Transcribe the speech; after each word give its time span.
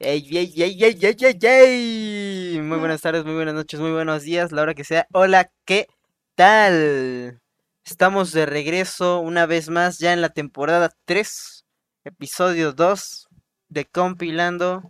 Ey, 0.00 0.24
ey, 0.30 0.52
ey, 0.56 0.84
ey, 0.84 0.96
ey, 1.02 1.16
ey, 1.20 1.38
ey. 1.42 2.60
Muy 2.60 2.78
buenas 2.78 3.00
tardes, 3.00 3.24
muy 3.24 3.34
buenas 3.34 3.54
noches, 3.54 3.80
muy 3.80 3.90
buenos 3.90 4.22
días, 4.22 4.52
la 4.52 4.62
hora 4.62 4.74
que 4.74 4.84
sea. 4.84 5.08
Hola, 5.12 5.50
¿qué 5.64 5.88
tal? 6.36 7.40
Estamos 7.84 8.30
de 8.30 8.46
regreso 8.46 9.18
una 9.18 9.44
vez 9.46 9.70
más 9.70 9.98
ya 9.98 10.12
en 10.12 10.20
la 10.20 10.28
temporada 10.28 10.90
3, 11.04 11.64
episodio 12.04 12.72
2 12.72 13.26
de 13.68 13.86
Compilando, 13.86 14.82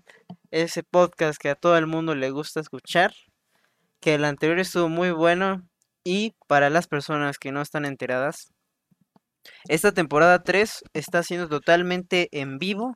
ese 0.50 0.82
podcast 0.82 1.40
que 1.40 1.48
a 1.48 1.54
todo 1.54 1.78
el 1.78 1.86
mundo 1.86 2.14
le 2.14 2.28
gusta 2.28 2.60
escuchar, 2.60 3.14
que 4.00 4.14
el 4.14 4.26
anterior 4.26 4.58
estuvo 4.58 4.90
muy 4.90 5.10
bueno 5.10 5.66
y 6.04 6.34
para 6.48 6.68
las 6.68 6.86
personas 6.86 7.38
que 7.38 7.50
no 7.50 7.62
están 7.62 7.86
enteradas, 7.86 8.52
esta 9.68 9.92
temporada 9.92 10.42
3 10.42 10.82
está 10.92 11.22
siendo 11.22 11.48
totalmente 11.48 12.28
en 12.32 12.58
vivo 12.58 12.94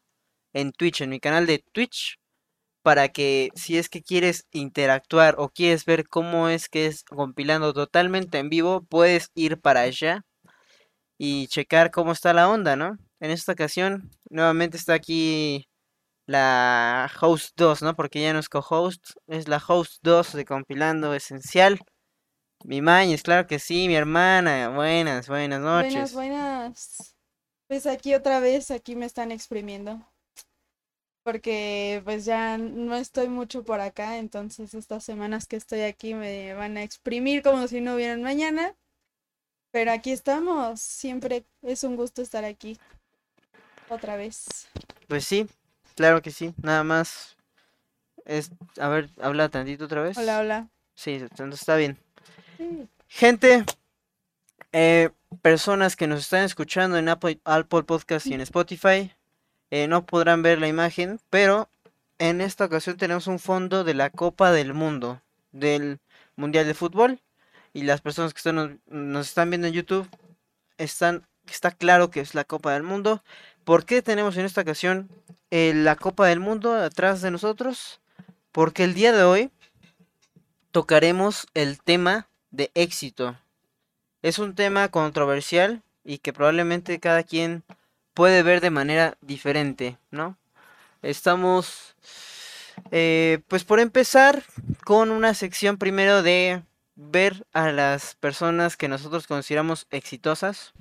en 0.52 0.72
Twitch, 0.72 1.02
en 1.02 1.10
mi 1.10 1.20
canal 1.20 1.46
de 1.46 1.64
Twitch, 1.72 2.18
para 2.82 3.08
que 3.08 3.50
si 3.54 3.78
es 3.78 3.88
que 3.88 4.02
quieres 4.02 4.46
interactuar 4.50 5.36
o 5.38 5.48
quieres 5.48 5.84
ver 5.84 6.08
cómo 6.08 6.48
es 6.48 6.68
que 6.68 6.86
es 6.86 7.04
compilando 7.04 7.72
totalmente 7.72 8.38
en 8.38 8.48
vivo, 8.48 8.82
puedes 8.82 9.30
ir 9.34 9.60
para 9.60 9.82
allá 9.82 10.24
y 11.18 11.46
checar 11.46 11.90
cómo 11.90 12.12
está 12.12 12.32
la 12.32 12.48
onda, 12.48 12.76
¿no? 12.76 12.98
En 13.20 13.30
esta 13.30 13.52
ocasión, 13.52 14.10
nuevamente 14.30 14.76
está 14.76 14.94
aquí 14.94 15.68
la 16.26 17.10
host 17.21 17.52
2, 17.57 17.82
¿no? 17.82 17.94
Porque 17.94 18.21
ya 18.21 18.32
no 18.32 18.40
es 18.40 18.48
co-host, 18.48 19.10
es 19.29 19.48
la 19.48 19.62
host 19.64 20.00
2 20.02 20.32
de 20.32 20.44
compilando 20.44 21.14
esencial. 21.14 21.79
Mi 22.64 22.80
mañez, 22.80 23.22
claro 23.22 23.46
que 23.46 23.58
sí, 23.58 23.86
mi 23.88 23.94
hermana. 23.94 24.68
Buenas, 24.71 25.29
buenas 25.29 25.60
noches. 25.60 26.12
Buenas, 26.12 26.14
buenas. 26.14 27.16
Pues 27.68 27.86
aquí 27.86 28.14
otra 28.14 28.40
vez, 28.40 28.71
aquí 28.71 28.96
me 28.96 29.07
están 29.07 29.32
exprimiendo. 29.32 30.11
Porque 31.22 32.03
pues 32.05 32.25
ya 32.25 32.58
no 32.58 32.97
estoy 32.97 33.28
mucho 33.28 33.64
por 33.64 33.80
acá, 33.80 34.19
entonces 34.19 34.75
estas 34.75 35.05
semanas 35.05 35.47
que 35.47 35.56
estoy 35.56 35.83
aquí 35.83 36.14
me 36.14 36.52
van 36.55 36.77
a 36.77 36.83
exprimir 36.83 37.42
como 37.42 37.69
si 37.69 37.80
no 37.80 37.94
hubieran 37.94 38.22
mañana. 38.22 38.74
Pero 39.70 39.92
aquí 39.92 40.12
estamos, 40.12 40.80
siempre 40.80 41.44
es 41.62 41.84
un 41.84 41.96
gusto 41.96 42.22
estar 42.22 42.44
aquí. 42.44 42.78
Otra 43.88 44.16
vez. 44.16 44.69
Pues 45.08 45.24
sí, 45.24 45.46
claro 45.94 46.22
que 46.22 46.30
sí, 46.30 46.55
nada 46.62 46.84
más. 46.84 47.36
Es, 48.24 48.50
a 48.78 48.89
ver, 48.89 49.11
habla 49.20 49.48
tantito 49.48 49.84
otra 49.84 50.02
vez. 50.02 50.16
Hola, 50.18 50.41
hola. 50.41 50.68
Sí, 50.94 51.12
entonces 51.14 51.61
está 51.61 51.77
bien. 51.77 51.98
Gente, 53.08 53.64
eh, 54.72 55.11
personas 55.42 55.96
que 55.96 56.06
nos 56.06 56.20
están 56.20 56.44
escuchando 56.44 56.96
en 56.96 57.08
Apple, 57.08 57.41
Apple 57.44 57.83
Podcast 57.84 58.27
y 58.27 58.34
en 58.34 58.41
Spotify, 58.41 59.12
eh, 59.72 59.88
no 59.88 60.04
podrán 60.04 60.42
ver 60.42 60.60
la 60.60 60.68
imagen, 60.68 61.18
pero 61.30 61.70
en 62.18 62.42
esta 62.42 62.66
ocasión 62.66 62.98
tenemos 62.98 63.26
un 63.26 63.38
fondo 63.38 63.84
de 63.84 63.94
la 63.94 64.10
Copa 64.10 64.52
del 64.52 64.74
Mundo, 64.74 65.22
del 65.50 65.98
Mundial 66.36 66.66
de 66.66 66.74
Fútbol. 66.74 67.20
Y 67.72 67.84
las 67.84 68.02
personas 68.02 68.34
que 68.34 68.38
están, 68.38 68.82
nos 68.86 69.28
están 69.28 69.48
viendo 69.48 69.66
en 69.66 69.72
YouTube 69.72 70.06
están, 70.76 71.26
está 71.48 71.70
claro 71.70 72.10
que 72.10 72.20
es 72.20 72.34
la 72.34 72.44
Copa 72.44 72.74
del 72.74 72.82
Mundo. 72.82 73.24
¿Por 73.64 73.86
qué 73.86 74.02
tenemos 74.02 74.36
en 74.36 74.44
esta 74.44 74.60
ocasión 74.60 75.08
eh, 75.50 75.72
la 75.74 75.96
Copa 75.96 76.26
del 76.26 76.40
Mundo 76.40 76.74
atrás 76.74 77.22
de 77.22 77.30
nosotros? 77.30 78.02
Porque 78.52 78.84
el 78.84 78.92
día 78.92 79.12
de 79.12 79.22
hoy 79.22 79.50
tocaremos 80.70 81.46
el 81.54 81.80
tema 81.80 82.28
de 82.50 82.70
éxito. 82.74 83.38
Es 84.20 84.38
un 84.38 84.54
tema 84.54 84.90
controversial 84.90 85.80
y 86.04 86.18
que 86.18 86.34
probablemente 86.34 87.00
cada 87.00 87.22
quien 87.22 87.64
puede 88.14 88.42
ver 88.42 88.60
de 88.60 88.70
manera 88.70 89.16
diferente, 89.20 89.98
¿no? 90.10 90.36
Estamos, 91.02 91.96
eh, 92.91 93.41
pues 93.48 93.64
por 93.64 93.80
empezar, 93.80 94.42
con 94.84 95.10
una 95.10 95.34
sección 95.34 95.78
primero 95.78 96.22
de 96.22 96.62
ver 96.94 97.46
a 97.52 97.72
las 97.72 98.14
personas 98.16 98.77
que 98.77 98.88
nosotros 98.88 99.27
consideramos 99.27 99.86
exitosas. 99.90 100.73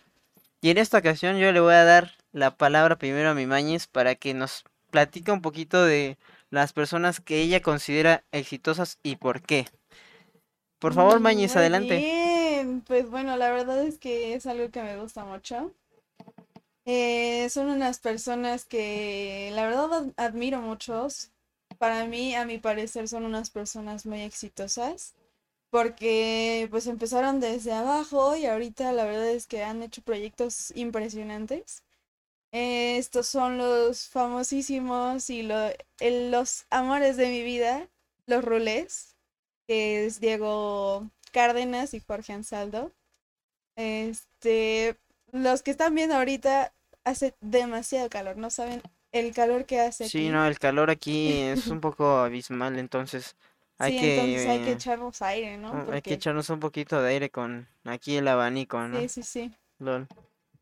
Y 0.62 0.70
en 0.70 0.78
esta 0.78 1.00
ocasión 1.00 1.38
yo 1.38 1.52
le 1.52 1.60
voy 1.60 1.74
a 1.74 1.84
dar 1.84 2.12
la 2.34 2.56
palabra 2.56 2.98
primero 2.98 3.30
a 3.30 3.34
mi 3.34 3.46
Mañez 3.48 3.88
para 3.88 4.16
que 4.16 4.34
nos 4.34 4.64
platique 4.92 5.32
un 5.32 5.42
poquito 5.42 5.84
de 5.84 6.18
las 6.50 6.74
personas 6.74 7.20
que 7.20 7.42
ella 7.42 7.62
considera 7.62 8.24
exitosas 8.32 9.00
y 9.02 9.16
por 9.16 9.42
qué. 9.42 9.68
Por 10.80 10.94
favor, 10.94 11.20
Mm, 11.20 11.24
Mañez, 11.24 11.56
adelante. 11.56 11.96
Bien, 11.96 12.82
pues 12.82 13.10
bueno, 13.10 13.38
la 13.38 13.52
verdad 13.52 13.84
es 13.84 13.98
que 13.98 14.34
es 14.34 14.46
algo 14.46 14.70
que 14.70 14.84
me 14.84 14.98
gusta 14.98 15.26
mucho. 15.26 15.74
Eh, 16.86 17.50
son 17.50 17.68
unas 17.70 18.00
personas 18.00 18.66
que 18.66 19.52
la 19.54 19.64
verdad 19.66 19.94
ad- 19.94 20.14
admiro 20.18 20.62
muchos. 20.62 21.32
Para 21.78 22.06
mí, 22.06 22.36
a 22.36 22.46
mi 22.46 22.58
parecer, 22.58 23.08
son 23.08 23.26
unas 23.26 23.50
personas 23.50 24.06
muy 24.06 24.22
exitosas 24.22 25.14
porque 25.72 26.68
pues 26.72 26.88
empezaron 26.88 27.40
desde 27.42 27.74
abajo 27.74 28.36
y 28.38 28.46
ahorita 28.48 28.94
la 28.94 29.06
verdad 29.06 29.30
es 29.32 29.48
que 29.48 29.64
han 29.64 29.84
hecho 29.84 30.02
proyectos 30.04 30.72
impresionantes. 30.76 31.84
Eh, 32.54 32.98
estos 32.98 33.28
son 33.28 33.58
los 33.60 34.10
famosísimos 34.10 35.30
y 35.32 35.44
lo- 35.44 35.72
los 36.02 36.66
amores 36.72 37.18
de 37.18 37.30
mi 37.30 37.44
vida, 37.44 37.90
los 38.28 38.44
rulés, 38.46 39.16
que 39.68 40.06
es 40.08 40.20
Diego 40.22 41.10
Cárdenas 41.34 41.94
y 41.96 42.02
Jorge 42.02 42.34
Ansaldo. 42.34 42.94
Este, 43.76 44.98
los 45.32 45.64
que 45.64 45.72
están 45.72 45.96
viendo 45.96 46.16
ahorita 46.16 46.74
hace 47.04 47.36
demasiado 47.42 48.10
calor, 48.10 48.38
no 48.38 48.50
saben 48.50 48.82
el 49.12 49.34
calor 49.34 49.66
que 49.66 49.80
hace 49.80 50.06
Sí, 50.06 50.30
aquí. 50.30 50.30
no, 50.30 50.46
el 50.48 50.58
calor 50.60 50.90
aquí 50.90 51.42
es 51.42 51.70
un 51.70 51.80
poco 51.80 52.18
abismal, 52.20 52.78
entonces 52.80 53.36
hay 53.78 53.94
Sí, 53.94 53.94
que, 53.94 54.06
entonces 54.06 54.46
hay 54.46 54.62
que 54.62 54.72
eh, 54.74 54.74
echarnos 54.74 55.22
aire, 55.22 55.58
¿no? 55.58 55.84
uh, 55.88 55.92
hay 55.92 56.02
que 56.04 56.16
echarnos 56.16 56.50
un 56.52 56.60
poquito 56.62 57.02
de 57.02 57.10
aire 57.12 57.32
con 57.32 57.68
aquí 57.86 58.18
el 58.18 58.28
abanico, 58.28 58.88
¿no? 58.88 59.08
sí, 59.10 59.24
sí, 59.24 59.24
sí. 59.24 59.56
Lol. 59.80 60.10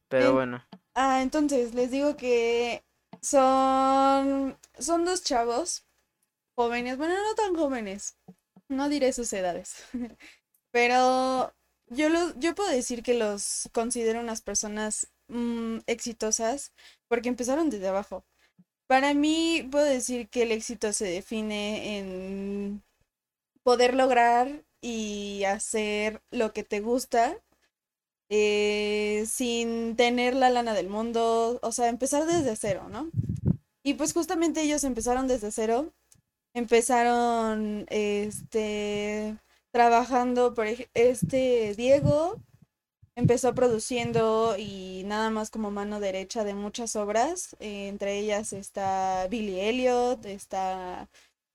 Pero 0.09 0.33
En- 0.33 0.35
bueno, 0.35 0.63
Ah, 0.95 1.21
entonces 1.23 1.73
les 1.75 1.91
digo 1.91 2.17
que 2.17 2.83
son 3.21 4.57
son 4.79 5.05
dos 5.05 5.23
chavos 5.23 5.85
jóvenes, 6.55 6.97
bueno, 6.97 7.15
no 7.15 7.35
tan 7.35 7.55
jóvenes. 7.55 8.17
No 8.69 8.89
diré 8.89 9.13
sus 9.13 9.33
edades. 9.33 9.75
Pero 10.71 11.53
yo 11.89 12.09
los 12.09 12.37
yo 12.39 12.55
puedo 12.55 12.69
decir 12.69 13.03
que 13.03 13.13
los 13.13 13.69
considero 13.73 14.19
unas 14.19 14.41
personas 14.41 15.07
mm, 15.27 15.79
exitosas 15.87 16.73
porque 17.07 17.29
empezaron 17.29 17.69
desde 17.69 17.87
abajo. 17.87 18.25
Para 18.87 19.13
mí 19.13 19.67
puedo 19.71 19.85
decir 19.85 20.29
que 20.29 20.43
el 20.43 20.51
éxito 20.51 20.93
se 20.93 21.05
define 21.05 21.99
en 21.99 22.83
poder 23.63 23.93
lograr 23.95 24.63
y 24.81 25.43
hacer 25.45 26.21
lo 26.31 26.53
que 26.53 26.63
te 26.63 26.79
gusta 26.81 27.37
eh, 28.29 29.25
sin 29.27 29.95
tener 29.95 30.35
la 30.35 30.49
lana 30.51 30.73
del 30.73 30.87
mundo, 30.87 31.59
o 31.63 31.71
sea, 31.71 31.89
empezar 31.89 32.25
desde 32.25 32.55
cero, 32.55 32.87
¿no? 32.89 33.09
Y 33.83 33.95
pues 33.95 34.13
justamente 34.13 34.61
ellos 34.61 34.83
empezaron 34.83 35.27
desde 35.27 35.51
cero, 35.51 35.93
empezaron, 36.53 37.85
este, 37.89 39.35
trabajando, 39.71 40.53
por 40.53 40.67
este 40.93 41.73
Diego 41.75 42.41
empezó 43.15 43.53
produciendo 43.53 44.55
y 44.57 45.03
nada 45.05 45.29
más 45.29 45.51
como 45.51 45.71
mano 45.71 45.99
derecha 45.99 46.43
de 46.43 46.53
muchas 46.53 46.95
obras, 46.95 47.55
eh, 47.59 47.87
entre 47.89 48.17
ellas 48.17 48.53
está 48.53 49.27
Billy 49.29 49.59
Elliot, 49.59 50.25
está 50.25 51.09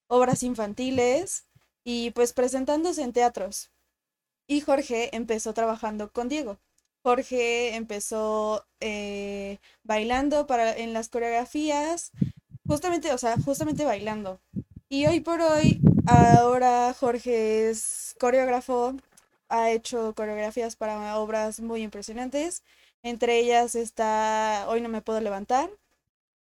obras 0.08 0.42
infantiles 0.42 1.46
y 1.84 2.10
pues 2.10 2.32
presentándose 2.32 3.02
en 3.02 3.12
teatros. 3.12 3.70
Y 4.46 4.60
Jorge 4.60 5.14
empezó 5.16 5.54
trabajando 5.54 6.12
con 6.12 6.28
Diego. 6.28 6.58
Jorge 7.02 7.74
empezó 7.76 8.66
eh, 8.80 9.58
bailando 9.82 10.46
para, 10.46 10.76
en 10.76 10.92
las 10.92 11.08
coreografías, 11.08 12.12
justamente, 12.66 13.12
o 13.12 13.18
sea, 13.18 13.36
justamente 13.44 13.84
bailando. 13.84 14.40
Y 14.88 15.06
hoy 15.06 15.20
por 15.20 15.40
hoy, 15.40 15.82
ahora 16.06 16.94
Jorge 16.98 17.70
es 17.70 18.14
coreógrafo, 18.20 18.96
ha 19.48 19.70
hecho 19.70 20.14
coreografías 20.14 20.76
para 20.76 21.18
obras 21.18 21.60
muy 21.60 21.82
impresionantes. 21.82 22.62
Entre 23.02 23.38
ellas 23.40 23.74
está 23.74 24.64
Hoy 24.68 24.80
no 24.80 24.88
me 24.88 25.02
puedo 25.02 25.20
levantar. 25.20 25.70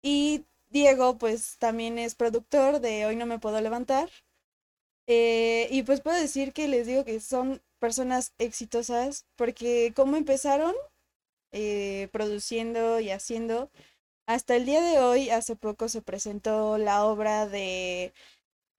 Y 0.02 0.44
Diego, 0.70 1.18
pues 1.18 1.58
también 1.58 1.98
es 1.98 2.14
productor 2.16 2.80
de 2.80 3.06
Hoy 3.06 3.16
no 3.16 3.26
me 3.26 3.38
puedo 3.40 3.60
levantar. 3.60 4.10
Eh, 5.06 5.68
y 5.70 5.82
pues 5.82 6.00
puedo 6.00 6.20
decir 6.20 6.52
que 6.52 6.68
les 6.68 6.86
digo 6.86 7.04
que 7.04 7.20
son 7.20 7.62
personas 7.78 8.32
exitosas 8.38 9.26
porque 9.36 9.92
como 9.96 10.16
empezaron 10.16 10.74
eh, 11.52 12.08
produciendo 12.12 13.00
y 13.00 13.10
haciendo, 13.10 13.70
hasta 14.34 14.54
el 14.54 14.64
día 14.64 14.80
de 14.80 15.00
hoy, 15.00 15.30
hace 15.30 15.56
poco 15.56 15.88
se 15.88 16.02
presentó 16.02 16.78
la 16.78 17.04
obra 17.04 17.48
de 17.48 18.12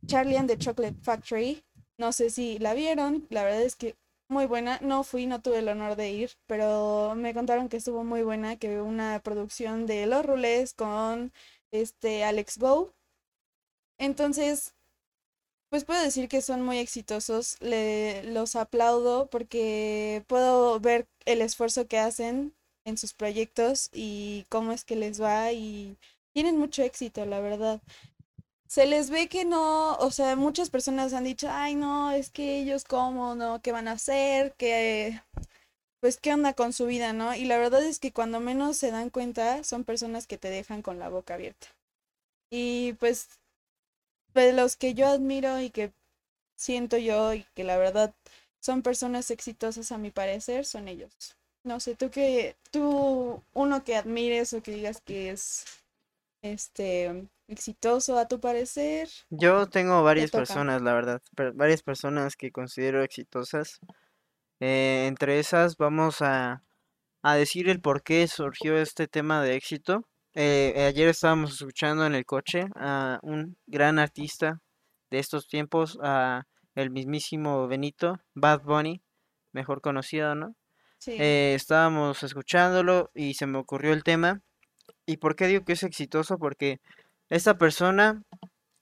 Charlie 0.08 0.38
and 0.38 0.50
the 0.50 0.58
Chocolate 0.58 0.98
Factory. 1.04 1.64
No 1.98 2.14
sé 2.14 2.30
si 2.30 2.58
la 2.60 2.74
vieron, 2.74 3.28
la 3.30 3.44
verdad 3.44 3.64
es 3.64 3.76
que 3.76 3.96
muy 4.30 4.46
buena. 4.46 4.80
No 4.82 5.04
fui, 5.04 5.28
no 5.28 5.42
tuve 5.42 5.60
el 5.60 5.70
honor 5.70 5.98
de 5.98 6.12
ir, 6.12 6.32
pero 6.48 7.16
me 7.18 7.34
contaron 7.34 7.70
que 7.70 7.78
estuvo 7.78 8.04
muy 8.06 8.24
buena, 8.24 8.56
que 8.58 8.82
una 8.82 9.20
producción 9.22 9.86
de 9.88 10.06
Los 10.08 10.26
Rulés 10.26 10.74
con 10.74 11.34
este 11.72 12.24
Alex 12.24 12.58
Go 12.58 12.94
Entonces, 13.98 14.74
pues 15.70 15.86
puedo 15.86 16.02
decir 16.02 16.28
que 16.30 16.42
son 16.42 16.64
muy 16.64 16.78
exitosos, 16.80 17.58
le, 17.62 18.24
los 18.24 18.56
aplaudo 18.56 19.30
porque 19.30 20.24
puedo 20.28 20.80
ver 20.80 21.08
el 21.26 21.42
esfuerzo 21.42 21.88
que 21.88 22.00
hacen 22.00 22.54
en 22.86 22.98
sus 22.98 23.14
proyectos 23.14 23.90
y 23.94 24.46
cómo 24.50 24.72
es 24.72 24.84
que 24.86 24.96
les 24.96 25.22
va 25.22 25.52
y 25.52 25.98
tienen 26.34 26.58
mucho 26.58 26.84
éxito, 26.84 27.26
la 27.26 27.40
verdad. 27.40 27.82
Se 28.68 28.86
les 28.86 29.10
ve 29.10 29.28
que 29.28 29.46
no, 29.46 29.96
o 29.98 30.12
sea, 30.12 30.36
muchas 30.36 30.70
personas 30.70 31.14
han 31.14 31.26
dicho, 31.26 31.48
ay 31.52 31.76
no, 31.76 32.12
es 32.12 32.30
que 32.32 32.60
ellos 32.60 32.86
cómo, 32.86 33.36
no, 33.36 33.62
qué 33.62 33.72
van 33.72 33.88
a 33.88 33.94
hacer, 33.94 34.54
que 34.56 35.22
pues 36.02 36.18
qué 36.20 36.34
onda 36.34 36.54
con 36.54 36.74
su 36.74 36.88
vida, 36.88 37.14
¿no? 37.14 37.36
Y 37.36 37.46
la 37.46 37.58
verdad 37.60 37.84
es 37.84 38.00
que 38.00 38.12
cuando 38.12 38.40
menos 38.40 38.78
se 38.78 38.92
dan 38.92 39.10
cuenta 39.10 39.64
son 39.64 39.84
personas 39.84 40.28
que 40.28 40.38
te 40.38 40.50
dejan 40.50 40.82
con 40.82 41.00
la 41.00 41.10
boca 41.10 41.36
abierta. 41.36 41.68
Y 42.52 42.94
pues 42.94 43.30
de 44.34 44.54
los 44.54 44.76
que 44.76 44.94
yo 44.94 45.08
admiro 45.08 45.60
y 45.60 45.70
que 45.70 45.94
siento 46.58 46.98
yo 46.98 47.34
y 47.34 47.46
que 47.56 47.64
la 47.64 47.78
verdad 47.78 48.14
son 48.62 48.82
personas 48.82 49.32
exitosas 49.32 49.92
a 49.92 49.98
mi 49.98 50.12
parecer, 50.12 50.66
son 50.66 50.88
ellos. 50.88 51.36
No 51.64 51.80
sé, 51.80 51.96
tú 51.96 52.10
que, 52.10 52.56
tú, 52.72 53.44
uno 53.54 53.84
que 53.84 53.96
admires 53.96 54.54
o 54.54 54.64
que 54.64 54.72
digas 54.72 55.02
que 55.02 55.30
es, 55.30 55.66
este, 56.42 57.28
exitoso 57.48 58.18
a 58.18 58.28
tu 58.28 58.40
parecer. 58.40 59.10
Yo 59.30 59.68
tengo 59.68 60.02
varias 60.04 60.32
personas, 60.32 60.82
la 60.82 60.94
verdad, 60.94 61.22
varias 61.54 61.84
personas 61.84 62.36
que 62.36 62.52
considero 62.52 63.04
exitosas. 63.04 63.80
Eh, 64.60 65.06
entre 65.08 65.40
esas 65.40 65.78
vamos 65.78 66.22
a, 66.22 66.64
a 67.22 67.36
decir 67.36 67.70
el 67.70 67.82
por 67.82 68.04
qué 68.04 68.28
surgió 68.28 68.78
este 68.78 69.08
tema 69.08 69.44
de 69.44 69.56
éxito. 69.56 70.08
Eh, 70.34 70.86
ayer 70.88 71.10
estábamos 71.10 71.54
escuchando 71.54 72.06
en 72.06 72.16
el 72.16 72.26
coche 72.26 72.68
a 72.76 73.20
un 73.22 73.58
gran 73.68 74.00
artista 74.00 74.62
de 75.10 75.20
estos 75.20 75.48
tiempos, 75.48 76.00
a 76.02 76.48
el 76.74 76.90
mismísimo 76.90 77.68
Benito, 77.68 78.20
Bad 78.34 78.62
Bunny, 78.64 79.02
mejor 79.52 79.82
conocido, 79.82 80.36
¿no? 80.36 80.56
Sí. 81.02 81.18
Eh, 81.20 81.54
estábamos 81.56 82.22
escuchándolo 82.22 83.10
y 83.16 83.34
se 83.34 83.48
me 83.48 83.58
ocurrió 83.58 83.92
el 83.92 84.04
tema. 84.04 84.42
¿Y 85.08 85.18
por 85.18 85.36
qué 85.36 85.48
digo 85.48 85.66
que 85.66 85.74
es 85.74 85.84
exitoso? 85.84 86.38
Porque 86.38 86.80
esta 87.30 87.58
persona 87.58 88.22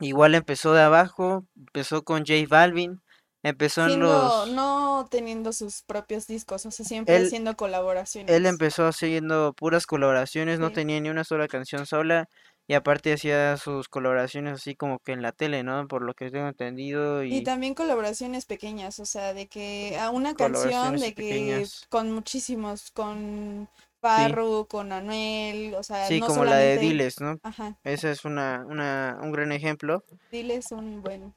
igual 0.01 0.35
empezó 0.35 0.73
de 0.73 0.81
abajo, 0.81 1.45
empezó 1.55 2.03
con 2.03 2.25
J 2.25 2.45
Balvin, 2.49 3.01
Empezó 3.41 3.87
en 3.87 4.01
los... 4.01 4.49
No 4.49 5.07
teniendo 5.09 5.53
sus 5.53 5.81
propios 5.83 6.27
discos, 6.27 6.65
o 6.65 6.71
sea, 6.71 6.85
siempre 6.85 7.15
haciendo 7.15 7.55
colaboraciones. 7.55 8.35
Él 8.35 8.45
empezó 8.45 8.85
haciendo 8.85 9.53
puras 9.53 9.85
colaboraciones, 9.85 10.59
no 10.59 10.71
tenía 10.71 10.99
ni 10.99 11.09
una 11.09 11.23
sola 11.23 11.47
canción 11.47 11.85
sola, 11.85 12.27
y 12.69 12.75
aparte 12.75 13.11
hacía 13.11 13.57
sus 13.57 13.89
colaboraciones 13.89 14.53
así 14.53 14.75
como 14.75 14.99
que 14.99 15.11
en 15.11 15.21
la 15.21 15.31
tele, 15.31 15.63
¿no? 15.63 15.87
Por 15.87 16.03
lo 16.03 16.13
que 16.13 16.29
tengo 16.29 16.47
entendido. 16.47 17.23
Y, 17.23 17.41
también 17.41 17.73
colaboraciones 17.73 18.45
pequeñas, 18.45 18.99
o 18.99 19.05
sea, 19.05 19.33
de 19.33 19.47
que 19.47 19.97
a 19.99 20.11
una 20.11 20.35
canción, 20.35 20.97
de 20.97 21.13
que 21.13 21.65
con 21.89 22.11
muchísimos, 22.11 22.91
con 22.91 23.67
Parru, 23.99 24.67
con 24.69 24.91
Anuel, 24.91 25.73
o 25.73 25.83
sea, 25.83 26.07
sí, 26.07 26.19
como 26.21 26.45
la 26.45 26.57
de 26.57 26.77
Diles, 26.77 27.19
¿no? 27.19 27.39
Ajá. 27.43 27.77
Ese 27.83 28.11
es 28.11 28.23
una, 28.23 28.63
una, 28.69 29.17
un 29.21 29.31
gran 29.31 29.51
ejemplo. 29.51 30.05
Diles 30.31 30.71
un 30.71 31.01
buen 31.01 31.33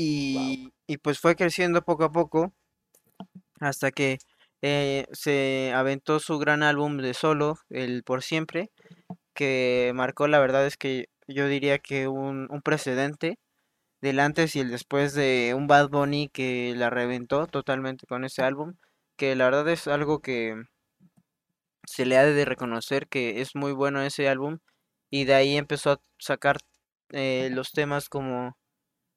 y, 0.00 0.98
pues 1.02 1.18
fue 1.18 1.34
creciendo 1.34 1.82
poco 1.82 2.04
a 2.04 2.12
poco 2.12 2.52
hasta 3.60 3.90
que 3.90 4.18
eh, 4.62 5.06
se 5.12 5.72
aventó 5.74 6.20
su 6.20 6.38
gran 6.38 6.62
álbum 6.62 6.98
de 6.98 7.14
solo, 7.14 7.58
el 7.68 8.04
Por 8.04 8.22
Siempre, 8.22 8.70
que 9.38 9.92
marcó, 9.94 10.26
la 10.26 10.40
verdad 10.40 10.66
es 10.66 10.76
que 10.76 11.06
yo 11.28 11.46
diría 11.46 11.78
que 11.78 12.08
un, 12.08 12.48
un 12.50 12.60
precedente 12.62 13.38
del 14.00 14.20
antes 14.20 14.56
y 14.56 14.60
el 14.60 14.70
después 14.70 15.14
de 15.14 15.54
un 15.56 15.68
Bad 15.68 15.90
Bunny 15.90 16.28
que 16.28 16.74
la 16.76 16.90
reventó 16.90 17.46
totalmente 17.46 18.06
con 18.08 18.24
ese 18.24 18.42
álbum, 18.42 18.74
que 19.16 19.36
la 19.36 19.44
verdad 19.46 19.68
es 19.68 19.88
algo 19.88 20.20
que 20.20 20.56
se 21.86 22.06
le 22.06 22.18
ha 22.18 22.24
de 22.24 22.44
reconocer 22.44 23.08
que 23.08 23.40
es 23.40 23.54
muy 23.54 23.72
bueno 23.72 24.02
ese 24.02 24.28
álbum 24.28 24.58
y 25.10 25.24
de 25.24 25.34
ahí 25.34 25.56
empezó 25.56 25.92
a 25.92 26.00
sacar 26.18 26.58
eh, 27.10 27.50
los 27.52 27.72
temas 27.72 28.08
como 28.08 28.56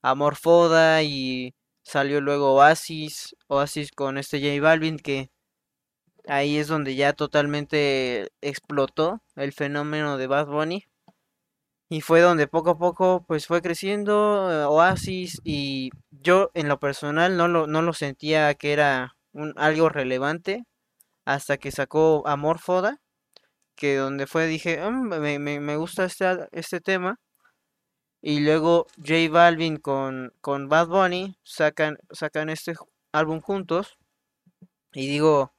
Amor 0.04 0.36
Foda 0.36 1.04
y 1.04 1.56
salió 1.84 2.22
luego 2.22 2.54
Oasis, 2.56 3.36
Oasis 3.48 3.92
con 3.92 4.18
este 4.20 4.40
J 4.40 4.62
Balvin 4.62 4.98
que 5.00 5.30
ahí 6.28 6.58
es 6.58 6.68
donde 6.68 6.96
ya 6.96 7.14
totalmente 7.14 8.32
explotó 8.42 9.22
el 9.36 9.54
fenómeno 9.54 10.18
de 10.18 10.28
Bad 10.28 10.48
Bunny 10.48 10.86
y 11.90 12.02
fue 12.02 12.22
donde 12.22 12.48
poco 12.48 12.72
a 12.72 12.78
poco 12.78 13.26
pues 13.28 13.48
fue 13.48 13.62
creciendo 13.62 14.50
eh, 14.52 14.66
Oasis 14.66 15.42
y 15.44 15.92
yo 16.12 16.52
en 16.54 16.68
lo 16.68 16.80
personal 16.80 17.38
no 17.38 17.48
lo, 17.48 17.68
no 17.68 17.82
lo 17.82 17.94
sentía 17.94 18.54
que 18.56 18.74
era 18.74 19.16
un, 19.34 19.54
algo 19.58 19.90
relevante 19.90 20.64
hasta 21.26 21.58
que 21.58 21.72
sacó 21.72 22.24
Amor 22.28 22.60
Foda 22.60 23.02
que 23.76 23.98
donde 23.98 24.28
fue 24.28 24.48
dije 24.48 24.80
mm, 24.90 25.08
me, 25.20 25.40
me, 25.40 25.60
me 25.60 25.78
gusta 25.78 26.06
este, 26.06 26.48
este 26.52 26.82
tema 26.82 27.20
y 28.22 28.40
luego 28.42 28.86
J 28.98 29.30
Balvin 29.32 29.78
con, 29.78 30.34
con 30.42 30.70
Bad 30.70 30.88
Bunny 30.88 31.36
sacan, 31.44 31.98
sacan 32.12 32.50
este 32.50 32.76
álbum 33.12 33.42
juntos. 33.42 33.98
Y 34.94 35.08
digo, 35.08 35.54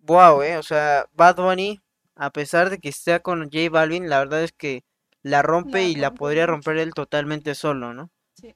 wow, 0.00 0.42
eh, 0.42 0.56
o 0.56 0.62
sea, 0.62 1.06
Bad 1.12 1.36
Bunny, 1.36 1.80
a 2.16 2.30
pesar 2.30 2.70
de 2.70 2.78
que 2.78 2.88
esté 2.88 3.20
con 3.20 3.44
J 3.44 3.70
Balvin, 3.70 4.08
la 4.08 4.18
verdad 4.18 4.42
es 4.42 4.52
que 4.52 4.84
la 5.22 5.42
rompe 5.42 5.84
y 5.84 5.94
la 5.94 6.14
podría 6.14 6.46
romper 6.46 6.78
él 6.78 6.94
totalmente 6.94 7.54
solo, 7.54 7.92
¿no? 7.94 8.10
Sí. 8.34 8.54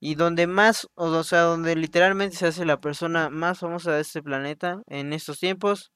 Y 0.00 0.14
donde 0.14 0.46
más, 0.46 0.88
o 0.94 1.22
sea, 1.24 1.42
donde 1.42 1.76
literalmente 1.76 2.36
se 2.36 2.46
hace 2.46 2.64
la 2.64 2.80
persona 2.80 3.30
más 3.30 3.58
famosa 3.58 3.92
de 3.92 4.02
este 4.02 4.22
planeta 4.22 4.82
en 4.86 5.12
estos 5.12 5.38
tiempos, 5.38 5.92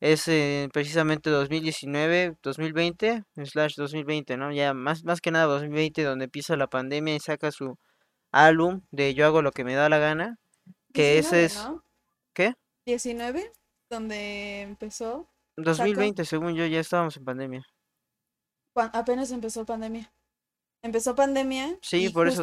es 0.00 0.28
eh, 0.28 0.68
precisamente 0.72 1.30
2019, 1.30 2.36
2020, 2.42 3.24
slash 3.44 3.74
2020, 3.76 4.36
¿no? 4.36 4.52
Ya 4.52 4.74
más, 4.74 5.04
más 5.04 5.20
que 5.20 5.30
nada 5.30 5.46
2020, 5.46 6.02
donde 6.02 6.26
empieza 6.26 6.56
la 6.56 6.66
pandemia 6.66 7.14
y 7.16 7.20
saca 7.20 7.50
su 7.50 7.78
álbum 8.30 8.82
de 8.90 9.14
Yo 9.14 9.24
hago 9.26 9.40
lo 9.40 9.52
que 9.52 9.64
me 9.64 9.74
da 9.74 9.88
la 9.88 9.98
gana, 9.98 10.36
que 10.92 11.18
ese 11.18 11.46
es... 11.46 11.66
¿Qué? 12.34 12.54
19, 12.84 13.50
donde 13.94 14.62
empezó. 14.62 15.28
2020, 15.56 16.24
según 16.24 16.54
yo, 16.54 16.66
ya 16.66 16.80
estábamos 16.80 17.16
en 17.16 17.24
pandemia. 17.24 17.66
apenas 18.74 19.30
empezó 19.30 19.64
pandemia. 19.64 20.12
Empezó 20.82 21.14
pandemia. 21.14 21.78
Sí, 21.80 22.10
por 22.10 22.28
eso, 22.28 22.42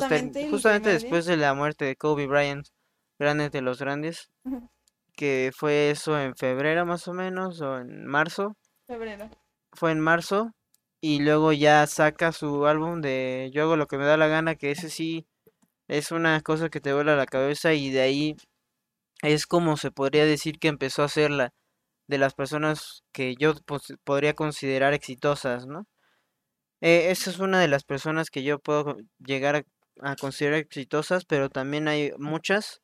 justamente 0.50 0.90
después 0.90 1.26
de 1.26 1.38
la 1.38 1.54
muerte 1.54 1.86
de 1.86 1.96
Kobe 1.96 2.26
Bryant, 2.26 2.68
grandes 3.20 3.52
de 3.52 3.62
los 3.62 3.80
grandes 3.80 4.32
que 5.16 5.52
fue 5.56 5.92
eso 5.92 6.20
en 6.20 6.36
febrero 6.36 6.86
más 6.86 7.08
o 7.08 7.14
menos, 7.14 7.62
o 7.62 7.78
en 7.78 8.06
marzo. 8.06 8.58
Febrero. 8.88 9.30
Fue 9.74 9.92
en 9.92 10.00
marzo. 10.00 10.52
Y 11.04 11.20
luego 11.20 11.52
ya 11.52 11.86
saca 11.88 12.32
su 12.32 12.68
álbum 12.68 13.02
de 13.02 13.50
Yo 13.54 13.64
hago 13.64 13.76
lo 13.76 13.88
que 13.88 13.98
me 13.98 14.06
da 14.06 14.18
la 14.18 14.28
gana, 14.28 14.56
que 14.56 14.72
ese 14.72 14.90
sí 14.90 15.28
es 15.88 16.12
una 16.12 16.42
cosa 16.42 16.70
que 16.70 16.80
te 16.80 16.94
vuela 16.94 17.16
la 17.16 17.26
cabeza 17.26 17.74
y 17.74 17.90
de 17.90 18.02
ahí 18.02 18.38
es 19.22 19.48
como 19.48 19.78
se 19.78 19.92
podría 19.92 20.26
decir 20.26 20.60
que 20.60 20.68
empezó 20.68 21.04
a 21.04 21.10
ser 21.10 21.32
la 21.32 21.54
de 22.08 22.18
las 22.18 22.34
personas 22.34 23.04
que 23.14 23.36
yo 23.36 23.54
pues, 23.66 23.94
podría 24.04 24.34
considerar 24.34 24.94
exitosas, 24.94 25.66
¿no? 25.66 25.88
Eh, 26.82 27.12
esa 27.12 27.30
es 27.30 27.40
una 27.40 27.60
de 27.62 27.68
las 27.68 27.84
personas 27.84 28.30
que 28.30 28.44
yo 28.44 28.60
puedo 28.60 28.98
llegar 29.20 29.66
a 30.02 30.16
considerar 30.16 30.60
exitosas, 30.60 31.26
pero 31.26 31.50
también 31.50 31.88
hay 31.88 32.12
muchas 32.18 32.82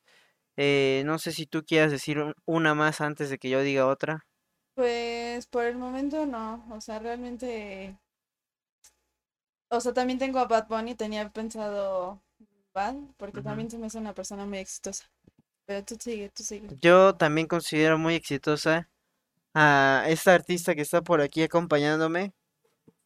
eh, 0.60 1.04
no 1.06 1.20
sé 1.20 1.30
si 1.30 1.46
tú 1.46 1.64
quieras 1.64 1.92
decir 1.92 2.34
una 2.44 2.74
más 2.74 3.00
antes 3.00 3.30
de 3.30 3.38
que 3.38 3.48
yo 3.48 3.62
diga 3.62 3.86
otra. 3.86 4.26
Pues 4.74 5.46
por 5.46 5.64
el 5.64 5.76
momento 5.76 6.26
no, 6.26 6.66
o 6.72 6.80
sea, 6.80 6.98
realmente... 6.98 7.96
O 9.70 9.80
sea, 9.80 9.94
también 9.94 10.18
tengo 10.18 10.40
a 10.40 10.46
Bad 10.46 10.66
Bunny, 10.66 10.96
tenía 10.96 11.30
pensado 11.30 12.20
Bad, 12.74 12.96
porque 13.18 13.40
también 13.40 13.70
se 13.70 13.78
me 13.78 13.86
hace 13.86 13.98
una 13.98 14.14
persona 14.14 14.46
muy 14.46 14.58
exitosa. 14.58 15.08
Pero 15.68 15.84
tú 15.84 15.96
sigue, 16.00 16.30
tú 16.30 16.42
sigue. 16.42 16.66
Yo 16.80 17.14
también 17.14 17.46
considero 17.46 17.98
muy 17.98 18.14
exitosa 18.14 18.88
a 19.52 20.04
esta 20.08 20.32
artista 20.32 20.74
que 20.74 20.80
está 20.80 21.02
por 21.02 21.20
aquí 21.20 21.42
acompañándome 21.42 22.32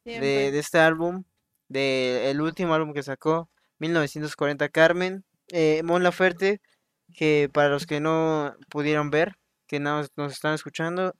de, 0.04 0.20
de, 0.52 0.58
este 0.60 0.78
álbum, 0.78 1.24
de 1.68 2.30
el 2.30 2.40
último 2.40 2.72
álbum 2.72 2.92
que 2.92 3.02
sacó, 3.02 3.50
1940 3.80 4.68
Carmen, 4.68 5.24
eh, 5.48 5.82
Mon 5.82 6.04
Laferte 6.04 6.60
que 7.12 7.50
para 7.52 7.68
los 7.68 7.84
que 7.84 7.98
no 7.98 8.54
pudieron 8.70 9.10
ver, 9.10 9.34
que 9.66 9.80
no 9.80 10.00
nos 10.16 10.32
están 10.32 10.54
escuchando, 10.54 11.16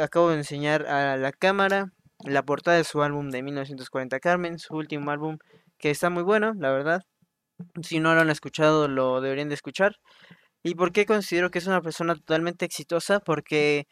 acabo 0.00 0.30
de 0.30 0.36
enseñar 0.36 0.86
a 0.86 1.16
la 1.16 1.32
cámara 1.32 1.92
la 2.24 2.44
portada 2.44 2.76
de 2.76 2.84
su 2.84 3.02
álbum 3.02 3.30
de 3.30 3.42
1940 3.42 4.20
Carmen, 4.20 4.60
su 4.60 4.76
último 4.76 5.10
álbum 5.10 5.38
que 5.78 5.90
está 5.90 6.10
muy 6.10 6.22
bueno, 6.22 6.54
la 6.54 6.70
verdad. 6.70 7.02
Si 7.82 8.00
no 8.00 8.14
lo 8.14 8.20
han 8.20 8.30
escuchado, 8.30 8.88
lo 8.88 9.20
deberían 9.20 9.48
de 9.48 9.54
escuchar. 9.54 9.96
¿Y 10.62 10.74
por 10.76 10.92
qué 10.92 11.06
considero 11.06 11.50
que 11.50 11.58
es 11.60 11.66
una 11.66 11.82
persona 11.82 12.14
totalmente 12.14 12.64
exitosa? 12.66 13.20
Porque 13.20 13.86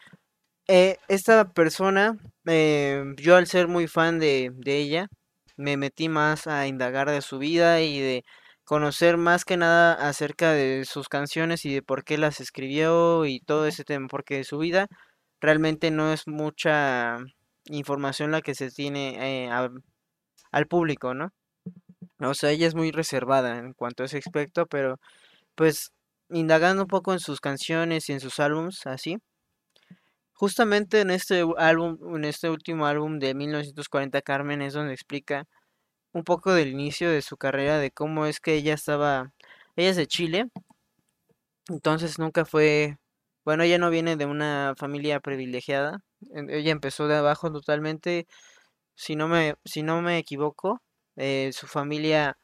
eh, 0.68 0.98
esta 1.08 1.52
persona, 1.52 2.16
eh, 2.46 3.04
yo 3.18 3.36
al 3.36 3.46
ser 3.46 3.68
muy 3.68 3.88
fan 3.88 4.18
de, 4.18 4.50
de 4.54 4.78
ella, 4.78 5.08
me 5.56 5.76
metí 5.76 6.08
más 6.08 6.46
a 6.46 6.66
indagar 6.66 7.10
de 7.10 7.22
su 7.22 7.38
vida 7.38 7.80
y 7.82 8.00
de 8.00 8.24
conocer 8.64 9.16
más 9.16 9.44
que 9.44 9.56
nada 9.56 9.94
acerca 9.94 10.52
de 10.52 10.84
sus 10.86 11.08
canciones 11.08 11.64
y 11.64 11.74
de 11.74 11.82
por 11.82 12.04
qué 12.04 12.18
las 12.18 12.40
escribió 12.40 13.24
y 13.26 13.40
todo 13.40 13.66
ese 13.66 13.84
tema, 13.84 14.08
porque 14.08 14.38
de 14.38 14.44
su 14.44 14.58
vida 14.58 14.88
realmente 15.40 15.90
no 15.90 16.12
es 16.12 16.26
mucha 16.28 17.18
información 17.66 18.32
la 18.32 18.42
que 18.42 18.54
se 18.54 18.70
tiene 18.70 19.46
eh, 19.46 19.50
al 20.50 20.66
público, 20.66 21.14
¿no? 21.14 21.30
O 22.20 22.34
sea, 22.34 22.50
ella 22.50 22.66
es 22.66 22.74
muy 22.74 22.92
reservada 22.92 23.58
en 23.58 23.72
cuanto 23.74 24.02
a 24.02 24.06
ese 24.06 24.18
aspecto, 24.18 24.66
pero 24.66 24.98
pues 25.56 25.92
indagando 26.30 26.84
un 26.84 26.88
poco 26.88 27.12
en 27.14 27.20
sus 27.20 27.40
canciones 27.40 28.08
y 28.08 28.12
en 28.14 28.20
sus 28.20 28.40
álbums, 28.40 28.86
así. 28.86 29.18
Justamente 30.34 31.00
en 31.00 31.10
este 31.10 31.44
álbum, 31.56 31.98
en 32.16 32.24
este 32.24 32.50
último 32.50 32.86
álbum 32.86 33.18
de 33.18 33.34
1940 33.34 34.20
Carmen 34.22 34.62
es 34.62 34.74
donde 34.74 34.92
explica 34.92 35.46
un 36.12 36.24
poco 36.24 36.54
del 36.54 36.68
inicio 36.68 37.10
de 37.10 37.22
su 37.22 37.36
carrera, 37.38 37.78
de 37.78 37.90
cómo 37.92 38.26
es 38.26 38.40
que 38.40 38.54
ella 38.54 38.74
estaba, 38.74 39.32
ella 39.76 39.90
es 39.90 39.96
de 39.96 40.06
Chile, 40.06 40.48
entonces 41.68 42.18
nunca 42.18 42.44
fue, 42.44 42.98
bueno, 43.44 43.62
ella 43.64 43.78
no 43.78 43.90
viene 43.90 44.16
de 44.16 44.26
una 44.26 44.74
familia 44.76 45.20
privilegiada, 45.20 46.00
ella 46.48 46.72
empezó 46.72 47.08
de 47.08 47.16
abajo 47.16 47.52
totalmente, 47.52 48.26
si 48.96 49.16
no 49.16 49.28
me, 49.28 49.56
si 49.64 49.82
no 49.82 50.02
me 50.02 50.18
equivoco, 50.18 50.82
eh, 51.16 51.50
su 51.52 51.66
familia, 51.66 52.38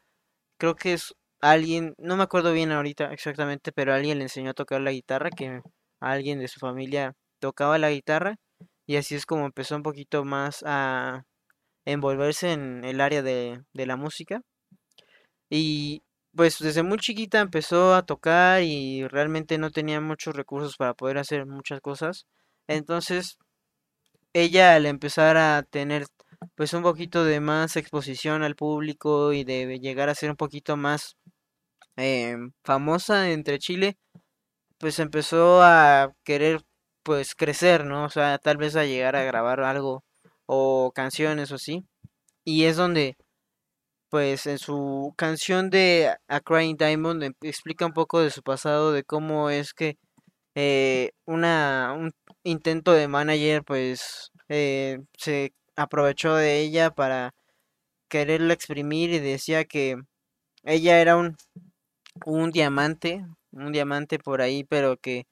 creo 0.59 0.77
que 0.77 0.95
es 0.95 1.15
alguien, 1.41 1.95
no 1.99 2.17
me 2.17 2.25
acuerdo 2.25 2.53
bien 2.53 2.73
ahorita 2.73 3.13
exactamente, 3.13 3.73
pero 3.73 3.95
alguien 3.95 4.19
le 4.19 4.25
enseñó 4.25 4.51
a 4.53 4.55
tocar 4.55 4.81
la 4.83 4.93
guitarra, 4.93 5.31
que 5.31 5.63
alguien 6.01 6.41
de 6.41 6.49
su 6.49 6.61
familia 6.61 7.15
tocaba 7.41 7.79
la 7.79 7.91
guitarra, 7.91 8.37
y 8.87 8.97
así 8.97 9.15
es 9.17 9.27
como 9.27 9.47
empezó 9.47 9.77
un 9.77 9.83
poquito 9.85 10.25
más 10.25 10.65
a 10.67 11.25
envolverse 11.87 12.53
en 12.53 12.85
el 12.85 13.01
área 13.01 13.23
de, 13.23 13.63
de 13.75 13.87
la 13.87 13.97
música. 13.97 14.43
Y 15.51 16.03
pues 16.35 16.59
desde 16.59 16.83
muy 16.83 16.99
chiquita 16.99 17.41
empezó 17.41 17.95
a 17.95 18.03
tocar 18.07 18.63
y 18.63 19.07
realmente 19.09 19.59
no 19.59 19.71
tenía 19.71 20.01
muchos 20.01 20.35
recursos 20.35 20.77
para 20.77 20.95
poder 20.95 21.19
hacer 21.19 21.47
muchas 21.47 21.81
cosas. 21.81 22.27
Entonces, 22.69 23.39
ella 24.35 24.75
al 24.77 24.87
empezar 24.87 25.37
a 25.37 25.63
tener 25.65 26.07
pues 26.57 26.73
un 26.75 26.83
poquito 26.83 27.25
de 27.25 27.41
más 27.41 27.77
exposición 27.77 28.43
al 28.43 28.57
público 28.57 29.33
y 29.33 29.45
de 29.45 29.79
llegar 29.81 30.09
a 30.09 30.15
ser 30.15 30.31
un 30.31 30.37
poquito 30.37 30.77
más 30.77 31.17
em, 31.97 32.53
famosa 32.65 33.31
entre 33.31 33.59
Chile, 33.59 33.97
pues 34.79 34.99
empezó 34.99 35.63
a 35.63 36.13
querer 36.25 36.63
pues 37.05 37.35
crecer, 37.35 37.85
¿no? 37.87 38.05
O 38.07 38.11
sea, 38.11 38.39
tal 38.39 38.57
vez 38.59 38.77
a 38.77 38.85
llegar 38.87 39.17
a 39.17 39.25
grabar 39.25 39.61
algo 39.63 40.05
o 40.47 40.93
canciones 40.95 41.53
o 41.53 41.57
así. 41.57 41.85
Y 42.45 42.65
es 42.67 42.77
donde 42.77 43.17
pues 44.11 44.47
en 44.47 44.59
su 44.59 45.15
canción 45.17 45.71
de 45.71 46.15
A 46.29 46.41
Crying 46.41 46.77
Diamond 46.77 47.23
em, 47.25 47.35
explica 47.43 47.87
un 47.87 47.93
poco 47.95 48.21
de 48.21 48.31
su 48.31 48.43
pasado, 48.43 48.93
de 48.93 49.05
cómo 49.05 49.51
es 49.51 49.75
que 49.75 49.97
eh, 50.55 51.13
una, 51.27 51.95
un 51.97 52.13
intento 52.45 52.93
de 52.93 53.09
manager 53.09 53.65
pues 53.65 54.31
eh, 54.49 54.99
se 55.19 55.55
aprovechó 55.77 56.35
de 56.37 56.61
ella 56.61 56.91
para 56.91 57.35
quererla 58.09 58.55
exprimir 58.55 59.11
y 59.13 59.19
decía 59.21 59.65
que 59.67 59.97
ella 60.65 61.01
era 61.01 61.17
un, 61.17 61.37
un 62.27 62.51
diamante, 62.51 63.27
un 63.53 63.73
diamante 63.73 64.19
por 64.19 64.43
ahí, 64.43 64.65
pero 64.65 64.97
que 64.99 65.27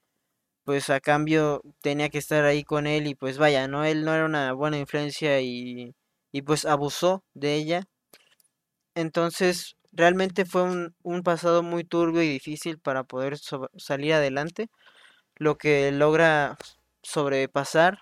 pues 0.64 0.90
a 0.90 1.00
cambio 1.00 1.62
tenía 1.82 2.10
que 2.10 2.18
estar 2.18 2.44
ahí 2.44 2.64
con 2.64 2.86
él 2.86 3.06
y 3.08 3.14
pues 3.16 3.38
vaya, 3.38 3.68
¿no? 3.68 3.84
Él 3.84 4.04
no 4.04 4.14
era 4.14 4.26
una 4.26 4.52
buena 4.54 4.78
influencia 4.78 5.40
y, 5.42 5.94
y 6.32 6.42
pues 6.42 6.64
abusó 6.66 7.24
de 7.34 7.56
ella. 7.56 7.84
Entonces, 8.94 9.76
realmente 9.92 10.44
fue 10.44 10.62
un, 10.62 10.94
un 11.02 11.22
pasado 11.22 11.62
muy 11.62 11.84
turbio 11.84 12.22
y 12.22 12.28
difícil 12.28 12.78
para 12.78 13.04
poder 13.04 13.38
salir 13.76 14.14
adelante, 14.14 14.68
lo 15.36 15.58
que 15.58 15.92
logra 15.92 16.58
sobrepasar 17.02 18.00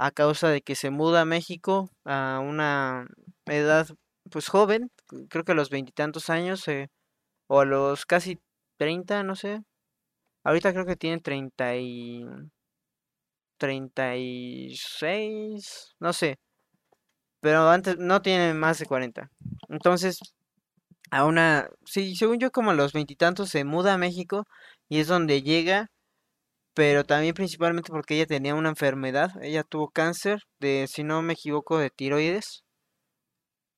a 0.00 0.10
causa 0.10 0.48
de 0.48 0.62
que 0.62 0.76
se 0.76 0.90
muda 0.90 1.20
a 1.20 1.24
México 1.26 1.90
a 2.06 2.40
una 2.42 3.06
edad 3.44 3.86
pues 4.30 4.48
joven, 4.48 4.90
creo 5.28 5.44
que 5.44 5.52
a 5.52 5.54
los 5.54 5.68
veintitantos 5.68 6.30
años 6.30 6.66
eh, 6.68 6.88
o 7.48 7.60
a 7.60 7.66
los 7.66 8.06
casi 8.06 8.38
treinta, 8.78 9.22
no 9.24 9.36
sé. 9.36 9.60
Ahorita 10.44 10.72
creo 10.72 10.86
que 10.86 10.96
tiene 10.96 11.20
treinta 11.20 11.76
y 11.76 12.24
treinta 13.58 14.16
y 14.16 14.74
seis, 14.76 15.94
no 16.00 16.12
sé. 16.14 16.38
Pero 17.42 17.68
antes 17.68 17.98
no 17.98 18.22
tiene 18.22 18.54
más 18.54 18.78
de 18.78 18.86
cuarenta. 18.86 19.30
Entonces, 19.68 20.18
a 21.10 21.26
una, 21.26 21.68
sí, 21.84 22.16
según 22.16 22.38
yo 22.38 22.50
como 22.50 22.70
a 22.70 22.74
los 22.74 22.94
veintitantos 22.94 23.50
se 23.50 23.64
muda 23.64 23.94
a 23.94 23.98
México 23.98 24.44
y 24.88 25.00
es 25.00 25.08
donde 25.08 25.42
llega 25.42 25.88
pero 26.74 27.04
también 27.04 27.34
principalmente 27.34 27.90
porque 27.90 28.14
ella 28.16 28.26
tenía 28.26 28.54
una 28.54 28.70
enfermedad, 28.70 29.30
ella 29.42 29.64
tuvo 29.64 29.90
cáncer 29.90 30.40
de, 30.60 30.86
si 30.88 31.04
no 31.04 31.22
me 31.22 31.34
equivoco, 31.34 31.78
de 31.78 31.90
tiroides. 31.90 32.62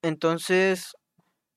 Entonces, 0.02 0.94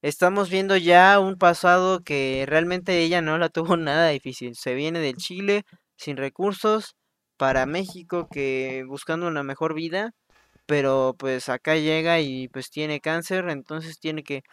estamos 0.02 0.50
viendo 0.50 0.78
ya 0.78 1.20
un 1.20 1.38
pasado 1.38 2.02
que 2.02 2.46
realmente 2.48 3.00
ella 3.00 3.22
no 3.22 3.38
la 3.38 3.50
tuvo 3.50 3.78
nada 3.78 4.10
difícil. 4.10 4.56
Se 4.56 4.76
viene 4.76 5.00
del 5.00 5.16
Chile 5.18 5.64
sin 5.98 6.18
recursos 6.18 6.96
para 7.38 7.66
México 7.66 8.28
que 8.32 8.84
buscando 8.88 9.28
una 9.28 9.44
mejor 9.44 9.76
vida, 9.76 10.12
pero 10.68 11.16
pues 11.20 11.50
acá 11.50 11.76
llega 11.78 12.20
y 12.22 12.50
pues 12.50 12.70
tiene 12.72 13.02
cáncer, 13.02 13.50
entonces 13.50 14.00
tiene 14.00 14.24
que 14.24 14.44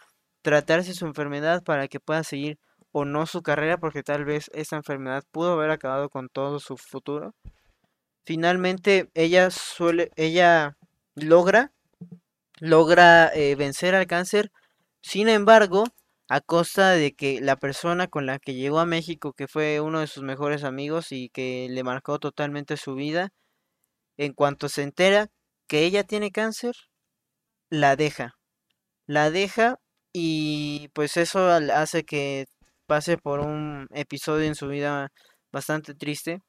tratarse 0.43 0.93
su 0.93 1.05
enfermedad 1.07 1.63
para 1.63 1.87
que 1.87 1.99
pueda 1.99 2.23
seguir 2.23 2.57
o 2.93 3.05
no 3.05 3.25
su 3.25 3.41
carrera 3.41 3.77
porque 3.77 4.03
tal 4.03 4.23
vez 4.23 4.49
esa 4.53 4.77
enfermedad 4.77 5.23
pudo 5.31 5.53
haber 5.53 5.71
acabado 5.71 6.09
con 6.09 6.29
todo 6.29 6.59
su 6.59 6.77
futuro. 6.77 7.35
Finalmente 8.23 9.09
ella 9.15 9.49
suele, 9.51 10.11
ella 10.15 10.77
logra, 11.15 11.73
logra 12.59 13.27
eh, 13.33 13.55
vencer 13.55 13.95
al 13.95 14.07
cáncer. 14.07 14.51
Sin 15.01 15.27
embargo, 15.27 15.85
a 16.29 16.39
costa 16.39 16.91
de 16.91 17.13
que 17.13 17.41
la 17.41 17.57
persona 17.57 18.07
con 18.07 18.25
la 18.27 18.39
que 18.39 18.53
llegó 18.53 18.79
a 18.79 18.85
México, 18.85 19.33
que 19.33 19.47
fue 19.47 19.81
uno 19.81 19.99
de 19.99 20.07
sus 20.07 20.23
mejores 20.23 20.63
amigos 20.63 21.11
y 21.11 21.29
que 21.29 21.67
le 21.69 21.83
marcó 21.83 22.19
totalmente 22.19 22.77
su 22.77 22.95
vida, 22.95 23.33
en 24.17 24.33
cuanto 24.33 24.69
se 24.69 24.83
entera 24.83 25.29
que 25.67 25.83
ella 25.85 26.03
tiene 26.03 26.31
cáncer, 26.31 26.75
la 27.69 27.95
deja. 27.95 28.35
La 29.07 29.31
deja 29.31 29.79
y 30.13 30.89
pues 30.93 31.17
eso 31.17 31.49
hace 31.49 32.03
que 32.05 32.45
pase 32.85 33.17
por 33.17 33.39
un 33.39 33.87
episodio 33.91 34.45
en 34.47 34.55
su 34.55 34.67
vida 34.67 35.11
bastante 35.51 35.93
triste, 35.95 36.41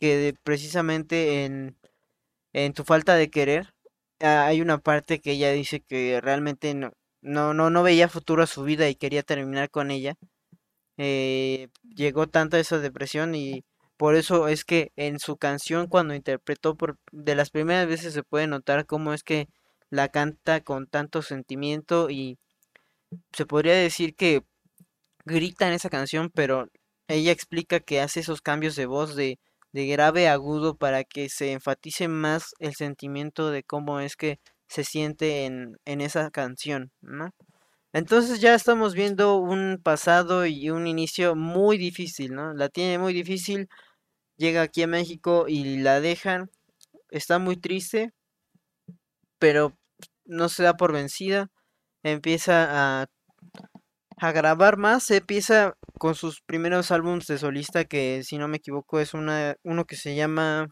que 0.00 0.34
precisamente 0.44 1.44
en, 1.44 1.76
en 2.52 2.72
tu 2.74 2.84
falta 2.84 3.16
de 3.16 3.30
querer, 3.30 3.74
hay 4.20 4.60
una 4.60 4.78
parte 4.78 5.20
que 5.20 5.32
ella 5.32 5.52
dice 5.52 5.80
que 5.80 6.20
realmente 6.20 6.74
no, 6.74 6.92
no, 7.22 7.54
no, 7.54 7.70
no 7.70 7.82
veía 7.82 8.08
futuro 8.08 8.42
a 8.42 8.46
su 8.46 8.62
vida 8.62 8.88
y 8.88 8.94
quería 8.94 9.22
terminar 9.22 9.70
con 9.70 9.90
ella. 9.90 10.14
Eh, 10.98 11.68
llegó 11.94 12.26
tanto 12.28 12.56
a 12.56 12.60
esa 12.60 12.78
depresión 12.78 13.34
y 13.34 13.64
por 13.96 14.14
eso 14.16 14.48
es 14.48 14.64
que 14.64 14.92
en 14.96 15.18
su 15.18 15.36
canción 15.36 15.88
cuando 15.88 16.14
interpretó 16.14 16.76
por 16.76 16.98
de 17.12 17.34
las 17.34 17.50
primeras 17.50 17.86
veces 17.86 18.14
se 18.14 18.22
puede 18.22 18.46
notar 18.46 18.86
cómo 18.86 19.12
es 19.12 19.22
que 19.22 19.48
la 19.90 20.08
canta 20.08 20.60
con 20.62 20.86
tanto 20.86 21.22
sentimiento 21.22 22.10
y 22.10 22.38
se 23.32 23.46
podría 23.46 23.74
decir 23.74 24.14
que 24.14 24.42
grita 25.26 25.68
en 25.68 25.74
esa 25.74 25.90
canción, 25.90 26.30
pero 26.34 26.68
ella 27.08 27.32
explica 27.32 27.80
que 27.80 28.00
hace 28.00 28.20
esos 28.20 28.42
cambios 28.42 28.76
de 28.76 28.86
voz 28.86 29.16
de, 29.16 29.38
de 29.72 29.86
grave 29.86 30.28
a 30.28 30.34
agudo 30.34 30.76
para 30.76 31.04
que 31.04 31.28
se 31.28 31.52
enfatice 31.52 32.08
más 32.08 32.54
el 32.60 32.74
sentimiento 32.74 33.50
de 33.50 33.62
cómo 33.64 34.00
es 34.00 34.16
que 34.16 34.38
se 34.68 34.84
siente 34.84 35.44
en, 35.46 35.76
en 35.84 36.00
esa 36.00 36.30
canción, 36.30 36.92
¿no? 37.00 37.30
Entonces 37.92 38.40
ya 38.40 38.54
estamos 38.54 38.94
viendo 38.94 39.36
un 39.38 39.80
pasado 39.82 40.46
y 40.46 40.70
un 40.70 40.86
inicio 40.86 41.34
muy 41.36 41.78
difícil, 41.78 42.34
¿no? 42.34 42.52
La 42.54 42.68
tiene 42.68 42.98
muy 42.98 43.14
difícil, 43.14 43.68
llega 44.36 44.62
aquí 44.62 44.82
a 44.82 44.86
México 44.88 45.46
y 45.48 45.78
la 45.78 46.00
dejan, 46.00 46.50
está 47.10 47.38
muy 47.38 47.56
triste, 47.56 48.12
pero 49.38 49.76
no 50.24 50.48
se 50.48 50.62
da 50.62 50.76
por 50.76 50.92
vencida, 50.92 51.48
empieza 52.02 53.02
a 53.02 53.06
a 54.16 54.32
grabar 54.32 54.76
más. 54.78 55.04
Se 55.04 55.18
empieza 55.18 55.74
con 55.98 56.14
sus 56.14 56.40
primeros 56.42 56.90
álbumes 56.90 57.26
de 57.26 57.38
solista, 57.38 57.84
que 57.84 58.22
si 58.24 58.38
no 58.38 58.48
me 58.48 58.58
equivoco 58.58 59.00
es 59.00 59.14
una, 59.14 59.56
uno 59.64 59.84
que 59.86 59.96
se 59.96 60.14
llama... 60.16 60.68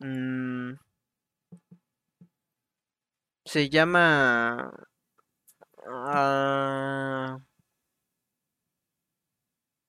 Mm, 0.00 0.74
se 3.44 3.68
llama... 3.70 4.72
Ah, 5.90 7.38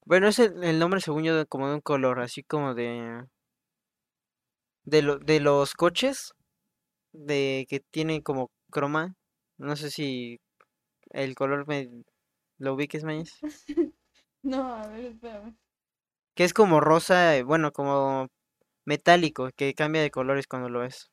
bueno, 0.05 0.27
es 0.27 0.39
el, 0.39 0.79
nombre 0.79 1.01
según 1.01 1.23
yo 1.23 1.45
como 1.47 1.67
de 1.69 1.75
un 1.75 1.81
color, 1.81 2.19
así 2.19 2.43
como 2.43 2.73
de... 2.73 3.25
De, 4.85 5.01
lo, 5.03 5.19
de 5.19 5.39
los 5.39 5.73
coches, 5.75 6.33
de 7.13 7.65
que 7.69 7.79
tienen 7.79 8.21
como 8.21 8.49
croma, 8.71 9.15
No 9.57 9.75
sé 9.75 9.91
si 9.91 10.39
el 11.11 11.35
color 11.35 11.67
me 11.67 11.89
lo 12.59 12.75
ubiques, 12.75 13.03
Mañez. 13.03 13.33
No, 14.41 14.73
a 14.73 14.87
ver, 14.87 15.03
espérame. 15.03 15.57
Que 16.33 16.45
es 16.45 16.53
como 16.53 16.79
rosa, 16.79 17.35
eh, 17.35 17.43
bueno, 17.43 17.73
como 17.73 18.29
metálico, 18.85 19.49
que 19.53 19.73
cambia 19.73 20.01
de 20.01 20.11
colores 20.11 20.47
cuando 20.47 20.69
lo 20.69 20.79
ves. 20.79 21.11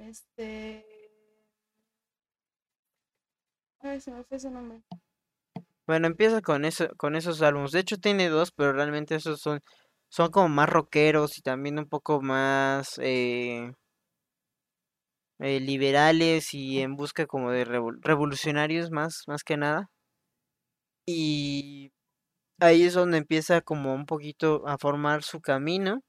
Este. 0.00 0.84
Ay, 3.80 4.00
se 4.00 4.10
me 4.10 4.24
fue 4.24 4.36
ese 4.36 4.50
nombre. 4.50 4.82
Bueno, 5.86 6.06
empieza 6.06 6.40
con 6.40 6.64
eso, 6.64 6.88
con 6.96 7.16
esos 7.16 7.42
álbumes. 7.42 7.72
De 7.72 7.80
hecho 7.80 7.98
tiene 7.98 8.28
dos, 8.28 8.52
pero 8.52 8.72
realmente 8.72 9.14
esos 9.14 9.40
son, 9.40 9.60
son 10.08 10.30
como 10.30 10.48
más 10.48 10.68
rockeros 10.68 11.38
y 11.38 11.42
también 11.42 11.78
un 11.78 11.88
poco 11.88 12.20
más 12.22 12.98
eh, 13.02 13.72
eh, 15.40 15.60
liberales 15.60 16.54
y 16.54 16.80
en 16.80 16.96
busca 16.96 17.26
como 17.26 17.50
de 17.52 17.66
revol- 17.66 17.98
revolucionarios 18.02 18.90
más, 18.90 19.24
más 19.26 19.44
que 19.44 19.56
nada. 19.56 19.88
Y 21.06 21.92
ahí 22.60 22.84
es 22.84 22.94
donde 22.94 23.18
empieza 23.18 23.60
como 23.62 23.94
un 23.94 24.06
poquito 24.06 24.66
a 24.68 24.78
formar 24.78 25.22
su 25.24 25.40
camino, 25.40 26.02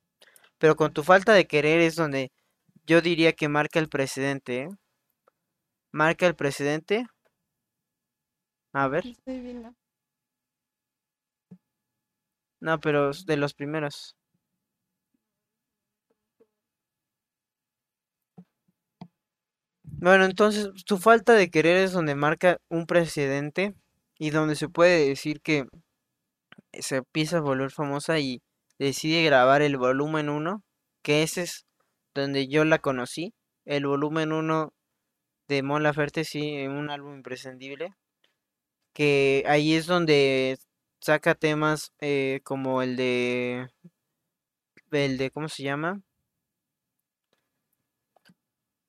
pero 0.59 0.75
con 0.77 0.93
tu 0.93 1.03
falta 1.03 1.33
de 1.33 1.47
querer 1.47 1.81
es 1.81 1.95
donde 1.95 2.31
yo 2.85 3.01
diría 3.01 3.33
que 3.33 3.49
marca 3.49 3.79
el 3.79 3.89
precedente, 3.89 4.63
¿eh? 4.63 4.69
Marca 5.93 6.27
el 6.27 6.35
precedente. 6.35 7.05
A 8.73 8.87
ver, 8.89 9.05
no, 12.61 12.79
pero 12.79 13.11
de 13.11 13.35
los 13.37 13.53
primeros. 13.53 14.15
Bueno, 20.01 20.25
entonces 20.25 20.67
tu 20.85 20.97
falta 20.97 21.33
de 21.33 21.51
querer 21.51 21.77
es 21.77 21.91
donde 21.91 22.15
marca 22.15 22.57
un 22.69 22.87
precedente 22.87 23.75
y 24.17 24.31
donde 24.31 24.55
se 24.55 24.67
puede 24.67 25.07
decir 25.07 25.41
que 25.41 25.67
se 26.73 26.97
empieza 26.97 27.37
a 27.37 27.41
volver 27.41 27.69
famosa 27.69 28.17
y 28.17 28.41
decide 28.79 29.23
grabar 29.23 29.61
el 29.61 29.77
volumen 29.77 30.29
uno 30.29 30.63
que 31.03 31.21
ese 31.21 31.43
es 31.43 31.65
donde 32.15 32.47
yo 32.47 32.65
la 32.65 32.79
conocí, 32.79 33.35
el 33.65 33.85
volumen 33.85 34.33
uno 34.33 34.73
de 35.47 35.63
Mon 35.63 35.83
Laferte, 35.83 36.25
sí, 36.25 36.65
un 36.67 36.89
álbum 36.89 37.15
imprescindible, 37.17 37.93
que 38.93 39.43
ahí 39.47 39.75
es 39.75 39.85
donde 39.85 40.57
saca 40.99 41.35
temas 41.35 41.93
eh, 42.01 42.41
como 42.43 42.81
el 42.81 42.95
de, 42.95 43.67
el 44.91 45.17
de, 45.17 45.31
¿cómo 45.31 45.49
se 45.49 45.63
llama? 45.63 46.01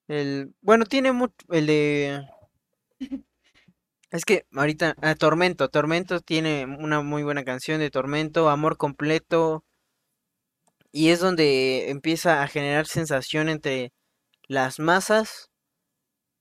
El, 0.09 0.55
bueno, 0.61 0.85
tiene 0.85 1.11
mucho, 1.13 1.35
el 1.51 1.67
de, 1.67 2.23
es 4.13 4.25
que 4.25 4.47
ahorita, 4.55 4.95
ah, 5.03 5.17
Tormento, 5.17 5.69
Tormento 5.69 6.21
tiene 6.21 6.67
una 6.67 7.01
muy 7.03 7.25
buena 7.25 7.43
canción 7.43 7.81
de 7.81 7.91
Tormento, 7.91 8.49
Amor 8.49 8.77
Completo, 8.77 9.65
y 10.93 11.09
es 11.11 11.21
donde 11.21 11.91
empieza 11.91 12.43
a 12.43 12.49
generar 12.49 12.87
sensación 12.87 13.49
entre 13.49 13.93
las 14.49 14.79
masas, 14.81 15.51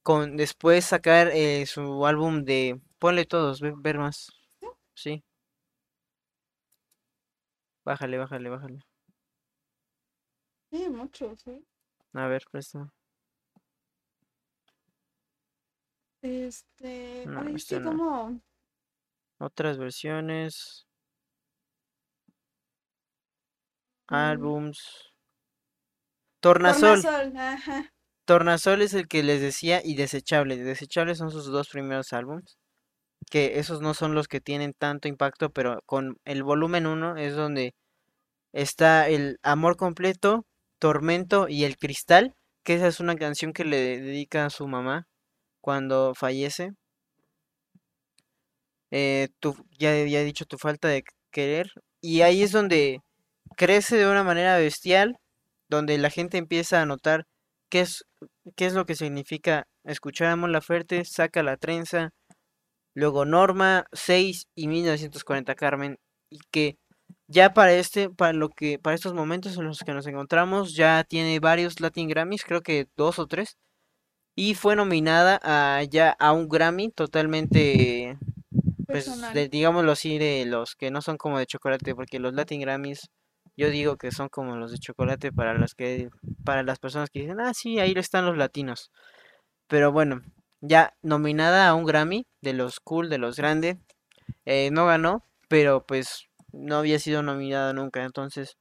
con 0.03 0.38
después 0.38 0.86
sacar 0.86 1.30
eh, 1.34 1.65
su 1.68 2.06
álbum 2.08 2.44
de, 2.46 2.82
ponle 3.00 3.25
todos, 3.25 3.62
ve- 3.62 3.74
ver 3.77 4.00
más, 4.00 4.30
sí, 4.96 5.24
bájale, 7.86 8.18
bájale, 8.18 8.50
bájale, 8.50 8.80
Sí, 10.70 10.89
mucho, 10.89 11.36
sí. 11.38 11.63
a 12.13 12.27
ver, 12.27 12.44
presta, 12.51 12.89
Este. 16.22 17.25
no, 17.25 17.42
Ay, 17.42 17.56
es 17.56 17.63
este 17.63 17.75
que 17.75 17.80
no, 17.80 17.90
como. 17.92 18.42
otras 19.40 19.78
versiones, 19.78 20.88
mm, 24.10 24.15
álbums, 24.15 25.13
Tornasol. 26.41 27.02
Tornasol, 27.02 27.38
ajá. 27.38 27.93
Tornasol 28.26 28.82
es 28.82 28.93
el 28.93 29.08
que 29.08 29.24
les 29.24 29.41
decía 29.41 29.82
y 29.84 29.95
Desechable. 29.95 30.58
Desechable 30.58 31.15
son 31.15 31.32
sus 31.32 31.48
dos 31.48 31.69
primeros 31.69 32.13
álbumes, 32.13 32.58
que 33.30 33.60
esos 33.60 33.82
no 33.82 33.93
son 33.93 34.15
los 34.15 34.28
que 34.28 34.41
tienen 34.41 34.74
tanto 34.78 35.08
impacto, 35.08 35.52
pero 35.52 35.82
con 35.86 36.17
el 36.26 36.43
volumen 36.43 36.88
uno 36.88 37.17
es 37.17 37.36
donde 37.36 37.74
está 38.54 39.10
el 39.10 39.39
Amor 39.43 39.78
Completo, 39.78 40.45
Tormento 40.80 41.48
y 41.50 41.65
El 41.65 41.78
Cristal, 41.78 42.36
que 42.63 42.76
esa 42.76 42.88
es 42.88 43.00
una 43.00 43.15
canción 43.15 43.54
que 43.54 43.65
le 43.65 43.78
dedica 44.02 44.45
a 44.45 44.50
su 44.52 44.67
mamá 44.67 45.08
cuando 45.62 46.13
fallece. 46.15 46.71
Eh, 48.91 49.30
tu, 49.39 49.56
ya 49.80 49.91
había 49.91 50.24
dicho 50.24 50.45
tu 50.45 50.58
falta 50.58 50.88
de 50.89 51.04
querer, 51.32 51.71
y 52.02 52.21
ahí 52.21 52.43
es 52.43 52.52
donde 52.52 53.00
crece 53.58 53.97
de 53.97 54.08
una 54.10 54.24
manera 54.24 54.58
bestial, 54.58 55.17
donde 55.69 55.97
la 55.97 56.10
gente 56.10 56.38
empieza 56.38 56.82
a 56.82 56.86
notar 56.86 57.26
qué 57.69 57.82
es, 57.82 58.06
qué 58.56 58.65
es 58.67 58.74
lo 58.74 58.86
que 58.86 58.95
significa 58.95 59.67
escuchar 59.86 60.28
a 60.30 60.36
Mon 60.36 60.52
Laferte, 60.52 61.06
saca 61.06 61.43
la 61.43 61.58
trenza, 61.58 62.12
luego 62.95 63.26
Norma, 63.26 63.86
6 63.93 64.47
y 64.56 64.67
1940 64.67 65.56
Carmen, 65.56 65.97
y 66.30 66.39
que 66.52 66.78
ya 67.28 67.54
para 67.54 67.74
este, 67.74 68.10
para 68.10 68.34
lo 68.34 68.50
que, 68.50 68.80
para 68.80 68.95
estos 68.95 69.13
momentos 69.13 69.58
en 69.58 69.65
los 69.65 69.80
que 69.80 69.93
nos 69.93 70.08
encontramos, 70.08 70.76
ya 70.76 71.04
tiene 71.06 71.39
varios 71.39 71.80
Latin 71.82 72.10
Grammys, 72.10 72.43
creo 72.43 72.62
que 72.62 72.88
dos 72.97 73.19
o 73.19 73.28
tres, 73.28 73.58
y 74.36 74.56
fue 74.56 74.76
nominada 74.76 75.39
a 75.44 75.84
ya 75.84 76.15
a 76.20 76.32
un 76.34 76.48
Grammy 76.50 76.89
totalmente, 76.91 78.17
pues 78.88 79.06
de- 79.34 79.50
digámoslo 79.50 79.91
así, 79.91 80.17
de 80.17 80.46
los 80.46 80.76
que 80.76 80.91
no 80.91 81.02
son 81.02 81.17
como 81.17 81.39
de 81.39 81.46
chocolate, 81.46 81.96
porque 81.96 82.20
los 82.20 82.34
Latin 82.34 82.62
Grammys 82.62 83.10
yo 83.58 83.70
digo 83.70 83.98
que 83.98 84.12
son 84.12 84.30
como 84.30 84.56
los 84.58 84.72
de 84.72 84.80
chocolate 84.80 85.32
para 85.32 85.54
las 85.58 85.74
que, 85.76 86.10
para 86.46 86.63
las 86.63 86.80
personas 86.80 87.10
que 87.12 87.22
dicen, 87.22 87.39
ah, 87.41 87.54
sí, 87.54 87.80
ahí 87.80 87.94
están 87.96 88.26
los 88.26 88.38
latinos. 88.38 88.91
Pero 89.67 89.91
bueno, 89.91 90.22
ya 90.62 90.94
nominada 91.02 91.67
a 91.70 91.76
un 91.76 91.86
Grammy 91.86 92.26
de 92.41 92.54
los 92.54 92.80
cool, 92.80 93.10
de 93.10 93.17
los 93.20 93.38
grandes, 93.38 93.78
no 94.72 94.86
ganó, 94.88 95.24
pero 95.48 95.86
pues 95.86 96.26
no 96.52 96.78
había 96.78 97.00
sido 97.00 97.24
nominada 97.24 97.74
nunca, 97.74 98.04
entonces 98.04 98.58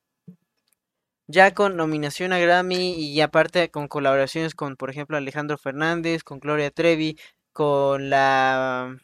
ya 1.30 1.54
con 1.54 1.76
nominación 1.76 2.32
a 2.32 2.38
Grammy 2.38 2.94
y 2.94 3.20
aparte 3.20 3.70
con 3.70 3.88
colaboraciones 3.88 4.54
con, 4.54 4.76
por 4.76 4.90
ejemplo, 4.90 5.16
Alejandro 5.16 5.58
Fernández, 5.58 6.24
con 6.24 6.40
Gloria 6.40 6.70
Trevi, 6.70 7.16
con 7.52 8.10
la, 8.10 8.96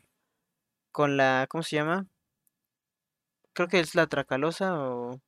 con 0.93 1.17
la, 1.17 1.47
¿cómo 1.49 1.63
se 1.63 1.77
llama? 1.77 2.07
Creo 3.53 3.69
que 3.69 3.81
es 3.81 3.95
la 3.95 4.07
Tracalosa 4.07 4.79
o 4.79 5.21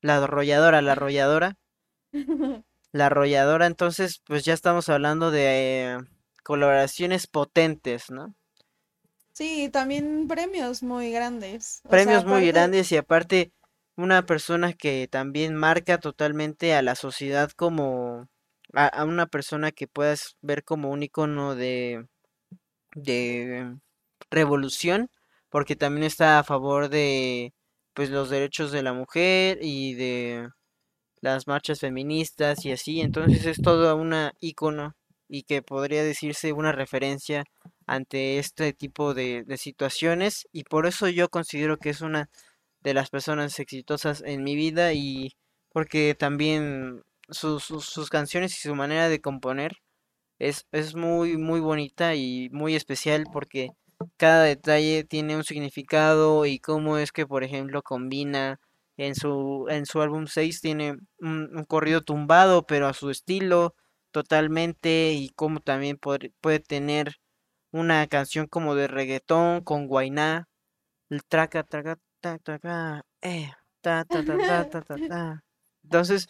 la 0.00 0.18
arrolladora, 0.18 0.80
la 0.80 0.92
arrolladora, 0.92 1.56
la 2.92 3.06
arrolladora, 3.06 3.66
entonces 3.66 4.20
pues 4.24 4.44
ya 4.44 4.54
estamos 4.54 4.88
hablando 4.88 5.30
de 5.30 5.94
eh, 5.94 5.98
colaboraciones 6.44 7.26
potentes, 7.26 8.10
¿no? 8.10 8.34
Sí, 9.32 9.68
también 9.70 10.28
premios 10.28 10.82
muy 10.82 11.10
grandes. 11.10 11.82
O 11.84 11.88
sea, 11.88 11.90
Premios 11.90 12.24
muy 12.24 12.48
aparte. 12.48 12.52
grandes 12.52 12.92
y 12.92 12.96
aparte 12.96 13.52
una 13.96 14.26
persona 14.26 14.72
que 14.74 15.08
también 15.08 15.54
marca 15.56 15.98
totalmente 15.98 16.74
a 16.74 16.82
la 16.82 16.94
sociedad 16.94 17.50
como 17.52 18.28
a, 18.74 19.04
una 19.04 19.26
persona 19.26 19.72
que 19.72 19.88
puedas 19.88 20.36
ver 20.42 20.64
como 20.64 20.90
un 20.90 21.02
icono 21.02 21.54
de, 21.54 22.06
de 22.94 23.76
revolución, 24.30 25.10
porque 25.50 25.76
también 25.76 26.04
está 26.04 26.38
a 26.38 26.44
favor 26.44 26.88
de 26.88 27.54
pues 27.94 28.10
los 28.10 28.30
derechos 28.30 28.72
de 28.72 28.82
la 28.82 28.92
mujer 28.92 29.58
y 29.62 29.94
de 29.94 30.50
las 31.20 31.46
marchas 31.46 31.80
feministas 31.80 32.64
y 32.66 32.72
así, 32.72 33.00
entonces 33.00 33.46
es 33.46 33.62
todo 33.62 33.96
una 33.96 34.34
icono 34.40 34.94
y 35.28 35.44
que 35.44 35.62
podría 35.62 36.04
decirse 36.04 36.52
una 36.52 36.72
referencia 36.72 37.44
ante 37.86 38.38
este 38.38 38.72
tipo 38.74 39.14
de, 39.14 39.44
de 39.44 39.56
situaciones 39.56 40.46
y 40.52 40.64
por 40.64 40.86
eso 40.86 41.08
yo 41.08 41.30
considero 41.30 41.78
que 41.78 41.90
es 41.90 42.02
una 42.02 42.28
de 42.86 42.94
las 42.94 43.10
personas 43.10 43.58
exitosas 43.58 44.22
en 44.24 44.44
mi 44.44 44.54
vida 44.54 44.92
y 44.92 45.32
porque 45.72 46.14
también 46.14 47.02
sus, 47.28 47.64
sus, 47.64 48.10
canciones 48.10 48.56
y 48.56 48.60
su 48.68 48.76
manera 48.76 49.08
de 49.08 49.20
componer 49.20 49.72
es, 50.38 50.66
es 50.70 50.94
muy 50.94 51.36
muy 51.36 51.58
bonita 51.60 52.14
y 52.14 52.48
muy 52.52 52.76
especial 52.76 53.24
porque 53.32 53.70
cada 54.16 54.44
detalle 54.44 55.02
tiene 55.02 55.36
un 55.36 55.42
significado 55.42 56.46
y 56.46 56.60
cómo 56.60 56.98
es 56.98 57.10
que 57.10 57.26
por 57.26 57.42
ejemplo 57.42 57.82
combina 57.82 58.60
en 58.96 59.16
su, 59.16 59.66
en 59.68 59.84
su 59.86 60.00
álbum 60.00 60.26
6 60.28 60.60
tiene 60.60 60.92
un, 61.18 61.56
un 61.56 61.64
corrido 61.64 62.02
tumbado, 62.02 62.66
pero 62.66 62.86
a 62.86 62.94
su 62.94 63.10
estilo 63.10 63.74
totalmente, 64.12 65.12
y 65.12 65.30
cómo 65.30 65.60
también 65.60 65.98
puede, 65.98 66.32
puede 66.40 66.60
tener 66.60 67.16
una 67.72 68.06
canción 68.06 68.46
como 68.46 68.74
de 68.76 68.86
reggaetón 68.88 69.62
con 69.62 69.88
Guainá, 69.88 70.48
el 71.10 71.24
traca, 71.24 71.64
traca, 71.64 71.98
ta, 72.20 72.38
traca, 72.38 73.02
eh, 73.22 73.50
ta, 73.80 74.04
ta, 74.04 74.22
ta, 74.24 74.38
ta, 74.40 74.64
ta, 74.64 74.82
ta, 74.82 74.98
ta. 75.06 75.44
Entonces, 75.84 76.26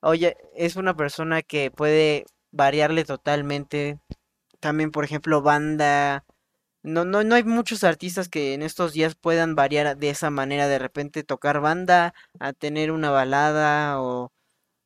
oye, 0.00 0.36
es 0.54 0.76
una 0.76 0.96
persona 0.96 1.42
que 1.42 1.70
puede 1.70 2.26
variarle 2.52 3.04
totalmente. 3.04 3.98
También, 4.60 4.90
por 4.92 5.04
ejemplo, 5.04 5.42
banda. 5.42 6.24
No, 6.82 7.04
no, 7.04 7.24
no 7.24 7.34
hay 7.36 7.44
muchos 7.44 7.84
artistas 7.84 8.28
que 8.28 8.54
en 8.54 8.62
estos 8.62 8.92
días 8.94 9.16
puedan 9.16 9.54
variar 9.56 9.96
de 9.98 10.10
esa 10.10 10.30
manera, 10.30 10.68
de 10.68 10.78
repente 10.80 11.24
tocar 11.24 11.60
banda 11.60 12.14
a 12.40 12.52
tener 12.54 12.92
una 12.92 13.10
balada 13.10 14.00
o, 14.02 14.32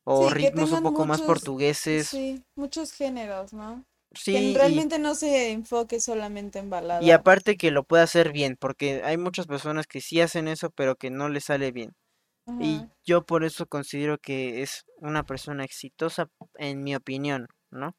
o 0.05 0.31
Sí, 0.31 0.31
ritmos 0.31 0.73
un 0.73 0.83
poco 0.83 1.05
más 1.07 1.23
portugueses. 1.23 2.11
sí, 2.11 2.45
muchos 2.55 2.93
géneros, 2.93 3.53
¿no? 3.53 3.85
Que 4.25 4.33
y, 4.41 4.55
realmente 4.55 4.99
no 4.99 5.15
se 5.15 5.53
enfoque 5.53 6.01
solamente 6.01 6.59
en 6.59 6.67
y 6.67 6.71
balada. 6.71 7.15
aparte 7.15 7.57
que 7.57 7.71
lo 7.71 7.85
pueda 7.85 8.03
hacer 8.03 8.33
bien, 8.33 8.57
porque 8.59 9.03
hay 9.05 9.17
muchas 9.17 9.47
personas 9.47 9.87
que 9.87 10.01
sí 10.01 10.21
hacen 10.21 10.49
eso, 10.49 10.71
pero 10.71 10.97
que 10.97 11.11
no 11.11 11.29
les 11.29 11.45
sale 11.45 11.71
bien. 11.73 11.95
Y 12.61 12.85
yo 13.05 13.25
por 13.25 13.45
eso 13.45 13.67
considero 13.67 14.19
que 14.19 14.63
es 14.63 14.85
una 14.99 15.25
persona 15.25 15.65
exitosa, 15.65 16.29
en 16.57 16.83
mi 16.83 16.95
opinión, 16.95 17.47
¿no? 17.71 17.95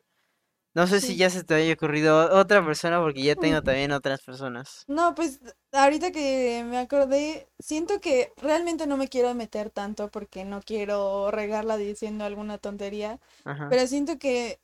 No 0.74 0.88
sé 0.88 1.02
si 1.02 1.17
ya 1.17 1.30
se 1.30 1.43
te 1.43 1.54
haya 1.56 1.74
ocurrido 1.74 2.34
otra 2.38 2.65
persona, 2.65 3.00
porque 3.02 3.24
ya 3.24 3.36
tengo 3.36 3.62
también 3.63 3.91
otras 3.91 4.21
personas. 4.21 4.86
No, 4.88 5.15
pues 5.15 5.39
ahorita 5.71 6.12
que 6.12 6.63
me 6.65 6.78
acordé, 6.78 7.47
siento 7.60 8.00
que 8.00 8.32
realmente 8.38 8.88
no 8.88 8.97
me 8.97 9.08
quiero 9.08 9.34
meter 9.34 9.69
tanto 9.69 10.10
porque 10.10 10.45
no 10.45 10.62
quiero 10.62 11.32
regarla 11.32 11.78
diciendo 11.78 12.24
alguna 12.24 12.58
tontería, 12.58 13.19
Ajá. 13.45 13.67
pero 13.69 13.88
siento 13.88 14.17
que, 14.17 14.60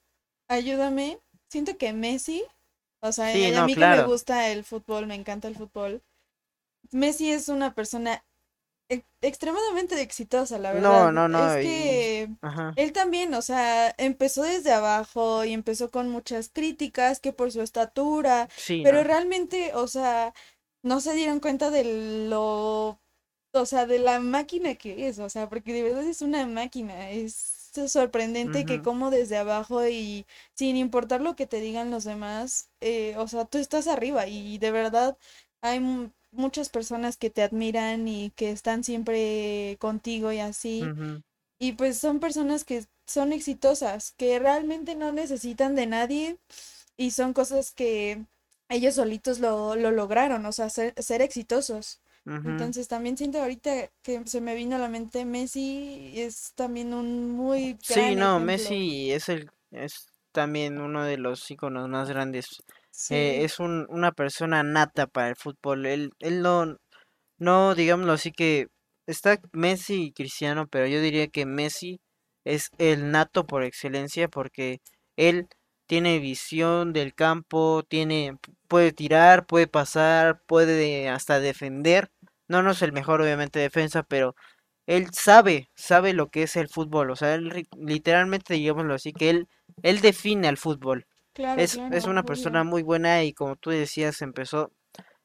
ayúdame, 0.48 1.20
siento 1.50 1.78
que 1.78 1.94
Messi, 1.94 2.44
o 3.02 3.12
sea, 3.12 3.28
Sí, 3.32 3.52
a 3.58 3.62
no, 3.62 3.64
mí 3.64 3.76
que 3.78 3.88
me 3.88 4.02
gusta 4.02 4.50
el 4.50 4.64
fútbol, 4.66 5.08
me 5.08 5.16
encanta 5.16 5.48
el 5.48 5.56
fútbol, 5.56 6.04
Messi 6.92 7.32
es 7.32 7.50
una 7.50 7.74
persona 7.76 8.24
e- 8.90 9.04
extremadamente 9.22 10.02
exitosa, 10.02 10.60
la 10.60 10.74
No, 10.84 10.92
verdad. 10.92 11.12
no, 11.12 11.28
Es 11.34 11.58
no, 11.58 11.60
y... 11.60 11.60
que 11.60 12.30
Ajá. 12.42 12.78
él 12.78 12.94
también, 12.94 13.34
o 13.36 13.42
sea, 13.42 13.94
empezó 13.98 14.44
desde 14.44 14.72
abajo 14.74 15.46
y 15.46 15.54
empezó 15.54 15.92
con 15.92 16.10
muchas 16.10 16.50
críticas, 16.50 17.20
que 17.20 17.34
por 17.34 17.52
su 17.52 17.62
estatura, 17.62 18.50
Sí, 18.56 18.84
pero 18.84 19.04
no. 19.04 19.06
realmente, 19.06 19.74
o 19.76 19.88
sea, 19.88 20.34
no 20.84 21.02
se 21.02 21.14
dieron 21.16 21.40
cuenta 21.40 21.72
de 21.72 21.84
lo, 22.30 23.00
o 23.54 23.66
sea, 23.66 23.86
de 23.88 24.00
la 24.00 24.20
máquina 24.20 24.76
que 24.76 25.08
es, 25.08 25.20
o 25.20 25.30
sea, 25.30 25.50
porque 25.50 25.74
de 25.74 25.84
verdad 25.84 26.04
es 26.08 26.22
una 26.22 26.46
máquina, 26.48 27.12
es 27.12 27.34
sorprendente 27.88 28.66
que 28.66 28.82
como 28.82 29.12
desde 29.12 29.38
abajo 29.38 29.88
y 29.88 30.26
sin 30.56 30.78
importar 30.78 31.22
lo 31.22 31.36
que 31.36 31.48
te 31.48 31.60
digan 31.62 31.92
los 31.92 32.04
demás, 32.04 32.70
eh, 32.82 33.16
o 33.18 33.28
sea, 33.28 33.46
tú 33.46 33.58
estás 33.58 33.88
arriba 33.88 34.28
y 34.28 34.58
de 34.60 34.72
verdad 34.72 35.18
hay 35.62 35.80
mu- 35.80 36.12
muchas 36.32 36.70
personas 36.70 37.18
que 37.18 37.30
te 37.30 37.44
admiran 37.44 38.08
y 38.08 38.32
que 38.32 38.52
están 38.52 38.84
siempre 38.84 39.78
contigo 39.80 40.32
y 40.32 40.40
así. 40.40 40.94
Y 41.60 41.74
pues 41.74 41.98
son 42.00 42.20
personas 42.20 42.64
que 42.66 42.86
son 43.08 43.34
exitosas, 43.34 44.12
que 44.18 44.40
realmente 44.40 44.96
no 44.96 45.12
necesitan 45.12 45.76
de 45.76 45.88
nadie 45.88 46.38
y 46.98 47.12
son 47.12 47.34
cosas 47.34 47.72
que 47.72 48.26
ellos 48.70 48.96
solitos 48.96 49.40
lo, 49.40 49.76
lo 49.76 49.92
lograron, 49.92 50.46
o 50.46 50.52
sea, 50.52 50.70
ser, 50.70 50.94
ser 51.02 51.22
exitosos. 51.22 52.02
Entonces 52.44 52.88
también 52.88 53.18
siento 53.18 53.40
ahorita 53.40 53.90
que 54.02 54.22
se 54.26 54.42
me 54.42 54.56
vino 54.56 54.76
a 54.76 54.80
la 54.80 54.90
mente 54.90 55.26
Messi 55.26 56.14
es 56.16 56.54
también 56.56 56.94
un 56.94 57.32
muy 57.32 57.78
Sí, 57.82 57.90
gran 57.90 58.20
no, 58.20 58.40
ejemplo. 58.40 58.46
Messi 58.46 59.12
es 59.12 59.30
el, 59.30 59.50
es 59.72 60.08
también 60.32 60.80
uno 60.80 61.04
de 61.04 61.18
los 61.18 61.50
íconos 61.50 61.88
más 61.90 62.10
grandes. 62.10 62.48
Eh, 63.10 63.40
Sí, 63.40 63.44
es 63.44 63.60
un, 63.60 63.86
una 63.90 64.12
persona 64.12 64.64
nata 64.64 65.08
para 65.08 65.30
el 65.30 65.36
fútbol. 65.36 65.86
Él, 65.86 66.12
él 66.20 66.42
no, 66.42 66.78
no, 67.40 67.76
digámoslo 67.76 68.14
así 68.14 68.32
que 68.32 68.68
está 69.08 69.40
Messi 69.54 70.06
y 70.08 70.14
Cristiano, 70.14 70.68
pero 70.70 70.88
yo 70.88 71.02
diría 71.02 71.28
que 71.28 71.46
Messi 71.46 72.00
es 72.46 72.70
el 72.78 73.12
nato 73.12 73.46
por 73.48 73.64
excelencia 73.64 74.28
porque 74.30 74.80
él 75.18 75.48
tiene 75.88 76.20
visión 76.20 76.94
del 76.94 77.14
campo, 77.16 77.84
tiene, 77.88 78.38
puede 78.68 78.92
tirar, 78.92 79.46
puede 79.46 79.68
pasar, 79.68 80.42
puede 80.48 81.10
hasta 81.10 81.40
defender. 81.40 82.10
No, 82.48 82.64
no 82.64 82.72
es 82.72 82.82
el 82.82 82.94
mejor, 82.94 83.22
obviamente, 83.22 83.60
defensa, 83.60 84.04
pero 84.04 84.36
él 84.86 85.08
sabe, 85.14 85.70
sabe 85.76 86.14
lo 86.14 86.30
que 86.30 86.44
es 86.44 86.56
el 86.56 86.70
fútbol. 86.70 87.12
O 87.12 87.16
sea, 87.16 87.36
él 87.36 87.68
literalmente, 87.78 88.54
digámoslo 88.56 88.94
así, 88.96 89.14
que 89.14 89.30
él, 89.30 89.48
él 89.84 90.02
define 90.02 90.48
al 90.48 90.58
fútbol. 90.58 91.06
claro, 91.34 91.62
Es, 91.62 91.80
es 91.92 92.06
una 92.06 92.24
persona 92.24 92.64
muy 92.64 92.84
buena 92.84 93.24
y 93.24 93.34
como 93.34 93.56
tú 93.56 93.70
decías, 93.72 94.22
empezó 94.22 94.72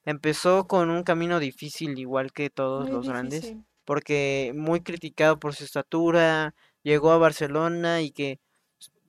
Empezó 0.05 0.67
con 0.67 0.91
un 0.91 1.05
camino 1.05 1.39
difícil, 1.39 1.99
igual 1.99 2.33
que 2.33 2.51
todos 2.51 2.89
Muy 2.89 2.99
los 2.99 3.09
grandes, 3.09 3.55
porque 3.85 4.53
muy 4.55 4.81
criticado 4.81 5.39
por 5.39 5.55
su 5.55 5.65
estatura, 5.65 6.55
llegó 6.83 7.13
a 7.13 7.19
Barcelona 7.19 8.01
y 8.03 8.11
que, 8.11 8.41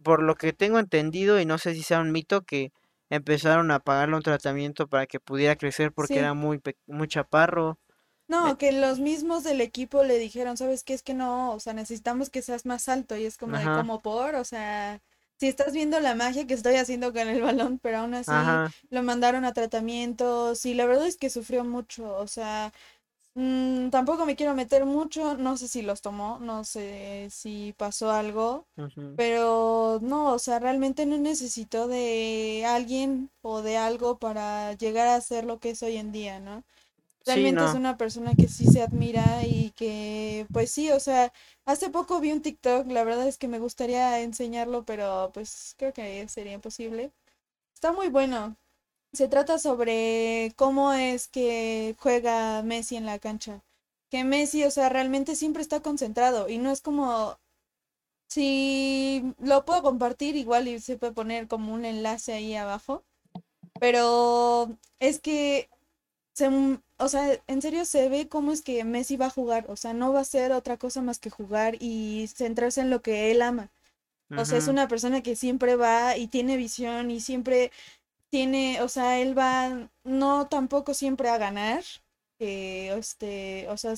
por 0.04 0.22
lo 0.24 0.36
que 0.36 0.54
tengo 0.54 0.80
entendido, 0.80 1.40
y 1.40 1.46
no 1.46 1.58
sé 1.58 1.74
si 1.74 1.84
sea 1.84 2.00
un 2.02 2.12
mito, 2.12 2.42
que 2.44 2.72
empezaron 3.10 3.72
a 3.72 3.80
pagarle 3.80 4.16
un 4.16 4.22
tratamiento 4.24 4.88
para 4.88 5.08
que 5.08 5.20
pudiera 5.20 5.56
crecer 5.56 5.92
porque 5.94 6.20
era 6.20 6.34
muy, 6.34 6.62
muy 6.88 7.08
chaparro. 7.08 7.80
No, 8.28 8.58
que 8.58 8.72
los 8.72 9.00
mismos 9.00 9.44
del 9.44 9.62
equipo 9.62 10.04
le 10.04 10.18
dijeron, 10.18 10.58
¿sabes 10.58 10.84
qué? 10.84 10.94
Es 10.94 11.04
que 11.04 11.14
no, 11.14 11.54
o 11.54 11.60
sea, 11.60 11.74
necesitamos 11.74 12.30
que 12.30 12.42
seas 12.42 12.66
más 12.66 12.88
alto 12.90 13.16
y 13.18 13.26
es 13.26 13.38
como 13.38 13.58
de 13.58 13.70
como 13.70 14.02
por, 14.02 14.36
o 14.36 14.44
sea, 14.46 15.02
si 15.38 15.48
estás 15.48 15.74
viendo 15.74 16.00
la 16.00 16.16
magia 16.16 16.48
que 16.48 16.54
estoy 16.54 16.76
haciendo 16.76 17.12
con 17.14 17.28
el 17.28 17.42
balón, 17.68 17.80
pero 17.80 17.98
aún 18.00 18.14
así 18.14 18.32
ajá, 18.32 18.72
lo 18.90 19.04
mandaron 19.04 19.46
a 19.46 19.54
tratamientos 19.54 20.66
y 20.66 20.74
la 20.74 20.86
verdad 20.86 21.08
es 21.08 21.18
que 21.18 21.30
sufrió 21.30 21.64
mucho, 21.66 22.16
o 22.18 22.28
sea, 22.28 22.72
mm, 23.36 23.90
tampoco 23.90 24.26
me 24.26 24.36
quiero 24.36 24.54
meter 24.56 24.86
mucho, 24.86 25.38
no 25.38 25.58
sé 25.58 25.68
si 25.68 25.82
los 25.82 26.02
tomó, 26.02 26.40
no 26.40 26.64
sé 26.64 27.28
si 27.32 27.74
pasó 27.78 28.12
algo, 28.12 28.68
pero 29.16 30.00
no, 30.02 30.34
o 30.34 30.40
sea, 30.40 30.60
realmente 30.60 31.06
no 31.06 31.18
necesito 31.18 31.88
de 31.88 32.66
alguien 32.68 33.32
o 33.42 33.62
de 33.62 33.78
algo 33.78 34.18
para 34.20 34.74
llegar 34.74 35.08
a 35.08 35.22
ser 35.22 35.46
lo 35.46 35.60
que 35.60 35.72
es 35.72 35.84
hoy 35.84 35.98
en 35.98 36.12
día, 36.12 36.40
¿no? 36.40 36.64
Sí, 37.26 37.32
Realmente 37.32 37.64
es 37.64 37.74
una 37.74 37.98
persona 37.98 38.36
que 38.36 38.48
sí 38.50 38.66
se 38.66 38.82
admira 38.82 39.44
y 39.46 39.72
que, 39.72 40.46
pues 40.52 40.72
sí, 40.72 40.92
o 40.92 41.00
sea, 41.00 41.32
hace 41.66 41.90
poco 41.90 42.20
vi 42.20 42.32
un 42.32 42.42
TikTok, 42.42 42.88
la 42.92 43.04
verdad 43.06 43.28
es 43.28 43.38
que 43.38 43.48
me 43.48 43.60
gustaría 43.60 44.20
enseñarlo, 44.20 44.84
pero 44.86 45.32
pues 45.34 45.76
creo 45.78 45.94
que 45.94 46.28
sería 46.28 46.54
imposible. 46.54 47.12
Está 47.74 47.94
muy 47.94 48.10
bueno. 48.10 48.58
Se 49.14 49.28
trata 49.28 49.60
sobre 49.60 50.54
cómo 50.58 50.94
es 50.94 51.28
que 51.28 51.96
juega 52.00 52.64
Messi 52.64 52.98
en 52.98 53.06
la 53.06 53.20
cancha. 53.20 53.62
Que 54.10 54.24
Messi, 54.24 54.66
o 54.66 54.72
sea, 54.72 54.90
realmente 54.90 55.36
siempre 55.36 55.62
está 55.62 55.82
concentrado 55.82 56.50
y 56.50 56.58
no 56.58 56.72
es 56.72 56.82
como, 56.82 57.38
si 58.28 59.34
lo 59.40 59.66
puedo 59.66 59.84
compartir 59.84 60.36
igual 60.36 60.68
y 60.68 60.80
se 60.80 60.98
puede 60.98 61.14
poner 61.14 61.48
como 61.48 61.74
un 61.74 61.86
enlace 61.86 62.34
ahí 62.34 62.56
abajo, 62.56 63.04
pero 63.80 64.78
es 65.00 65.20
que 65.20 65.70
se, 66.34 66.50
o 67.04 67.10
sea, 67.10 67.40
en 67.48 67.62
serio 67.62 67.86
se 67.86 68.10
ve 68.10 68.28
cómo 68.28 68.52
es 68.52 68.62
que 68.62 68.84
Messi 68.84 69.18
va 69.18 69.28
a 69.28 69.32
jugar, 69.32 69.66
o 69.70 69.76
sea, 69.76 69.94
no 69.94 70.14
va 70.14 70.20
a 70.20 70.24
hacer 70.24 70.52
otra 70.52 70.78
cosa 70.78 71.02
más 71.02 71.20
que 71.20 71.30
jugar 71.30 71.76
y 71.80 72.28
centrarse 72.28 72.82
en 72.82 72.90
lo 72.90 73.02
que 73.02 73.32
él 73.32 73.42
ama. 73.42 73.72
O 74.36 74.46
sea, 74.46 74.58
es 74.58 74.68
una 74.68 74.88
persona 74.88 75.22
que 75.22 75.36
siempre 75.36 75.76
va 75.76 76.18
y 76.18 76.28
tiene 76.28 76.58
visión 76.58 77.12
y 77.12 77.20
siempre 77.20 77.72
tiene, 78.30 78.82
o 78.82 78.88
sea, 78.88 79.20
él 79.20 79.38
va, 79.38 79.90
no 80.04 80.48
tampoco 80.48 80.96
siempre 80.96 81.30
a 81.30 81.38
ganar, 81.38 81.84
que, 82.40 82.92
este, 82.98 83.68
o 83.70 83.78
sea, 83.78 83.94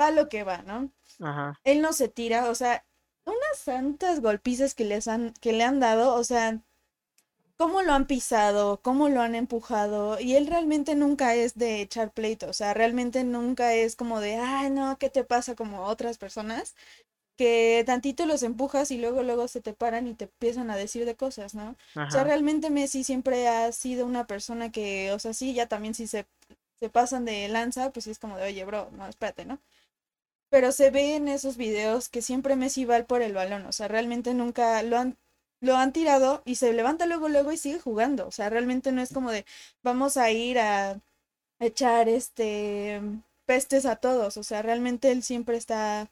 va 0.00 0.06
a 0.06 0.10
lo 0.10 0.30
que 0.30 0.42
va, 0.42 0.62
¿no? 0.62 0.90
Ajá, 1.20 1.60
Él 1.64 1.82
no 1.82 1.92
se 1.92 2.08
tira, 2.08 2.48
o 2.48 2.54
sea, 2.54 2.86
unas 3.26 3.58
santas 3.58 4.20
golpizas 4.20 4.74
que 4.74 4.84
les 4.84 5.06
han, 5.06 5.34
que 5.34 5.52
le 5.52 5.64
han 5.64 5.80
dado, 5.80 6.14
o 6.14 6.24
sea, 6.24 6.62
cómo 7.58 7.82
lo 7.82 7.92
han 7.92 8.06
pisado, 8.06 8.80
cómo 8.82 9.08
lo 9.10 9.20
han 9.22 9.34
empujado, 9.34 10.20
y 10.20 10.36
él 10.36 10.46
realmente 10.46 10.94
nunca 10.94 11.34
es 11.34 11.56
de 11.56 11.82
echar 11.82 12.12
pleito, 12.12 12.48
o 12.48 12.52
sea, 12.54 12.74
realmente 12.74 13.24
nunca 13.24 13.74
es 13.74 13.96
como 13.96 14.20
de, 14.20 14.36
ay, 14.36 14.70
no, 14.70 14.98
¿qué 14.98 15.10
te 15.10 15.24
pasa? 15.24 15.56
Como 15.56 15.84
otras 15.84 16.18
personas, 16.18 16.76
que 17.36 17.84
tantito 17.86 18.26
los 18.26 18.42
empujas 18.42 18.90
y 18.90 18.98
luego, 18.98 19.22
luego 19.22 19.48
se 19.48 19.60
te 19.60 19.72
paran 19.74 20.08
y 20.08 20.14
te 20.14 20.24
empiezan 20.26 20.70
a 20.70 20.76
decir 20.76 21.04
de 21.06 21.16
cosas, 21.16 21.54
¿no? 21.54 21.76
O 22.06 22.10
sea, 22.10 22.24
realmente 22.24 22.70
Messi 22.70 23.04
siempre 23.04 23.48
ha 23.48 23.72
sido 23.72 24.06
una 24.06 24.26
persona 24.26 24.72
que, 24.72 25.12
o 25.12 25.18
sea, 25.20 25.34
sí, 25.34 25.54
ya 25.54 25.66
también 25.68 25.94
si 25.94 26.06
se, 26.08 26.26
se 26.80 26.90
pasan 26.90 27.24
de 27.24 27.48
lanza, 27.48 27.92
pues 27.92 28.04
sí 28.04 28.10
es 28.12 28.18
como 28.18 28.36
de, 28.38 28.44
oye, 28.44 28.64
bro, 28.64 28.90
no, 28.92 29.06
espérate, 29.08 29.44
¿no? 29.44 29.60
Pero 30.50 30.72
se 30.72 30.90
ve 30.90 31.16
en 31.16 31.28
esos 31.28 31.56
videos 31.56 32.08
que 32.08 32.22
siempre 32.22 32.56
Messi 32.56 32.84
va 32.84 33.02
por 33.04 33.22
el 33.22 33.34
balón, 33.34 33.66
o 33.66 33.72
sea, 33.72 33.88
realmente 33.88 34.34
nunca 34.34 34.82
lo 34.82 34.98
han, 34.98 35.16
lo 35.60 35.76
han 35.76 35.92
tirado 35.92 36.42
y 36.44 36.56
se 36.56 36.72
levanta 36.72 37.06
luego, 37.06 37.28
luego 37.28 37.52
y 37.52 37.56
sigue 37.56 37.80
jugando, 37.80 38.26
o 38.28 38.30
sea, 38.32 38.50
realmente 38.50 38.92
no 38.92 39.02
es 39.02 39.12
como 39.12 39.30
de 39.32 39.44
vamos 39.82 40.16
a 40.16 40.30
ir 40.30 40.58
a 40.58 41.00
echar 41.60 42.08
este 42.08 43.00
pestes 43.46 43.86
a 43.86 43.96
todos, 43.96 44.36
o 44.36 44.42
sea, 44.44 44.62
realmente 44.62 45.10
él 45.12 45.22
siempre 45.22 45.56
está 45.56 46.10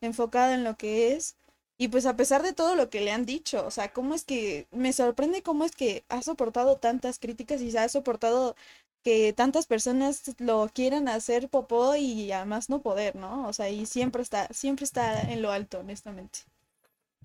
enfocado 0.00 0.52
en 0.54 0.64
lo 0.64 0.76
que 0.76 1.12
es. 1.14 1.36
Y 1.78 1.88
pues 1.88 2.06
a 2.06 2.16
pesar 2.16 2.42
de 2.42 2.54
todo 2.54 2.74
lo 2.74 2.88
que 2.90 3.00
le 3.02 3.12
han 3.12 3.26
dicho, 3.26 3.66
o 3.66 3.70
sea, 3.70 3.92
cómo 3.92 4.14
es 4.14 4.24
que 4.24 4.66
me 4.72 4.92
sorprende 4.94 5.42
cómo 5.42 5.64
es 5.64 5.72
que 5.76 6.04
ha 6.08 6.22
soportado 6.22 6.76
tantas 6.78 7.18
críticas 7.18 7.60
y 7.60 7.70
se 7.70 7.78
ha 7.78 7.88
soportado 7.88 8.56
que 9.04 9.32
tantas 9.34 9.66
personas 9.66 10.22
lo 10.38 10.68
quieran 10.72 11.08
hacer 11.08 11.48
popó 11.48 11.94
y 11.96 12.32
además 12.32 12.70
no 12.70 12.80
poder, 12.82 13.14
¿no? 13.16 13.46
O 13.48 13.52
sea, 13.52 13.68
y 13.70 13.86
siempre 13.86 14.22
está, 14.22 14.48
siempre 14.52 14.84
está 14.84 15.20
en 15.22 15.42
lo 15.42 15.52
alto, 15.52 15.80
honestamente. 15.80 16.40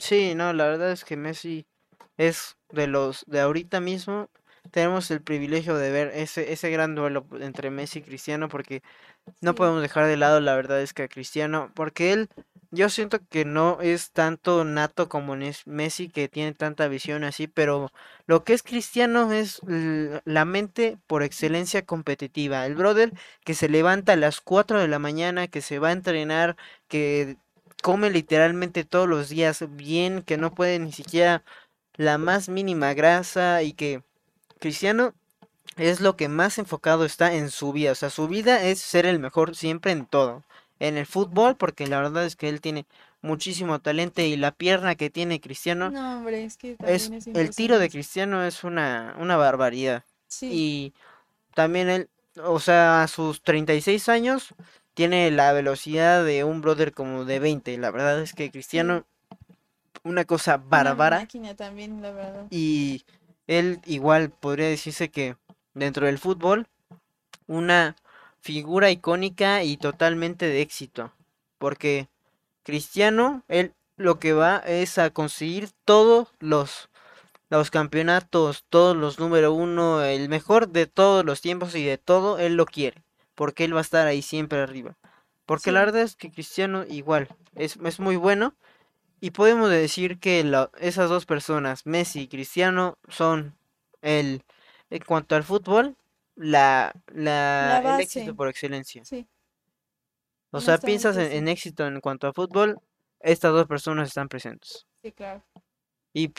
Sí, 0.02 0.34
no, 0.36 0.52
la 0.54 0.66
verdad 0.66 0.92
es 0.92 1.06
que 1.06 1.16
Messi. 1.16 1.66
es 2.18 2.58
de 2.72 2.88
los 2.88 3.26
de 3.28 3.42
ahorita 3.42 3.82
mismo 3.82 4.30
tenemos 4.72 5.12
el 5.12 5.22
privilegio 5.22 5.76
de 5.78 5.92
ver 5.92 6.12
ese, 6.16 6.54
ese 6.54 6.72
gran 6.72 6.96
duelo 6.96 7.26
entre 7.42 7.72
Messi 7.72 8.00
y 8.00 8.04
Cristiano 8.04 8.50
porque 8.50 8.82
no 9.42 9.52
Sí. 9.52 9.58
podemos 9.58 9.82
dejar 9.84 10.08
de 10.08 10.18
lado 10.18 10.42
la 10.42 10.56
verdad 10.56 10.82
es 10.82 10.94
que 10.94 11.04
a 11.04 11.10
Cristiano, 11.10 11.72
porque 11.76 12.14
él 12.14 12.30
yo 12.72 12.90
siento 12.90 13.20
que 13.30 13.46
no 13.46 13.80
es 13.82 14.12
tanto 14.12 14.66
nato 14.66 15.10
como 15.10 15.36
Messi 15.66 16.10
que 16.10 16.30
tiene 16.30 16.54
tanta 16.54 16.88
visión 16.88 17.24
así, 17.26 17.48
pero 17.48 17.92
lo 18.28 18.44
que 18.46 18.54
es 18.54 18.64
Cristiano 18.64 19.32
es 19.34 19.62
la 20.26 20.46
mente 20.46 20.98
por 21.08 21.24
excelencia 21.24 21.84
competitiva. 21.86 22.66
El 22.66 22.76
brother 22.76 23.14
que 23.46 23.56
se 23.56 23.70
levanta 23.70 24.14
a 24.14 24.18
las 24.18 24.42
4 24.42 24.80
de 24.80 24.88
la 24.88 25.00
mañana, 25.00 25.48
que 25.50 25.62
se 25.62 25.80
va 25.80 25.90
a 25.90 25.94
entrenar, 25.94 26.56
que 26.88 27.38
come 27.82 28.10
literalmente 28.10 28.84
todos 28.84 29.08
los 29.08 29.30
días 29.30 29.64
bien, 29.70 30.22
que 30.22 30.38
no 30.38 30.54
puede 30.54 30.80
ni 30.80 30.92
siquiera 30.92 31.44
la 31.96 32.18
más 32.18 32.50
mínima 32.50 32.94
grasa 32.94 33.64
y 33.64 33.74
que 33.74 34.04
Cristiano 34.60 35.14
es 35.78 36.02
lo 36.02 36.16
que 36.16 36.28
más 36.28 36.58
enfocado 36.58 37.06
está 37.06 37.34
en 37.34 37.50
su 37.50 37.74
vida. 37.74 37.92
O 37.92 37.96
sea, 37.96 38.10
su 38.10 38.28
vida 38.28 38.64
es 38.64 38.80
ser 38.80 39.06
el 39.06 39.20
mejor 39.20 39.56
siempre 39.56 39.92
en 39.92 40.06
todo. 40.06 40.44
En 40.80 40.98
el 40.98 41.06
fútbol, 41.06 41.56
porque 41.56 41.88
la 41.88 42.02
verdad 42.02 42.26
es 42.26 42.36
que 42.36 42.50
él 42.50 42.62
tiene 42.62 42.86
muchísimo 43.22 43.80
talento 43.80 44.22
y 44.22 44.36
la 44.36 44.52
pierna 44.52 44.96
que 44.96 45.10
tiene 45.10 45.40
Cristiano 45.40 45.92
No, 45.92 46.18
hombre, 46.18 46.44
es 46.44 46.58
que 46.58 46.76
es 46.86 47.04
también 47.04 47.14
es 47.14 47.28
el 47.28 47.56
tiro 47.56 47.80
de. 47.80 47.90
Cristiano 47.90 48.44
es 48.44 48.64
una, 48.64 49.16
una 49.20 49.38
barbaridad. 49.38 50.04
Sí, 50.28 50.50
Y 50.52 50.94
también 51.54 51.90
él, 51.90 52.10
o 52.44 52.60
sea, 52.60 53.04
a 53.04 53.08
sus 53.08 53.42
36 53.42 54.10
años 54.10 54.56
tiene 54.94 55.32
la 55.32 55.54
velocidad 55.54 56.24
de 56.24 56.44
un 56.44 56.62
brother 56.62 56.94
como 56.94 57.26
de 57.26 57.40
20. 57.40 57.78
La 57.78 57.92
verdad 57.92 58.22
es 58.22 58.34
que. 58.34 58.52
Cristiano, 58.52 59.06
una 60.04 60.26
cosa 60.26 60.58
bárbara. 60.58 61.28
también, 61.56 62.02
la 62.02 62.12
verdad. 62.12 62.48
Y 62.50 63.04
él 63.48 63.80
igual 63.86 64.30
podría 64.30 64.68
decirse 64.68 65.10
que 65.10 65.36
dentro 65.74 66.06
del 66.06 66.20
fútbol, 66.20 66.68
una 67.48 67.96
figura 68.40 68.90
icónica 68.90 69.64
y 69.64 69.78
totalmente 69.78 70.48
de 70.48 70.62
éxito. 70.62 71.14
Porque 71.58 72.10
Cristiano, 72.64 73.44
él 73.48 73.74
lo 73.98 74.20
que 74.20 74.34
va 74.34 74.58
es 74.58 74.98
a 74.98 75.12
conseguir 75.12 75.70
todos 75.86 76.30
los, 76.40 76.90
los 77.50 77.72
campeonatos, 77.72 78.66
todos 78.70 78.96
los 78.96 79.20
número 79.20 79.54
uno, 79.54 80.04
el 80.04 80.28
mejor 80.30 80.70
de 80.70 80.88
todos 80.88 81.24
los 81.24 81.42
tiempos 81.42 81.76
y 81.76 81.84
de 81.84 81.98
todo, 81.98 82.40
él 82.40 82.56
lo 82.56 82.66
quiere. 82.66 83.04
Porque 83.36 83.66
él 83.66 83.76
va 83.76 83.80
a 83.80 83.82
estar 83.82 84.08
ahí 84.08 84.22
siempre 84.22 84.60
arriba. 84.60 84.98
Porque 85.46 85.72
la 85.72 85.82
verdad 85.82 86.02
es 86.04 86.16
que 86.16 86.32
Cristiano 86.32 86.86
igual 86.88 87.28
es, 87.56 87.78
es 87.84 88.00
muy 88.00 88.16
bueno. 88.16 88.56
Y 89.22 89.32
podemos 89.32 89.70
decir 89.70 90.20
que 90.20 90.44
la- 90.44 90.72
esas 90.80 91.10
dos 91.10 91.26
personas, 91.26 91.86
Messi 91.86 92.22
y 92.22 92.28
Cristiano, 92.28 92.98
son 93.10 93.56
el, 94.02 94.44
en 94.90 95.04
cuanto 95.04 95.36
al 95.36 95.44
fútbol, 95.44 95.96
la, 96.36 96.94
la 97.08 97.80
la, 97.84 97.96
el 97.96 98.00
éxito 98.02 98.36
por 98.36 98.48
excelencia. 98.50 99.04
sí, 99.04 99.28
O 100.54 100.62
sea, 100.62 100.78
piensas 100.78 101.18
en, 101.18 101.48
éxito 101.48 101.86
en 101.86 102.00
cuanto 102.00 102.28
a 102.28 102.34
fútbol, 102.34 102.80
estas 103.20 103.52
dos 103.54 103.68
personas 103.68 104.08
están 104.08 104.28
presentes. 104.30 104.86
sí, 105.04 105.12
claro. 105.12 105.44
Y 106.14 106.32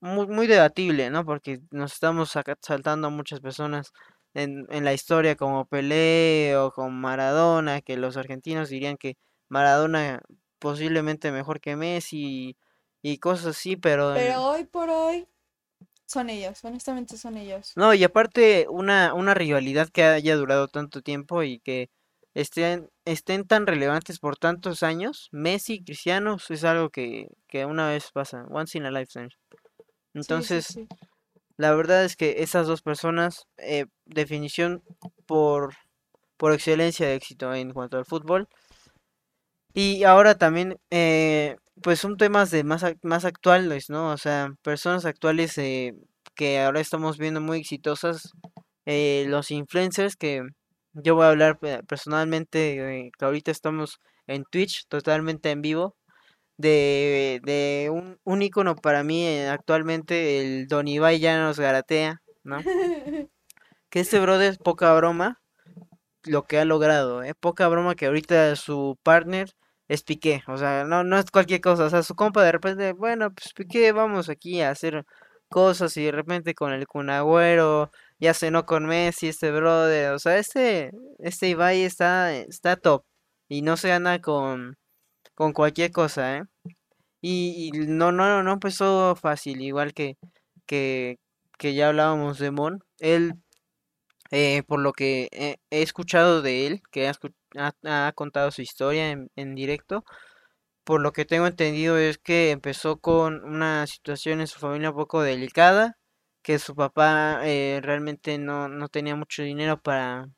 muy, 0.00 0.26
muy 0.26 0.46
debatible, 0.46 1.10
¿no? 1.10 1.24
Porque 1.24 1.60
nos 1.70 1.92
estamos 1.94 2.30
saltando 2.60 3.08
a 3.08 3.10
muchas 3.10 3.40
personas 3.40 3.92
en, 4.42 4.66
en 4.70 4.84
la 4.84 4.92
historia 4.94 5.36
como 5.36 5.66
Pelé 5.66 6.56
o 6.56 6.72
como 6.72 6.90
Maradona, 6.90 7.80
que 7.82 7.96
los 7.96 8.16
argentinos 8.16 8.68
dirían 8.70 8.96
que 8.96 9.16
Maradona 9.48 10.22
posiblemente 10.58 11.32
mejor 11.32 11.60
que 11.60 11.76
Messi 11.76 12.56
y, 13.02 13.12
y 13.12 13.18
cosas 13.18 13.46
así, 13.56 13.76
pero 13.76 14.12
Pero 14.14 14.44
hoy 14.46 14.64
por 14.64 14.88
hoy 14.90 15.26
son 16.06 16.30
ellos, 16.30 16.64
honestamente 16.64 17.16
son 17.16 17.36
ellos. 17.36 17.74
no, 17.76 17.94
y 17.94 18.04
aparte 18.04 18.66
una, 18.68 19.14
una 19.14 19.34
rivalidad 19.34 19.88
que 19.88 20.02
haya 20.04 20.36
durado 20.36 20.68
tanto 20.68 21.02
tiempo 21.02 21.42
y 21.42 21.60
que 21.60 21.90
estén, 22.34 22.88
estén 23.04 23.46
tan 23.46 23.66
relevantes 23.66 24.18
por 24.18 24.36
tantos 24.36 24.82
años, 24.82 25.28
Messi 25.32 25.74
y 25.74 25.84
Cristiano 25.84 26.36
es 26.48 26.64
algo 26.64 26.90
que, 26.90 27.28
que 27.48 27.64
una 27.66 27.88
vez 27.88 28.10
pasa, 28.12 28.44
once 28.50 28.78
in 28.78 28.86
a 28.86 28.90
lifetime. 28.90 29.28
Sí, 30.20 30.44
sí, 30.44 30.62
Entonces, 30.62 30.66
sí. 30.66 30.88
La 31.58 31.74
verdad 31.74 32.04
es 32.06 32.16
que 32.16 32.36
esas 32.42 32.66
dos 32.66 32.80
personas, 32.80 33.46
eh, 33.58 33.84
definición 34.06 34.82
por, 35.26 35.74
por 36.38 36.52
excelencia 36.54 37.06
de 37.08 37.16
éxito 37.16 37.54
en 37.54 37.72
cuanto 37.72 37.98
al 37.98 38.06
fútbol. 38.06 38.48
Y 39.74 40.02
ahora 40.04 40.36
también, 40.36 40.78
eh, 40.90 41.56
pues 41.82 42.00
son 42.00 42.16
temas 42.16 42.50
de 42.50 42.64
más, 42.64 42.84
más 43.02 43.24
actuales, 43.24 43.90
¿no? 43.90 44.10
O 44.12 44.18
sea, 44.18 44.50
personas 44.62 45.04
actuales 45.04 45.56
eh, 45.58 45.94
que 46.34 46.60
ahora 46.60 46.80
estamos 46.80 47.18
viendo 47.18 47.40
muy 47.40 47.58
exitosas, 47.60 48.32
eh, 48.86 49.26
los 49.28 49.50
influencers, 49.50 50.16
que 50.16 50.42
yo 50.94 51.14
voy 51.14 51.26
a 51.26 51.30
hablar 51.30 51.58
pe- 51.60 51.82
personalmente, 51.84 53.06
eh, 53.06 53.10
que 53.18 53.24
ahorita 53.24 53.50
estamos 53.52 54.00
en 54.26 54.44
Twitch, 54.44 54.86
totalmente 54.88 55.50
en 55.50 55.62
vivo, 55.62 55.96
de, 56.58 57.40
de 57.44 57.88
un, 57.90 58.18
un 58.24 58.42
ícono 58.42 58.76
para 58.76 59.02
mí 59.04 59.24
eh, 59.26 59.48
actualmente, 59.48 60.40
el 60.40 60.68
Don 60.68 60.86
Ibai 60.88 61.18
Llanos 61.20 61.58
Garatea, 61.58 62.20
¿no? 62.44 62.58
Que 63.90 64.00
este 64.00 64.20
brother 64.20 64.50
es 64.50 64.58
poca 64.58 64.92
broma 64.94 65.40
lo 66.24 66.44
que 66.44 66.58
ha 66.58 66.64
logrado, 66.66 67.22
¿eh? 67.22 67.34
Poca 67.34 67.68
broma 67.68 67.94
que 67.94 68.06
ahorita 68.06 68.56
su 68.56 68.98
partner 69.02 69.50
es 69.88 70.02
Piqué, 70.02 70.42
o 70.46 70.58
sea, 70.58 70.84
no, 70.84 71.04
no 71.04 71.18
es 71.18 71.30
cualquier 71.30 71.60
cosa, 71.62 71.84
o 71.86 71.90
sea, 71.90 72.02
su 72.02 72.14
compa 72.14 72.44
de 72.44 72.52
repente, 72.52 72.92
bueno, 72.92 73.32
pues 73.32 73.54
Piqué, 73.54 73.92
vamos 73.92 74.28
aquí 74.28 74.60
a 74.60 74.70
hacer 74.70 75.04
cosas 75.48 75.96
y 75.96 76.04
de 76.04 76.12
repente 76.12 76.54
con 76.54 76.72
el 76.72 76.86
Kun 76.86 77.10
Agüero, 77.10 77.90
ya 78.18 78.34
cenó 78.34 78.66
con 78.66 78.86
Messi, 78.86 79.28
este 79.28 79.50
brother, 79.50 80.12
o 80.12 80.18
sea, 80.18 80.38
este, 80.38 80.92
este 81.18 81.48
Ibai 81.48 81.82
está, 81.82 82.34
está 82.34 82.76
top 82.76 83.04
y 83.48 83.62
no 83.62 83.76
se 83.78 83.88
gana 83.88 84.20
con, 84.20 84.76
con 85.38 85.52
cualquier 85.52 85.92
cosa, 85.92 86.38
¿eh? 86.38 86.42
Y, 87.20 87.68
y 87.68 87.86
no, 87.88 88.12
no, 88.12 88.42
no 88.42 88.52
empezó 88.52 89.16
fácil, 89.16 89.62
igual 89.62 89.94
que, 89.94 90.16
que, 90.66 91.18
que 91.58 91.74
ya 91.74 91.88
hablábamos 91.88 92.38
de 92.40 92.50
Mon, 92.50 92.80
él 92.98 93.34
eh, 94.32 94.64
por 94.66 94.80
lo 94.80 94.92
que 94.92 95.28
he, 95.32 95.58
escuchado 95.70 96.42
de 96.42 96.66
él, 96.66 96.82
que 96.90 97.08
ha 97.08 98.12
contado 98.14 98.50
su 98.50 98.62
historia 98.62 99.10
en, 99.12 99.30
en 99.36 99.54
directo, 99.54 100.04
por 100.84 101.00
lo 101.02 101.12
que 101.12 101.24
tengo 101.26 101.46
entendido 101.46 101.98
es 101.98 102.18
que 102.18 102.50
empezó 102.52 102.98
con 102.98 103.44
una 103.44 103.86
situación 103.86 104.40
en 104.40 104.48
su 104.48 104.58
familia 104.60 104.90
un 104.90 104.96
poco 104.96 105.22
delicada, 105.22 105.98
que 106.42 106.58
su 106.58 106.74
papá 106.76 107.42
eh, 107.44 107.80
realmente 107.82 108.38
no, 108.38 108.68
no 108.68 108.88
tenía 108.88 109.16
mucho 109.16 109.42
dinero 109.44 109.80
para, 109.80 110.28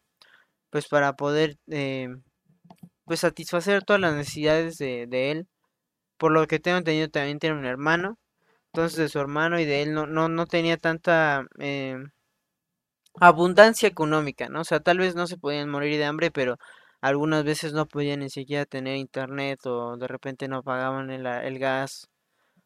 pues 0.71 0.89
para 0.89 1.15
poder 1.17 1.59
eh, 1.71 2.09
pues 3.11 3.21
satisfacer 3.23 3.83
todas 3.85 4.01
las 4.01 4.15
necesidades 4.15 4.79
de, 4.79 5.09
de 5.09 5.33
él, 5.33 5.49
por 6.19 6.33
lo 6.33 6.47
que 6.49 6.61
tengo 6.61 6.79
entendido 6.79 7.09
también 7.11 7.39
tiene 7.41 7.59
un 7.59 7.67
hermano, 7.67 8.19
entonces 8.67 8.99
de 8.99 9.09
su 9.11 9.21
hermano 9.21 9.61
y 9.61 9.67
de 9.67 9.83
él 9.83 9.95
no, 9.95 10.07
no, 10.07 10.29
no 10.31 10.47
tenía 10.47 10.77
tanta... 10.79 11.47
eh, 11.61 11.97
abundancia 13.21 13.89
económica, 13.89 14.49
¿no? 14.49 14.61
O 14.63 14.65
sea, 14.65 14.81
tal 14.81 14.99
vez 14.99 15.15
no 15.15 15.27
se 15.27 15.37
podían 15.39 15.69
morir 15.71 15.99
de 15.99 16.05
hambre, 16.05 16.31
pero 16.31 16.57
algunas 17.01 17.45
veces 17.45 17.73
no 17.73 17.87
podían 17.87 18.21
ni 18.21 18.31
siquiera 18.31 18.67
tener 18.67 18.97
internet 18.97 19.61
o 19.67 19.97
de 19.97 20.07
repente 20.09 20.49
no 20.49 20.63
pagaban 20.63 21.11
el, 21.11 21.27
el 21.27 21.59
gas 21.59 22.09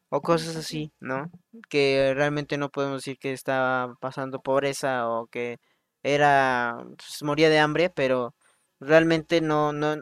o 0.09 0.21
cosas 0.21 0.55
sí, 0.55 0.63
sí. 0.63 0.87
así, 0.87 0.93
¿no? 0.99 1.31
Que 1.69 2.13
realmente 2.15 2.57
no 2.57 2.69
podemos 2.69 2.99
decir 3.03 3.17
que 3.19 3.33
estaba 3.33 3.95
pasando 4.01 4.41
pobreza 4.41 5.09
o 5.09 5.27
que 5.27 5.59
era, 6.03 6.75
pues, 6.97 7.23
moría 7.23 7.49
de 7.49 7.59
hambre, 7.59 7.89
pero 7.91 8.35
realmente 8.79 9.41
no, 9.41 9.73
no, 9.73 9.97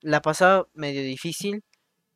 la 0.00 0.22
pasaba 0.22 0.66
medio 0.74 1.02
difícil 1.02 1.62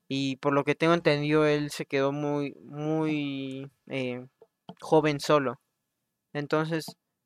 y 0.09 0.37
por 0.37 0.55
lo 0.55 0.65
que 0.65 0.75
tengo 0.75 0.95
entendido 0.95 1.47
él 1.47 1.71
se 1.71 1.87
quedó 1.87 2.13
muy, 2.13 2.55
muy 2.65 3.71
eh, 3.89 4.27
joven 4.81 5.21
solo. 5.21 5.61
Entonces, 6.33 6.85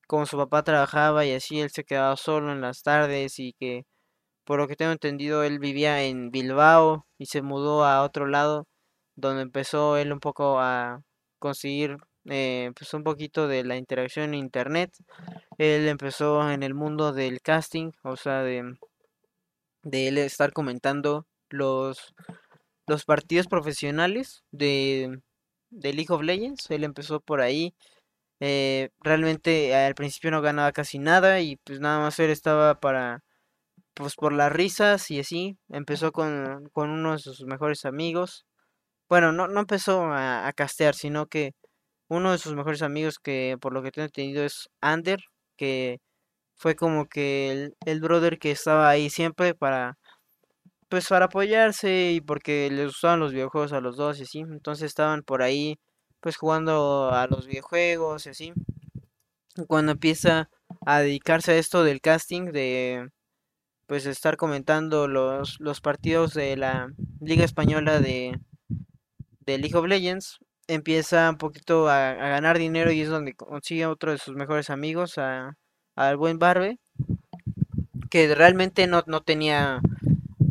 como 0.09 0.27
su 0.27 0.37
papá 0.39 0.63
trabajaba 0.65 1.27
y 1.27 1.33
así, 1.35 1.61
él 1.61 1.71
se 1.71 1.85
quedaba 1.85 2.17
solo 2.17 2.53
en 2.53 2.61
las 2.61 2.83
tardes 2.83 3.39
y 3.39 3.55
que, 3.61 3.85
por 4.45 4.59
lo 4.61 4.69
que 4.69 4.77
tengo 4.77 4.93
entendido, 4.93 5.45
él 5.45 5.59
vivía 5.61 6.03
en 6.05 6.31
Bilbao 6.31 7.07
y 7.19 7.27
se 7.27 7.43
mudó 7.43 7.85
a 7.85 8.03
otro 8.03 8.27
lado, 8.27 8.67
donde 9.17 9.43
empezó 9.43 9.97
él 9.99 10.13
un 10.13 10.21
poco 10.21 10.61
a 10.61 11.03
conseguir 11.39 11.99
eh, 12.31 12.73
pues 12.77 12.95
un 12.95 13.05
poquito 13.05 13.49
de 13.49 13.65
la 13.65 13.77
interacción 13.77 14.35
en 14.35 14.35
internet. 14.35 14.93
Él 15.59 15.89
empezó 15.89 16.51
en 16.51 16.63
el 16.63 16.75
mundo 16.75 17.13
del 17.13 17.41
casting, 17.43 17.93
o 18.03 18.17
sea, 18.17 18.43
de, 18.43 18.77
de 19.83 20.09
él 20.09 20.19
estar 20.19 20.53
comentando 20.53 21.27
los, 21.51 22.15
los 22.87 23.05
partidos 23.05 23.47
profesionales 23.47 24.45
de, 24.51 25.21
de 25.71 25.93
League 25.93 26.13
of 26.13 26.23
Legends. 26.23 26.71
Él 26.71 26.85
empezó 26.85 27.21
por 27.21 27.41
ahí 27.41 27.75
eh, 28.41 28.91
realmente 29.01 29.75
al 29.75 29.95
principio 29.95 30.31
no 30.31 30.43
ganaba 30.43 30.73
casi 30.73 30.99
nada 30.99 31.41
y 31.41 31.57
pues 31.57 31.81
nada 31.81 32.01
más 32.01 32.19
él 32.19 32.31
estaba 32.31 32.81
para, 32.81 33.25
pues 33.95 34.17
por 34.17 34.33
las 34.33 34.53
risas 34.53 35.11
y 35.11 35.21
así. 35.21 35.59
Empezó 35.71 36.13
con, 36.13 36.69
con 36.73 36.91
uno 36.91 37.13
de 37.13 37.19
sus 37.19 37.43
mejores 37.45 37.85
amigos. 37.87 38.47
Bueno, 39.09 39.33
no, 39.33 39.49
no 39.49 39.61
empezó 39.61 40.05
a, 40.07 40.49
a 40.49 40.53
castear, 40.55 40.95
sino 40.95 41.27
que 41.27 41.55
uno 42.09 42.33
de 42.33 42.39
sus 42.39 42.55
mejores 42.55 42.83
amigos 42.83 43.19
que 43.19 43.57
por 43.61 43.73
lo 43.73 43.83
que 43.83 43.91
tengo 43.91 44.07
entendido 44.07 44.45
es 44.45 44.69
Ander, 44.81 45.21
que 45.57 46.01
fue 46.55 46.77
como 46.77 47.07
que 47.07 47.73
el, 47.87 48.01
brother 48.01 48.39
que 48.39 48.51
estaba 48.51 48.89
ahí 48.89 49.11
siempre 49.11 49.55
para 49.55 49.99
pues 50.89 51.09
para 51.09 51.27
apoyarse 51.27 52.13
y 52.13 52.21
porque 52.21 52.71
les 52.71 52.87
gustaban 52.89 53.21
los 53.21 53.33
videojuegos 53.33 53.73
a 53.73 53.81
los 53.81 53.97
dos 53.97 54.21
y 54.21 54.25
así. 54.25 54.41
Entonces 54.41 54.87
estaban 54.87 55.23
por 55.23 55.43
ahí 55.43 55.79
pues 56.21 56.37
jugando 56.37 57.11
a 57.13 57.27
los 57.27 57.47
videojuegos 57.47 58.27
y 58.27 58.31
así. 58.31 58.53
Cuando 59.69 59.93
empieza 59.93 60.51
a 60.87 61.01
dedicarse 61.01 61.53
a 61.53 61.59
esto 61.59 61.85
del 61.85 62.01
casting, 62.01 62.53
de 62.53 63.09
pues 63.87 64.07
estar 64.07 64.37
comentando 64.37 65.09
los, 65.09 65.61
los 65.61 65.81
partidos 65.81 66.35
de 66.35 66.57
la 66.57 66.93
Liga 67.21 67.45
Española 67.45 68.01
de, 68.01 68.39
de 69.41 69.59
League 69.59 69.77
of 69.77 69.87
Legends, 69.87 70.39
empieza 70.69 71.31
un 71.31 71.39
poquito 71.39 71.89
a, 71.89 72.11
a 72.11 72.29
ganar 72.29 72.59
dinero 72.59 72.93
y 72.93 73.01
es 73.03 73.09
donde 73.09 73.35
consigue 73.35 73.87
otro 73.87 74.13
de 74.13 74.19
sus 74.19 74.35
mejores 74.35 74.71
amigos, 74.71 75.19
a, 75.19 75.57
al 75.97 76.17
buen 76.17 76.39
Barbe, 76.39 76.79
que 78.11 78.35
realmente 78.35 78.87
no, 78.87 79.03
no 79.07 79.23
tenía 79.23 79.81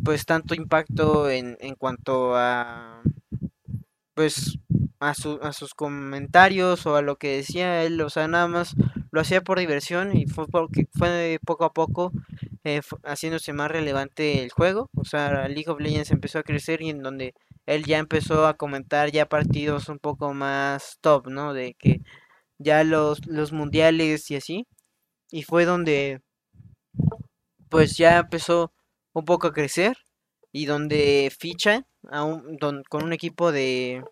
pues 0.04 0.26
tanto 0.26 0.54
impacto 0.54 1.30
en, 1.30 1.58
en 1.62 1.76
cuanto 1.76 2.36
a 2.36 3.02
pues 4.14 4.60
a, 5.00 5.14
su, 5.14 5.40
a 5.42 5.54
sus 5.54 5.74
comentarios 5.74 6.86
o 6.86 6.96
a 6.96 7.02
lo 7.02 7.16
que 7.18 7.38
decía 7.38 7.84
él, 7.84 8.00
o 8.02 8.10
sea, 8.10 8.28
nada 8.28 8.48
más 8.48 8.76
lo 9.12 9.22
hacía 9.22 9.42
por 9.42 9.60
diversión 9.60 10.16
y 10.16 10.28
fue 10.28 10.48
porque 10.48 10.88
fue 10.94 11.40
poco 11.46 11.66
a 11.66 11.74
poco 11.74 12.12
eh, 12.64 12.82
haciéndose 13.04 13.54
más 13.54 13.72
relevante 13.72 14.44
el 14.44 14.52
juego, 14.52 14.90
o 14.96 15.06
sea, 15.06 15.48
League 15.48 15.70
of 15.70 15.80
Legends 15.80 16.12
empezó 16.12 16.40
a 16.40 16.44
crecer 16.44 16.82
y 16.82 16.90
en 16.90 17.02
donde 17.02 17.34
él 17.66 17.86
ya 17.86 18.00
empezó 18.00 18.48
a 18.48 18.56
comentar 18.56 19.12
ya 19.12 19.28
partidos 19.28 19.90
un 19.90 20.00
poco 20.00 20.34
más 20.34 20.98
top, 21.02 21.28
¿no? 21.28 21.54
De 21.54 21.76
que 21.80 22.02
ya 22.60 22.84
los, 22.84 23.26
los 23.28 23.52
mundiales 23.54 24.30
y 24.32 24.36
así, 24.36 24.68
y 25.32 25.44
fue 25.44 25.66
donde 25.66 26.22
pues 27.70 27.98
ya 27.98 28.20
empezó 28.20 28.72
un 29.14 29.26
poco 29.26 29.48
a 29.48 29.54
crecer 29.54 29.98
y 30.52 30.66
donde 30.66 31.32
ficha 31.38 31.86
a 32.12 32.24
un, 32.24 32.58
don, 32.58 32.84
con 32.90 33.04
un 33.04 33.14
equipo 33.14 33.52
de, 33.52 34.04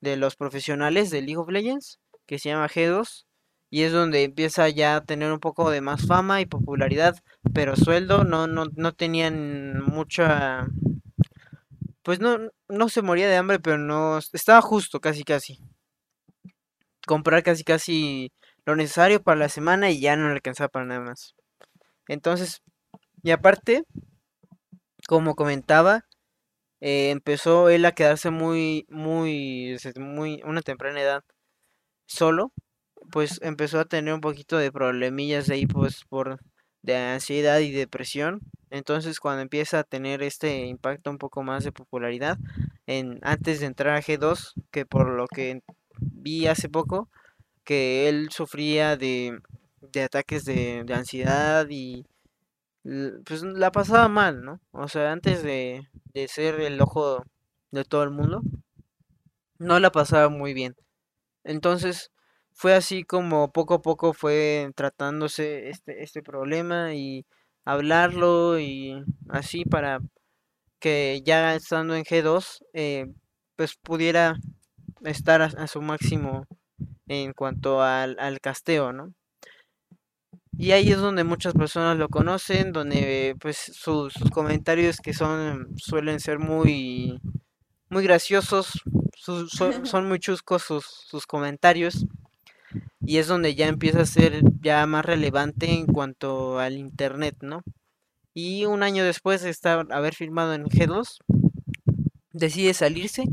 de 0.00 0.16
los 0.16 0.36
profesionales 0.36 1.10
de 1.10 1.20
League 1.22 1.36
of 1.36 1.50
Legends 1.50 2.00
que 2.26 2.38
se 2.38 2.48
llama 2.50 2.68
G2 2.68 3.26
y 3.70 3.82
es 3.82 3.92
donde 3.92 4.22
empieza 4.22 4.68
ya 4.68 4.96
a 4.96 5.04
tener 5.04 5.32
un 5.32 5.40
poco 5.40 5.70
de 5.70 5.80
más 5.80 6.06
fama 6.06 6.40
y 6.40 6.46
popularidad, 6.46 7.16
pero 7.52 7.74
sueldo 7.74 8.22
no, 8.24 8.46
no, 8.46 8.66
no 8.76 8.92
tenían 8.92 9.82
mucha... 9.82 10.68
Pues 12.04 12.20
no, 12.20 12.38
no 12.68 12.88
se 12.90 13.02
moría 13.02 13.28
de 13.28 13.36
hambre, 13.36 13.58
pero 13.58 13.78
no... 13.78 14.18
Estaba 14.18 14.60
justo, 14.60 15.00
casi 15.00 15.24
casi. 15.24 15.58
Comprar 17.06 17.42
casi 17.42 17.64
casi 17.64 18.30
lo 18.66 18.76
necesario 18.76 19.22
para 19.22 19.40
la 19.40 19.48
semana 19.48 19.90
y 19.90 20.00
ya 20.00 20.14
no 20.14 20.28
le 20.28 20.34
alcanzaba 20.34 20.68
para 20.68 20.84
nada 20.84 21.00
más. 21.00 21.34
Entonces, 22.06 22.62
y 23.22 23.30
aparte, 23.30 23.84
como 25.08 25.34
comentaba, 25.34 26.04
eh, 26.80 27.10
empezó 27.10 27.70
él 27.70 27.86
a 27.86 27.92
quedarse 27.92 28.30
muy, 28.30 28.86
muy, 28.90 29.78
muy, 29.96 30.42
una 30.44 30.62
temprana 30.62 31.00
edad 31.00 31.24
solo, 32.06 32.52
pues 33.10 33.40
empezó 33.42 33.80
a 33.80 33.86
tener 33.86 34.14
un 34.14 34.20
poquito 34.20 34.58
de 34.58 34.72
problemillas 34.72 35.46
de 35.46 35.54
ahí, 35.54 35.66
pues 35.66 36.04
por 36.08 36.38
de 36.84 36.96
ansiedad 36.96 37.60
y 37.60 37.72
depresión. 37.72 38.40
Entonces, 38.70 39.18
cuando 39.18 39.42
empieza 39.42 39.80
a 39.80 39.84
tener 39.84 40.22
este 40.22 40.66
impacto 40.66 41.10
un 41.10 41.18
poco 41.18 41.42
más 41.42 41.64
de 41.64 41.72
popularidad, 41.72 42.38
en 42.86 43.18
antes 43.22 43.60
de 43.60 43.66
entrar 43.66 43.96
a 43.96 44.02
G2, 44.02 44.52
que 44.70 44.84
por 44.84 45.08
lo 45.08 45.26
que 45.26 45.62
vi 45.98 46.46
hace 46.46 46.68
poco, 46.68 47.08
que 47.64 48.08
él 48.08 48.28
sufría 48.30 48.96
de, 48.96 49.38
ataques 50.04 50.44
de, 50.44 50.84
de 50.84 50.94
ansiedad 50.94 51.66
y 51.70 52.04
pues 53.24 53.42
la 53.42 53.72
pasaba 53.72 54.08
mal, 54.08 54.44
¿no? 54.44 54.60
O 54.72 54.88
sea, 54.88 55.10
antes 55.12 55.42
de, 55.42 55.88
de 56.12 56.28
ser 56.28 56.60
el 56.60 56.80
ojo 56.82 57.24
de 57.70 57.84
todo 57.84 58.02
el 58.02 58.10
mundo, 58.10 58.42
no 59.58 59.80
la 59.80 59.90
pasaba 59.90 60.28
muy 60.28 60.52
bien. 60.52 60.76
Entonces, 61.44 62.10
fue 62.54 62.74
así 62.74 63.04
como 63.04 63.52
poco 63.52 63.74
a 63.74 63.82
poco 63.82 64.14
fue 64.14 64.70
tratándose 64.76 65.68
este, 65.70 66.02
este 66.02 66.22
problema 66.22 66.94
y 66.94 67.26
hablarlo 67.64 68.58
y 68.60 69.02
así 69.28 69.64
para 69.64 70.00
que 70.80 71.22
ya 71.24 71.54
estando 71.54 71.94
en 71.96 72.04
G2, 72.04 72.60
eh, 72.74 73.06
pues 73.56 73.76
pudiera 73.76 74.36
estar 75.04 75.42
a, 75.42 75.46
a, 75.46 75.66
su 75.66 75.82
máximo 75.82 76.46
en 77.08 77.32
cuanto 77.32 77.82
al, 77.82 78.16
al 78.18 78.40
casteo, 78.40 78.92
¿no? 78.92 79.14
Y 80.56 80.70
ahí 80.72 80.92
es 80.92 80.98
donde 80.98 81.24
muchas 81.24 81.54
personas 81.54 81.98
lo 81.98 82.08
conocen, 82.08 82.72
donde 82.72 83.34
pues 83.40 83.56
sus, 83.56 84.12
sus 84.12 84.30
comentarios 84.30 84.98
que 84.98 85.12
son 85.12 85.68
suelen 85.76 86.20
ser 86.20 86.38
muy 86.38 87.20
muy 87.88 88.04
graciosos, 88.04 88.82
sus, 89.16 89.50
son, 89.50 89.86
son, 89.86 90.08
muy 90.08 90.20
chuscos 90.20 90.62
sus, 90.62 90.84
sus 90.84 91.26
comentarios 91.26 92.06
y 93.00 93.18
es 93.18 93.26
donde 93.26 93.54
ya 93.54 93.68
empieza 93.68 94.02
a 94.02 94.06
ser 94.06 94.42
ya 94.60 94.86
más 94.86 95.04
relevante 95.04 95.70
en 95.70 95.86
cuanto 95.86 96.58
al 96.58 96.76
internet, 96.78 97.36
¿no? 97.42 97.62
Y 98.34 98.64
un 98.64 98.82
año 98.82 99.04
después 99.04 99.42
de 99.42 99.50
estar, 99.50 99.86
haber 99.90 100.14
firmado 100.14 100.54
en 100.54 100.64
G2, 100.64 101.18
decide 102.32 102.74
salirse 102.74 103.24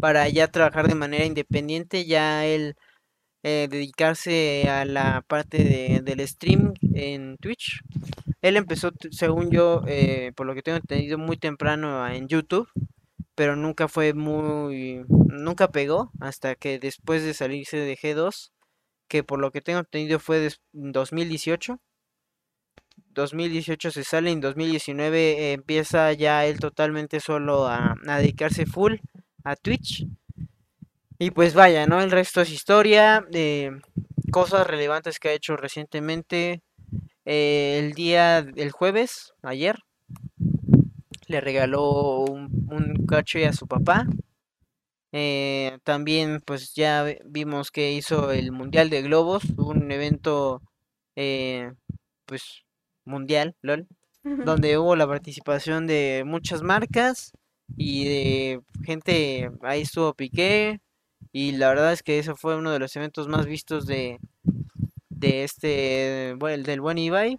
para 0.00 0.28
ya 0.28 0.48
trabajar 0.48 0.88
de 0.88 0.94
manera 0.94 1.24
independiente, 1.24 2.06
ya 2.06 2.44
él 2.44 2.74
eh, 3.44 3.68
dedicarse 3.70 4.68
a 4.68 4.84
la 4.84 5.22
parte 5.26 5.62
de, 5.62 6.00
del 6.02 6.26
stream 6.26 6.74
en 6.94 7.36
Twitch. 7.38 7.82
Él 8.42 8.56
empezó, 8.56 8.90
según 9.10 9.50
yo, 9.50 9.82
eh, 9.86 10.32
por 10.36 10.46
lo 10.46 10.54
que 10.54 10.62
tengo 10.62 10.78
entendido, 10.78 11.18
muy 11.18 11.36
temprano 11.36 12.06
en 12.08 12.28
YouTube, 12.28 12.68
pero 13.34 13.54
nunca 13.54 13.86
fue 13.86 14.14
muy, 14.14 15.04
nunca 15.08 15.70
pegó 15.70 16.10
hasta 16.20 16.56
que 16.56 16.78
después 16.80 17.22
de 17.22 17.34
salirse 17.34 17.76
de 17.76 17.96
G2, 17.96 18.50
que 19.08 19.24
por 19.24 19.40
lo 19.40 19.50
que 19.50 19.60
tengo 19.60 19.80
entendido 19.80 20.20
fue 20.20 20.48
en 20.74 20.92
2018. 20.92 21.80
2018 23.14 23.90
se 23.90 24.04
sale, 24.04 24.30
en 24.30 24.40
2019 24.40 25.18
eh, 25.18 25.52
empieza 25.52 26.12
ya 26.12 26.46
él 26.46 26.60
totalmente 26.60 27.20
solo 27.20 27.66
a, 27.66 27.96
dedicarse 28.04 28.66
full 28.66 28.96
a 29.44 29.56
Twitch 29.56 30.06
y 31.18 31.30
pues 31.32 31.54
vaya, 31.54 31.86
¿no? 31.86 32.00
El 32.00 32.12
resto 32.12 32.40
es 32.40 32.50
historia, 32.50 33.26
eh, 33.32 33.72
cosas 34.30 34.66
relevantes 34.66 35.18
que 35.18 35.28
ha 35.28 35.32
hecho 35.32 35.56
recientemente. 35.56 36.62
Eh, 37.24 37.80
el 37.80 37.92
día, 37.94 38.38
el 38.38 38.70
jueves, 38.70 39.34
ayer, 39.42 39.80
le 41.26 41.40
regaló 41.40 42.20
un, 42.20 42.68
un 42.70 43.06
a 43.12 43.52
su 43.52 43.66
papá. 43.66 44.06
Eh, 45.12 45.78
también 45.84 46.40
pues 46.44 46.74
ya 46.74 47.04
vimos 47.24 47.70
que 47.70 47.92
hizo 47.92 48.30
el 48.32 48.52
Mundial 48.52 48.90
de 48.90 49.02
Globos, 49.02 49.44
un 49.56 49.90
evento 49.90 50.60
eh, 51.16 51.72
pues 52.26 52.64
mundial, 53.04 53.56
LOL, 53.62 53.86
donde 54.22 54.76
hubo 54.76 54.94
la 54.96 55.06
participación 55.06 55.86
de 55.86 56.24
muchas 56.26 56.62
marcas 56.62 57.32
y 57.76 58.04
de 58.04 58.60
gente, 58.84 59.50
ahí 59.62 59.82
estuvo 59.82 60.12
Piqué, 60.14 60.80
y 61.32 61.52
la 61.52 61.68
verdad 61.68 61.92
es 61.92 62.02
que 62.02 62.18
eso 62.18 62.36
fue 62.36 62.56
uno 62.56 62.70
de 62.70 62.78
los 62.78 62.94
eventos 62.96 63.28
más 63.28 63.46
vistos 63.46 63.86
de, 63.86 64.18
de 65.08 65.44
este, 65.44 66.34
bueno, 66.38 66.62
del 66.64 66.80
buen 66.80 66.98
Ibai. 66.98 67.38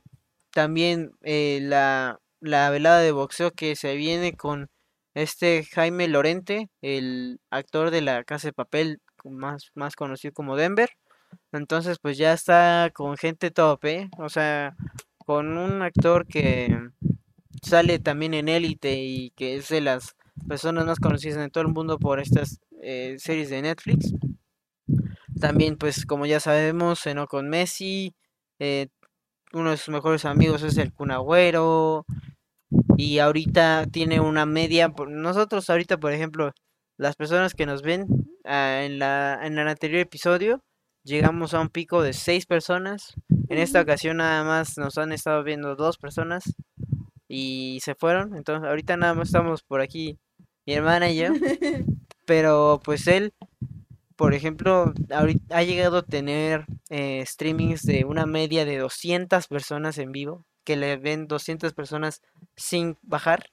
También 0.51 1.12
eh, 1.23 1.60
la, 1.62 2.19
la 2.39 2.69
velada 2.69 2.99
de 2.99 3.12
boxeo 3.12 3.51
que 3.51 3.75
se 3.75 3.95
viene 3.95 4.34
con 4.34 4.69
este 5.21 5.63
Jaime 5.63 6.08
Lorente, 6.08 6.69
el 6.82 7.39
actor 7.49 7.91
de 7.91 8.01
la 8.01 8.24
Casa 8.24 8.47
de 8.47 8.53
Papel, 8.53 9.01
más, 9.24 9.72
más 9.76 9.95
conocido 9.95 10.34
como 10.34 10.55
Denver. 10.55 10.89
Entonces, 11.51 11.97
pues 12.01 12.17
ya 12.17 12.34
está 12.34 12.89
con 12.93 13.17
gente 13.17 13.51
top, 13.51 13.86
¿eh? 13.86 14.09
O 14.17 14.30
sea, 14.30 14.76
con 15.17 15.57
un 15.57 15.82
actor 15.82 16.26
que 16.26 16.89
sale 17.61 17.99
también 17.99 18.34
en 18.34 18.49
Élite 18.49 18.95
y 19.01 19.32
que 19.32 19.55
es 19.55 19.70
de 19.70 19.82
las 19.82 20.15
personas 20.47 20.86
más 20.86 20.99
conocidas 20.99 21.38
en 21.38 21.51
todo 21.51 21.63
el 21.63 21.74
mundo 21.74 21.99
por 21.99 22.20
estas 22.20 22.59
eh, 22.82 23.15
series 23.20 23.49
de 23.49 23.61
Netflix. 23.61 24.13
También, 25.39 25.78
pues, 25.78 26.05
como 26.05 26.26
ya 26.26 26.39
sabemos, 26.39 27.01
cenó 27.01 27.28
con 27.28 27.49
Messi. 27.49 28.15
Eh, 28.59 28.88
uno 29.53 29.72
de 29.72 29.78
sus 29.78 29.89
mejores 29.89 30.26
amigos 30.26 30.63
es 30.63 30.78
el 30.78 30.93
Cunagüero. 30.93 32.05
Y 32.97 33.20
ahorita 33.20 33.88
tiene 33.91 34.20
una 34.20 34.45
media. 34.45 34.93
Nosotros, 35.07 35.70
ahorita, 35.70 35.97
por 35.97 36.13
ejemplo, 36.13 36.53
las 36.97 37.15
personas 37.15 37.53
que 37.53 37.65
nos 37.65 37.82
ven 37.82 38.03
uh, 38.03 38.84
en, 38.84 38.99
la, 38.99 39.39
en 39.43 39.57
el 39.57 39.67
anterior 39.67 40.01
episodio, 40.01 40.61
llegamos 41.03 41.53
a 41.53 41.61
un 41.61 41.70
pico 41.70 42.01
de 42.01 42.13
seis 42.13 42.45
personas. 42.45 43.13
En 43.47 43.57
esta 43.57 43.82
ocasión, 43.82 44.17
nada 44.17 44.43
más 44.43 44.78
nos 44.78 44.97
han 44.97 45.11
estado 45.11 45.43
viendo 45.43 45.76
dos 45.76 45.97
personas 45.97 46.53
y 47.28 47.80
se 47.82 47.95
fueron. 47.95 48.36
Entonces, 48.36 48.67
ahorita 48.67 48.97
nada 48.97 49.13
más 49.13 49.30
estamos 49.30 49.63
por 49.63 49.82
aquí, 49.82 50.20
mi 50.65 50.74
hermana 50.74 51.09
y 51.09 51.17
yo. 51.17 51.28
Pero 52.26 52.80
pues 52.84 53.07
él 53.07 53.34
por 54.20 54.34
ejemplo, 54.34 54.93
ahorita 55.11 55.57
ha 55.57 55.63
llegado 55.63 55.99
a 55.99 56.05
tener 56.05 56.65
eh, 56.89 57.24
streamings 57.26 57.84
de 57.84 58.03
una 58.03 58.26
media 58.26 58.65
de 58.65 58.78
200 58.78 59.47
personas 59.47 59.97
en 59.97 60.11
vivo, 60.11 60.45
que 60.64 60.76
le 60.76 60.97
ven 60.97 61.28
200 61.28 61.74
personas 61.74 62.22
sin 62.55 62.97
bajar. 63.01 63.49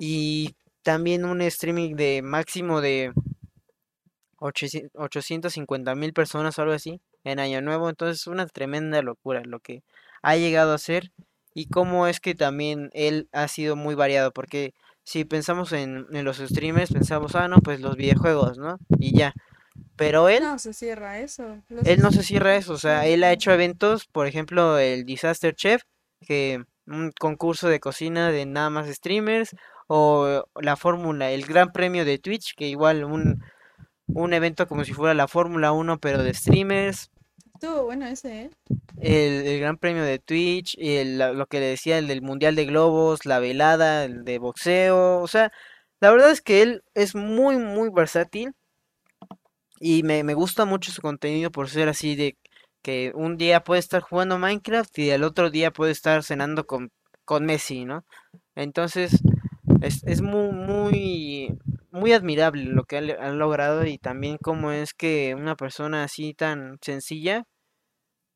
Y 0.00 0.56
también 0.82 1.24
un 1.24 1.40
streaming 1.40 1.94
de 1.96 2.22
máximo 2.22 2.80
de 2.80 3.12
850 4.38 5.94
mil 5.94 6.12
personas 6.12 6.58
o 6.58 6.62
algo 6.62 6.74
así 6.74 7.00
en 7.24 7.38
Año 7.38 7.62
Nuevo. 7.62 7.88
Entonces 7.88 8.20
es 8.20 8.26
una 8.26 8.46
tremenda 8.46 9.02
locura 9.02 9.42
lo 9.44 9.60
que 9.60 9.82
ha 10.22 10.36
llegado 10.36 10.74
a 10.74 10.78
ser 10.78 11.12
y 11.54 11.68
cómo 11.68 12.06
es 12.06 12.20
que 12.20 12.34
también 12.34 12.90
él 12.92 13.28
ha 13.32 13.48
sido 13.48 13.76
muy 13.76 13.94
variado. 13.94 14.32
Porque 14.32 14.74
si 15.04 15.24
pensamos 15.24 15.72
en, 15.72 16.06
en 16.12 16.24
los 16.24 16.38
streamers, 16.38 16.92
pensamos, 16.92 17.34
ah, 17.34 17.48
no, 17.48 17.58
pues 17.58 17.80
los 17.80 17.96
videojuegos, 17.96 18.58
¿no? 18.58 18.78
Y 18.98 19.16
ya. 19.16 19.34
Pero 19.96 20.28
él, 20.28 20.42
No 20.42 20.58
se 20.58 20.72
cierra 20.72 21.20
eso. 21.20 21.62
Los 21.68 21.86
él 21.86 22.00
no 22.00 22.10
se 22.10 22.22
cierra 22.22 22.56
eso. 22.56 22.72
O 22.72 22.78
sea, 22.78 23.06
él 23.06 23.22
ha 23.22 23.32
hecho 23.32 23.52
eventos, 23.52 24.06
por 24.06 24.26
ejemplo, 24.26 24.78
el 24.78 25.04
Disaster 25.04 25.54
Chef, 25.54 25.82
que 26.24 26.64
un 26.86 27.12
concurso 27.12 27.68
de 27.68 27.80
cocina 27.80 28.30
de 28.30 28.46
nada 28.46 28.70
más 28.70 28.88
streamers. 28.88 29.54
O 29.86 30.44
la 30.62 30.76
fórmula, 30.76 31.30
el 31.30 31.44
Gran 31.44 31.70
Premio 31.70 32.06
de 32.06 32.18
Twitch, 32.18 32.54
que 32.56 32.66
igual 32.66 33.04
un, 33.04 33.42
un 34.06 34.32
evento 34.32 34.66
como 34.66 34.82
si 34.82 34.94
fuera 34.94 35.12
la 35.12 35.28
Fórmula 35.28 35.72
uno 35.72 35.98
pero 35.98 36.22
de 36.22 36.32
streamers. 36.32 37.10
Estuvo 37.52 37.84
bueno 37.84 38.06
ese, 38.06 38.44
¿eh? 38.44 38.50
El, 38.98 39.46
el 39.46 39.60
Gran 39.60 39.76
Premio 39.76 40.02
de 40.02 40.18
Twitch, 40.18 40.74
el- 40.78 41.18
lo 41.18 41.46
que 41.46 41.60
le 41.60 41.66
decía, 41.66 41.98
el 41.98 42.08
del 42.08 42.22
Mundial 42.22 42.56
de 42.56 42.64
Globos, 42.64 43.26
la 43.26 43.40
velada, 43.40 44.04
el 44.06 44.24
de 44.24 44.38
boxeo. 44.38 45.20
O 45.20 45.28
sea, 45.28 45.52
la 46.00 46.10
verdad 46.10 46.30
es 46.30 46.40
que 46.40 46.62
él 46.62 46.82
es 46.94 47.14
muy, 47.14 47.58
muy 47.58 47.90
versátil. 47.90 48.54
Y 49.80 50.02
me, 50.02 50.24
me 50.24 50.32
gusta 50.34 50.64
mucho 50.64 50.92
su 50.92 51.02
contenido 51.02 51.50
por 51.50 51.68
ser 51.68 51.90
así 51.90 52.16
de 52.16 52.38
que 52.84 53.12
un 53.16 53.38
día 53.38 53.64
puede 53.64 53.80
estar 53.80 54.02
jugando 54.02 54.38
Minecraft 54.38 54.98
y 55.00 55.10
el 55.10 55.24
otro 55.24 55.50
día 55.50 55.72
puede 55.72 55.92
estar 55.92 56.22
cenando 56.24 56.66
con, 56.66 56.92
con 57.26 57.46
Messi, 57.46 57.86
¿no? 57.86 58.04
Entonces, 58.56 59.22
es, 59.82 60.02
es 60.06 60.22
muy, 60.22 60.52
muy, 60.52 61.58
muy 61.92 62.12
admirable 62.12 62.64
lo 62.64 62.84
que 62.84 62.98
ha, 62.98 63.02
le- 63.02 63.14
ha 63.18 63.30
logrado 63.32 63.86
y 63.86 63.98
también 63.98 64.38
cómo 64.42 64.72
es 64.72 64.94
que 64.94 65.34
una 65.36 65.56
persona 65.56 66.04
así 66.04 66.34
tan 66.34 66.78
sencilla 66.82 67.44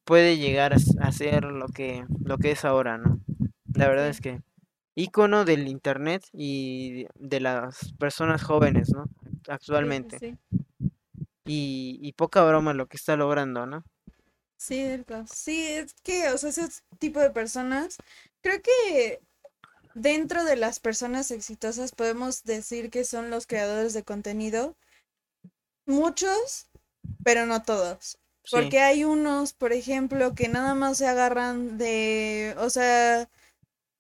puede 0.04 0.38
llegar 0.38 0.74
a, 1.00 1.12
ser 1.12 1.44
lo 1.44 1.68
que, 1.68 2.04
lo 2.24 2.38
que 2.38 2.52
es 2.52 2.64
ahora, 2.64 2.98
¿no? 2.98 3.20
La 3.74 3.88
verdad 3.88 4.08
es 4.08 4.20
que 4.20 4.40
ícono 4.96 5.44
del 5.44 5.68
internet 5.68 6.24
y 6.32 7.06
de 7.16 7.40
las 7.40 7.92
personas 7.98 8.42
jóvenes, 8.42 8.90
¿no? 8.94 9.06
sí, 9.48 9.48
Actualmente. 9.48 10.18
sí. 10.18 10.38
Y, 11.44 11.98
y 12.02 12.12
poca 12.12 12.44
broma 12.44 12.74
lo 12.74 12.86
que 12.86 12.96
está 12.96 13.16
logrando, 13.16 13.66
¿no? 13.66 13.82
Cierto. 14.58 15.24
Sí, 15.32 15.66
es 15.66 15.94
que, 16.02 16.28
o 16.30 16.38
sea, 16.38 16.50
ese 16.50 16.68
tipo 16.98 17.20
de 17.20 17.30
personas, 17.30 17.96
creo 18.42 18.60
que 18.60 19.20
dentro 19.94 20.44
de 20.44 20.56
las 20.56 20.80
personas 20.80 21.30
exitosas 21.30 21.92
podemos 21.92 22.44
decir 22.44 22.90
que 22.90 23.04
son 23.04 23.30
los 23.30 23.46
creadores 23.46 23.94
de 23.94 24.04
contenido. 24.04 24.76
Muchos, 25.86 26.68
pero 27.24 27.46
no 27.46 27.62
todos. 27.62 28.18
Sí, 28.44 28.50
Porque 28.50 28.80
hay 28.80 29.04
unos, 29.04 29.52
por 29.52 29.72
ejemplo, 29.72 30.34
que 30.34 30.48
nada 30.48 30.74
más 30.74 30.98
se 30.98 31.06
agarran 31.06 31.78
de, 31.78 32.54
o 32.58 32.70
sea, 32.70 33.28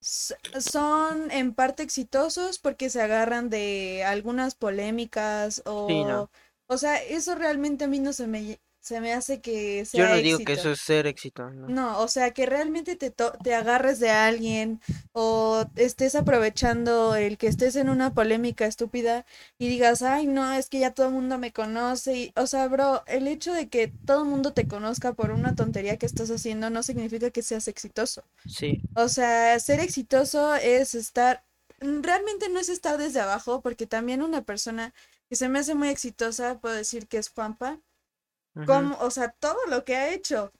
son 0.00 1.30
en 1.30 1.54
parte 1.54 1.82
exitosos 1.82 2.58
porque 2.58 2.90
se 2.90 3.02
agarran 3.02 3.50
de 3.50 4.04
algunas 4.04 4.54
polémicas 4.54 5.62
sí, 5.86 6.04
no. 6.04 6.24
o, 6.24 6.30
o 6.68 6.78
sea, 6.78 7.02
eso 7.02 7.34
realmente 7.34 7.84
a 7.84 7.88
mí 7.88 7.98
no 7.98 8.12
se 8.12 8.26
me, 8.26 8.60
se 8.88 9.00
me 9.00 9.12
hace 9.12 9.40
que 9.40 9.84
Yo 9.92 10.04
sea 10.04 10.08
no 10.08 10.16
digo 10.16 10.38
que 10.40 10.52
eso 10.54 10.70
es 10.70 10.80
ser 10.80 11.06
éxito, 11.06 11.50
¿no? 11.50 11.68
No, 11.68 12.00
o 12.00 12.08
sea, 12.08 12.32
que 12.32 12.46
realmente 12.46 12.96
te, 12.96 13.10
to- 13.10 13.32
te 13.42 13.54
agarres 13.54 14.00
de 14.00 14.08
alguien 14.10 14.80
o 15.12 15.66
estés 15.76 16.14
aprovechando 16.14 17.14
el 17.14 17.36
que 17.36 17.46
estés 17.46 17.76
en 17.76 17.90
una 17.90 18.14
polémica 18.14 18.64
estúpida 18.66 19.26
y 19.58 19.68
digas, 19.68 20.00
ay, 20.02 20.26
no, 20.26 20.50
es 20.54 20.68
que 20.70 20.78
ya 20.80 20.94
todo 20.94 21.08
el 21.08 21.12
mundo 21.14 21.36
me 21.38 21.52
conoce. 21.52 22.16
Y, 22.16 22.32
o 22.36 22.46
sea, 22.46 22.66
bro, 22.68 23.02
el 23.06 23.28
hecho 23.28 23.52
de 23.52 23.68
que 23.68 23.88
todo 24.06 24.22
el 24.22 24.28
mundo 24.30 24.54
te 24.54 24.66
conozca 24.66 25.12
por 25.12 25.30
una 25.30 25.54
tontería 25.54 25.98
que 25.98 26.06
estás 26.06 26.30
haciendo 26.30 26.70
no 26.70 26.82
significa 26.82 27.30
que 27.30 27.42
seas 27.42 27.68
exitoso. 27.68 28.24
Sí, 28.46 28.82
O 28.94 29.08
sea, 29.08 29.58
ser 29.60 29.80
exitoso 29.80 30.54
es 30.56 30.94
estar, 30.94 31.44
mm, 31.80 32.02
realmente 32.02 32.48
no 32.48 32.60
es 32.60 32.68
estar 32.68 32.98
desde 32.98 33.20
abajo, 33.20 33.62
porque 33.62 33.86
también 33.86 34.22
una 34.22 34.42
persona 34.42 34.94
que 35.28 35.36
se 35.36 35.48
me 35.48 35.58
hace 35.60 35.74
muy 35.74 35.88
exitosa, 35.88 36.58
puedo 36.60 36.74
decir 36.74 37.06
que 37.08 37.18
es 37.18 37.28
Juanpa 37.30 37.80
como, 38.64 38.96
o 39.00 39.10
sea, 39.10 39.30
todo 39.38 39.58
lo 39.68 39.84
que 39.84 39.96
ha 39.96 40.12
hecho. 40.12 40.52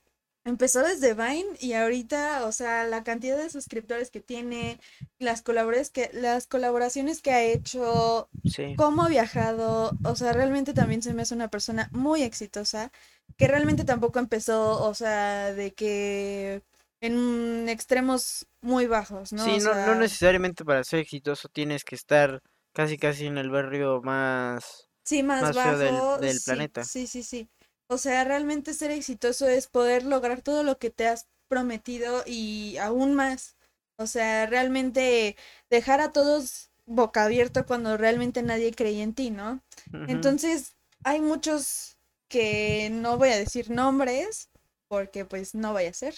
Empezó 0.45 0.81
desde 0.83 1.13
Vine 1.13 1.57
y 1.59 1.73
ahorita, 1.73 2.45
o 2.45 2.51
sea, 2.51 2.85
la 2.85 3.03
cantidad 3.03 3.37
de 3.37 3.49
suscriptores 3.49 4.09
que 4.09 4.21
tiene, 4.21 4.79
las 5.19 5.41
colaboraciones 5.41 5.91
que, 5.91 6.09
las 6.13 6.47
colaboraciones 6.47 7.21
que 7.21 7.31
ha 7.31 7.43
hecho, 7.43 8.29
sí, 8.45 8.75
cómo 8.75 9.03
ha 9.03 9.09
viajado, 9.09 9.97
o 10.03 10.15
sea, 10.15 10.33
realmente 10.33 10.73
también 10.73 11.01
se 11.01 11.13
me 11.13 11.23
hace 11.23 11.35
una 11.35 11.49
persona 11.49 11.89
muy 11.91 12.23
exitosa, 12.23 12.91
que 13.37 13.47
realmente 13.47 13.83
tampoco 13.83 14.19
empezó, 14.19 14.81
o 14.83 14.93
sea, 14.93 15.53
de 15.53 15.73
que 15.73 16.63
en 17.01 17.69
extremos 17.69 18.47
muy 18.61 18.87
bajos, 18.87 19.33
¿no? 19.33 19.43
sí, 19.43 19.57
O 19.57 19.59
no, 19.59 19.73
no 19.75 19.95
necesariamente 19.95 20.65
para 20.65 20.83
ser 20.83 20.99
exitoso 20.99 21.47
tienes 21.49 21.83
que 21.83 21.95
estar 21.95 22.41
casi 22.73 22.97
casi 22.97 23.25
en 23.27 23.37
el 23.37 23.49
barrio 23.49 24.01
más, 24.01 24.89
Sí, 25.03 25.23
más 25.23 25.41
más 25.41 25.57
feo 25.57 25.77
del, 25.77 25.93
bajo, 25.95 26.17
del 26.19 26.37
sí, 26.37 26.43
planeta. 26.45 26.83
sí, 26.83 27.07
sí, 27.07 27.23
sí. 27.23 27.49
O 27.91 27.97
sea, 27.97 28.23
realmente 28.23 28.73
ser 28.73 28.91
exitoso 28.91 29.47
es 29.47 29.67
poder 29.67 30.03
lograr 30.05 30.41
todo 30.43 30.63
lo 30.63 30.77
que 30.77 30.91
te 30.91 31.07
has 31.07 31.27
prometido 31.47 32.23
y 32.25 32.77
aún 32.77 33.15
más. 33.15 33.57
O 33.97 34.05
sea, 34.07 34.45
realmente 34.45 35.35
dejar 35.69 35.99
a 35.99 36.11
todos 36.13 36.69
boca 36.85 37.25
abierto 37.25 37.65
cuando 37.65 37.97
realmente 37.97 38.43
nadie 38.43 38.73
creía 38.73 39.03
en 39.03 39.13
ti, 39.15 39.31
¿no? 39.31 39.63
Entonces, 40.07 40.75
hay 41.03 41.19
muchos 41.19 41.97
que 42.27 42.89
no 42.91 43.17
voy 43.17 43.29
a 43.29 43.37
decir 43.37 43.71
nombres, 43.71 44.49
porque 44.87 45.25
pues 45.25 45.55
no 45.55 45.73
vaya 45.73 45.89
a 45.89 45.93
ser. 45.93 46.15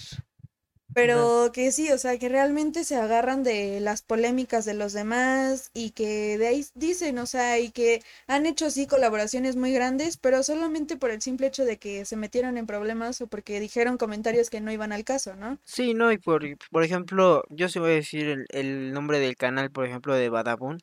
Pero 0.94 1.52
que 1.54 1.72
sí, 1.72 1.90
o 1.92 1.98
sea, 1.98 2.18
que 2.20 2.28
realmente 2.30 2.84
se 2.84 2.96
agarran 2.98 3.44
de 3.44 3.80
las 3.80 4.02
polémicas 4.02 4.66
de 4.66 4.74
los 4.74 4.92
demás 4.94 5.72
y 5.74 5.92
que 5.92 6.38
de 6.38 6.48
ahí 6.48 6.66
dicen, 6.76 7.18
o 7.18 7.26
sea, 7.26 7.60
y 7.60 7.72
que 7.72 8.04
han 8.28 8.46
hecho 8.46 8.70
sí 8.70 8.88
colaboraciones 8.88 9.56
muy 9.56 9.72
grandes, 9.74 10.18
pero 10.18 10.44
solamente 10.44 10.98
por 10.98 11.12
el 11.12 11.22
simple 11.22 11.48
hecho 11.48 11.64
de 11.66 11.78
que 11.78 12.04
se 12.06 12.18
metieron 12.18 12.58
en 12.58 12.68
problemas 12.68 13.22
o 13.22 13.28
porque 13.28 13.60
dijeron 13.62 13.98
comentarios 13.98 14.50
que 14.50 14.60
no 14.62 14.72
iban 14.72 14.92
al 14.92 15.06
caso, 15.06 15.36
¿no? 15.36 15.58
Sí, 15.64 15.94
no, 15.94 16.12
y 16.12 16.18
por, 16.18 16.44
por 16.72 16.84
ejemplo, 16.84 17.44
yo 17.50 17.70
sí 17.70 17.80
voy 17.80 17.92
a 17.92 17.94
decir 17.96 18.28
el, 18.28 18.46
el 18.50 18.92
nombre 18.94 19.20
del 19.20 19.38
canal, 19.38 19.72
por 19.72 19.86
ejemplo, 19.86 20.14
de 20.14 20.30
Badabun, 20.30 20.80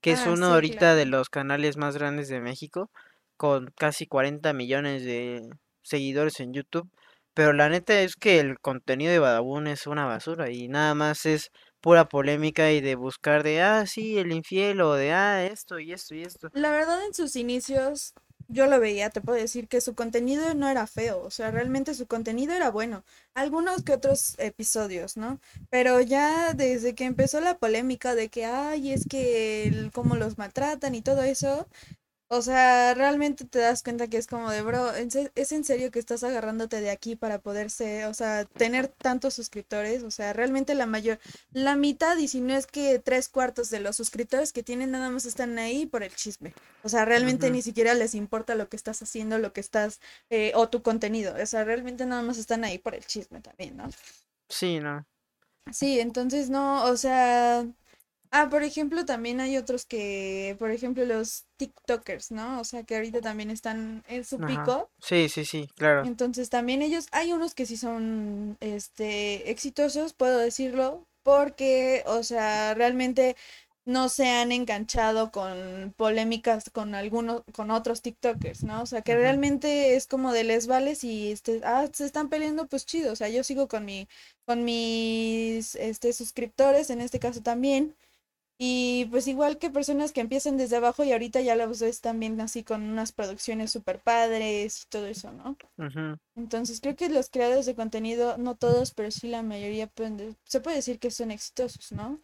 que 0.00 0.12
es 0.12 0.26
Ah, 0.26 0.30
uno 0.30 0.46
sí, 0.46 0.52
ahorita 0.54 0.94
de 0.96 1.06
los 1.06 1.30
canales 1.30 1.76
más 1.76 1.96
grandes 1.96 2.28
de 2.28 2.40
México, 2.40 2.90
con 3.36 3.72
casi 3.78 4.06
40 4.06 4.52
millones 4.54 5.04
de 5.04 5.50
seguidores 5.82 6.40
en 6.40 6.54
YouTube. 6.54 6.90
Pero 7.34 7.52
la 7.52 7.68
neta 7.68 8.00
es 8.00 8.16
que 8.16 8.38
el 8.40 8.58
contenido 8.60 9.12
de 9.12 9.18
Badabun 9.18 9.66
es 9.66 9.86
una 9.86 10.06
basura 10.06 10.50
y 10.50 10.68
nada 10.68 10.94
más 10.94 11.26
es 11.26 11.50
pura 11.80 12.08
polémica 12.08 12.70
y 12.72 12.80
de 12.80 12.94
buscar 12.94 13.42
de, 13.42 13.60
ah, 13.62 13.86
sí, 13.86 14.18
el 14.18 14.32
infiel 14.32 14.80
o 14.80 14.94
de, 14.94 15.12
ah, 15.12 15.44
esto 15.44 15.78
y 15.78 15.92
esto 15.92 16.14
y 16.14 16.22
esto. 16.22 16.48
La 16.52 16.70
verdad, 16.70 17.04
en 17.06 17.12
sus 17.14 17.36
inicios, 17.36 18.14
yo 18.48 18.66
lo 18.66 18.78
veía, 18.78 19.10
te 19.10 19.20
puedo 19.20 19.36
decir 19.38 19.68
que 19.68 19.80
su 19.80 19.94
contenido 19.94 20.54
no 20.54 20.68
era 20.68 20.86
feo, 20.86 21.20
o 21.22 21.30
sea, 21.30 21.50
realmente 21.50 21.94
su 21.94 22.06
contenido 22.06 22.54
era 22.54 22.70
bueno. 22.70 23.04
Algunos 23.34 23.82
que 23.82 23.92
otros 23.94 24.34
episodios, 24.38 25.16
¿no? 25.16 25.40
Pero 25.70 26.00
ya 26.00 26.52
desde 26.54 26.94
que 26.94 27.04
empezó 27.04 27.40
la 27.40 27.58
polémica 27.58 28.14
de 28.14 28.28
que, 28.28 28.44
ay, 28.44 28.92
es 28.92 29.06
que 29.06 29.66
el- 29.66 29.90
cómo 29.92 30.16
los 30.16 30.38
maltratan 30.38 30.94
y 30.94 31.02
todo 31.02 31.22
eso, 31.22 31.68
o 32.28 32.42
sea, 32.42 32.94
realmente 32.94 33.44
te 33.44 33.58
das 33.60 33.82
cuenta 33.82 34.08
que 34.08 34.16
es 34.18 34.26
como 34.26 34.50
de, 34.50 34.62
bro, 34.62 34.94
¿en 34.94 35.10
se- 35.10 35.30
¿es 35.34 35.52
en 35.52 35.64
serio 35.64 35.90
que 35.90 35.98
estás 35.98 36.24
agarrándote 36.24 36.80
de 36.80 36.90
aquí 36.90 37.16
para 37.16 37.40
poder 37.40 37.70
ser, 37.70 38.06
o 38.06 38.14
sea, 38.14 38.44
tener 38.56 38.88
tantos 38.88 39.34
suscriptores? 39.34 40.02
O 40.02 40.10
sea, 40.10 40.32
realmente 40.32 40.74
la 40.74 40.86
mayor, 40.86 41.18
la 41.52 41.76
mitad, 41.76 42.16
y 42.18 42.28
si 42.28 42.40
no 42.40 42.54
es 42.54 42.66
que 42.66 42.98
tres 42.98 43.28
cuartos 43.28 43.70
de 43.70 43.80
los 43.80 43.96
suscriptores 43.96 44.52
que 44.52 44.62
tienen 44.62 44.90
nada 44.90 45.10
más 45.10 45.26
están 45.26 45.58
ahí 45.58 45.86
por 45.86 46.02
el 46.02 46.14
chisme. 46.14 46.54
O 46.82 46.88
sea, 46.88 47.04
realmente 47.04 47.50
ni 47.50 47.62
siquiera 47.62 47.94
les 47.94 48.14
importa 48.14 48.54
lo 48.54 48.68
que 48.68 48.76
estás 48.76 49.00
haciendo, 49.02 49.38
lo 49.38 49.52
que 49.52 49.60
estás, 49.60 50.00
eh, 50.30 50.52
o 50.54 50.68
tu 50.68 50.82
contenido. 50.82 51.34
O 51.40 51.46
sea, 51.46 51.64
realmente 51.64 52.04
nada 52.06 52.22
más 52.22 52.38
están 52.38 52.64
ahí 52.64 52.78
por 52.78 52.94
el 52.94 53.04
chisme 53.06 53.40
también, 53.40 53.76
¿no? 53.76 53.88
Sí, 54.48 54.80
no. 54.80 55.04
Sí, 55.72 55.98
entonces 56.00 56.50
no, 56.50 56.84
o 56.84 56.96
sea, 56.96 57.66
ah, 58.34 58.48
por 58.50 58.62
ejemplo, 58.64 59.04
también 59.04 59.40
hay 59.40 59.56
otros 59.56 59.86
que, 59.86 60.56
por 60.58 60.70
ejemplo, 60.70 61.04
los 61.04 61.44
TikTokers, 61.56 62.32
¿no? 62.32 62.60
O 62.60 62.64
sea, 62.64 62.82
que 62.82 62.96
ahorita 62.96 63.20
también 63.20 63.50
están 63.50 64.04
en 64.08 64.24
su 64.24 64.36
Ajá. 64.36 64.46
pico. 64.46 64.90
Sí, 65.00 65.28
sí, 65.28 65.44
sí, 65.44 65.68
claro. 65.76 66.04
Entonces 66.04 66.50
también 66.50 66.82
ellos, 66.82 67.06
hay 67.12 67.32
unos 67.32 67.54
que 67.54 67.64
sí 67.64 67.76
son, 67.76 68.56
este, 68.60 69.50
exitosos, 69.50 70.14
puedo 70.14 70.38
decirlo, 70.38 71.06
porque, 71.22 72.02
o 72.06 72.22
sea, 72.24 72.74
realmente 72.74 73.36
no 73.86 74.08
se 74.08 74.28
han 74.28 74.50
enganchado 74.50 75.30
con 75.30 75.94
polémicas 75.96 76.70
con 76.70 76.94
algunos, 76.94 77.42
con 77.52 77.70
otros 77.70 78.02
TikTokers, 78.02 78.64
¿no? 78.64 78.82
O 78.82 78.86
sea, 78.86 79.02
que 79.02 79.14
realmente 79.14 79.94
es 79.94 80.06
como 80.06 80.32
de 80.32 80.42
les 80.44 80.66
vales 80.66 81.04
y 81.04 81.30
este, 81.30 81.60
ah, 81.64 81.86
se 81.92 82.06
están 82.06 82.28
peleando, 82.30 82.66
pues 82.66 82.86
chido. 82.86 83.12
O 83.12 83.16
sea, 83.16 83.28
yo 83.28 83.44
sigo 83.44 83.68
con 83.68 83.84
mi, 83.84 84.08
con 84.46 84.64
mis 84.64 85.74
este 85.76 86.12
suscriptores, 86.12 86.90
en 86.90 87.00
este 87.00 87.18
caso 87.18 87.42
también. 87.42 87.94
Y 88.56 89.06
pues 89.10 89.26
igual 89.26 89.58
que 89.58 89.68
personas 89.70 90.12
que 90.12 90.20
empiezan 90.20 90.56
desde 90.56 90.76
abajo 90.76 91.02
y 91.02 91.10
ahorita 91.10 91.40
ya 91.40 91.56
los 91.56 91.80
ves 91.80 92.00
también 92.00 92.40
así 92.40 92.62
con 92.62 92.82
unas 92.82 93.10
producciones 93.10 93.72
super 93.72 94.00
padres 94.00 94.82
y 94.82 94.88
todo 94.88 95.06
eso, 95.06 95.32
¿no? 95.32 95.56
Entonces 96.36 96.80
creo 96.80 96.94
que 96.94 97.08
los 97.08 97.30
creadores 97.30 97.66
de 97.66 97.74
contenido, 97.74 98.38
no 98.38 98.54
todos, 98.54 98.94
pero 98.94 99.10
sí 99.10 99.26
la 99.26 99.42
mayoría, 99.42 99.90
se 100.44 100.60
puede 100.60 100.76
decir 100.76 101.00
que 101.00 101.10
son 101.10 101.32
exitosos, 101.32 101.90
¿no? 101.90 102.20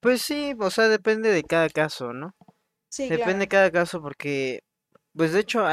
Pues 0.00 0.20
sí, 0.20 0.54
o 0.58 0.70
sea, 0.70 0.88
depende 0.88 1.30
de 1.30 1.42
cada 1.42 1.70
caso, 1.70 2.12
¿no? 2.12 2.34
Sí, 2.90 3.08
depende 3.08 3.40
de 3.40 3.48
cada 3.48 3.70
caso 3.70 4.02
porque, 4.02 4.60
pues 5.14 5.32
de 5.32 5.40
hecho, 5.40 5.64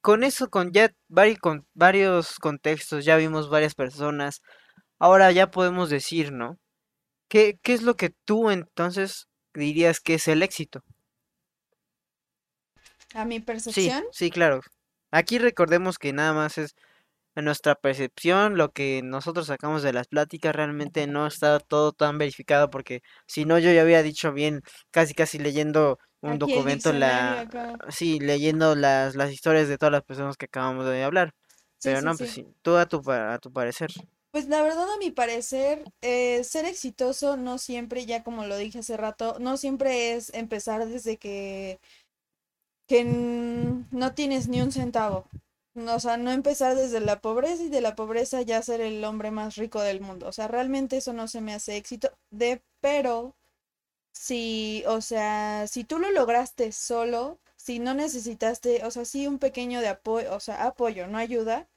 con 0.00 0.24
eso, 0.24 0.48
con 0.48 0.72
ya 0.72 0.90
con 1.42 1.66
varios 1.74 2.38
contextos, 2.38 3.04
ya 3.04 3.18
vimos 3.18 3.50
varias 3.50 3.74
personas, 3.74 4.40
ahora 4.98 5.30
ya 5.32 5.50
podemos 5.50 5.90
decir, 5.90 6.32
¿no? 6.32 6.56
¿Qué, 7.30 7.58
qué 7.62 7.72
es 7.72 7.82
lo 7.82 7.94
que 7.94 8.10
tú 8.10 8.50
entonces 8.50 9.28
dirías 9.54 10.00
que 10.00 10.14
es 10.14 10.28
el 10.28 10.42
éxito? 10.42 10.82
¿A 13.14 13.24
mi 13.24 13.40
percepción? 13.40 14.02
Sí, 14.02 14.10
sí, 14.12 14.30
claro. 14.30 14.60
Aquí 15.12 15.38
recordemos 15.38 15.98
que 15.98 16.12
nada 16.12 16.32
más 16.32 16.58
es 16.58 16.74
nuestra 17.36 17.74
percepción, 17.76 18.56
lo 18.56 18.72
que 18.72 19.02
nosotros 19.04 19.46
sacamos 19.46 19.82
de 19.82 19.92
las 19.92 20.08
pláticas 20.08 20.54
realmente 20.54 21.06
no 21.06 21.26
está 21.26 21.60
todo 21.60 21.92
tan 21.92 22.18
verificado 22.18 22.70
porque 22.70 23.00
si 23.26 23.44
no 23.44 23.58
yo 23.58 23.72
ya 23.72 23.82
había 23.82 24.02
dicho 24.02 24.32
bien, 24.32 24.62
casi 24.90 25.14
casi 25.14 25.38
leyendo 25.38 25.98
un 26.20 26.38
documento 26.38 26.92
la 26.92 27.46
sí, 27.88 28.20
leyendo 28.20 28.74
las, 28.74 29.16
las 29.16 29.32
historias 29.32 29.68
de 29.68 29.78
todas 29.78 29.92
las 29.92 30.02
personas 30.02 30.36
que 30.36 30.46
acabamos 30.46 30.86
de 30.86 31.02
hablar. 31.04 31.32
Pero 31.82 32.02
no, 32.02 32.16
pues 32.16 32.30
sí, 32.30 32.46
tú 32.62 32.76
a 32.76 32.86
tu, 32.86 33.02
a 33.10 33.38
tu 33.38 33.52
parecer. 33.52 33.90
Pues 34.30 34.46
la 34.48 34.62
verdad, 34.62 34.88
a 34.92 34.96
mi 34.98 35.10
parecer, 35.10 35.84
eh, 36.02 36.44
ser 36.44 36.64
exitoso 36.64 37.36
no 37.36 37.58
siempre, 37.58 38.06
ya 38.06 38.22
como 38.22 38.44
lo 38.46 38.56
dije 38.56 38.78
hace 38.78 38.96
rato, 38.96 39.38
no 39.40 39.56
siempre 39.56 40.12
es 40.14 40.32
empezar 40.34 40.86
desde 40.86 41.16
que, 41.18 41.80
que 42.86 43.04
no 43.04 44.14
tienes 44.14 44.48
ni 44.48 44.60
un 44.60 44.72
centavo. 44.72 45.26
O 45.76 46.00
sea, 46.00 46.16
no 46.16 46.32
empezar 46.32 46.74
desde 46.76 47.00
la 47.00 47.20
pobreza 47.20 47.62
y 47.62 47.68
de 47.68 47.80
la 47.80 47.94
pobreza 47.94 48.42
ya 48.42 48.60
ser 48.62 48.80
el 48.80 49.04
hombre 49.04 49.30
más 49.30 49.56
rico 49.56 49.80
del 49.80 50.00
mundo. 50.00 50.26
O 50.26 50.32
sea, 50.32 50.48
realmente 50.48 50.96
eso 50.96 51.12
no 51.12 51.28
se 51.28 51.40
me 51.40 51.54
hace 51.54 51.76
éxito. 51.76 52.10
De, 52.30 52.60
pero, 52.80 53.36
si, 54.12 54.84
o 54.88 55.00
sea, 55.02 55.66
si 55.68 55.84
tú 55.84 55.98
lo 55.98 56.10
lograste 56.12 56.72
solo, 56.72 57.40
si 57.56 57.78
no 57.80 57.94
necesitaste, 57.94 58.84
o 58.84 58.90
sea, 58.92 59.04
sí 59.06 59.26
un 59.26 59.38
pequeño 59.38 59.80
de 59.80 59.88
apoyo, 59.88 60.34
o 60.34 60.40
sea, 60.40 60.66
apoyo, 60.66 61.06
no 61.08 61.18
ayuda, 61.18 61.68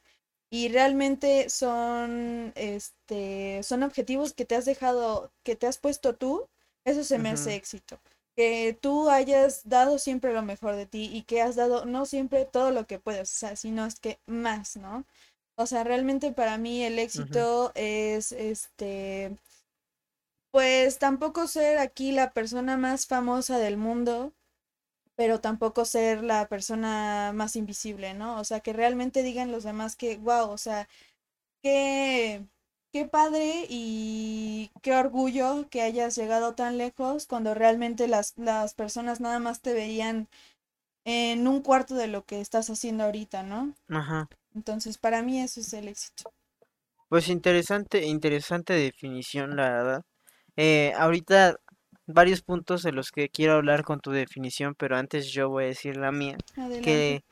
y 0.53 0.69
realmente 0.69 1.49
son, 1.49 2.53
este, 2.53 3.63
son 3.63 3.81
objetivos 3.81 4.33
que 4.33 4.45
te 4.45 4.53
has 4.55 4.65
dejado, 4.65 5.31
que 5.41 5.55
te 5.55 5.65
has 5.65 5.79
puesto 5.79 6.13
tú, 6.13 6.47
eso 6.85 7.03
se 7.03 7.17
me 7.17 7.29
hace 7.31 7.55
éxito. 7.55 7.99
Que 8.35 8.77
tú 8.79 9.09
hayas 9.09 9.67
dado 9.67 9.97
siempre 9.97 10.31
lo 10.31 10.43
mejor 10.43 10.75
de 10.75 10.85
ti 10.85 11.09
y 11.11 11.23
que 11.23 11.41
has 11.41 11.55
dado 11.55 11.85
no 11.85 12.05
siempre 12.05 12.45
todo 12.45 12.69
lo 12.69 12.85
que 12.85 12.99
puedes, 12.99 13.31
o 13.31 13.35
sea, 13.35 13.55
sino 13.55 13.87
es 13.87 13.99
que 13.99 14.19
más, 14.27 14.77
¿no? 14.77 15.07
O 15.57 15.65
sea, 15.65 15.83
realmente 15.83 16.31
para 16.33 16.59
mí 16.59 16.83
el 16.83 16.99
éxito 16.99 17.71
es, 17.73 18.31
este, 18.31 19.35
pues 20.51 20.99
tampoco 20.99 21.47
ser 21.47 21.79
aquí 21.79 22.11
la 22.11 22.31
persona 22.31 22.77
más 22.77 23.07
famosa 23.07 23.57
del 23.57 23.77
mundo, 23.77 24.33
pero 25.15 25.39
tampoco 25.41 25.85
ser 25.85 26.23
la 26.23 26.47
persona 26.47 27.31
más 27.33 27.55
invisible, 27.55 28.13
¿no? 28.13 28.39
O 28.39 28.43
sea, 28.43 28.59
que 28.61 28.73
realmente 28.73 29.23
digan 29.23 29.51
los 29.51 29.63
demás 29.63 29.95
que, 29.95 30.17
wow, 30.17 30.49
o 30.49 30.57
sea, 30.57 30.87
qué, 31.61 32.45
qué 32.91 33.05
padre 33.05 33.65
y 33.69 34.71
qué 34.81 34.95
orgullo 34.95 35.67
que 35.69 35.81
hayas 35.81 36.15
llegado 36.15 36.55
tan 36.55 36.77
lejos 36.77 37.27
cuando 37.27 37.53
realmente 37.53 38.07
las, 38.07 38.33
las 38.37 38.73
personas 38.73 39.19
nada 39.19 39.39
más 39.39 39.61
te 39.61 39.73
veían 39.73 40.27
en 41.05 41.47
un 41.47 41.61
cuarto 41.61 41.95
de 41.95 42.07
lo 42.07 42.25
que 42.25 42.41
estás 42.41 42.69
haciendo 42.69 43.03
ahorita, 43.03 43.43
¿no? 43.43 43.73
Ajá. 43.89 44.27
Entonces, 44.55 44.97
para 44.97 45.21
mí 45.21 45.39
eso 45.41 45.59
es 45.59 45.73
el 45.73 45.87
éxito. 45.87 46.31
Pues 47.09 47.27
interesante, 47.27 48.05
interesante 48.05 48.73
definición, 48.73 49.55
la 49.55 49.69
verdad. 49.69 50.01
Eh, 50.55 50.93
ahorita 50.97 51.55
varios 52.05 52.41
puntos 52.41 52.83
de 52.83 52.91
los 52.91 53.11
que 53.11 53.29
quiero 53.29 53.53
hablar 53.53 53.83
con 53.83 53.99
tu 53.99 54.11
definición, 54.11 54.75
pero 54.75 54.97
antes 54.97 55.31
yo 55.31 55.49
voy 55.49 55.65
a 55.65 55.67
decir 55.67 55.97
la 55.97 56.11
mía. 56.11 56.37
Que 56.83 57.23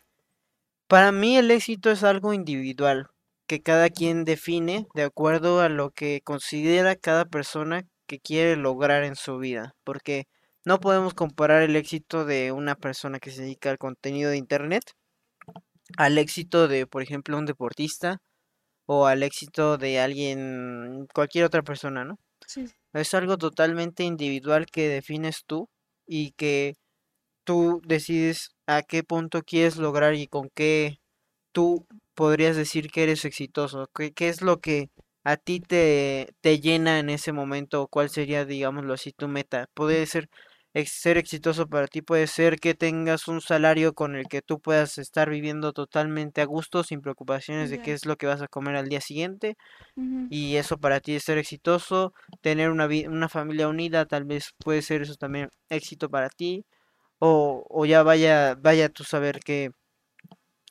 para 0.87 1.11
mí 1.11 1.37
el 1.37 1.51
éxito 1.51 1.91
es 1.91 2.03
algo 2.03 2.33
individual, 2.33 3.07
que 3.47 3.61
cada 3.61 3.89
quien 3.89 4.25
define 4.25 4.87
de 4.93 5.03
acuerdo 5.03 5.61
a 5.61 5.69
lo 5.69 5.91
que 5.91 6.21
considera 6.23 6.95
cada 6.95 7.25
persona 7.25 7.83
que 8.07 8.19
quiere 8.19 8.55
lograr 8.55 9.03
en 9.03 9.15
su 9.15 9.37
vida, 9.37 9.73
porque 9.83 10.27
no 10.65 10.79
podemos 10.79 11.13
comparar 11.13 11.61
el 11.61 11.75
éxito 11.75 12.25
de 12.25 12.51
una 12.51 12.75
persona 12.75 13.19
que 13.19 13.31
se 13.31 13.41
dedica 13.41 13.69
al 13.69 13.77
contenido 13.77 14.29
de 14.29 14.37
internet 14.37 14.83
al 15.97 16.17
éxito 16.17 16.67
de, 16.67 16.87
por 16.87 17.01
ejemplo, 17.01 17.37
un 17.37 17.45
deportista 17.45 18.21
o 18.85 19.05
al 19.07 19.23
éxito 19.23 19.77
de 19.77 19.99
alguien, 19.99 21.07
cualquier 21.13 21.45
otra 21.45 21.63
persona, 21.63 22.03
¿no? 22.05 22.19
Sí. 22.53 22.67
Es 22.93 23.13
algo 23.13 23.37
totalmente 23.37 24.03
individual 24.03 24.65
que 24.67 24.87
defines 24.89 25.43
tú 25.45 25.69
y 26.05 26.31
que 26.33 26.75
tú 27.45 27.81
decides 27.85 28.51
a 28.67 28.83
qué 28.83 29.03
punto 29.03 29.43
quieres 29.43 29.77
lograr 29.77 30.15
y 30.15 30.27
con 30.27 30.49
qué 30.55 30.97
tú 31.53 31.87
podrías 32.15 32.55
decir 32.57 32.91
que 32.91 33.03
eres 33.03 33.25
exitoso. 33.25 33.87
¿Qué, 33.95 34.13
qué 34.13 34.29
es 34.29 34.41
lo 34.41 34.59
que 34.61 34.89
a 35.25 35.37
ti 35.37 35.61
te, 35.61 36.29
te 36.41 36.59
llena 36.61 36.99
en 36.99 37.09
ese 37.09 37.33
momento? 37.33 37.87
¿Cuál 37.89 38.09
sería, 38.09 38.45
digámoslo 38.45 38.93
así, 38.95 39.13
tu 39.13 39.27
meta? 39.29 39.67
Puede 39.75 40.05
ser 40.07 40.29
ser 40.85 41.17
exitoso 41.17 41.67
para 41.67 41.87
ti 41.87 42.01
puede 42.01 42.27
ser 42.27 42.59
que 42.59 42.73
tengas 42.73 43.27
un 43.27 43.41
salario 43.41 43.93
con 43.93 44.15
el 44.15 44.27
que 44.27 44.41
tú 44.41 44.59
puedas 44.59 44.97
estar 44.97 45.29
viviendo 45.29 45.73
totalmente 45.73 46.41
a 46.41 46.45
gusto, 46.45 46.83
sin 46.83 47.01
preocupaciones 47.01 47.69
de 47.69 47.79
qué 47.79 47.93
es 47.93 48.05
lo 48.05 48.15
que 48.17 48.27
vas 48.27 48.41
a 48.41 48.47
comer 48.47 48.75
al 48.75 48.87
día 48.89 49.01
siguiente. 49.01 49.57
Y 50.29 50.55
eso 50.57 50.77
para 50.79 50.99
ti 51.01 51.15
es 51.15 51.23
ser 51.23 51.37
exitoso. 51.37 52.13
Tener 52.41 52.71
una, 52.71 52.87
una 53.07 53.29
familia 53.29 53.67
unida, 53.67 54.05
tal 54.05 54.25
vez 54.25 54.53
puede 54.63 54.81
ser 54.81 55.01
eso 55.03 55.15
también 55.15 55.49
éxito 55.69 56.09
para 56.09 56.29
ti. 56.29 56.65
O, 57.19 57.65
o 57.69 57.85
ya 57.85 58.03
vaya, 58.03 58.55
vaya 58.55 58.89
tú 58.89 59.03
saber 59.03 59.39
qué, 59.41 59.71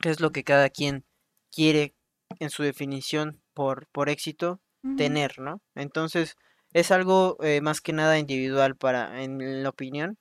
qué 0.01 0.09
es 0.09 0.19
lo 0.19 0.31
que 0.31 0.43
cada 0.43 0.69
quien 0.69 1.05
quiere 1.51 1.93
en 2.39 2.49
su 2.49 2.63
definición 2.63 3.41
por, 3.53 3.87
por 3.91 4.09
éxito 4.09 4.59
tener, 4.95 5.39
¿no? 5.39 5.61
Entonces, 5.75 6.35
es 6.73 6.91
algo 6.91 7.37
eh, 7.43 7.61
más 7.61 7.81
que 7.81 7.93
nada 7.93 8.19
individual 8.19 8.75
para, 8.75 9.23
en 9.23 9.63
la 9.63 9.69
opinión, 9.69 10.17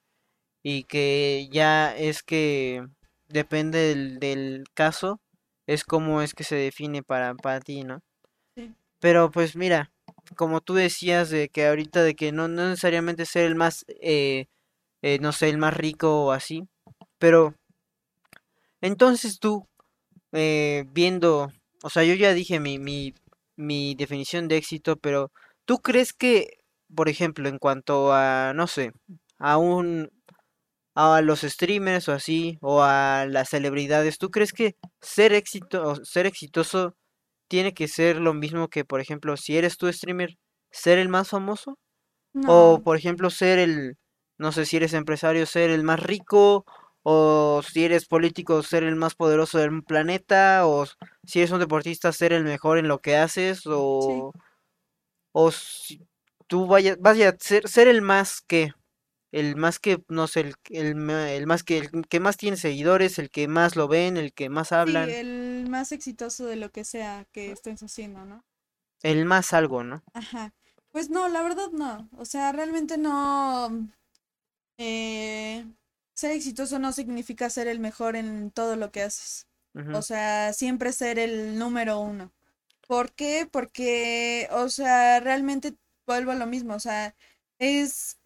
y 0.63 0.85
que 0.85 1.49
ya 1.53 1.97
es 1.97 2.23
que 2.23 2.87
depende 3.29 3.95
del, 4.19 4.65
caso, 4.75 5.21
es 5.67 5.85
como 5.85 6.23
es 6.23 6.35
que 6.35 6.45
se 6.45 6.57
define 6.57 7.03
para, 7.03 7.35
para 7.35 7.61
ti, 7.61 7.85
¿no? 7.85 8.01
Pero 9.01 9.31
pues 9.31 9.57
mira, 9.57 9.91
como 10.37 10.61
tú 10.61 10.75
decías 10.75 11.31
de 11.31 11.49
que 11.49 11.67
ahorita 11.67 12.03
de 12.03 12.15
que 12.15 12.33
no, 12.33 12.49
no 12.49 12.69
necesariamente 12.69 13.27
ser 13.27 13.45
el 13.47 13.55
más, 13.55 13.85
eh, 14.01 14.47
eh, 15.03 15.19
no 15.21 15.33
sé, 15.33 15.49
el 15.49 15.59
más 15.59 15.75
rico 15.77 16.27
o 16.27 16.33
así, 16.33 16.65
pero 17.19 17.55
entonces 18.81 19.39
tú, 19.39 19.67
viendo, 20.33 21.53
o 21.83 21.91
sea, 21.91 22.05
yo 22.05 22.15
ya 22.15 22.35
dije 22.35 22.61
mi, 22.61 22.79
mi, 22.79 23.15
mi 23.57 23.95
definición 23.95 24.49
de 24.49 24.57
éxito, 24.57 24.97
pero 24.97 25.31
¿Tú 25.71 25.79
crees 25.79 26.13
que, 26.13 26.59
por 26.97 27.09
ejemplo, 27.09 27.49
en 27.49 27.59
cuanto 27.59 28.13
a, 28.13 28.53
no 28.57 28.67
sé, 28.67 28.91
a 29.39 29.57
un, 29.57 30.11
a 30.97 31.21
los 31.21 31.43
streamers 31.43 32.09
o 32.09 32.13
así, 32.13 32.59
o 32.61 32.83
a 32.83 33.25
las 33.29 33.51
celebridades, 33.51 34.19
¿tú 34.19 34.33
crees 34.33 34.53
que 34.53 34.75
ser 35.01 35.33
éxito, 35.33 36.05
ser 36.05 36.27
exitoso 36.27 36.97
tiene 37.47 37.73
que 37.73 37.87
ser 37.87 38.17
lo 38.17 38.35
mismo 38.35 38.67
que, 38.67 38.85
por 38.85 39.01
ejemplo, 39.01 39.37
si 39.37 39.59
eres 39.59 39.77
tu 39.77 39.87
streamer, 39.93 40.39
ser 40.73 40.99
el 40.99 41.09
más 41.09 41.29
famoso? 41.29 41.79
O, 42.49 42.81
por 42.83 42.97
ejemplo, 42.97 43.31
ser 43.31 43.61
el, 43.61 43.97
no 44.39 44.51
sé, 44.51 44.67
si 44.67 44.77
eres 44.77 44.93
empresario, 44.93 45.47
ser 45.47 45.71
el 45.71 45.85
más 45.85 46.01
rico, 46.01 46.65
o 47.05 47.63
si 47.63 47.85
eres 47.85 48.07
político, 48.07 48.65
ser 48.65 48.83
el 48.83 48.97
más 48.97 49.15
poderoso 49.15 49.59
del 49.59 49.85
planeta, 49.85 50.67
o 50.67 50.85
si 51.23 51.39
eres 51.39 51.53
un 51.53 51.61
deportista, 51.61 52.11
ser 52.11 52.33
el 52.33 52.43
mejor 52.43 52.79
en 52.79 52.89
lo 52.89 52.99
que 52.99 53.17
haces, 53.17 53.63
o 53.67 54.33
o 55.33 55.51
si 55.51 56.07
tú 56.47 56.67
vayas, 56.67 56.99
vaya 57.01 57.31
a 57.31 57.37
ser, 57.39 57.69
ser 57.69 57.89
el 57.89 58.03
más 58.03 58.41
que, 58.41 58.73
el 59.33 59.57
más 59.57 59.79
que, 59.79 60.03
no 60.09 60.27
sé, 60.27 60.41
el, 60.41 60.55
el, 60.71 61.47
más 61.47 61.63
que, 61.63 61.79
el 61.79 62.09
que 62.09 62.21
más 62.21 62.37
tiene 62.37 62.57
seguidores, 62.57 63.19
el 63.19 63.31
que 63.31 63.47
más 63.49 63.77
lo 63.77 63.89
ven, 63.89 64.17
el 64.17 64.33
que 64.33 64.49
más 64.49 64.73
hablan. 64.73 65.09
Sí, 65.09 65.15
el 65.15 65.67
más 65.69 65.93
exitoso 65.93 66.47
de 66.47 66.57
lo 66.57 66.71
que 66.71 66.85
sea 66.85 67.27
que 67.33 67.53
estés 67.53 67.83
haciendo, 67.83 68.25
¿no? 68.25 68.45
El 69.03 69.25
más 69.25 69.53
algo, 69.53 69.85
¿no? 69.85 70.03
Ajá. 70.13 70.53
Pues 70.93 71.09
no, 71.09 71.29
la 71.29 71.43
verdad 71.43 71.71
no. 71.73 72.09
O 72.19 72.25
sea, 72.25 72.53
realmente 72.53 72.99
no. 72.99 73.89
eh, 74.77 75.65
ser 76.15 76.33
exitoso 76.33 76.79
no 76.79 76.93
significa 76.93 77.49
ser 77.49 77.69
el 77.69 77.79
mejor 77.79 78.17
en 78.17 78.51
todo 78.51 78.77
lo 78.77 78.91
que 78.91 79.03
haces. 79.03 79.47
O 79.95 80.03
sea, 80.03 80.53
siempre 80.53 80.93
ser 80.93 81.21
el 81.21 81.57
número 81.57 82.01
uno. 82.01 82.33
¿Por 82.91 83.07
qué? 83.15 83.49
Porque, 83.51 84.49
o 84.53 84.69
sea, 84.69 85.21
realmente 85.21 85.77
vuelvo 86.07 86.33
a 86.33 86.35
lo 86.35 86.47
mismo. 86.47 86.75
O 86.75 86.81
sea, 86.81 87.15
es 87.59 88.19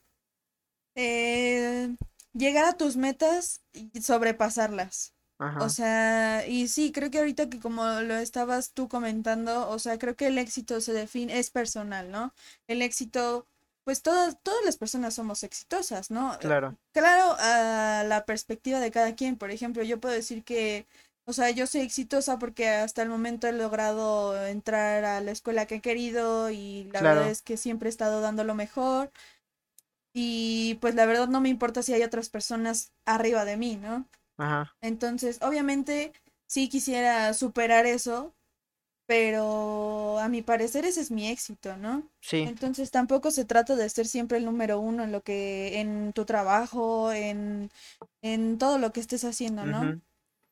eh, 0.94 1.96
llegar 2.32 2.64
a 2.66 2.76
tus 2.76 2.96
metas 2.96 3.62
y 3.72 4.00
sobrepasarlas. 4.00 5.14
O 5.56 5.68
Ajá, 5.68 5.68
sea, 5.68 6.44
y 6.48 6.66
sí, 6.68 6.90
creo 6.92 7.10
que 7.10 7.18
ahorita 7.18 7.48
que 7.48 7.60
como 7.60 7.84
lo 8.00 8.16
estabas 8.16 8.72
tú 8.72 8.88
comentando, 8.88 9.68
o 9.70 9.78
sea, 9.78 9.98
creo 9.98 10.16
que 10.16 10.26
el 10.26 10.38
éxito 10.38 10.80
se 10.80 10.92
define, 10.92 11.38
es 11.38 11.50
personal, 11.50 12.10
¿no? 12.10 12.34
El 12.66 12.82
éxito, 12.82 13.46
pues 13.84 14.02
todas, 14.02 14.36
todas 14.42 14.64
las 14.64 14.76
personas 14.76 15.14
somos 15.14 15.44
exitosas, 15.44 16.10
¿no? 16.10 16.36
Claro, 16.38 16.78
Claro, 16.92 17.36
a 17.38 18.04
la 18.06 18.24
perspectiva 18.26 18.80
de 18.80 18.90
cada 18.90 19.14
quien, 19.14 19.36
por 19.36 19.50
ejemplo, 19.52 19.82
yo 19.84 20.00
puedo 20.00 20.14
decir 20.14 20.42
que, 20.44 20.86
o 21.26 21.32
sea, 21.32 21.50
yo 21.50 21.66
soy 21.66 21.82
exitosa 21.82 22.38
porque 22.38 22.68
hasta 22.68 23.02
el 23.02 23.08
momento 23.08 23.46
he 23.48 23.52
logrado 23.52 24.46
entrar 24.46 25.04
a 25.04 25.20
la 25.20 25.30
escuela 25.32 25.66
que 25.66 25.76
he 25.76 25.80
querido 25.80 26.50
y 26.50 26.84
la 26.92 27.02
verdad 27.02 27.30
es 27.30 27.42
que 27.42 27.56
siempre 27.56 27.88
he 27.88 27.90
estado 27.90 28.20
dando 28.20 28.44
lo 28.44 28.54
mejor 28.54 29.10
y 30.12 30.76
pues 30.80 30.94
la 30.94 31.06
verdad 31.06 31.28
no 31.28 31.40
me 31.40 31.48
importa 31.48 31.82
si 31.82 31.92
hay 31.92 32.02
otras 32.02 32.28
personas 32.30 32.92
arriba 33.04 33.44
de 33.44 33.56
mí, 33.56 33.76
¿no? 33.76 34.08
ajá, 34.38 34.74
Entonces, 34.82 35.40
obviamente, 35.42 36.12
sí 36.46 36.68
quisiera 36.68 37.34
superar 37.34 37.86
eso, 37.86 38.34
pero 39.06 40.18
a 40.20 40.28
mi 40.28 40.42
parecer 40.42 40.84
ese 40.86 41.00
es 41.02 41.10
mi 41.12 41.28
éxito, 41.28 41.76
¿no? 41.78 42.10
sí, 42.20 42.44
Entonces, 42.44 42.90
tampoco 42.92 43.30
se 43.32 43.44
trata 43.46 43.76
de 43.76 43.88
ser 43.90 44.06
siempre 44.08 44.38
el 44.38 44.46
número 44.46 44.80
uno 44.80 45.04
en 45.04 45.12
lo 45.12 45.22
que, 45.22 45.80
en 45.80 46.12
tu 46.14 46.24
trabajo, 46.26 47.12
en, 47.12 47.70
en 48.22 48.58
todo 48.58 48.78
lo 48.78 48.92
que 48.92 49.00
estés 49.00 49.24
haciendo, 49.24 49.66
¿no? 49.66 49.82
ujú, 49.84 50.00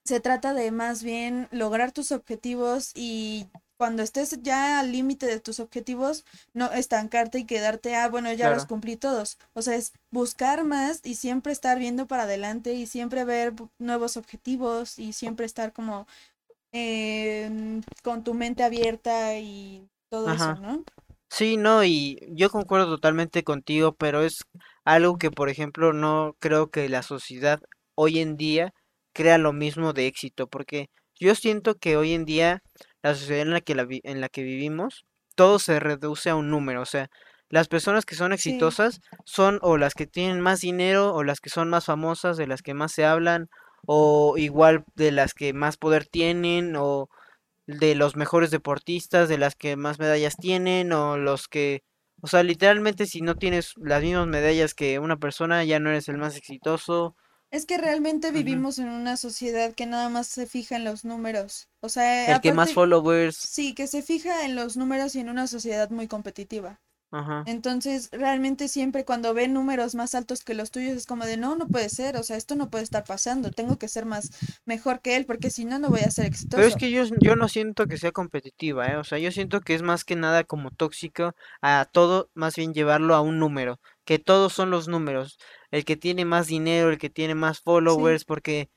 Se 0.04 0.20
trata 0.20 0.54
de 0.54 0.70
más 0.70 1.02
bien 1.02 1.48
lograr 1.50 1.92
tus 1.92 2.12
objetivos 2.12 2.92
y 2.94 3.46
cuando 3.82 4.04
estés 4.04 4.40
ya 4.42 4.78
al 4.78 4.92
límite 4.92 5.26
de 5.26 5.40
tus 5.40 5.58
objetivos, 5.58 6.24
no 6.54 6.70
estancarte 6.70 7.40
y 7.40 7.46
quedarte, 7.46 7.96
ah, 7.96 8.08
bueno, 8.08 8.32
ya 8.32 8.48
los 8.48 8.64
cumplí 8.64 8.96
todos. 8.96 9.38
O 9.54 9.62
sea, 9.62 9.74
es 9.74 9.92
buscar 10.12 10.62
más 10.62 11.00
y 11.02 11.16
siempre 11.16 11.52
estar 11.52 11.80
viendo 11.80 12.06
para 12.06 12.22
adelante 12.22 12.74
y 12.74 12.86
siempre 12.86 13.24
ver 13.24 13.54
nuevos 13.80 14.16
objetivos 14.16 15.00
y 15.00 15.12
siempre 15.12 15.46
estar 15.46 15.72
como 15.72 16.06
em, 16.70 17.82
con 18.04 18.22
tu 18.22 18.34
mente 18.34 18.62
abierta 18.62 19.36
y 19.38 19.88
todo 20.10 20.32
eso. 20.32 20.54
¿no? 20.54 20.84
Sí, 21.28 21.56
no, 21.56 21.82
y 21.82 22.20
yo 22.28 22.50
concuerdo 22.50 22.86
totalmente 22.86 23.42
contigo, 23.42 23.96
pero 23.96 24.22
es 24.22 24.44
algo 24.84 25.18
que, 25.18 25.32
por 25.32 25.48
ejemplo, 25.48 25.92
no 25.92 26.36
creo 26.38 26.70
que 26.70 26.88
la 26.88 27.02
sociedad 27.02 27.60
hoy 27.96 28.20
en 28.20 28.36
día 28.36 28.74
crea 29.12 29.38
lo 29.38 29.52
mismo 29.52 29.92
de 29.92 30.06
éxito, 30.06 30.48
porque 30.48 30.88
yo 31.18 31.34
siento 31.34 31.76
que 31.78 31.96
hoy 31.96 32.14
en 32.14 32.24
día 32.24 32.62
la 33.02 33.14
sociedad 33.14 33.42
en 33.42 33.52
la 33.52 33.60
que 33.60 33.74
la 33.74 33.84
vi- 33.84 34.00
en 34.04 34.20
la 34.20 34.28
que 34.28 34.42
vivimos, 34.42 35.04
todo 35.36 35.58
se 35.58 35.80
reduce 35.80 36.30
a 36.30 36.36
un 36.36 36.50
número, 36.50 36.82
o 36.82 36.86
sea, 36.86 37.08
las 37.48 37.68
personas 37.68 38.06
que 38.06 38.14
son 38.14 38.32
Sí, 38.34 38.76
exitosas 38.76 39.00
son 39.24 39.58
o 39.62 39.76
las 39.76 39.94
que 39.94 40.06
tienen 40.06 40.40
más 40.40 40.60
dinero, 40.60 41.14
o 41.14 41.22
las 41.24 41.40
que 41.40 41.50
son 41.50 41.68
más 41.70 41.84
famosas, 41.86 42.36
de 42.38 42.46
las 42.46 42.62
que 42.62 42.74
más 42.74 42.92
se 42.92 43.04
hablan, 43.04 43.48
o 43.86 44.36
igual 44.38 44.84
de 44.94 45.12
las 45.12 45.34
que 45.34 45.52
más 45.52 45.76
poder 45.76 46.06
tienen, 46.06 46.76
o 46.76 47.08
de 47.66 47.94
los 47.94 48.16
mejores 48.16 48.50
deportistas, 48.50 49.28
de 49.28 49.38
las 49.38 49.54
que 49.56 49.76
más 49.76 49.98
medallas 49.98 50.36
tienen 50.36 50.92
o 50.92 51.16
los 51.16 51.48
que, 51.48 51.82
o 52.22 52.26
sea, 52.26 52.42
literalmente 52.42 53.06
si 53.06 53.20
no 53.22 53.36
tienes 53.36 53.72
las 53.76 54.02
mismas 54.02 54.26
medallas 54.26 54.74
que 54.74 54.98
una 54.98 55.16
persona, 55.18 55.64
ya 55.64 55.78
no 55.80 55.90
eres 55.90 56.08
el 56.08 56.18
más 56.18 56.36
exitoso. 56.36 57.16
Es 57.52 57.66
que 57.66 57.78
realmente 57.78 58.32
vivimos 58.32 58.78
en 58.80 58.88
una 58.88 59.16
sociedad 59.16 59.74
que 59.74 59.86
nada 59.86 60.08
más 60.08 60.26
se 60.26 60.46
fija 60.46 60.74
en 60.76 60.84
los 60.84 61.04
números. 61.04 61.68
O 61.80 61.88
sea, 61.88 62.32
El 62.32 62.40
que 62.40 62.52
más 62.52 62.72
followers, 62.72 63.36
sí, 63.36 63.74
que 63.74 63.86
se 63.86 64.02
fija 64.02 64.44
en 64.44 64.56
los 64.56 64.76
números 64.76 65.14
y 65.14 65.20
en 65.20 65.28
una 65.30 65.46
sociedad 65.46 65.90
muy 65.90 66.08
competitiva. 66.08 66.80
ajá. 67.10 67.44
Entonces, 67.44 68.08
realmente 68.12 68.68
siempre 68.68 69.04
cuando 69.04 69.34
ven 69.34 69.52
números 69.54 69.94
más 69.96 70.14
altos 70.16 70.44
que 70.44 70.54
los 70.54 70.70
tuyos 70.72 70.96
es 70.96 71.06
como 71.06 71.26
de, 71.26 71.36
no, 71.36 71.56
no 71.56 71.68
puede 71.68 71.88
ser, 71.90 72.16
o 72.16 72.22
sea, 72.24 72.36
esto 72.36 72.56
no 72.56 72.70
puede 72.70 72.84
estar 72.84 73.06
pasando, 73.06 73.52
tengo 73.52 73.78
que 73.78 73.88
ser 73.88 74.06
más 74.06 74.30
mejor 74.66 75.00
que 75.02 75.16
él 75.16 75.26
porque 75.26 75.50
si 75.50 75.64
no, 75.64 75.78
no 75.78 75.90
voy 75.90 76.00
a 76.02 76.10
ser 76.10 76.26
Pero 76.54 76.66
es 76.66 76.76
exitoso. 76.76 76.76
que 76.76 76.90
yo, 76.90 77.04
yo 77.20 77.34
no 77.36 77.48
siento 77.48 77.86
que 77.86 77.96
sea 77.96 78.12
competitiva, 78.12 78.86
¿eh? 78.88 78.96
O 78.96 79.04
sea, 79.04 79.18
yo 79.18 79.30
siento 79.32 79.60
que 79.60 79.74
es 79.74 79.82
más 79.82 80.04
que 80.04 80.16
nada 80.16 80.44
como 80.44 80.70
tóxico 80.70 81.32
a 81.62 81.86
todo, 81.90 82.30
más 82.34 82.54
bien 82.56 82.74
llevarlo 82.74 83.14
a 83.14 83.22
un 83.22 83.38
número, 83.38 83.80
que 84.04 84.18
todos 84.18 84.52
son 84.52 84.70
los 84.70 84.88
números, 84.88 85.38
el 85.70 85.84
que 85.84 85.96
tiene 85.96 86.24
más 86.24 86.46
dinero, 86.48 86.90
el 86.90 86.98
que 86.98 87.10
tiene 87.10 87.34
más 87.34 87.58
Sí, 87.58 87.62
followers, 87.64 88.24
porque 88.24 88.68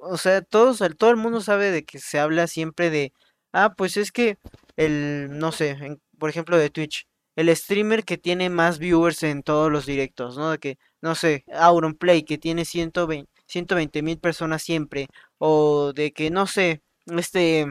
O 0.00 0.16
sea, 0.18 0.42
todos, 0.42 0.80
el- 0.80 0.96
todo 0.96 1.10
el 1.10 1.16
mundo 1.16 1.40
sabe 1.40 1.70
de 1.70 1.84
que 1.84 1.98
se 1.98 2.18
habla 2.18 2.46
siempre 2.46 2.90
de, 2.90 3.12
ah, 3.52 3.74
pues 3.76 3.96
es 3.96 4.12
que 4.12 4.38
el, 4.76 5.28
no 5.38 5.52
sé, 5.52 5.70
en- 5.70 6.00
por 6.18 6.30
ejemplo 6.30 6.56
de 6.58 6.70
Twitch, 6.70 7.06
el 7.36 7.54
streamer 7.56 8.04
que 8.04 8.18
tiene 8.18 8.50
más 8.50 8.78
viewers 8.78 9.22
en 9.22 9.42
todos 9.42 9.70
los 9.70 9.86
directos, 9.86 10.36
¿no? 10.38 10.50
De 10.50 10.58
que, 10.58 10.78
no 11.02 11.14
sé, 11.14 11.44
Auronplay 11.52 12.24
que 12.24 12.38
tiene 12.38 12.64
ciento 12.64 13.06
veinte 13.06 14.02
mil 14.02 14.18
personas 14.18 14.62
siempre, 14.62 15.08
o 15.38 15.92
de 15.94 16.12
que, 16.12 16.30
no 16.30 16.46
sé, 16.46 16.82
este 17.06 17.66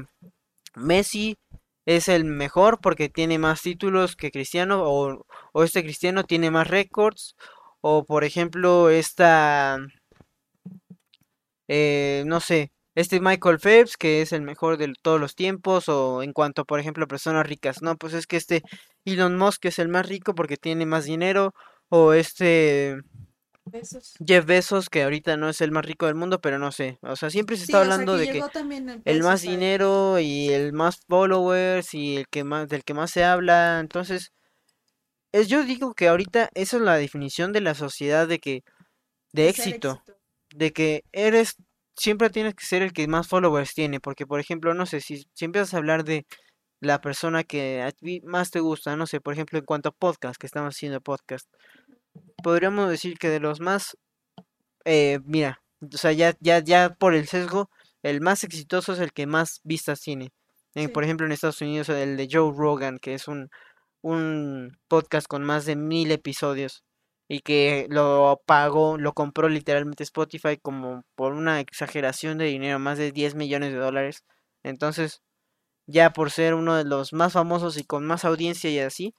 Messi 0.75 1.37
es 1.97 2.07
el 2.07 2.23
mejor 2.25 2.79
porque 2.81 3.09
tiene 3.09 3.39
más 3.39 3.61
títulos 3.63 4.15
que 4.15 4.31
Cristiano, 4.31 4.83
o, 4.83 5.25
o 5.53 5.63
este 5.63 5.83
Cristiano 5.83 6.23
tiene 6.23 6.51
más 6.51 6.67
récords, 6.67 7.35
o 7.81 8.05
por 8.05 8.23
ejemplo, 8.23 8.89
esta 8.89 9.79
eh, 11.67 12.23
no 12.25 12.39
sé, 12.41 12.71
este 12.95 13.19
Michael 13.19 13.59
Phelps, 13.59 13.95
que 13.97 14.21
es 14.21 14.33
el 14.33 14.41
mejor 14.41 14.77
de 14.77 14.93
todos 15.01 15.19
los 15.19 15.35
tiempos, 15.35 15.87
o 15.89 16.23
en 16.23 16.33
cuanto, 16.33 16.65
por 16.65 16.79
ejemplo, 16.79 17.05
a 17.05 17.07
personas 17.07 17.47
ricas, 17.47 17.81
no, 17.81 17.95
pues 17.97 18.13
es 18.13 18.27
que 18.27 18.37
este 18.37 18.63
Elon 19.05 19.37
Musk 19.37 19.65
es 19.65 19.79
el 19.79 19.87
más 19.89 20.07
rico 20.07 20.35
porque 20.35 20.57
tiene 20.57 20.85
más 20.85 21.05
dinero, 21.05 21.53
o 21.89 22.13
este 22.13 22.97
Jeff 24.25 24.45
Bezos, 24.45 24.89
que 24.89 25.03
ahorita 25.03 25.37
no 25.37 25.49
es 25.49 25.61
el 25.61 25.71
más 25.71 25.85
rico 25.85 26.05
del 26.05 26.15
mundo, 26.15 26.39
pero 26.41 26.59
no 26.59 26.71
sé, 26.71 26.99
o 27.01 27.15
sea, 27.15 27.29
siempre 27.29 27.57
se 27.57 27.63
está 27.63 27.77
sea, 27.77 27.81
hablando 27.81 28.13
que 28.13 28.19
de 28.19 28.31
que 28.31 29.01
el 29.05 29.23
más 29.23 29.41
dinero 29.41 30.19
y 30.19 30.49
el 30.49 30.73
más 30.73 30.99
followers 31.07 31.93
y 31.93 32.17
el 32.17 32.27
que 32.27 32.43
más, 32.43 32.67
del 32.67 32.83
que 32.83 32.93
más 32.93 33.11
se 33.11 33.23
habla, 33.23 33.79
entonces, 33.79 34.31
es, 35.31 35.47
yo 35.47 35.63
digo 35.63 35.93
que 35.93 36.07
ahorita 36.07 36.49
esa 36.53 36.77
es 36.77 36.83
la 36.83 36.95
definición 36.95 37.53
de 37.53 37.61
la 37.61 37.75
sociedad 37.75 38.27
de 38.27 38.39
que, 38.39 38.63
de 39.31 39.49
éxito. 39.49 40.01
de 40.55 40.71
que 40.71 41.03
eres, 41.11 41.55
siempre 41.95 42.29
tienes 42.29 42.55
que 42.55 42.65
ser 42.65 42.81
el 42.81 42.93
que 42.93 43.07
más 43.07 43.27
followers 43.27 43.73
tiene, 43.73 43.99
porque 43.99 44.25
por 44.25 44.39
ejemplo, 44.39 44.73
no 44.73 44.85
sé, 44.85 45.01
si, 45.01 45.27
si 45.33 45.45
empiezas 45.45 45.73
a 45.73 45.77
hablar 45.77 46.03
de 46.03 46.25
la 46.81 47.01
persona 47.01 47.43
que 47.43 47.81
a 47.81 47.91
ti 47.91 48.21
más 48.23 48.51
te 48.51 48.59
gusta, 48.59 48.95
no 48.95 49.05
sé, 49.05 49.19
por 49.21 49.33
ejemplo, 49.33 49.59
en 49.59 49.65
cuanto 49.65 49.89
a 49.89 49.91
podcast, 49.91 50.39
que 50.39 50.47
estamos 50.47 50.75
haciendo 50.75 51.01
podcast, 51.01 51.47
podríamos 52.43 52.89
decir 52.89 53.17
que 53.17 53.29
de 53.29 53.39
los 53.39 53.59
más, 53.59 53.97
eh, 54.85 55.19
mira, 55.25 55.61
o 55.81 55.97
sea, 55.97 56.11
ya, 56.13 56.35
ya, 56.39 56.59
ya 56.59 56.95
por 56.99 57.13
el 57.15 57.27
sesgo, 57.27 57.69
el 58.03 58.21
más 58.21 58.43
exitoso 58.43 58.93
es 58.93 58.99
el 58.99 59.13
que 59.13 59.27
más 59.27 59.61
vistas 59.63 60.01
tiene. 60.01 60.29
Eh, 60.75 60.89
por 60.89 61.03
ejemplo, 61.03 61.25
en 61.25 61.31
Estados 61.31 61.61
Unidos, 61.61 61.89
el 61.89 62.17
de 62.17 62.27
Joe 62.31 62.53
Rogan, 62.55 62.99
que 62.99 63.13
es 63.13 63.27
un 63.27 63.49
un 64.01 64.77
podcast 64.87 65.27
con 65.27 65.43
más 65.43 65.65
de 65.65 65.75
mil 65.75 66.11
episodios 66.11 66.83
y 67.27 67.41
que 67.41 67.87
lo 67.89 68.41
pagó, 68.45 68.97
lo 68.97 69.13
compró 69.13 69.49
literalmente 69.49 70.03
Spotify 70.03 70.57
como 70.57 71.03
por 71.15 71.33
una 71.33 71.59
exageración 71.59 72.37
de 72.37 72.45
dinero, 72.45 72.79
más 72.79 72.97
de 72.97 73.11
10 73.11 73.35
millones 73.35 73.71
de 73.73 73.79
dólares. 73.79 74.23
Entonces, 74.63 75.21
ya 75.87 76.11
por 76.11 76.31
ser 76.31 76.55
uno 76.55 76.75
de 76.77 76.85
los 76.85 77.13
más 77.13 77.33
famosos 77.33 77.77
y 77.77 77.83
con 77.85 78.05
más 78.05 78.25
audiencia 78.25 78.69
y 78.71 78.79
así, 78.79 79.15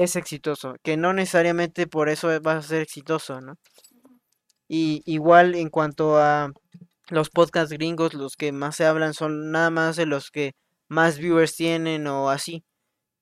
es 0.00 0.16
exitoso, 0.16 0.74
que 0.82 0.96
no 0.96 1.12
necesariamente 1.12 1.86
por 1.86 2.08
eso 2.08 2.28
vas 2.42 2.64
a 2.64 2.68
ser 2.68 2.82
exitoso, 2.82 3.40
¿no? 3.40 3.56
Y 4.68 5.02
igual 5.06 5.54
en 5.54 5.70
cuanto 5.70 6.16
a 6.18 6.52
los 7.08 7.30
podcasts 7.30 7.72
gringos, 7.72 8.14
los 8.14 8.36
que 8.36 8.52
más 8.52 8.76
se 8.76 8.86
hablan 8.86 9.14
son 9.14 9.50
nada 9.52 9.70
más 9.70 9.96
de 9.96 10.06
los 10.06 10.30
que 10.30 10.52
más 10.88 11.18
viewers 11.18 11.54
tienen 11.56 12.06
o 12.06 12.30
así. 12.30 12.64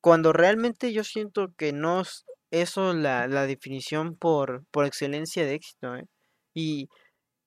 Cuando 0.00 0.32
realmente 0.32 0.92
yo 0.92 1.04
siento 1.04 1.48
que 1.56 1.72
no 1.72 2.02
es 2.02 2.24
eso 2.50 2.94
la, 2.94 3.26
la 3.28 3.46
definición 3.46 4.16
por, 4.16 4.64
por 4.70 4.86
excelencia 4.86 5.44
de 5.44 5.54
éxito, 5.54 5.96
¿eh? 5.96 6.04
Y, 6.54 6.88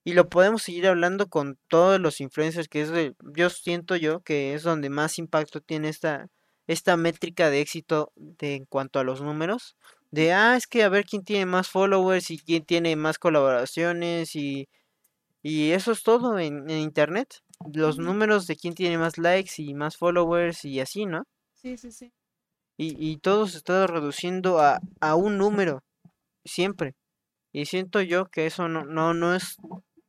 y 0.04 0.14
lo 0.14 0.30
podemos 0.30 0.64
seguir 0.64 0.88
hablando 0.88 1.28
con 1.28 1.58
todos 1.70 2.00
los 2.00 2.22
influencers, 2.22 2.68
que 2.70 2.82
es 2.82 2.90
de, 2.92 3.14
yo 3.36 3.50
siento 3.50 3.96
yo 3.96 4.22
que 4.22 4.54
es 4.54 4.64
donde 4.64 4.90
más 4.90 5.20
impacto 5.20 5.62
tiene 5.62 5.90
esta, 5.90 6.28
esta 6.68 6.98
métrica 6.98 7.50
de 7.50 7.62
éxito 7.62 8.12
de, 8.16 8.56
en 8.56 8.66
cuanto 8.66 9.00
a 9.00 9.04
los 9.04 9.22
números. 9.22 9.76
De, 10.12 10.32
ah, 10.34 10.56
es 10.56 10.68
que 10.68 10.84
a 10.84 10.90
ver 10.90 11.06
quién 11.06 11.24
tiene 11.24 11.46
más 11.46 11.70
followers 11.70 12.30
y 12.32 12.38
quién 12.38 12.66
tiene 12.66 12.96
más 12.96 13.18
colaboraciones 13.18 14.36
y, 14.36 14.70
y 15.42 15.72
eso 15.72 15.92
es 15.92 16.04
todo 16.04 16.40
en, 16.40 16.70
en 16.70 16.80
internet. 16.80 17.42
Los 17.74 17.98
números 17.98 18.48
de 18.48 18.56
quién 18.56 18.76
tiene 18.76 18.98
más 18.98 19.18
likes 19.18 19.54
y 19.58 19.74
más 19.74 19.98
followers 19.98 20.64
y 20.64 20.80
así, 20.80 21.06
¿no? 21.06 21.24
Sí, 21.56 21.78
sí, 21.78 21.92
sí. 21.92 22.12
Y, 22.78 22.96
y 23.12 23.18
todo 23.18 23.48
se 23.48 23.58
está 23.58 23.88
reduciendo 23.88 24.60
a, 24.60 24.80
a 25.02 25.16
un 25.16 25.38
número, 25.38 25.84
siempre. 26.46 26.94
Y 27.52 27.66
siento 27.66 28.02
yo 28.02 28.28
que 28.28 28.46
eso 28.46 28.68
no, 28.68 28.86
no, 28.86 29.16
no 29.16 29.34
es, 29.34 29.56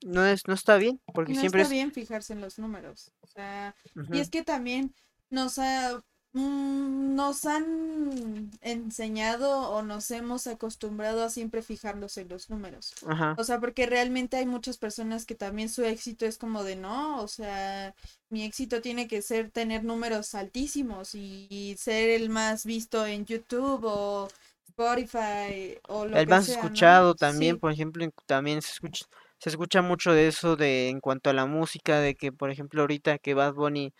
no 0.04 0.26
es, 0.26 0.42
no 0.46 0.52
está 0.52 0.76
bien, 0.76 1.00
porque 1.14 1.32
No 1.32 1.40
siempre 1.40 1.62
está 1.62 1.72
es... 1.72 1.78
bien 1.78 1.92
fijarse 1.92 2.34
en 2.34 2.42
los 2.42 2.58
números. 2.58 3.10
O 3.22 3.26
sea, 3.26 3.74
y 4.12 4.18
es 4.18 4.28
que 4.28 4.42
también 4.42 4.94
nos 5.30 5.58
ha, 5.58 6.02
mm, 6.32 7.14
nos 7.14 7.44
han 7.44 8.50
enseñado 8.60 9.70
o 9.70 9.82
nos 9.82 10.10
hemos 10.10 10.46
acostumbrado 10.46 11.22
a 11.24 11.30
siempre 11.30 11.62
fijarnos 11.62 12.16
en 12.18 12.28
los 12.28 12.50
números. 12.50 12.92
Ajá, 13.06 13.36
O 13.36 13.44
sea, 13.44 13.60
porque 13.60 13.86
realmente 13.86 14.36
hay 14.36 14.46
muchas 14.46 14.78
personas 14.78 15.24
que 15.24 15.34
también 15.36 15.68
su 15.68 15.84
éxito 15.84 16.26
es 16.26 16.38
como 16.38 16.64
de 16.64 16.76
no, 16.76 17.22
o 17.22 17.28
sea, 17.28 17.94
mi 18.30 18.42
éxito 18.44 18.80
tiene 18.82 19.06
que 19.08 19.22
ser 19.22 19.50
tener 19.50 19.84
números 19.84 20.34
altísimos 20.34 21.14
y, 21.14 21.46
y 21.50 21.76
ser 21.78 22.10
el 22.10 22.30
más 22.30 22.64
visto 22.64 23.06
en 23.06 23.24
YouTube 23.26 23.82
o 23.84 24.28
Spotify 24.68 25.78
o 25.88 26.04
lo 26.06 26.20
el 26.20 26.26
que 26.26 26.38
más 26.38 26.40
sea, 26.40 26.70
¿no? 26.70 26.88
escuchado 26.88 27.14
también, 27.14 27.56
Sí, 27.56 27.58
por 27.58 27.72
ejemplo, 27.72 28.06
también 28.26 28.62
se 28.62 28.72
escucha, 28.72 29.04
se 29.38 29.50
escucha 29.50 29.82
mucho 29.82 30.12
de 30.12 30.28
eso 30.28 30.56
de 30.56 30.88
en 30.88 31.00
cuanto 31.00 31.30
a 31.30 31.32
la 31.32 31.46
música, 31.46 32.00
de 32.00 32.14
que 32.14 32.32
por 32.32 32.50
ejemplo 32.50 32.80
ahorita 32.82 33.18
que 33.18 33.34
Bad 33.34 33.54
Bunny 33.54 33.92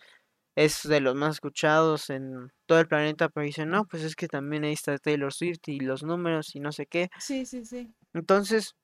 es 0.59 0.83
de 0.83 0.99
los 0.99 1.15
más 1.15 1.35
escuchados 1.35 2.09
en 2.09 2.51
todo 2.65 2.81
el 2.81 2.87
planeta, 2.87 3.29
pero 3.29 3.45
dicen, 3.45 3.69
no, 3.69 3.85
pues 3.85 4.03
es 4.03 4.17
que 4.17 4.27
también 4.27 4.65
ahí 4.65 4.73
está 4.73 4.97
Taylor 4.97 5.33
Swift 5.33 5.61
y 5.67 5.79
los 5.79 6.03
números 6.03 6.53
y 6.53 6.59
no 6.59 6.73
sé 6.73 6.85
qué. 6.85 7.09
sí, 7.19 7.45
sí, 7.45 7.63
sí. 7.63 7.93
Entonces, 8.13 8.75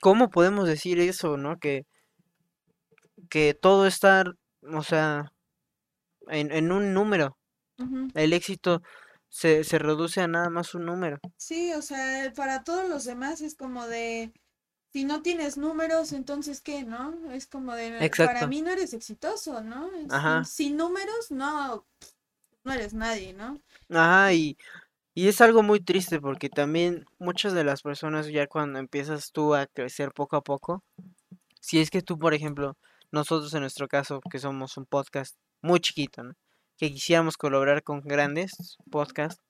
¿cómo 0.00 0.30
podemos 0.30 0.68
decir 0.68 1.00
eso, 1.00 1.36
no? 1.36 1.58
Que, 1.58 1.86
que 3.28 3.52
todo 3.54 3.88
está, 3.88 4.24
o 4.62 4.82
sea, 4.84 5.32
en, 6.28 6.52
en 6.52 6.70
un 6.70 6.94
número. 6.94 7.36
El 8.14 8.32
éxito 8.32 8.80
se, 9.28 9.64
se 9.64 9.80
reduce 9.80 10.20
a 10.20 10.28
nada 10.28 10.50
más 10.50 10.72
un 10.76 10.84
número. 10.84 11.18
Sí, 11.36 11.72
o 11.72 11.82
sea, 11.82 12.32
para 12.36 12.62
todos 12.62 12.88
los 12.88 13.04
demás 13.04 13.40
es 13.40 13.56
como 13.56 13.88
de, 13.88 14.32
si 14.92 15.04
no 15.04 15.22
tienes 15.22 15.56
números, 15.56 16.12
entonces 16.12 16.60
¿qué, 16.60 16.84
no? 16.84 17.32
Es 17.32 17.46
como 17.46 17.74
de, 17.74 17.90
para 17.90 18.04
Exacto. 18.04 18.48
mí 18.48 18.60
no 18.60 18.70
eres 18.70 18.92
exitoso, 18.92 19.62
¿no? 19.62 19.90
Ajá. 20.10 20.44
sin 20.44 20.76
números, 20.76 21.30
no, 21.30 21.86
no 22.64 22.72
eres 22.72 22.92
nadie, 22.92 23.32
¿no? 23.32 23.58
Ajá, 23.88 24.34
y, 24.34 24.58
y 25.14 25.28
es 25.28 25.40
algo 25.40 25.62
muy 25.62 25.80
triste 25.80 26.20
porque 26.20 26.50
también 26.50 27.06
muchas 27.18 27.54
de 27.54 27.64
las 27.64 27.80
personas 27.80 28.26
ya 28.26 28.46
cuando 28.46 28.78
empiezas 28.78 29.32
tú 29.32 29.54
a 29.54 29.66
crecer 29.66 30.12
poco 30.12 30.36
a 30.36 30.42
poco, 30.42 30.84
si 31.60 31.80
es 31.80 31.90
que 31.90 32.02
tú, 32.02 32.18
por 32.18 32.34
ejemplo, 32.34 32.76
nosotros 33.10 33.54
en 33.54 33.60
nuestro 33.60 33.88
caso, 33.88 34.20
que 34.30 34.38
somos 34.38 34.76
un 34.76 34.84
podcast 34.84 35.36
muy 35.62 35.80
chiquito, 35.80 36.22
¿no? 36.22 36.34
Que 36.76 36.90
quisiéramos 36.90 37.38
colaborar 37.38 37.82
con 37.82 38.00
grandes 38.00 38.76
podcasts, 38.90 39.42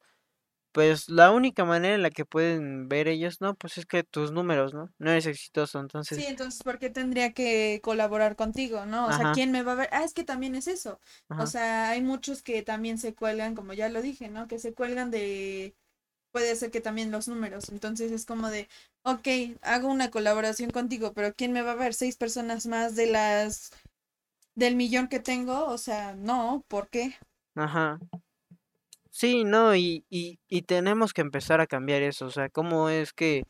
pues 0.72 1.08
la 1.08 1.30
única 1.30 1.64
manera 1.64 1.94
en 1.94 2.02
la 2.02 2.10
que 2.10 2.24
pueden 2.24 2.88
ver 2.88 3.08
ellos, 3.08 3.40
no, 3.40 3.54
pues 3.54 3.78
es 3.78 3.86
que 3.86 4.02
tus 4.02 4.32
números, 4.32 4.74
¿no? 4.74 4.90
No 4.98 5.10
eres 5.10 5.26
exitoso, 5.26 5.78
Sí, 5.78 5.84
entonces, 5.84 6.24
entonces, 6.28 6.62
¿por 6.62 6.78
qué 6.78 6.90
tendría 6.90 7.32
que 7.32 7.80
colaborar 7.82 8.36
contigo, 8.36 8.86
no? 8.86 9.06
O 9.06 9.12
sea, 9.12 9.32
¿quién 9.32 9.52
me 9.52 9.62
va 9.62 9.72
a 9.72 9.76
ver? 9.76 9.88
Ah, 9.92 10.04
es 10.04 10.14
que 10.14 10.24
también 10.24 10.54
es 10.54 10.66
eso. 10.66 10.98
O 11.38 11.46
sea, 11.46 11.90
hay 11.90 12.02
muchos 12.02 12.42
que 12.42 12.62
también 12.62 12.98
se 12.98 13.14
cuelgan, 13.14 13.54
como 13.54 13.72
ya 13.72 13.88
lo 13.88 14.02
dije, 14.02 14.28
¿no? 14.28 14.48
Que 14.48 14.58
se 14.58 14.72
cuelgan 14.72 15.10
de, 15.10 15.74
puede 16.32 16.56
ser 16.56 16.70
que 16.70 16.80
también 16.80 17.10
los 17.10 17.28
números. 17.28 17.68
Entonces 17.68 18.10
es 18.10 18.24
como 18.24 18.50
de, 18.50 18.68
ok, 19.04 19.28
hago 19.62 19.88
una 19.88 20.10
colaboración 20.10 20.70
contigo, 20.70 21.12
pero 21.12 21.34
¿quién 21.34 21.52
me 21.52 21.62
va 21.62 21.72
a 21.72 21.76
ver? 21.76 21.94
¿Seis 21.94 22.16
personas 22.16 22.66
más 22.66 22.96
de 22.96 23.06
las, 23.06 23.70
del 24.54 24.76
millón 24.76 25.08
que 25.08 25.20
tengo? 25.20 25.66
O 25.66 25.78
sea, 25.78 26.14
no, 26.14 26.64
¿por 26.68 26.88
qué? 26.88 27.14
ajá. 27.54 27.98
Sí, 29.14 29.44
no, 29.44 29.76
y, 29.76 30.04
y, 30.08 30.38
y 30.48 30.62
tenemos 30.62 31.12
que 31.12 31.20
empezar 31.20 31.60
a 31.60 31.66
cambiar 31.66 32.02
eso, 32.02 32.26
o 32.26 32.30
sea, 32.30 32.48
cómo 32.48 32.88
es 32.88 33.12
que 33.12 33.44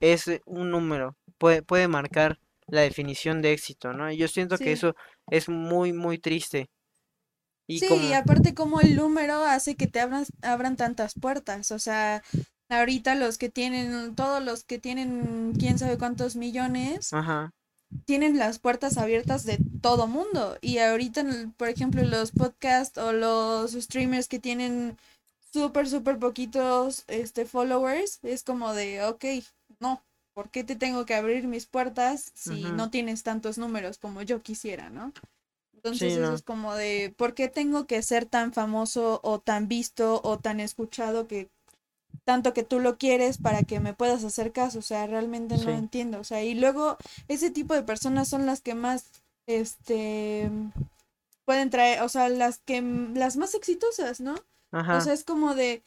es 0.00 0.30
un 0.44 0.70
número, 0.70 1.16
puede, 1.38 1.62
puede 1.62 1.88
marcar 1.88 2.38
la 2.66 2.82
definición 2.82 3.40
de 3.40 3.52
éxito, 3.52 3.94
¿no? 3.94 4.12
Y 4.12 4.18
yo 4.18 4.28
siento 4.28 4.58
que 4.58 4.72
eso 4.72 4.94
es 5.30 5.48
muy, 5.48 5.94
muy 5.94 6.18
triste. 6.18 6.68
Y 7.66 7.78
Sí, 7.78 7.88
y 8.10 8.12
aparte 8.12 8.54
como 8.54 8.80
el 8.82 8.96
número 8.96 9.44
hace 9.44 9.76
que 9.76 9.86
te 9.86 10.00
abran, 10.00 10.26
abran 10.42 10.76
tantas 10.76 11.14
puertas, 11.14 11.70
o 11.70 11.78
sea, 11.78 12.22
ahorita 12.68 13.14
los 13.14 13.38
que 13.38 13.48
tienen, 13.48 14.14
todos 14.14 14.42
los 14.42 14.64
que 14.64 14.78
tienen 14.78 15.54
quién 15.58 15.78
sabe 15.78 15.96
cuántos 15.96 16.36
millones, 16.36 17.12
ajá, 17.12 17.50
tienen 18.04 18.38
las 18.38 18.58
puertas 18.58 18.98
abiertas 18.98 19.44
de 19.44 19.58
todo 19.80 20.06
mundo. 20.06 20.58
Y 20.60 20.78
ahorita, 20.78 21.24
por 21.56 21.68
ejemplo, 21.68 22.02
los 22.04 22.32
podcasts 22.32 22.98
o 22.98 23.12
los 23.12 23.72
streamers 23.72 24.28
que 24.28 24.38
tienen 24.38 24.96
súper, 25.52 25.88
súper 25.88 26.18
poquitos 26.18 27.04
este, 27.06 27.44
followers, 27.44 28.18
es 28.22 28.42
como 28.44 28.74
de, 28.74 29.02
ok, 29.04 29.24
no, 29.80 30.02
¿por 30.34 30.50
qué 30.50 30.64
te 30.64 30.76
tengo 30.76 31.06
que 31.06 31.14
abrir 31.14 31.46
mis 31.46 31.66
puertas 31.66 32.30
si 32.34 32.62
no 32.62 32.90
tienes 32.90 33.22
tantos 33.22 33.58
números 33.58 33.98
como 33.98 34.22
yo 34.22 34.42
quisiera, 34.42 34.90
¿no? 34.90 35.12
Entonces 35.74 36.12
sí, 36.12 36.18
eso 36.18 36.30
no, 36.30 36.34
es 36.34 36.42
como 36.42 36.74
de, 36.74 37.14
¿por 37.16 37.34
qué 37.34 37.48
tengo 37.48 37.86
que 37.86 38.02
ser 38.02 38.26
tan 38.26 38.52
famoso 38.52 39.20
o 39.22 39.38
tan 39.40 39.68
visto 39.68 40.20
o 40.24 40.38
tan 40.38 40.60
escuchado 40.60 41.26
que 41.28 41.50
tanto 42.28 42.52
que 42.52 42.62
tú 42.62 42.78
lo 42.78 42.98
quieres 42.98 43.38
para 43.38 43.62
que 43.62 43.80
me 43.80 43.94
puedas 43.94 44.22
hacer 44.22 44.52
caso? 44.52 44.80
O 44.80 44.82
sea, 44.82 45.06
realmente 45.06 45.56
no 45.56 45.62
sí, 45.62 45.70
entiendo. 45.70 46.20
O 46.20 46.24
sea, 46.24 46.44
y 46.44 46.52
luego 46.54 46.98
ese 47.26 47.50
tipo 47.50 47.72
de 47.72 47.82
personas 47.82 48.28
son 48.28 48.44
las 48.44 48.60
que 48.60 48.74
más, 48.74 49.06
este, 49.46 50.50
pueden 51.46 51.70
traer, 51.70 52.02
o 52.02 52.08
sea, 52.10 52.28
las 52.28 52.58
que, 52.58 52.82
las 52.82 53.38
más 53.38 53.54
exitosas, 53.54 54.20
¿no? 54.20 54.34
O 54.34 54.40
ajá, 54.76 55.00
sea, 55.00 55.14
es 55.14 55.24
como 55.24 55.54
de, 55.54 55.82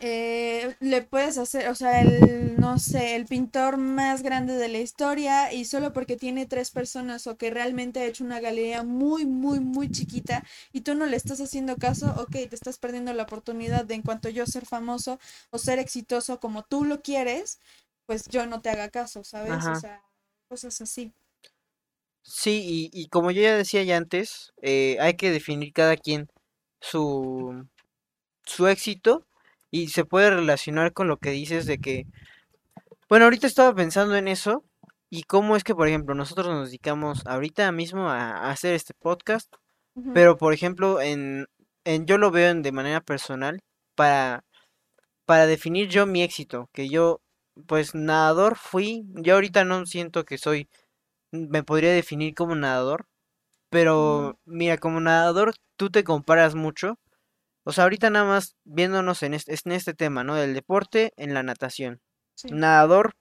eh, 0.00 0.76
le 0.80 1.02
puedes 1.02 1.38
hacer, 1.38 1.68
o 1.68 1.74
sea, 1.74 2.02
el, 2.02 2.56
no 2.58 2.78
sé, 2.78 3.16
el 3.16 3.24
pintor 3.26 3.78
más 3.78 4.22
grande 4.22 4.54
de 4.54 4.68
la 4.68 4.78
historia 4.78 5.52
y 5.52 5.64
solo 5.64 5.92
porque 5.92 6.16
tiene 6.16 6.44
tres 6.46 6.70
personas 6.70 7.26
o 7.26 7.36
que 7.38 7.50
realmente 7.50 8.00
ha 8.00 8.04
hecho 8.06 8.24
una 8.24 8.40
galería 8.40 8.82
muy, 8.82 9.24
muy, 9.24 9.60
muy 9.60 9.90
chiquita 9.90 10.44
y 10.72 10.82
tú 10.82 10.94
no 10.94 11.06
le 11.06 11.16
estás 11.16 11.40
haciendo 11.40 11.76
caso, 11.76 12.14
ok, 12.18 12.32
te 12.32 12.54
estás 12.54 12.78
perdiendo 12.78 13.12
la 13.14 13.22
oportunidad 13.22 13.86
de 13.86 13.94
en 13.94 14.02
cuanto 14.02 14.28
yo 14.28 14.44
ser 14.46 14.66
famoso 14.66 15.18
o 15.50 15.58
ser 15.58 15.78
exitoso 15.78 16.40
como 16.40 16.62
tú 16.64 16.84
lo 16.84 17.00
quieres, 17.00 17.60
pues 18.04 18.26
yo 18.28 18.46
no 18.46 18.60
te 18.60 18.68
haga 18.70 18.90
caso, 18.90 19.24
¿sabes? 19.24 19.68
O 19.70 19.74
sea, 19.74 20.02
cosas 20.48 20.80
así. 20.82 21.12
Sí, 22.22 22.90
y, 22.92 23.00
y 23.02 23.08
como 23.08 23.30
yo 23.30 23.42
ya 23.42 23.56
decía 23.56 23.82
ya 23.84 23.96
antes, 23.96 24.52
eh, 24.60 24.96
hay 25.00 25.14
que 25.16 25.30
definir 25.30 25.72
cada 25.72 25.96
quien 25.96 26.28
su, 26.80 27.66
su 28.44 28.68
éxito 28.68 29.26
y 29.76 29.88
se 29.88 30.04
puede 30.04 30.30
relacionar 30.30 30.92
con 30.92 31.08
lo 31.08 31.18
que 31.18 31.30
dices 31.30 31.66
de 31.66 31.78
que, 31.78 32.06
bueno, 33.08 33.24
ahorita 33.26 33.46
estaba 33.46 33.74
pensando 33.74 34.16
en 34.16 34.28
eso 34.28 34.64
y 35.10 35.24
cómo 35.24 35.56
es 35.56 35.64
que, 35.64 35.74
por 35.74 35.88
ejemplo, 35.88 36.14
nosotros 36.14 36.46
nos 36.48 36.68
dedicamos 36.68 37.26
ahorita 37.26 37.70
mismo 37.72 38.08
a, 38.08 38.50
hacer 38.50 38.74
este 38.74 38.94
podcast, 38.94 39.52
pero 40.14 40.36
por 40.36 40.52
ejemplo, 40.52 41.00
en, 41.00 41.46
en 41.84 42.06
yo 42.06 42.18
lo 42.18 42.30
veo 42.30 42.50
en- 42.50 42.62
de 42.62 42.72
manera 42.72 43.00
personal 43.00 43.60
para, 43.94 44.44
para 45.26 45.46
definir 45.46 45.88
yo 45.88 46.06
mi 46.06 46.22
éxito, 46.22 46.68
que 46.72 46.88
yo, 46.88 47.20
pues 47.66 47.94
nadador 47.94 48.56
fui, 48.56 49.04
yo 49.14 49.34
ahorita 49.34 49.64
no 49.64 49.86
siento 49.86 50.24
que 50.24 50.38
soy, 50.38 50.68
me 51.32 51.62
podría 51.64 51.92
definir 51.92 52.34
como 52.34 52.54
nadador 52.54 53.06
pero 53.70 54.38
mira, 54.44 54.78
como 54.78 55.00
nadador, 55.00 55.54
tú 55.76 55.90
te 55.90 56.04
comparas 56.04 56.54
mucho. 56.54 56.98
O 57.68 57.72
sea, 57.72 57.82
ahorita 57.82 58.10
nada 58.10 58.24
más 58.24 58.54
viéndonos 58.62 59.24
en 59.24 59.34
este, 59.34 59.52
en 59.52 59.72
este 59.72 59.92
tema, 59.92 60.22
¿no? 60.22 60.36
Del 60.36 60.54
deporte 60.54 61.12
en 61.16 61.34
la 61.34 61.42
natación. 61.42 62.00
sí. 62.36 62.46
Nadador, 62.52 63.16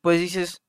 pues 0.00 0.20
dices, 0.20 0.62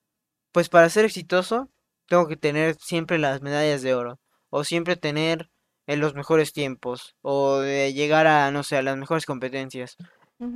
pues 0.52 0.68
para 0.68 0.90
ser 0.90 1.06
exitoso, 1.06 1.70
tengo 2.08 2.28
que 2.28 2.38
tener 2.38 2.76
siempre 2.80 3.20
las 3.20 3.44
medallas 3.44 3.84
de 3.84 3.94
oro. 3.94 4.20
O 4.50 4.64
siempre 4.64 4.96
tener 4.96 5.52
en 5.86 6.00
los 6.00 6.16
mejores 6.16 6.54
tiempos. 6.54 7.16
O 7.22 7.60
de 7.60 7.94
llegar 7.94 8.26
a, 8.26 8.50
no 8.50 8.64
sé, 8.64 8.78
a 8.78 8.82
las 8.82 8.98
mejores 8.98 9.28
competencias. 9.28 9.96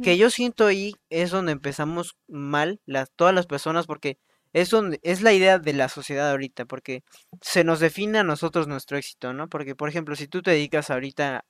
Que 0.01 0.17
yo 0.17 0.31
siento 0.31 0.65
ahí 0.65 0.95
es 1.11 1.29
donde 1.29 1.51
empezamos 1.51 2.15
mal 2.27 2.81
las, 2.87 3.11
todas 3.15 3.35
las 3.35 3.45
personas 3.45 3.85
porque 3.85 4.17
es 4.51 4.71
donde 4.71 4.99
es 5.03 5.21
la 5.21 5.31
idea 5.31 5.59
de 5.59 5.73
la 5.73 5.89
sociedad 5.89 6.31
ahorita, 6.31 6.65
porque 6.65 7.03
se 7.39 7.63
nos 7.63 7.79
define 7.79 8.17
a 8.17 8.23
nosotros 8.23 8.67
nuestro 8.67 8.97
éxito, 8.97 9.31
¿no? 9.33 9.47
Porque, 9.47 9.75
por 9.75 9.87
ejemplo, 9.87 10.15
si 10.15 10.27
tú 10.27 10.41
te 10.41 10.49
dedicas 10.49 10.89
ahorita 10.89 11.45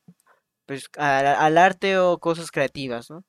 pues 0.66 0.86
al 0.98 1.58
arte 1.58 1.98
o 2.00 2.20
cosas 2.20 2.52
creativas, 2.52 3.10
¿no? 3.10 3.24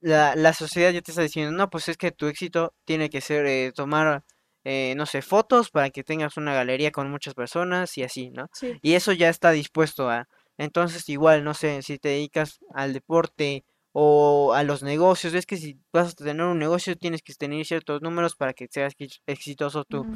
La, 0.00 0.34
la 0.34 0.52
sociedad 0.54 0.90
ya 0.92 1.02
te 1.02 1.10
está 1.10 1.22
diciendo, 1.22 1.52
no, 1.52 1.68
pues 1.68 1.88
es 1.88 1.96
que 1.98 2.10
tu 2.10 2.26
éxito 2.26 2.72
tiene 2.86 3.10
que 3.10 3.20
ser 3.20 3.44
eh, 3.46 3.72
tomar, 3.74 4.24
eh, 4.64 4.94
no 4.96 5.04
sé, 5.06 5.20
fotos 5.20 5.70
para 5.70 5.90
que 5.90 6.04
tengas 6.04 6.36
una 6.38 6.54
galería 6.54 6.90
con 6.90 7.10
muchas 7.10 7.34
personas 7.34 7.96
y 7.98 8.02
así, 8.02 8.30
¿no? 8.30 8.48
sí. 8.52 8.78
Y 8.82 8.94
eso 8.94 9.12
ya 9.12 9.28
está 9.28 9.50
dispuesto 9.50 10.08
a. 10.08 10.26
Entonces, 10.56 11.08
igual, 11.08 11.44
no 11.44 11.54
sé, 11.54 11.82
si 11.82 11.98
te 11.98 12.10
dedicas 12.10 12.60
al 12.74 12.92
deporte 12.94 13.64
o 13.92 14.52
a 14.54 14.62
los 14.62 14.82
negocios, 14.82 15.34
es 15.34 15.44
que 15.46 15.56
si 15.56 15.78
vas 15.92 16.12
a 16.12 16.14
tener 16.24 16.46
un 16.46 16.58
negocio 16.58 16.96
tienes 16.96 17.22
que 17.22 17.34
tener 17.34 17.64
ciertos 17.66 18.00
números 18.02 18.36
para 18.36 18.52
que 18.54 18.68
seas 18.70 18.94
ex- 18.98 19.20
exitoso 19.26 19.84
tú, 19.84 20.06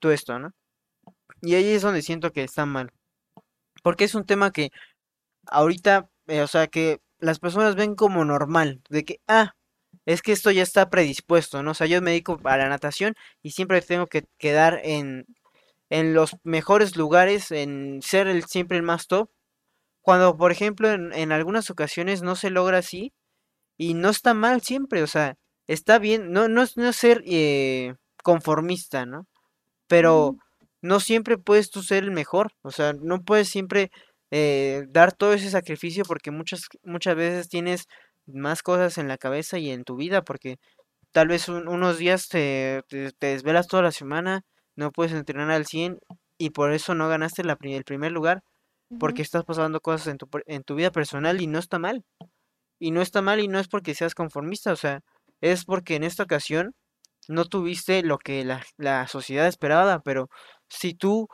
tú 0.00 0.10
esto, 0.10 0.38
¿no? 0.38 0.50
Y 1.42 1.54
ahí 1.54 1.68
es 1.68 1.82
donde 1.82 2.02
siento 2.02 2.32
que 2.32 2.42
está 2.44 2.66
mal. 2.66 2.90
Porque 3.82 4.04
es 4.04 4.14
un 4.14 4.24
tema 4.24 4.50
que 4.50 4.70
ahorita, 5.50 6.08
eh, 6.28 6.42
o 6.42 6.46
sea, 6.48 6.66
que 6.68 7.00
las 7.20 7.38
personas 7.40 7.74
ven 7.76 7.94
como 7.96 8.24
normal, 8.24 8.82
de 8.90 9.04
que, 9.04 9.20
ah, 9.28 9.54
es 10.06 10.22
que 10.22 10.32
esto 10.32 10.50
ya 10.50 10.62
está 10.62 10.90
predispuesto, 10.90 11.62
¿no? 11.62 11.72
O 11.72 11.74
sea, 11.74 11.86
yo 11.86 12.00
me 12.02 12.10
dedico 12.12 12.40
a 12.44 12.56
la 12.56 12.68
natación 12.68 13.14
y 13.42 13.50
siempre 13.52 13.82
tengo 13.82 14.06
que 14.06 14.24
quedar 14.38 14.80
en, 14.84 15.26
en 15.90 16.14
los 16.14 16.36
mejores 16.44 16.96
lugares, 16.96 17.52
en 17.52 18.00
ser 18.02 18.28
el, 18.28 18.44
siempre 18.46 18.78
el 18.78 18.82
más 18.84 19.06
top. 19.08 19.30
Cuando, 20.02 20.36
por 20.36 20.52
ejemplo, 20.52 20.90
en, 20.90 21.12
en 21.12 21.32
algunas 21.32 21.70
ocasiones 21.70 22.22
no 22.22 22.36
se 22.36 22.50
logra 22.50 22.78
así 22.78 23.12
y 23.78 23.94
no 23.94 24.10
está 24.10 24.34
mal 24.34 24.62
siempre, 24.62 25.02
o 25.02 25.08
sea, 25.08 25.36
está 25.68 25.98
bien, 25.98 26.32
no, 26.32 26.48
no, 26.48 26.62
es- 26.62 26.76
no 26.76 26.92
ser 26.94 27.22
eh, 27.26 27.94
conformista, 28.24 29.06
¿no? 29.06 29.26
Pero 29.88 30.36
no 30.82 31.00
siempre 31.00 31.38
puedes 31.38 31.70
tú 31.70 31.82
ser 31.82 32.04
el 32.04 32.12
mejor, 32.12 32.52
o 32.62 32.70
sea, 32.72 32.94
no 32.94 33.22
puedes 33.24 33.48
siempre 33.50 33.90
eh, 34.30 34.84
dar 34.90 35.12
todo 35.12 35.32
ese 35.34 35.50
sacrificio 35.50 36.04
porque 36.04 36.30
muchas, 36.30 36.62
muchas 36.84 37.16
veces 37.16 37.48
tienes 37.48 37.86
más 38.26 38.62
cosas 38.62 38.98
en 38.98 39.08
la 39.08 39.18
cabeza 39.18 39.58
y 39.58 39.70
en 39.70 39.84
tu 39.84 39.96
vida, 39.96 40.22
porque 40.22 40.56
tal 41.12 41.28
vez 41.28 41.48
un- 41.48 41.68
unos 41.68 41.98
días 41.98 42.28
te, 42.28 42.82
te, 42.88 43.12
te 43.12 43.28
desvelas 43.28 43.68
toda 43.68 43.82
la 43.84 43.92
semana, 43.92 44.42
no 44.76 44.92
puedes 44.92 45.12
entrenar 45.12 45.50
al 45.50 45.66
100 45.66 45.98
y 46.38 46.50
por 46.50 46.72
eso 46.72 46.94
no 46.94 47.08
ganaste 47.08 47.44
la, 47.44 47.58
el 47.62 47.84
primer 47.84 48.12
lugar, 48.12 48.42
porque 48.98 49.22
estás 49.22 49.44
pasando 49.44 49.80
cosas 49.80 50.08
en 50.08 50.18
tu, 50.18 50.28
en 50.46 50.62
tu 50.64 50.74
vida 50.76 50.90
personal 50.92 51.40
y 51.42 51.46
no 51.48 51.58
está 51.60 51.78
mal. 51.78 52.04
Y 52.80 52.90
no 52.92 53.02
está 53.02 53.22
mal 53.22 53.40
y 53.40 53.48
no 53.48 53.58
es 53.58 53.68
porque 53.68 53.94
seas 53.94 54.14
conformista, 54.14 54.72
o 54.72 54.76
sea, 54.76 55.00
es 55.40 55.64
porque 55.64 55.96
en 55.96 56.04
esta 56.04 56.22
ocasión 56.24 56.74
no 57.28 57.44
tuviste 57.46 58.02
lo 58.02 58.18
que 58.18 58.44
la, 58.44 58.64
la 58.78 59.06
sociedad 59.08 59.46
esperaba, 59.48 60.00
pero 60.00 60.28
si 60.68 60.94
tú 60.94 61.28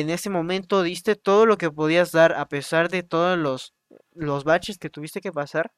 en 0.00 0.10
ese 0.10 0.30
momento 0.30 0.82
diste 0.82 1.16
todo 1.16 1.46
lo 1.46 1.56
que 1.58 1.70
podías 1.70 2.12
dar 2.12 2.34
a 2.34 2.46
pesar 2.46 2.88
de 2.88 3.02
todos 3.02 3.38
los, 3.38 3.74
los 4.12 4.44
baches 4.44 4.78
que 4.78 4.90
tuviste 4.90 5.20
que 5.20 5.32
pasar, 5.32 5.72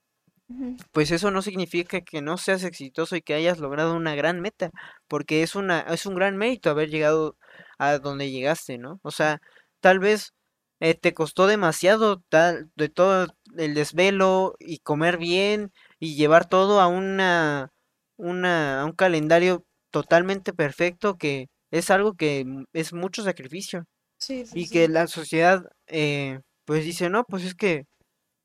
pues 0.93 1.11
eso 1.11 1.31
no 1.31 1.43
significa 1.43 2.01
que 2.03 2.23
no 2.23 2.37
seas 2.39 2.63
exitoso 2.63 3.17
y 3.17 3.23
que 3.23 3.35
hayas 3.35 3.59
logrado 3.59 3.97
una 3.97 4.15
gran 4.15 4.41
meta, 4.41 4.71
porque 5.09 5.43
es 5.43 5.57
una, 5.57 5.81
es 5.81 6.07
un 6.07 6.15
gran 6.15 6.37
mérito 6.37 6.71
haber 6.71 6.89
llegado 6.89 7.37
a 7.79 7.99
donde 7.99 8.31
llegaste, 8.31 8.79
¿no? 8.79 9.01
O 9.03 9.11
sea, 9.11 9.41
tal 9.81 9.99
vez 9.99 10.35
eh, 10.81 10.95
te 10.95 11.15
costó 11.15 11.47
demasiado 11.47 12.23
tal, 12.29 12.71
de 12.77 12.89
todo 12.89 13.27
el 13.57 13.75
desvelo 13.75 14.55
y 14.61 14.79
comer 14.81 15.19
bien 15.19 15.73
y 15.99 16.17
llevar 16.17 16.49
todo 16.49 16.81
a 16.81 16.87
una, 16.89 17.73
una, 18.17 18.83
a 18.83 18.85
un 18.85 18.93
calendario 18.93 19.65
totalmente 19.91 20.53
perfecto 20.53 21.17
que 21.17 21.49
es 21.71 21.91
algo 21.91 22.15
que 22.15 22.45
es 22.73 22.93
mucho 22.93 23.23
sacrificio 23.25 23.85
Sí, 24.19 24.45
sí, 24.47 24.59
y 24.61 24.69
que 24.69 24.89
la 24.89 25.07
sociedad 25.07 25.65
eh, 25.87 26.41
pues 26.65 26.85
dice, 26.85 27.11
no, 27.11 27.25
pues 27.25 27.45
es 27.45 27.55
que 27.55 27.87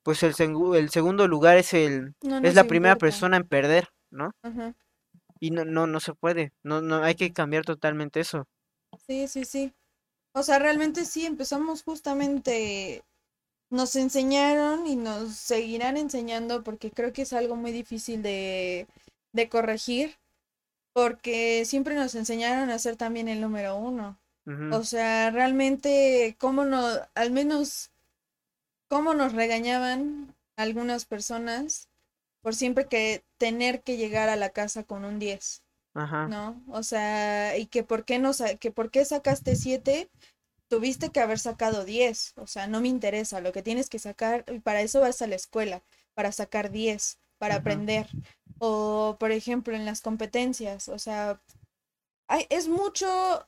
pues 0.04 0.22
el, 0.24 0.34
segu- 0.34 0.76
el 0.76 0.90
segundo 0.90 1.28
lugar 1.28 1.58
es 1.58 1.74
el 1.74 2.14
No 2.22 2.38
es 2.42 2.54
la 2.54 2.64
primera 2.66 2.96
importa. 2.96 2.96
persona 2.96 3.36
en 3.38 3.48
perder, 3.48 3.88
¿no? 4.10 4.32
Y 5.40 5.50
no 5.50 5.66
no 5.66 5.86
no 5.86 6.00
se 6.00 6.14
puede. 6.14 6.52
No 6.62 6.80
no 6.80 7.02
hay 7.04 7.14
que 7.16 7.34
cambiar 7.34 7.66
totalmente 7.66 8.20
eso. 8.20 8.46
Sí, 9.06 9.28
sí, 9.28 9.44
sí. 9.44 9.72
O 10.34 10.42
sea, 10.42 10.58
realmente 10.58 11.04
sí, 11.04 11.26
empezamos 11.26 11.82
justamente, 11.84 13.04
nos 13.70 13.96
enseñaron 13.96 14.86
y 14.86 14.96
nos 14.96 15.36
seguirán 15.36 15.96
enseñando 15.98 16.64
porque 16.64 16.90
creo 16.90 17.12
que 17.12 17.22
es 17.22 17.32
algo 17.34 17.56
muy 17.56 17.72
difícil 17.72 18.22
de, 18.22 18.88
de 19.32 19.48
corregir, 19.50 20.16
porque 20.94 21.64
siempre 21.66 21.96
nos 21.96 22.14
enseñaron 22.16 22.70
a 22.70 22.80
ser 22.80 22.96
también 22.96 23.28
el 23.28 23.40
número 23.42 23.76
uno. 23.76 24.18
O 24.44 24.82
sea, 24.82 25.30
realmente, 25.30 26.36
cómo 26.38 26.64
nos, 26.64 27.00
al 27.14 27.30
menos, 27.30 27.90
cómo 28.88 29.14
nos 29.14 29.32
regañaban 29.34 30.34
algunas 30.56 31.04
personas 31.04 31.88
por 32.40 32.56
siempre 32.56 32.86
que 32.86 33.24
tener 33.38 33.82
que 33.82 33.96
llegar 33.96 34.28
a 34.28 34.36
la 34.36 34.50
casa 34.50 34.82
con 34.82 35.04
un 35.04 35.20
10. 35.20 35.62
Ajá. 35.94 36.26
¿no? 36.26 36.60
O 36.68 36.82
sea, 36.82 37.56
y 37.56 37.66
que 37.66 37.84
por 37.84 38.04
qué 38.04 38.18
no, 38.18 38.32
que 38.58 38.70
por 38.70 38.90
qué 38.90 39.04
sacaste 39.04 39.56
7, 39.56 40.10
tuviste 40.68 41.10
que 41.10 41.20
haber 41.20 41.38
sacado 41.38 41.84
10, 41.84 42.34
o 42.36 42.46
sea, 42.46 42.66
no 42.66 42.80
me 42.80 42.88
interesa, 42.88 43.40
lo 43.40 43.52
que 43.52 43.62
tienes 43.62 43.88
que 43.88 43.98
sacar, 43.98 44.44
y 44.50 44.60
para 44.60 44.80
eso 44.80 45.00
vas 45.00 45.20
a 45.20 45.26
la 45.26 45.36
escuela, 45.36 45.82
para 46.14 46.32
sacar 46.32 46.70
10, 46.70 47.18
para 47.38 47.56
aprender. 47.56 48.08
O, 48.58 49.16
por 49.20 49.32
ejemplo, 49.32 49.74
en 49.74 49.84
las 49.84 50.00
competencias, 50.00 50.88
o 50.88 50.98
sea, 50.98 51.40
hay, 52.26 52.46
es 52.48 52.68
mucho 52.68 53.46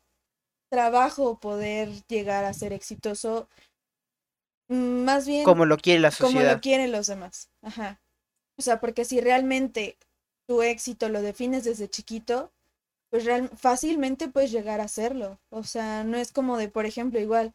trabajo 0.74 1.38
poder 1.38 1.88
llegar 2.08 2.44
a 2.44 2.52
ser 2.52 2.72
exitoso, 2.72 3.48
mm, 4.68 5.04
más 5.04 5.26
bien 5.26 5.44
Como 5.44 5.66
lo 5.66 5.76
quiere 5.76 6.00
la 6.00 6.10
como 6.10 6.30
lo 6.32 6.34
sociedad. 6.34 6.60
quieren 6.60 6.90
los 6.92 7.06
demás. 7.06 7.48
Ajá. 7.62 8.00
O 8.58 8.62
sea, 8.62 8.80
porque 8.80 9.04
si 9.04 9.20
realmente 9.20 9.96
tu 10.48 10.62
éxito 10.62 11.08
lo 11.08 11.22
defines 11.22 11.64
desde 11.64 11.88
chiquito, 11.88 12.52
pues 13.10 13.24
real, 13.24 13.48
fácilmente 13.56 14.28
puedes 14.28 14.50
llegar 14.50 14.80
a 14.80 14.84
hacerlo. 14.84 15.38
O 15.50 15.62
sea, 15.64 16.02
no 16.04 16.16
es 16.18 16.32
como 16.32 16.58
de, 16.58 16.68
por 16.68 16.86
ejemplo, 16.86 17.20
igual 17.20 17.54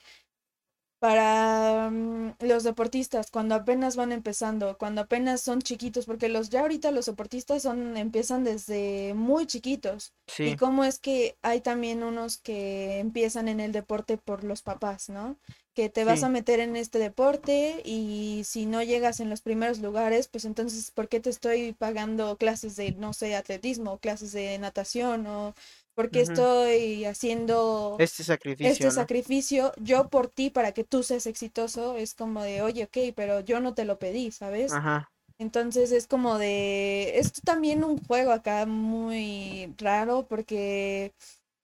para 0.99 1.89
mm, 1.89 2.35
los 2.41 2.63
deportistas 2.63 3.31
cuando 3.31 3.55
apenas 3.55 3.95
van 3.95 4.11
empezando, 4.11 4.77
cuando 4.77 5.01
apenas 5.01 5.41
son 5.41 5.61
chiquitos, 5.61 6.05
porque 6.05 6.29
los 6.29 6.49
ya 6.49 6.61
ahorita 6.61 6.91
los 6.91 7.05
deportistas 7.05 7.63
son 7.63 7.97
empiezan 7.97 8.43
desde 8.43 9.13
muy 9.15 9.47
chiquitos. 9.47 10.13
Y 10.37 10.55
cómo 10.55 10.83
es 10.83 10.99
que 10.99 11.37
hay 11.41 11.61
también 11.61 12.03
unos 12.03 12.37
que 12.37 12.99
empiezan 12.99 13.47
en 13.47 13.59
el 13.59 13.71
deporte 13.71 14.17
por 14.17 14.43
los 14.43 14.61
papás, 14.61 15.09
¿no? 15.09 15.37
Que 15.73 15.89
te 15.89 16.03
vas 16.03 16.23
a 16.23 16.29
meter 16.29 16.59
en 16.59 16.75
este 16.75 16.99
deporte 16.99 17.81
y 17.85 18.43
si 18.45 18.65
no 18.65 18.83
llegas 18.83 19.21
en 19.21 19.29
los 19.29 19.41
primeros 19.41 19.79
lugares, 19.79 20.27
pues 20.27 20.45
entonces, 20.45 20.91
¿por 20.91 21.07
qué 21.07 21.19
te 21.19 21.29
estoy 21.29 21.73
pagando 21.73 22.37
clases 22.37 22.75
de, 22.75 22.91
no 22.91 23.13
sé, 23.13 23.35
atletismo, 23.35 23.97
clases 23.99 24.33
de 24.33 24.57
natación 24.59 25.25
o 25.27 25.55
por 25.95 26.11
qué 26.11 26.21
ujú, 26.21 26.31
estoy 26.31 27.05
haciendo 27.05 27.97
Este 27.99 28.23
este 28.23 28.23
sacrificio, 28.23 28.91
¿no? 28.93 29.07
sacrificio 29.07 29.71
yo 29.77 30.09
por 30.09 30.27
ti 30.27 30.49
para 30.49 30.73
que 30.73 30.83
tú 30.83 31.03
seas 31.03 31.27
exitoso? 31.27 31.95
Es 31.97 32.13
como 32.13 32.43
de, 32.43 32.61
oye, 32.61 32.83
ok, 32.85 33.13
pero 33.15 33.39
yo 33.41 33.59
no 33.59 33.73
te 33.73 33.85
lo 33.85 33.99
pedí, 33.99 34.31
¿sabes? 34.31 34.73
Ajá. 34.73 35.09
Entonces 35.39 35.91
es 35.91 36.07
como 36.07 36.37
de, 36.37 37.17
es 37.17 37.31
también 37.43 37.83
un 37.83 37.97
juego 38.05 38.31
acá 38.31 38.65
muy 38.65 39.73
raro 39.77 40.27
porque 40.27 41.13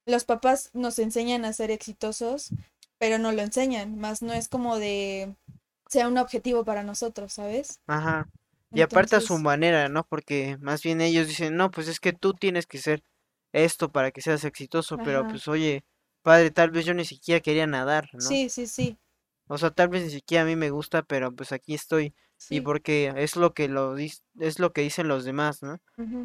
los 0.06 0.24
papás 0.26 0.70
nos 0.74 1.00
enseñan 1.00 1.46
a 1.46 1.54
ser 1.54 1.72
exitosos, 1.72 2.52
pero 3.00 3.18
no 3.20 3.32
lo 3.34 3.42
enseñan, 3.42 3.98
más 3.98 4.22
no 4.22 4.34
es 4.34 4.48
como 4.48 4.78
de 4.78 5.36
sea 5.90 6.08
un 6.08 6.18
objetivo 6.18 6.64
para 6.66 6.84
nosotros, 6.84 7.34
¿sabes? 7.34 7.80
Ajá. 7.88 8.30
Y 8.74 8.82
aparte 8.82 9.16
a 9.16 9.22
su 9.22 9.38
manera, 9.38 9.90
¿no? 9.90 10.04
Porque 10.08 10.58
más 10.60 10.84
bien 10.84 11.02
ellos 11.02 11.28
dicen, 11.28 11.56
no, 11.56 11.72
pues 11.72 11.88
es 11.88 12.00
que 12.00 12.14
tú 12.14 12.34
tienes 12.34 12.66
que 12.68 12.78
ser 12.78 13.02
esto 13.64 13.92
para 13.92 14.12
que 14.12 14.22
seas 14.22 14.44
exitoso, 14.46 15.00
pero 15.00 15.26
pues 15.28 15.48
oye, 15.48 15.86
padre, 16.24 16.52
tal 16.52 16.72
vez 16.72 16.86
yo 16.86 16.94
ni 16.94 17.06
siquiera 17.06 17.42
quería 17.42 17.68
nadar, 17.68 18.10
¿no? 18.14 18.20
sí, 18.20 18.50
sí, 18.50 18.68
sí, 18.68 18.98
O 19.48 19.58
sea, 19.58 19.72
tal 19.72 19.90
vez 19.90 20.04
ni 20.04 20.10
siquiera 20.10 20.44
a 20.44 20.46
mí 20.46 20.56
me 20.56 20.70
gusta, 20.72 21.04
pero 21.04 21.32
pues 21.34 21.52
aquí 21.52 21.74
estoy. 21.76 22.14
Y 22.50 22.62
porque 22.62 23.14
es 23.16 23.36
lo 23.36 23.54
que 23.54 23.68
lo 23.68 23.96
es 23.98 24.60
lo 24.60 24.72
que 24.74 24.82
dicen 24.82 25.08
los 25.08 25.24
demás, 25.26 25.64
¿no? 25.64 25.78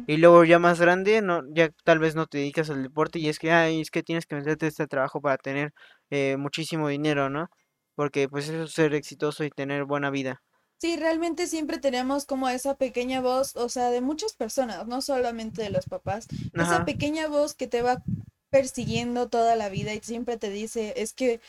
Y 0.07 0.17
luego 0.17 0.43
ya 0.45 0.59
más 0.59 0.79
grande, 0.81 1.21
no, 1.21 1.41
ya 1.53 1.69
tal 1.83 1.99
vez 1.99 2.15
no 2.15 2.27
te 2.27 2.39
dedicas 2.39 2.69
al 2.69 2.83
deporte 2.83 3.19
y 3.19 3.29
es 3.29 3.39
que, 3.39 3.51
ay, 3.51 3.81
es 3.81 3.91
que 3.91 4.03
tienes 4.03 4.25
que 4.25 4.35
meterte 4.35 4.67
este 4.67 4.87
trabajo 4.87 5.21
para 5.21 5.37
tener 5.37 5.73
eh, 6.09 6.37
muchísimo 6.37 6.89
dinero, 6.89 7.29
¿no? 7.29 7.47
Porque 7.95 8.27
pues 8.29 8.49
eso 8.49 8.63
es 8.63 8.71
ser 8.73 8.93
exitoso 8.95 9.43
y 9.43 9.49
tener 9.51 9.85
buena 9.85 10.09
vida. 10.11 10.41
Sí, 10.81 10.95
realmente 10.95 11.45
siempre 11.45 11.77
tenemos 11.77 12.25
como 12.25 12.49
esa 12.49 12.73
pequeña 12.73 13.21
voz, 13.21 13.55
o 13.55 13.69
sea, 13.69 13.91
de 13.91 14.01
muchas 14.01 14.33
personas, 14.33 14.87
no 14.87 15.03
solamente 15.03 15.61
de 15.61 15.69
los 15.69 15.85
papás, 15.85 16.27
esa 16.55 16.85
pequeña 16.85 17.27
voz 17.27 17.53
que 17.53 17.67
te 17.67 17.83
va 17.83 18.01
persiguiendo 18.49 19.29
toda 19.29 19.55
la 19.55 19.69
vida 19.69 19.93
y 19.93 19.99
siempre 19.99 20.37
te 20.37 20.49
dice, 20.49 20.95
es 20.97 21.13
que 21.13 21.39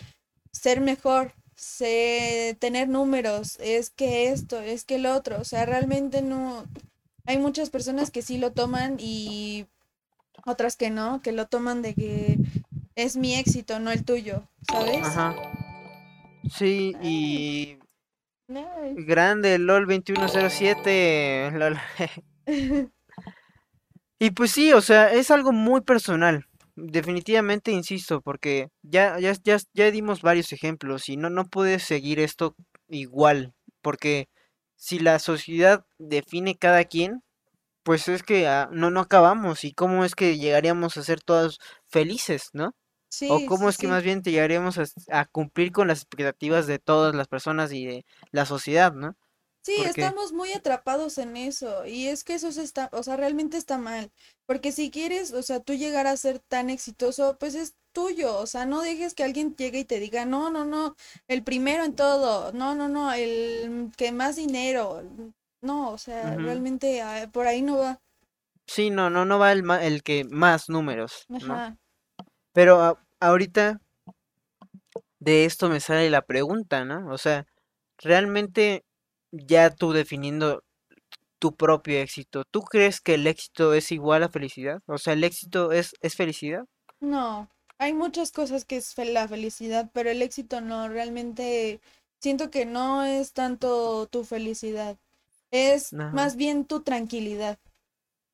ser 0.53 0.83
mejor, 0.83 1.33
sé 1.57 2.59
tener 2.61 2.91
números, 2.91 3.57
es 3.59 3.89
que 3.89 4.29
esto, 4.29 4.61
es 4.61 4.85
que 4.85 4.97
el 4.97 5.07
otro, 5.07 5.41
o 5.41 5.45
sea, 5.45 5.65
realmente 5.65 6.21
no, 6.21 6.67
hay 7.25 7.39
muchas 7.39 7.71
personas 7.71 8.11
que 8.11 8.21
sí 8.21 8.37
lo 8.37 8.53
toman 8.53 8.99
y 9.01 9.65
otras 10.45 10.77
que 10.77 10.91
no, 10.91 11.23
que 11.23 11.33
lo 11.33 11.47
toman 11.47 11.81
de 11.81 11.95
que 11.95 12.37
es 12.97 13.17
mi 13.17 13.35
éxito, 13.37 13.79
no 13.79 13.93
el 13.93 14.05
tuyo, 14.05 14.47
¿sabes? 14.71 15.07
ajá. 15.07 15.35
Sí, 16.51 16.95
y 17.01 17.79
nice. 18.53 19.05
grande, 19.05 19.59
LOL 19.59 19.87
2107, 19.87 21.51
LOL. 21.55 21.79
Y 24.19 24.31
pues 24.31 24.53
sí, 24.53 24.73
o 24.73 24.81
sea, 24.81 25.13
es 25.13 25.33
algo 25.33 25.51
muy 25.51 25.81
personal. 25.81 26.47
Definitivamente 26.77 27.73
insisto, 27.73 28.21
porque 28.21 28.69
ya, 28.83 29.19
ya, 29.19 29.33
ya, 29.43 29.59
ya 29.75 29.91
dimos 29.91 30.23
varios 30.23 30.53
ejemplos 30.53 31.09
y 31.09 31.17
no, 31.17 31.29
no 31.29 31.47
puedes 31.47 31.83
seguir 31.83 32.21
esto 32.21 32.55
igual, 32.89 33.53
porque 33.81 34.29
si 34.77 35.01
la 35.01 35.19
sociedad 35.19 35.85
define 35.99 36.57
cada 36.57 36.85
quien, 36.85 37.25
pues 37.83 38.09
es 38.09 38.23
que 38.23 38.47
ah, 38.47 38.69
no, 38.73 38.91
no 38.93 39.01
acabamos 39.01 39.65
y 39.65 39.73
cómo 39.73 40.05
es 40.05 40.15
que 40.15 40.39
llegaríamos 40.39 40.97
a 40.97 41.03
ser 41.03 41.21
todos 41.21 41.59
felices, 41.89 42.51
¿no? 42.53 42.77
O 43.27 43.45
cómo 43.45 43.69
sí, 43.69 43.69
es 43.69 43.79
que 43.79 43.87
sí. 43.87 43.93
más 43.93 44.03
bien 44.03 44.23
te 44.23 44.31
llegaríamos 44.33 44.79
a, 44.79 44.85
a 45.11 45.25
cumplir 45.27 45.73
con 45.73 45.89
las 45.89 45.99
expectativas 46.01 46.67
de 46.67 46.79
todas 46.79 47.15
las 47.15 47.29
personas 47.29 47.73
y 47.73 47.87
de 47.87 48.05
la 48.33 48.47
sociedad, 48.47 48.93
¿no? 48.95 49.15
Sí, 49.65 49.85
estamos 49.85 50.33
muy 50.33 50.53
atrapados 50.53 51.19
en 51.19 51.37
eso 51.37 51.87
y 51.87 52.09
es 52.09 52.25
que 52.25 52.35
eso 52.35 52.51
se 52.51 52.65
está, 52.65 52.89
o 52.93 53.05
sea, 53.05 53.17
realmente 53.17 53.57
está 53.57 53.79
mal, 53.79 54.11
porque 54.45 54.73
si 54.73 54.91
quieres, 54.91 55.33
o 55.33 55.43
sea, 55.45 55.61
tú 55.61 55.75
llegar 55.75 56.09
a 56.09 56.17
ser 56.17 56.41
tan 56.41 56.69
exitoso, 56.69 57.37
pues 57.39 57.55
es 57.55 57.77
tuyo, 57.93 58.37
o 58.39 58.47
sea, 58.49 58.67
no 58.67 58.83
dejes 58.83 59.15
que 59.15 59.23
alguien 59.23 59.55
llegue 59.55 59.79
y 59.81 59.85
te 59.85 60.01
diga, 60.01 60.25
no, 60.25 60.51
no, 60.51 60.65
no, 60.65 60.97
el 61.29 61.45
primero 61.45 61.85
en 61.85 61.95
todo, 61.95 62.51
no, 62.53 62.75
no, 62.75 62.89
no, 62.89 63.13
el 63.13 63.93
que 63.97 64.11
más 64.11 64.35
dinero, 64.35 65.03
no, 65.61 65.91
o 65.93 65.99
sea, 65.99 66.39
realmente 66.39 67.01
ah, 67.01 67.31
por 67.33 67.47
ahí 67.47 67.63
no 67.63 67.79
va. 67.79 68.01
Sí, 68.67 68.91
no, 68.91 69.09
no, 69.11 69.25
no 69.25 69.39
va 69.39 69.53
el, 69.53 69.63
ma- 69.63 69.85
el 69.85 70.03
que 70.03 70.25
más 70.25 70.69
números, 70.69 71.29
¿no? 71.39 71.63
Pero 72.53 72.81
a- 72.83 72.99
ahorita 73.21 73.81
de 75.21 75.45
esto 75.45 75.69
me 75.69 75.81
sale 75.81 76.11
la 76.11 76.23
pregunta, 76.23 76.85
¿no? 76.85 77.09
O 77.13 77.19
sea, 77.19 77.47
realmente 77.99 78.85
ya 79.31 79.71
tú 79.71 79.93
definiendo 79.93 80.63
tu 81.41 81.57
propio 81.57 82.01
éxito, 82.01 82.45
¿tú 82.51 82.63
crees 82.63 83.01
que 83.01 83.15
el 83.15 83.27
éxito 83.29 83.75
es 83.75 83.93
igual 83.93 84.23
a 84.25 84.31
felicidad? 84.31 84.81
O 84.87 84.99
sea, 84.99 85.15
¿el 85.15 85.25
éxito 85.25 85.73
es, 85.73 85.95
es 86.03 86.17
felicidad? 86.17 86.65
No, 87.01 87.51
hay 87.79 87.93
muchas 87.95 88.33
cosas 88.33 88.65
que 88.65 88.77
es 88.77 88.97
la 88.97 89.29
felicidad, 89.29 89.91
pero 89.93 90.11
el 90.11 90.23
éxito 90.23 90.61
no, 90.61 90.89
realmente 90.89 91.81
siento 92.21 92.51
que 92.51 92.65
no 92.65 93.03
es 93.05 93.33
tanto 93.33 94.07
tu 94.07 94.25
felicidad, 94.25 94.97
es 95.51 95.97
Ajá, 95.99 96.11
más 96.11 96.37
bien 96.37 96.65
tu 96.65 96.83
tranquilidad. 96.83 97.59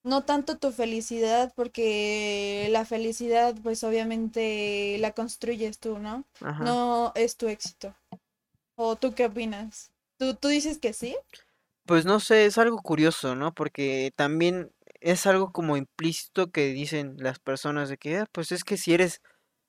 No 0.05 0.25
tanto 0.25 0.59
tu 0.59 0.73
felicidad, 0.73 1.53
porque 1.55 2.69
la 2.71 2.85
felicidad, 2.85 3.55
pues 3.63 3.85
obviamente 3.85 4.97
la 5.01 5.13
construyes 5.13 5.79
tú, 5.79 5.99
¿no? 5.99 6.25
ajá. 6.41 6.65
No 6.65 7.13
es 7.15 7.37
tu 7.37 7.49
éxito. 7.49 7.95
¿O 8.77 8.97
tú 8.97 9.15
qué 9.15 9.27
opinas? 9.27 9.93
¿Tú, 10.19 10.35
tú 10.35 10.49
dices 10.49 10.79
que 10.79 10.93
sí? 10.95 11.17
Pues 11.87 12.05
no 12.05 12.21
sé, 12.21 12.45
es 12.47 12.59
algo 12.59 12.79
curioso, 12.79 13.35
¿no? 13.35 13.53
Porque 13.55 14.11
también 14.17 14.71
es 15.01 15.27
algo 15.27 15.53
como 15.53 15.77
implícito 15.77 16.51
que 16.51 16.67
dicen 16.69 17.15
las 17.19 17.39
personas 17.39 17.89
de 17.89 17.97
que, 17.97 18.19
"Ah, 18.19 18.27
pues 18.33 18.53
es 18.53 18.63
que 18.65 18.77
si 18.77 18.93
eres 18.95 19.21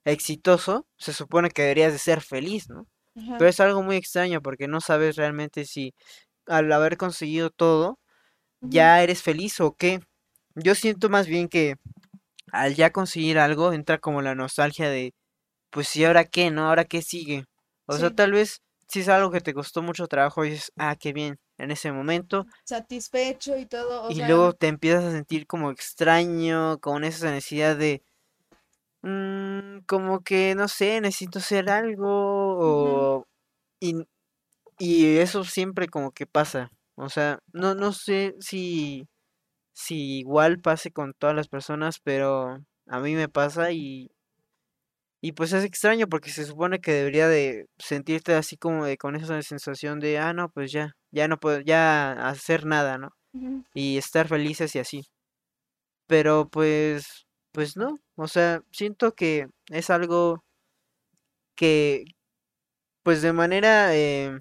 exitoso, 0.04 0.86
se 0.98 1.12
supone 1.14 1.50
que 1.50 1.62
deberías 1.62 1.92
de 1.92 1.98
ser 1.98 2.20
feliz, 2.22 2.68
¿no? 2.70 2.86
Ajá. 3.16 3.38
Pero 3.38 3.50
es 3.50 3.60
algo 3.60 3.82
muy 3.82 3.96
extraño 3.96 4.42
porque 4.42 4.68
no 4.68 4.80
sabes 4.82 5.16
realmente 5.16 5.64
si 5.66 5.94
al 6.46 6.72
haber 6.72 6.96
conseguido 6.98 7.50
todo, 7.50 8.00
ya 8.62 9.02
eres 9.02 9.22
feliz 9.22 9.60
o 9.60 9.74
qué. 9.76 10.00
Yo 10.54 10.74
siento 10.74 11.08
más 11.08 11.26
bien 11.26 11.48
que 11.48 11.76
al 12.52 12.74
ya 12.74 12.90
conseguir 12.90 13.38
algo 13.38 13.72
entra 13.72 13.98
como 13.98 14.22
la 14.22 14.34
nostalgia 14.34 14.88
de, 14.88 15.14
pues 15.70 15.94
¿y 15.96 16.04
ahora 16.04 16.24
qué, 16.24 16.50
no? 16.50 16.68
¿Ahora 16.68 16.84
qué 16.84 17.02
sigue? 17.02 17.44
O 17.86 17.96
sea, 17.96 18.10
tal 18.10 18.32
vez 18.32 18.62
si 18.88 19.00
es 19.00 19.08
algo 19.08 19.30
que 19.30 19.40
te 19.40 19.54
costó 19.54 19.82
mucho 19.82 20.08
trabajo 20.08 20.44
y 20.44 20.50
dices, 20.50 20.72
ah, 20.76 20.96
qué 20.96 21.12
bien, 21.12 21.38
en 21.58 21.70
ese 21.70 21.92
momento, 21.92 22.46
satisfecho 22.64 23.56
y 23.56 23.66
todo, 23.66 24.04
o 24.04 24.10
y 24.10 24.16
sea, 24.16 24.26
luego 24.28 24.52
te 24.52 24.66
empiezas 24.66 25.04
a 25.04 25.12
sentir 25.12 25.46
como 25.46 25.70
extraño, 25.70 26.78
con 26.78 27.04
esa 27.04 27.30
necesidad 27.30 27.76
de, 27.76 28.02
mm, 29.02 29.80
como 29.86 30.20
que, 30.22 30.54
no 30.56 30.66
sé, 30.68 31.00
necesito 31.00 31.38
hacer 31.38 31.70
algo, 31.70 32.08
o... 32.08 33.26
Y, 33.80 33.94
y 34.78 35.18
eso 35.18 35.44
siempre 35.44 35.88
como 35.88 36.10
que 36.12 36.26
pasa. 36.26 36.70
O 36.96 37.08
sea, 37.08 37.38
no, 37.52 37.74
no 37.74 37.92
sé 37.92 38.34
si, 38.40 39.06
si 39.80 40.18
igual 40.20 40.60
pase 40.60 40.90
con 40.92 41.14
todas 41.14 41.34
las 41.34 41.48
personas, 41.48 42.00
pero 42.00 42.58
a 42.86 43.00
mí 43.00 43.14
me 43.14 43.28
pasa 43.28 43.72
y, 43.72 44.10
y 45.22 45.32
pues 45.32 45.52
es 45.52 45.64
extraño 45.64 46.06
porque 46.08 46.30
se 46.30 46.44
supone 46.46 46.80
que 46.80 46.92
debería 46.92 47.28
de 47.28 47.66
sentirte 47.78 48.34
así 48.34 48.56
como 48.56 48.84
de 48.86 48.96
con 48.98 49.16
esa 49.16 49.40
sensación 49.42 50.00
de, 50.00 50.18
ah, 50.18 50.32
no, 50.32 50.50
pues 50.50 50.72
ya, 50.72 50.92
ya 51.10 51.28
no 51.28 51.38
puedo, 51.38 51.60
ya 51.60 52.12
hacer 52.28 52.66
nada, 52.66 52.98
¿no? 52.98 53.10
Y 53.74 53.98
estar 53.98 54.28
felices 54.28 54.74
y 54.76 54.80
así. 54.80 55.02
Pero 56.06 56.48
pues, 56.50 57.26
pues 57.52 57.76
no, 57.76 57.98
o 58.16 58.28
sea, 58.28 58.60
siento 58.72 59.12
que 59.14 59.46
es 59.70 59.90
algo 59.90 60.44
que, 61.54 62.04
pues 63.02 63.22
de 63.22 63.32
manera 63.32 63.94
eh, 63.94 64.40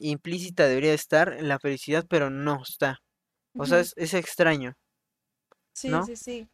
implícita 0.00 0.66
debería 0.68 0.94
estar 0.94 1.32
en 1.32 1.48
la 1.48 1.58
felicidad, 1.58 2.04
pero 2.08 2.30
no 2.30 2.62
está. 2.62 2.98
O 3.56 3.66
sea, 3.66 3.80
es, 3.80 3.92
es 3.96 4.14
extraño, 4.14 4.74
Sí, 5.72 5.88
¿no? 5.88 6.04
sí, 6.04 6.16
sí. 6.16 6.48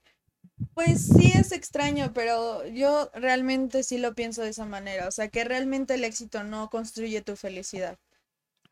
Pues 0.75 1.07
sí 1.07 1.33
es 1.35 1.53
extraño, 1.53 2.13
pero 2.15 2.67
yo 2.67 3.11
realmente 3.15 3.83
sí 3.83 3.99
lo 3.99 4.15
pienso 4.15 4.43
de 4.43 4.51
esa 4.51 4.67
manera. 4.67 5.09
O 5.09 5.11
sea, 5.11 5.29
que 5.29 5.45
realmente 5.45 5.95
el 5.95 6.05
éxito 6.05 6.45
no 6.45 6.71
construye 6.71 7.23
tu 7.23 7.37
felicidad. 7.37 7.99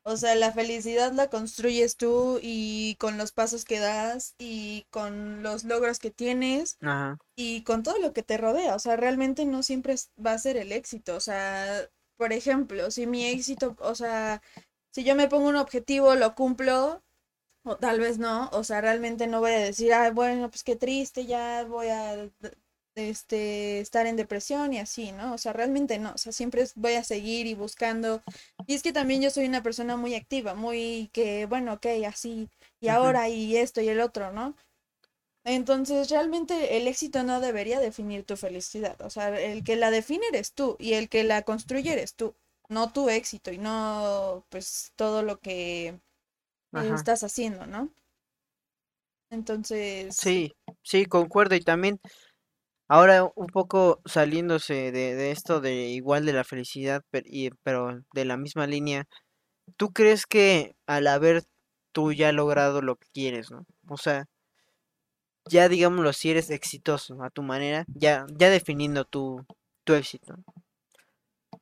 O 0.03 0.17
sea, 0.17 0.35
la 0.35 0.53
felicidad 0.53 1.13
la 1.13 1.29
construyes 1.29 1.97
tú 1.97 2.39
y 2.41 2.95
con 2.99 3.17
los 3.17 3.33
pasos 3.33 3.65
que 3.65 3.79
das 3.79 4.35
y 4.39 4.85
con 4.91 5.43
los 5.43 5.65
logros 5.65 5.99
que 5.99 6.11
tienes 6.11 6.79
Ajá, 6.81 7.17
y 7.35 7.63
con 7.63 7.83
todo 7.83 7.99
lo 7.99 8.13
que 8.13 8.23
te 8.23 8.37
rodea. 8.37 8.75
O 8.75 8.79
sea, 8.79 8.97
realmente 8.97 9.45
no 9.45 9.63
siempre 9.63 9.95
va 10.25 10.33
a 10.33 10.39
ser 10.39 10.57
el 10.57 10.73
éxito. 10.73 11.15
O 11.15 11.21
sea, 11.21 11.89
por 12.17 12.33
ejemplo, 12.33 12.91
si 12.91 13.07
mi 13.07 13.25
éxito, 13.27 13.75
o 13.79 13.95
sea, 13.95 14.41
si 14.91 15.05
yo 15.05 15.15
me 15.15 15.29
pongo 15.29 15.49
un 15.49 15.57
objetivo, 15.57 16.15
lo 16.15 16.35
cumplo 16.35 17.03
o 17.65 17.77
tal 17.77 17.99
vez 17.99 18.19
no, 18.19 18.49
o 18.53 18.63
sea, 18.63 18.79
realmente 18.81 19.27
no 19.27 19.39
voy 19.41 19.51
a 19.51 19.59
decir, 19.59 19.93
ay, 19.93 20.11
bueno, 20.11 20.49
pues 20.49 20.63
qué 20.63 20.75
triste, 20.75 21.25
ya 21.25 21.65
voy 21.65 21.87
a 21.87 22.29
este, 22.95 23.79
estar 23.79 24.05
en 24.07 24.15
depresión 24.15 24.73
y 24.73 24.79
así, 24.79 25.11
¿no? 25.11 25.33
O 25.33 25.37
sea, 25.37 25.51
realmente 25.53 25.99
no, 25.99 26.13
o 26.13 26.17
sea, 26.17 26.31
siempre 26.31 26.65
voy 26.75 26.93
a 26.93 27.03
seguir 27.03 27.47
y 27.47 27.55
buscando. 27.55 28.23
Y 28.67 28.75
es 28.75 28.83
que 28.83 28.93
también 28.93 29.21
yo 29.21 29.31
soy 29.31 29.45
una 29.47 29.63
persona 29.63 29.97
muy 29.97 30.15
activa, 30.15 30.53
muy 30.55 31.09
que, 31.13 31.45
bueno, 31.47 31.73
ok, 31.73 31.87
así, 32.07 32.49
y 32.79 32.87
ahora, 32.89 33.29
y 33.29 33.57
esto 33.57 33.81
y 33.81 33.89
el 33.89 33.99
otro, 33.99 34.31
¿no? 34.31 34.55
Entonces, 35.43 36.09
realmente 36.09 36.77
el 36.77 36.87
éxito 36.87 37.23
no 37.23 37.39
debería 37.39 37.79
definir 37.79 38.25
tu 38.25 38.37
felicidad, 38.37 38.99
o 39.01 39.09
sea, 39.09 39.29
el 39.39 39.63
que 39.63 39.75
la 39.75 39.91
define 39.91 40.25
eres 40.29 40.53
tú 40.53 40.75
y 40.79 40.93
el 40.93 41.09
que 41.09 41.23
la 41.23 41.43
construye 41.43 41.93
eres 41.93 42.15
tú, 42.15 42.35
no 42.69 42.91
tu 42.93 43.09
éxito 43.09 43.51
y 43.51 43.57
no, 43.59 44.45
pues, 44.49 44.93
todo 44.95 45.23
lo 45.23 45.39
que 45.39 45.99
ajá. 46.81 46.95
estás 46.95 47.23
haciendo, 47.23 47.65
¿no? 47.67 47.91
Entonces, 49.29 50.15
Sí, 50.15 50.53
sí, 50.83 51.05
concuerdo. 51.05 51.55
Y 51.55 51.61
también, 51.61 51.99
ahora 52.87 53.29
un 53.35 53.47
poco 53.47 54.01
saliéndose 54.05 54.91
de, 54.91 55.15
de 55.15 55.31
esto 55.31 55.61
de 55.61 55.87
igual 55.89 56.25
de 56.25 56.33
la 56.33 56.43
felicidad, 56.43 57.03
pero, 57.11 57.25
y, 57.29 57.51
pero 57.63 58.01
de 58.13 58.25
la 58.25 58.37
misma 58.37 58.67
línea, 58.67 59.05
¿tú 59.77 59.93
crees 59.93 60.25
que 60.27 60.75
al 60.87 61.07
haber 61.07 61.43
tú 61.93 62.13
ya 62.13 62.31
logrado 62.33 62.81
lo 62.81 62.97
que 62.97 63.07
quieres, 63.13 63.51
¿no? 63.51 63.65
O 63.89 63.97
sea, 63.97 64.25
ya 65.49 65.69
digámoslo, 65.69 66.13
si 66.13 66.31
eres 66.31 66.49
exitoso 66.49 67.21
a 67.23 67.29
tu 67.29 67.43
manera, 67.43 67.85
ya, 67.87 68.25
ya 68.37 68.49
definiendo 68.49 69.05
tu, 69.05 69.45
tu 69.83 69.93
éxito. 69.93 70.35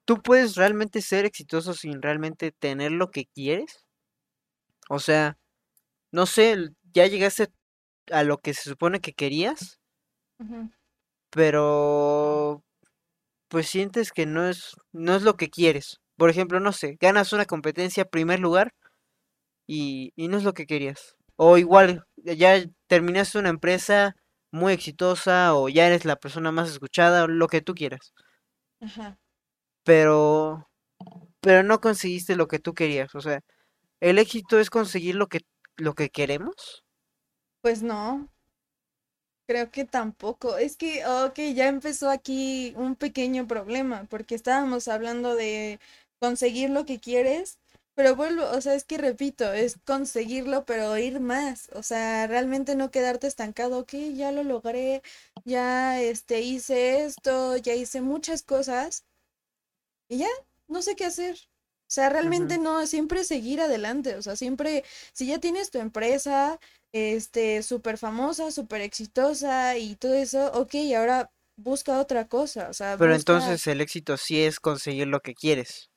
¿Tú 0.06 0.22
puedes 0.22 0.56
realmente 0.56 1.02
ser 1.02 1.26
exitoso 1.26 1.74
sin 1.74 2.02
realmente 2.02 2.54
tener 2.54 2.94
lo 2.94 3.12
que 3.12 3.26
quieres? 3.26 3.83
O 4.90 5.00
sea, 5.00 5.38
no 6.12 6.26
sé, 6.26 6.72
ya 6.94 7.08
llegaste 7.08 7.50
a 8.12 8.24
lo 8.24 8.40
que 8.40 8.54
se 8.54 8.70
supone 8.70 9.02
que 9.02 9.14
querías, 9.14 9.80
pero 11.30 12.64
pues 13.50 13.68
sientes 13.70 14.12
que 14.12 14.26
no 14.26 14.48
es, 14.48 14.76
no 14.94 15.16
es 15.16 15.24
lo 15.24 15.38
que 15.38 15.50
quieres. 15.50 16.00
Por 16.18 16.30
ejemplo, 16.30 16.60
no 16.60 16.74
sé, 16.74 16.98
ganas 17.00 17.34
una 17.34 17.46
competencia 17.46 18.06
primer 18.06 18.40
lugar 18.40 18.74
y, 19.68 20.14
y 20.16 20.28
no 20.28 20.38
es 20.38 20.44
lo 20.44 20.54
que 20.54 20.66
querías. 20.68 21.16
O 21.38 21.58
igual, 21.58 22.06
ya 22.18 22.64
terminaste 22.88 23.40
una 23.40 23.50
empresa 23.50 24.16
muy 24.52 24.74
exitosa 24.74 25.56
o 25.56 25.70
ya 25.70 25.88
eres 25.88 26.06
la 26.06 26.16
persona 26.18 26.52
más 26.52 26.70
escuchada, 26.72 27.24
o 27.26 27.28
lo 27.28 27.48
que 27.48 27.62
tú 27.62 27.76
quieras. 27.76 28.14
ajá. 28.82 29.18
Pero, 29.84 30.70
pero 31.42 31.64
no 31.64 31.82
conseguiste 31.82 32.36
lo 32.36 32.48
que 32.48 32.60
tú 32.60 32.74
querías. 32.74 33.16
O 33.16 33.22
sea, 33.22 33.42
el 34.04 34.20
éxito 34.20 34.60
es 34.60 34.70
conseguir 34.70 35.16
lo 35.16 35.28
que, 35.28 35.42
lo 35.78 35.96
que 35.96 36.10
queremos. 36.10 36.84
Pues 37.62 37.82
no, 37.82 38.30
creo 39.48 39.72
que 39.72 39.86
tampoco. 39.86 40.58
Es 40.58 40.76
que, 40.78 41.06
ok, 41.06 41.40
ya 41.56 41.68
empezó 41.68 42.10
aquí 42.10 42.74
un 42.76 42.96
pequeño 42.96 43.48
problema, 43.48 44.06
porque 44.10 44.36
estábamos 44.36 44.88
hablando 44.88 45.36
de 45.36 45.80
conseguir 46.20 46.70
lo 46.70 46.86
que 46.86 47.00
quieres, 47.00 47.60
pero 47.96 48.16
vuelvo, 48.16 48.44
o 48.50 48.62
sea, 48.62 48.76
es 48.76 48.86
que 48.86 48.98
repito, 48.98 49.54
es 49.54 49.78
conseguirlo, 49.86 50.66
pero 50.66 50.98
ir 50.98 51.20
más, 51.20 51.70
o 51.74 51.84
sea, 51.84 52.28
realmente 52.28 52.76
no 52.76 52.92
quedarte 52.92 53.28
estancado, 53.28 53.80
ok, 53.80 53.94
ya 54.16 54.32
lo 54.32 54.44
logré, 54.44 55.02
ya, 55.46 56.02
este, 56.02 56.42
hice 56.42 57.06
esto, 57.06 57.58
ya 57.58 57.76
hice 57.76 58.02
muchas 58.02 58.44
cosas 58.44 59.06
y 60.10 60.20
ya, 60.20 60.30
no 60.68 60.82
sé 60.82 60.96
qué 60.96 61.06
hacer. 61.06 61.38
O 61.94 61.96
sea, 61.96 62.10
realmente 62.10 62.58
no, 62.58 62.88
siempre 62.88 63.24
seguir 63.24 63.62
adelante, 63.62 64.16
o 64.16 64.22
sea, 64.24 64.36
siempre, 64.36 64.84
si 65.14 65.28
ya 65.28 65.38
tienes 65.38 65.70
tu 65.70 65.78
empresa, 65.78 66.60
este, 66.92 67.62
súper 67.62 68.00
famosa, 68.00 68.50
súper 68.50 68.82
exitosa 68.82 69.78
y 69.78 69.96
todo 69.98 70.16
eso, 70.16 70.52
ok, 70.56 70.74
ahora 70.98 71.30
busca 71.56 72.00
otra 72.00 72.28
cosa, 72.28 72.70
o 72.72 72.74
sea, 72.74 72.98
Pero 72.98 73.14
busca, 73.14 73.34
entonces 73.34 73.68
el 73.68 73.80
éxito 73.80 74.18
sí 74.18 74.42
es 74.42 74.60
conseguir 74.60 75.06
lo 75.06 75.20
que 75.20 75.36
quieres. 75.36 75.92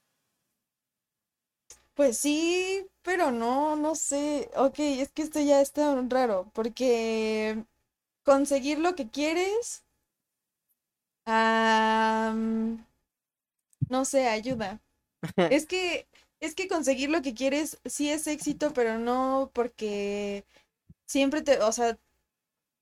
Pues 1.94 2.18
sí, 2.18 2.86
pero 3.00 3.30
no, 3.30 3.74
no 3.74 3.94
sé. 3.94 4.50
Ok, 4.54 4.80
es 4.80 5.12
que 5.12 5.22
esto 5.22 5.40
ya 5.40 5.62
está 5.62 5.98
raro, 6.10 6.50
porque 6.52 7.64
conseguir 8.22 8.80
lo 8.80 8.94
que 8.94 9.08
quieres, 9.08 9.82
am, 11.24 12.84
no 13.88 14.04
sé, 14.04 14.28
ayuda. 14.28 14.82
Es 15.48 15.66
que, 15.66 16.08
es 16.40 16.54
que 16.54 16.68
conseguir 16.68 17.10
lo 17.10 17.22
que 17.22 17.34
quieres 17.34 17.78
sí 17.84 18.10
es 18.10 18.26
éxito, 18.26 18.72
pero 18.74 18.98
no 18.98 19.50
porque 19.54 20.44
siempre 21.06 21.42
te, 21.42 21.60
o 21.62 21.72
sea, 21.72 21.98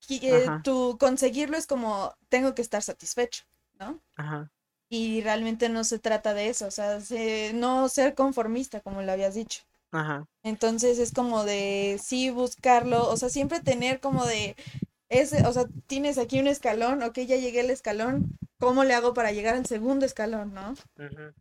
eh, 0.09 0.51
tu 0.61 0.97
conseguirlo 0.99 1.57
es 1.57 1.67
como 1.67 2.15
tengo 2.29 2.55
que 2.55 2.61
estar 2.61 2.81
satisfecho, 2.83 3.45
¿no? 3.79 4.01
ajá, 4.17 4.49
Y 4.89 5.21
realmente 5.21 5.69
no 5.69 5.83
se 5.83 5.99
trata 5.99 6.33
de 6.33 6.49
eso, 6.49 6.67
o 6.67 6.71
sea, 6.71 7.01
se- 7.01 7.53
no 7.55 7.89
ser 7.89 8.15
conformista, 8.15 8.81
como 8.81 9.01
lo 9.03 9.11
habías 9.13 9.35
dicho. 9.35 9.63
ajá, 9.91 10.27
Entonces 10.43 10.99
es 10.99 11.11
como 11.13 11.43
de 11.45 11.99
sí 12.03 12.29
buscarlo, 12.29 13.09
o 13.09 13.17
sea, 13.17 13.29
siempre 13.29 13.61
tener 13.61 13.99
como 13.99 14.25
de 14.25 14.55
ese, 15.09 15.45
o 15.47 15.53
sea, 15.53 15.65
tienes 15.87 16.17
aquí 16.17 16.39
un 16.39 16.47
escalón, 16.47 17.03
ok, 17.03 17.19
ya 17.21 17.37
llegué 17.37 17.61
al 17.61 17.69
escalón, 17.71 18.25
¿cómo 18.69 18.83
le 18.83 18.93
hago 18.93 19.13
para 19.13 19.31
llegar 19.31 19.55
al 19.55 19.65
segundo 19.65 20.05
escalón, 20.05 20.53
no? 20.53 20.73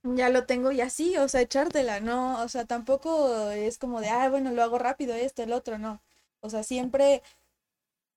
Ya 0.02 0.28
lo 0.28 0.44
tengo 0.44 0.70
y 0.72 0.80
así, 0.82 1.16
o 1.18 1.28
sea, 1.28 1.40
echártela, 1.40 2.00
no, 2.00 2.42
o 2.42 2.48
sea, 2.48 2.64
tampoco 2.66 3.50
es 3.50 3.78
como 3.78 4.00
de, 4.00 4.08
ah, 4.08 4.28
bueno, 4.28 4.50
lo 4.52 4.62
hago 4.62 4.78
rápido, 4.78 5.14
este, 5.14 5.44
el 5.44 5.52
otro, 5.52 5.78
no. 5.78 6.02
O 6.40 6.50
sea, 6.50 6.62
siempre 6.62 7.22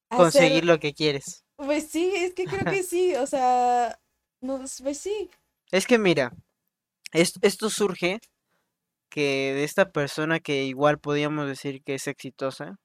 Conseguir 0.10 0.66
lo 0.66 0.80
que 0.80 0.93
quieres. 0.93 1.43
pues 1.58 1.88
sí, 1.89 2.12
es 2.16 2.34
que 2.34 2.45
creo 2.45 2.66
que 2.66 2.84
sí, 2.84 3.16
o 3.16 3.28
sea, 3.28 3.99
no, 4.41 4.64
pues 4.84 4.97
sí. 4.99 5.30
Es 5.72 5.86
que 5.88 5.97
mira, 5.97 6.32
es- 7.14 7.39
esto 7.41 7.70
surge 7.70 8.20
que 9.10 9.53
de 9.53 9.64
esta 9.64 9.91
persona 9.91 10.39
que 10.39 10.64
igual 10.66 10.99
podríamos 10.99 11.47
decir 11.47 11.82
que 11.84 11.95
es 11.95 12.08
exitosa, 12.08 12.76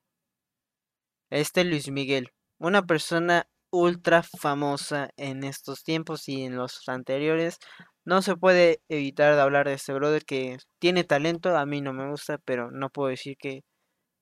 este 1.31 1.65
Luis 1.65 1.91
Miguel, 1.91 2.31
una 2.59 2.83
persona 2.87 3.47
ultra 3.73 4.23
famosa 4.23 5.11
en 5.17 5.45
estos 5.45 5.83
tiempos 5.83 6.29
y 6.29 6.45
en 6.45 6.57
los 6.57 6.89
anteriores. 6.89 7.59
No 8.05 8.23
se 8.23 8.37
puede 8.37 8.83
evitar 8.89 9.35
de 9.35 9.41
hablar 9.41 9.67
de 9.67 9.75
este 9.75 9.93
brother 9.95 10.25
que 10.25 10.59
tiene 10.79 11.05
talento, 11.05 11.57
a 11.57 11.67
mí 11.67 11.81
no 11.81 11.93
me 11.93 12.09
gusta, 12.11 12.39
pero 12.45 12.71
no 12.71 12.91
puedo 12.91 13.09
decir 13.09 13.37
que, 13.39 13.63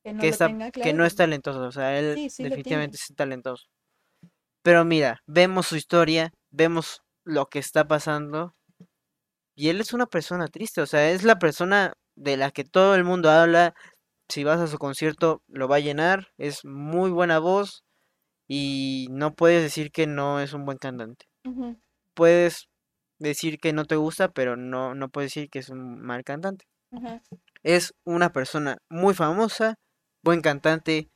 Que 0.03 0.15
no 0.15 0.21
que 0.21 0.29
está, 0.29 0.47
tenga, 0.49 0.71
que 0.71 0.93
no 0.95 1.05
es 1.05 1.17
talentoso, 1.17 1.63
o 1.63 1.73
sea, 1.73 1.99
él 1.99 2.15
sí, 2.17 2.31
sí 2.31 2.43
lo 2.45 2.51
definitivamente 2.51 2.97
es 2.97 3.15
talentoso. 3.17 3.67
Pero 4.63 4.85
mira, 4.85 5.21
vemos 5.27 5.67
su 5.67 5.77
historia, 5.77 6.33
vemos 6.51 7.03
lo 7.25 7.47
que 7.47 7.59
está 7.59 7.87
pasando 7.87 8.55
y 9.55 9.69
él 9.69 9.81
es 9.81 9.93
una 9.93 10.07
persona 10.07 10.49
triste, 10.49 10.81
o 10.81 10.87
sea, 10.87 11.11
es 11.11 11.23
la 11.25 11.39
persona 11.39 11.93
de 12.17 12.37
la 12.37 12.51
que 12.51 12.65
todo 12.65 12.95
el 12.95 13.05
mundo 13.05 13.31
habla. 13.31 13.75
Si 14.29 14.45
vas 14.45 14.61
a 14.61 14.69
su 14.69 14.79
concierto, 14.79 15.43
lo 15.49 15.69
va 15.69 15.77
a 15.77 15.81
llenar, 15.81 16.29
es 16.39 16.65
muy 16.65 17.11
buena 17.11 17.39
voz 17.41 17.85
y 18.51 19.09
no 19.13 19.35
puedes 19.35 19.63
decir 19.63 19.93
que 19.93 20.07
no 20.09 20.41
es 20.41 20.53
un 20.55 20.65
buen 20.67 20.79
cantante. 20.79 21.27
Puedes 22.15 22.69
decir 23.19 23.59
que 23.61 23.73
no 23.73 23.85
te 23.87 23.97
gusta, 23.97 24.31
pero 24.33 24.57
no, 24.57 24.95
no 24.95 25.09
puedes 25.11 25.33
decir 25.35 25.51
que 25.51 25.61
es 25.61 25.71
un 25.71 26.01
mal 26.03 26.25
cantante. 26.25 26.67
Es 27.63 27.93
una 28.05 28.33
persona 28.33 28.79
muy 28.91 29.15
famosa, 29.15 29.75
buen 30.23 30.41
cantante 30.43 31.11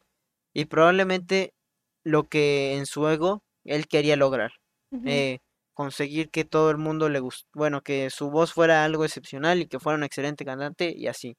y 0.54 0.66
probablemente 0.66 1.54
lo 2.04 2.24
que 2.24 2.76
en 2.76 2.86
su 2.86 3.08
ego 3.08 3.42
él 3.64 3.86
quería 3.88 4.16
lograr. 4.16 4.52
eh, 5.04 5.38
conseguir 5.74 6.30
que 6.30 6.44
todo 6.44 6.70
el 6.70 6.78
mundo 6.78 7.08
le 7.10 7.20
gustara, 7.20 7.50
bueno, 7.54 7.82
que 7.82 8.10
su 8.10 8.30
voz 8.30 8.52
fuera 8.54 8.84
algo 8.84 9.04
excepcional 9.06 9.60
y 9.60 9.66
que 9.68 9.80
fuera 9.80 9.96
un 9.98 10.04
excelente 10.04 10.44
cantante 10.44 10.92
y 10.96 11.08
así. 11.08 11.36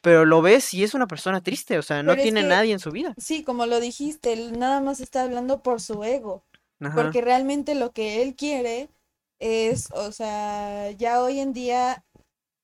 Pero 0.00 0.24
lo 0.24 0.42
ves 0.42 0.74
y 0.74 0.84
es 0.84 0.94
una 0.94 1.06
persona 1.06 1.42
triste, 1.42 1.78
o 1.78 1.82
sea, 1.82 2.02
no 2.02 2.12
Pero 2.12 2.22
es 2.22 2.22
tiene 2.22 2.40
que, 2.40 2.48
nadie 2.48 2.72
en 2.72 2.78
su 2.80 2.90
vida. 2.90 3.14
sí, 3.16 3.44
como 3.44 3.66
lo 3.66 3.80
dijiste, 3.80 4.32
él 4.32 4.58
nada 4.58 4.80
más 4.80 5.00
está 5.00 5.22
hablando 5.24 5.62
por 5.62 5.80
su 5.80 6.02
ego, 6.04 6.44
Ajá. 6.80 6.94
porque 7.02 7.20
realmente 7.20 7.74
lo 7.74 7.92
que 7.92 8.22
él 8.22 8.36
quiere 8.36 8.90
es, 9.38 9.88
o 9.92 10.12
sea, 10.12 10.90
ya 10.92 11.22
hoy 11.22 11.40
en 11.40 11.52
día, 11.52 12.04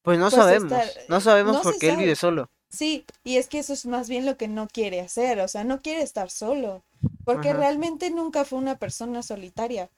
Pues 0.03 0.19
no 0.19 0.31
pues 0.31 0.49
estar, 0.49 0.87
sabemos, 0.87 1.09
no 1.09 1.21
sabemos 1.21 1.57
no 1.57 1.63
se 1.65 1.73
porque 1.73 1.89
él 1.89 1.97
vive 1.97 2.17
solo. 2.17 2.51
Sí, 2.71 3.07
y 3.25 3.37
es 3.37 3.49
que 3.49 3.61
eso 3.61 3.73
es 3.73 3.87
más 3.87 4.09
bien 4.09 4.27
lo 4.27 4.37
que 4.37 4.49
no 4.49 4.69
quiere 4.69 5.01
hacer, 5.01 5.41
o 5.41 5.49
sea, 5.49 5.65
no 5.65 5.81
quiere 5.83 6.03
estar 6.03 6.31
solo, 6.31 6.85
porque 7.25 7.51
Ajá. 7.51 7.59
realmente 7.59 8.11
nunca 8.11 8.45
fue 8.45 8.59
una 8.59 8.79
persona 8.79 9.23
solitaria. 9.23 9.91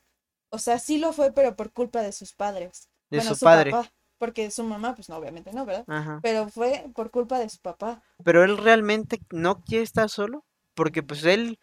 O 0.51 0.59
sea, 0.59 0.79
sí 0.79 0.99
lo 0.99 1.13
fue, 1.13 1.33
pero 1.33 1.57
por 1.57 1.73
culpa 1.73 2.03
de 2.03 2.13
sus 2.13 2.35
padres. 2.35 2.89
De 3.11 3.19
Bueno, 3.19 3.31
su 3.31 3.37
su 3.37 3.45
padre. 3.45 3.71
papá, 3.71 3.93
porque 4.19 4.51
su 4.51 4.63
mamá, 4.65 4.95
pues 4.95 5.09
no, 5.09 5.17
obviamente 5.17 5.53
no, 5.53 5.65
¿verdad? 5.65 5.85
Ajá. 5.87 6.21
Pero 6.23 6.49
fue 6.49 6.87
por 6.95 7.11
culpa 7.11 7.39
de 7.39 7.49
su 7.49 7.59
papá. 7.59 8.03
Pero 8.25 8.45
él 8.45 8.57
realmente 8.59 9.21
no 9.31 9.63
quiere 9.63 9.85
estar 9.85 10.09
solo, 10.09 10.45
porque 10.75 11.03
pues 11.03 11.25
él 11.25 11.59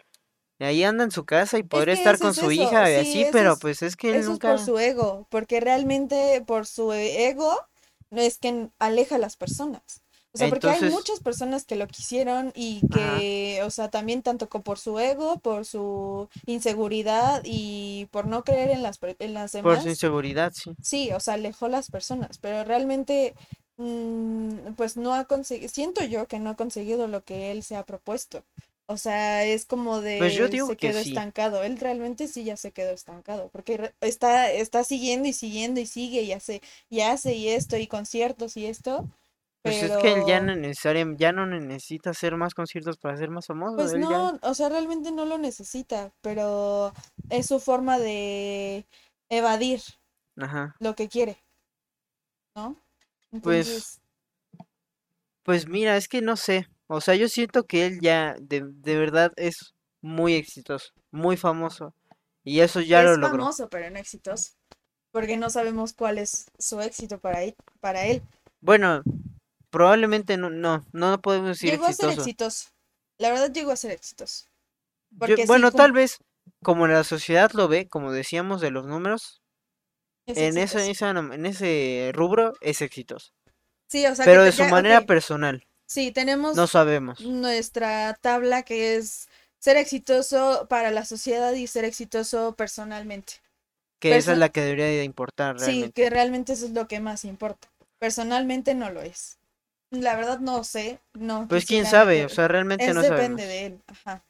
ahí 0.59 0.83
anda 0.83 1.03
en 1.03 1.11
su 1.11 1.25
casa 1.25 1.57
y 1.57 1.61
Es 1.61 1.67
podría 1.67 1.95
que 1.95 1.99
estar 2.01 2.19
con 2.19 2.29
es 2.29 2.35
su 2.35 2.51
eso, 2.51 2.51
hija 2.51 2.89
y 2.91 3.03
sí, 3.05 3.23
así, 3.23 3.31
pero 3.31 3.53
es, 3.53 3.59
pues 3.59 3.81
es 3.81 3.95
que 3.97 4.11
él 4.11 4.15
eso 4.17 4.33
es 4.33 4.39
por 4.39 4.59
nunca. 4.59 4.65
su 4.65 4.79
ego, 4.79 5.27
porque 5.29 5.59
realmente 5.59 6.41
por 6.45 6.65
su 6.65 6.93
ego 6.93 7.53
no 8.11 8.21
es 8.21 8.37
que 8.37 8.69
aleja 8.79 9.15
a 9.15 9.19
las 9.19 9.35
personas. 9.35 10.02
O 10.33 10.37
sea, 10.37 10.49
porque 10.49 10.71
hay 10.71 10.81
muchas 10.83 11.19
personas 11.19 11.63
que 11.65 11.75
lo 11.75 11.87
quisieron 11.87 12.51
y 12.55 12.85
ajá, 12.91 13.23
que, 13.23 13.61
o 13.65 13.69
sea, 13.69 13.89
también 13.91 14.23
tanto 14.23 14.49
por 14.49 14.79
su 14.79 14.99
ego, 14.99 15.39
por 15.39 15.65
su 15.65 16.27
inseguridad 16.47 17.41
y 17.45 18.07
por 18.11 18.25
no 18.27 18.43
creer 18.43 18.71
en 18.71 18.81
las, 18.83 18.99
en 19.19 19.33
las 19.35 19.51
por 19.61 19.79
su 19.81 19.87
demás, 19.87 19.89
inseguridad, 19.89 20.51
sí. 20.53 20.75
sí, 20.81 21.11
o 21.13 21.19
sea, 21.19 21.35
alejó 21.35 21.67
las 21.67 21.89
personas, 21.89 22.37
pero 22.39 22.63
realmente, 22.63 23.35
mm, 23.77 24.73
pues 24.75 24.97
no 24.97 25.13
ha 25.15 25.25
conseguido, 25.25 25.69
siento 25.69 26.03
yo 26.05 26.27
que 26.27 26.39
no 26.39 26.51
ha 26.51 26.55
conseguido 26.55 27.07
lo 27.07 27.23
que 27.23 27.51
él 27.51 27.63
se 27.63 27.75
ha 27.75 27.85
propuesto. 27.85 28.43
O 28.87 28.97
sea, 28.97 29.45
es 29.45 29.65
como 29.65 30.01
Pues 30.17 30.33
yo 30.33 30.47
de 30.47 30.49
digo 30.49 30.67
se 30.67 30.77
que 30.77 30.91
quedó 30.91 30.99
sí. 31.03 31.23
estancado. 31.23 31.63
Él 31.63 31.77
realmente 31.79 32.27
sí 32.27 32.43
ya 32.43 32.57
se 32.57 32.71
quedó 32.73 32.91
estancado, 32.91 33.49
porque 33.51 33.93
está, 34.01 34.51
está 34.51 34.83
siguiendo 34.83 35.27
y 35.29 35.33
siguiendo 35.33 35.79
y 35.79 35.85
sigue 35.85 36.21
y 36.23 36.33
hace, 36.33 36.61
y 36.89 37.01
hace 37.01 37.33
y 37.35 37.49
esto, 37.49 37.77
y 37.77 37.87
conciertos 37.87 38.57
y 38.57 38.65
esto, 38.65 39.07
Pues 39.63 39.81
es 39.81 39.95
que 39.97 40.11
él 40.11 40.23
ya 40.27 40.41
no 40.41 40.55
necesariamente, 40.55 41.21
ya 41.21 41.31
no 41.31 41.45
necesita 41.45 42.09
hacer 42.09 42.35
más 42.35 42.53
conciertos 42.53 42.97
para 42.97 43.15
ser 43.15 43.29
más 43.29 43.45
famoso, 43.47 43.77
pues 43.77 43.93
él 43.93 44.01
ya, 44.01 44.09
no, 44.09 44.39
o 44.41 44.53
sea, 44.53 44.67
realmente 44.67 45.11
no 45.11 45.25
lo 45.25 45.37
necesita, 45.37 46.11
pero 46.21 46.91
es 47.29 47.45
su 47.45 47.61
forma 47.61 47.97
de 47.97 48.85
evadir 49.29 49.81
ajá. 50.37 50.75
lo 50.79 50.95
que 50.95 51.07
quiere, 51.07 51.37
¿no? 52.55 52.75
Pues, 53.41 53.67
Entonces, 53.67 54.01
pues 55.43 55.67
mira, 55.67 55.95
es 55.95 56.09
que 56.09 56.21
no 56.21 56.35
sé, 56.35 56.67
o 56.87 56.99
sea, 56.99 57.15
yo 57.15 57.29
siento 57.29 57.63
que 57.63 57.85
él 57.85 57.99
ya 58.01 58.35
de, 58.41 58.65
de 58.65 58.97
verdad 58.97 59.31
es 59.37 59.73
muy 60.01 60.33
exitoso, 60.33 60.89
muy 61.09 61.37
famoso, 61.37 61.95
y 62.43 62.59
eso 62.59 62.81
ya 62.81 63.01
lo 63.01 63.13
es 63.13 63.17
logró. 63.17 63.39
famoso, 63.39 63.69
pero 63.69 63.89
no 63.89 63.97
exitoso, 63.97 64.51
porque 65.11 65.37
no 65.37 65.49
sabemos 65.49 65.93
cuál 65.93 66.17
es 66.17 66.47
su 66.59 66.81
éxito 66.81 67.17
para 67.19 67.43
él, 67.43 67.55
para 67.79 68.05
él. 68.05 68.21
Bueno, 68.61 69.03
probablemente 69.73 70.37
no, 70.37 70.51
no, 70.51 70.85
no 70.93 71.19
podemos 71.21 71.49
decir 71.49 71.71
Llegó 71.71 71.85
a 71.85 71.93
ser 71.93 72.05
exitoso. 72.11 72.21
exitoso. 72.21 72.69
La 73.17 73.31
verdad 73.31 73.51
llegó 73.51 73.71
a 73.71 73.75
ser 73.75 73.91
exitoso. 73.91 74.45
Yo- 75.09 75.17
Porque 75.19 75.35
sí, 75.41 75.47
bueno, 75.47 75.71
tal 75.71 75.91
vez 75.91 76.19
como 76.63 76.87
la 76.87 77.03
sociedad 77.03 77.51
lo 77.53 77.67
ve, 77.67 77.87
como 77.89 78.11
decíamos 78.11 78.61
de 78.61 78.69
los 78.71 78.85
números, 78.85 79.41
es 80.27 80.37
en 80.37 80.57
ese, 80.57 80.87
exitoso. 80.87 81.33
en 81.33 81.45
ese 81.45 82.11
rubro 82.13 82.53
es 82.61 82.81
exitoso. 82.81 83.33
Sí, 83.87 84.05
o 84.05 84.15
sea 84.15 84.25
que 84.25 84.31
Pero 84.31 84.43
de 84.43 84.51
su 84.51 84.59
ya, 84.59 84.69
manera 84.69 85.01
personal, 85.01 85.65
sí, 85.87 86.07
no 86.07 86.13
tenemos 86.13 86.69
sabemos. 86.69 87.19
nuestra 87.21 88.13
tabla 88.21 88.63
que 88.63 88.95
es 88.95 89.27
ser 89.59 89.77
exitoso 89.77 90.67
para 90.69 90.91
la 90.91 91.05
sociedad 91.05 91.53
y 91.53 91.67
ser 91.67 91.85
exitoso 91.85 92.55
personalmente. 92.55 93.33
Que 93.99 94.17
esa 94.17 94.33
es 94.33 94.37
la 94.37 94.49
que 94.49 94.61
debería 94.61 94.85
de 94.85 95.03
importar 95.03 95.59
sí, 95.59 95.91
que 95.95 96.09
realmente 96.09 96.53
eso 96.53 96.65
es 96.65 96.71
lo 96.71 96.87
que 96.87 96.99
más 96.99 97.23
importa. 97.25 97.69
Personalmente 97.99 98.75
no 98.75 98.89
lo 98.89 99.01
es. 99.01 99.37
La 99.93 100.15
verdad 100.15 100.39
no 100.39 100.63
sé, 100.63 100.99
no 101.13 101.47
Pues 101.47 101.65
quién 101.65 101.85
sabe, 101.85 102.25
o 102.25 102.29
sea, 102.29 102.47
realmente 102.47 102.85
Es 102.87 102.95
no 102.95 103.01
depende 103.01 103.43
sabemos. 103.43 103.47
de 103.47 103.65
él, 103.67 103.81
ajá, 103.87 104.23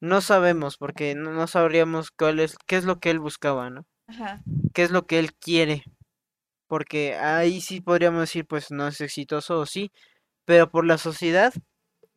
No 0.00 0.20
sabemos 0.20 0.76
porque 0.76 1.14
no, 1.14 1.32
no 1.32 1.46
sabríamos 1.46 2.10
cuál 2.10 2.40
es, 2.40 2.56
qué 2.66 2.76
es 2.76 2.84
lo 2.84 2.98
que 2.98 3.10
él 3.10 3.18
buscaba, 3.18 3.70
¿no? 3.70 3.84
ajá. 4.08 4.42
¿Qué 4.74 4.82
es 4.84 4.90
lo 4.90 5.06
que 5.06 5.18
él 5.18 5.34
quiere? 5.34 5.84
Porque 6.68 7.16
ahí 7.16 7.60
sí 7.60 7.80
podríamos 7.80 8.20
decir, 8.22 8.46
pues 8.46 8.70
no 8.70 8.88
es 8.88 9.00
exitoso 9.00 9.60
o 9.60 9.66
sí, 9.66 9.92
pero 10.44 10.70
por 10.70 10.86
la 10.86 10.98
sociedad, 10.98 11.52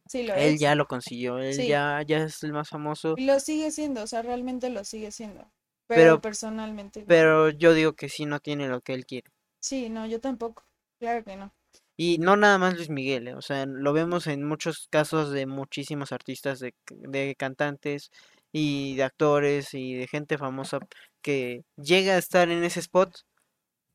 Sí 0.07 0.23
lo 0.23 0.33
él 0.35 0.53
es. 0.55 0.61
ya 0.61 0.75
lo 0.75 0.87
consiguió, 0.87 1.39
él 1.39 1.55
Sí. 1.57 1.67
ya, 1.67 2.01
ya 2.07 2.19
es 2.23 2.43
el 2.43 2.53
más 2.53 2.69
famoso, 2.69 3.15
Y 3.17 3.25
lo 3.25 3.39
sigue 3.39 3.71
siendo, 3.71 4.03
o 4.03 4.07
sea, 4.07 4.21
realmente 4.21 4.69
lo 4.69 4.83
sigue 4.83 5.11
siendo. 5.11 5.45
Pero 5.87 6.03
pero, 6.03 6.21
personalmente 6.21 7.01
no. 7.01 7.07
pero 7.07 7.49
yo 7.49 7.73
digo 7.73 7.93
que 7.93 8.09
sí 8.09 8.25
no 8.25 8.39
tiene 8.39 8.67
lo 8.67 8.81
que 8.81 8.93
él 8.93 9.05
quiere. 9.05 9.29
Sí, 9.61 9.89
no, 9.89 10.05
yo 10.05 10.19
tampoco. 10.19 10.63
Claro 10.99 11.23
que 11.23 11.35
no. 11.37 11.53
Y 12.01 12.17
no 12.17 12.37
nada 12.37 12.57
más 12.57 12.75
Luis 12.75 12.89
Miguel, 12.89 13.27
¿eh? 13.27 13.35
O 13.35 13.41
sea, 13.41 13.65
lo 13.65 13.91
vemos 13.91 14.25
en 14.27 14.45
muchos 14.45 14.87
casos 14.89 15.31
de 15.31 15.45
muchísimos 15.45 16.13
artistas, 16.13 16.61
de, 16.61 16.73
de 16.89 17.35
cantantes 17.37 18.09
y 18.53 18.95
de 18.95 19.03
actores 19.03 19.73
y 19.73 19.95
de 19.95 20.07
gente 20.07 20.37
famosa 20.37 20.79
que 21.21 21.65
llega 21.75 22.13
a 22.13 22.17
estar 22.17 22.49
en 22.51 22.63
ese 22.63 22.79
spot, 22.79 23.25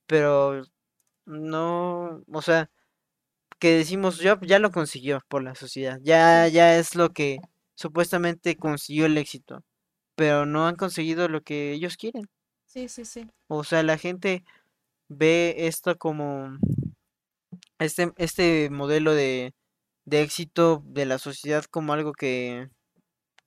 pero 0.07 0.65
no, 1.27 2.23
o 2.33 2.43
sea, 2.43 2.71
que 3.59 3.77
decimos, 3.79 4.19
ya, 4.19 4.39
ya 4.43 4.59
lo 4.59 4.71
consiguió 4.71 5.21
por 5.29 5.43
la 5.43 5.55
sociedad, 5.55 5.99
ya, 6.03 6.49
ya 6.49 6.77
es 6.79 6.97
lo 6.97 7.11
que 7.11 7.39
supuestamente 7.75 8.57
consiguió 8.57 9.07
el 9.07 9.19
éxito, 9.19 9.65
pero 10.17 10.47
no 10.47 10.67
han 10.67 10.77
conseguido 10.77 11.29
lo 11.29 11.43
que 11.43 11.73
ellos 11.73 11.97
quieren. 11.97 12.29
Sí, 12.67 12.89
sí, 12.89 13.05
sí. 13.07 13.29
O 13.49 13.65
sea, 13.65 13.83
la 13.83 13.99
gente 13.99 14.45
ve 15.09 15.55
esto 15.59 15.97
como 15.99 16.59
este, 17.85 18.13
este 18.17 18.71
modelo 18.71 19.15
de, 19.15 19.55
de 20.05 20.23
éxito 20.23 20.83
de 20.87 21.07
la 21.07 21.19
sociedad 21.19 21.65
como 21.65 21.93
algo 21.93 22.13
que 22.13 22.69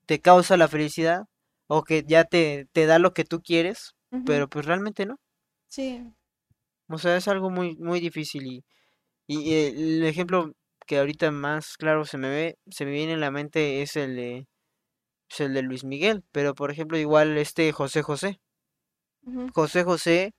te 0.06 0.20
causa 0.20 0.58
la 0.58 0.68
felicidad 0.68 1.24
o 1.68 1.84
que 1.84 2.04
ya 2.08 2.24
te, 2.24 2.68
te 2.72 2.86
da 2.86 3.00
lo 3.00 3.14
que 3.14 3.26
tú 3.26 3.42
quieres, 3.42 3.96
pero 4.26 4.48
pues 4.48 4.66
realmente 4.66 5.06
no. 5.06 5.18
Sí. 5.68 6.04
O 6.90 6.98
sea, 6.98 7.18
es 7.18 7.28
algo 7.28 7.50
muy, 7.50 7.76
muy 7.78 8.00
difícil 8.00 8.48
y, 8.48 8.64
y 9.28 9.54
el 9.54 10.06
ejemplo 10.06 10.54
que 10.88 11.00
ahorita 11.00 11.32
más 11.32 11.76
claro 11.78 12.06
se 12.06 12.18
me 12.18 12.30
ve, 12.30 12.58
se 12.70 12.86
me 12.86 12.92
viene 12.92 13.14
en 13.14 13.20
la 13.20 13.32
mente 13.32 13.82
es 13.82 13.98
el 13.98 14.16
de, 14.16 14.48
es 15.30 15.40
el 15.42 15.54
de 15.54 15.62
Luis 15.62 15.84
Miguel, 15.84 16.24
pero 16.32 16.56
por 16.56 16.72
ejemplo 16.72 16.98
igual 16.98 17.38
este 17.38 17.72
José 17.74 18.02
José. 18.02 18.40
José 19.54 19.84
José, 19.84 20.34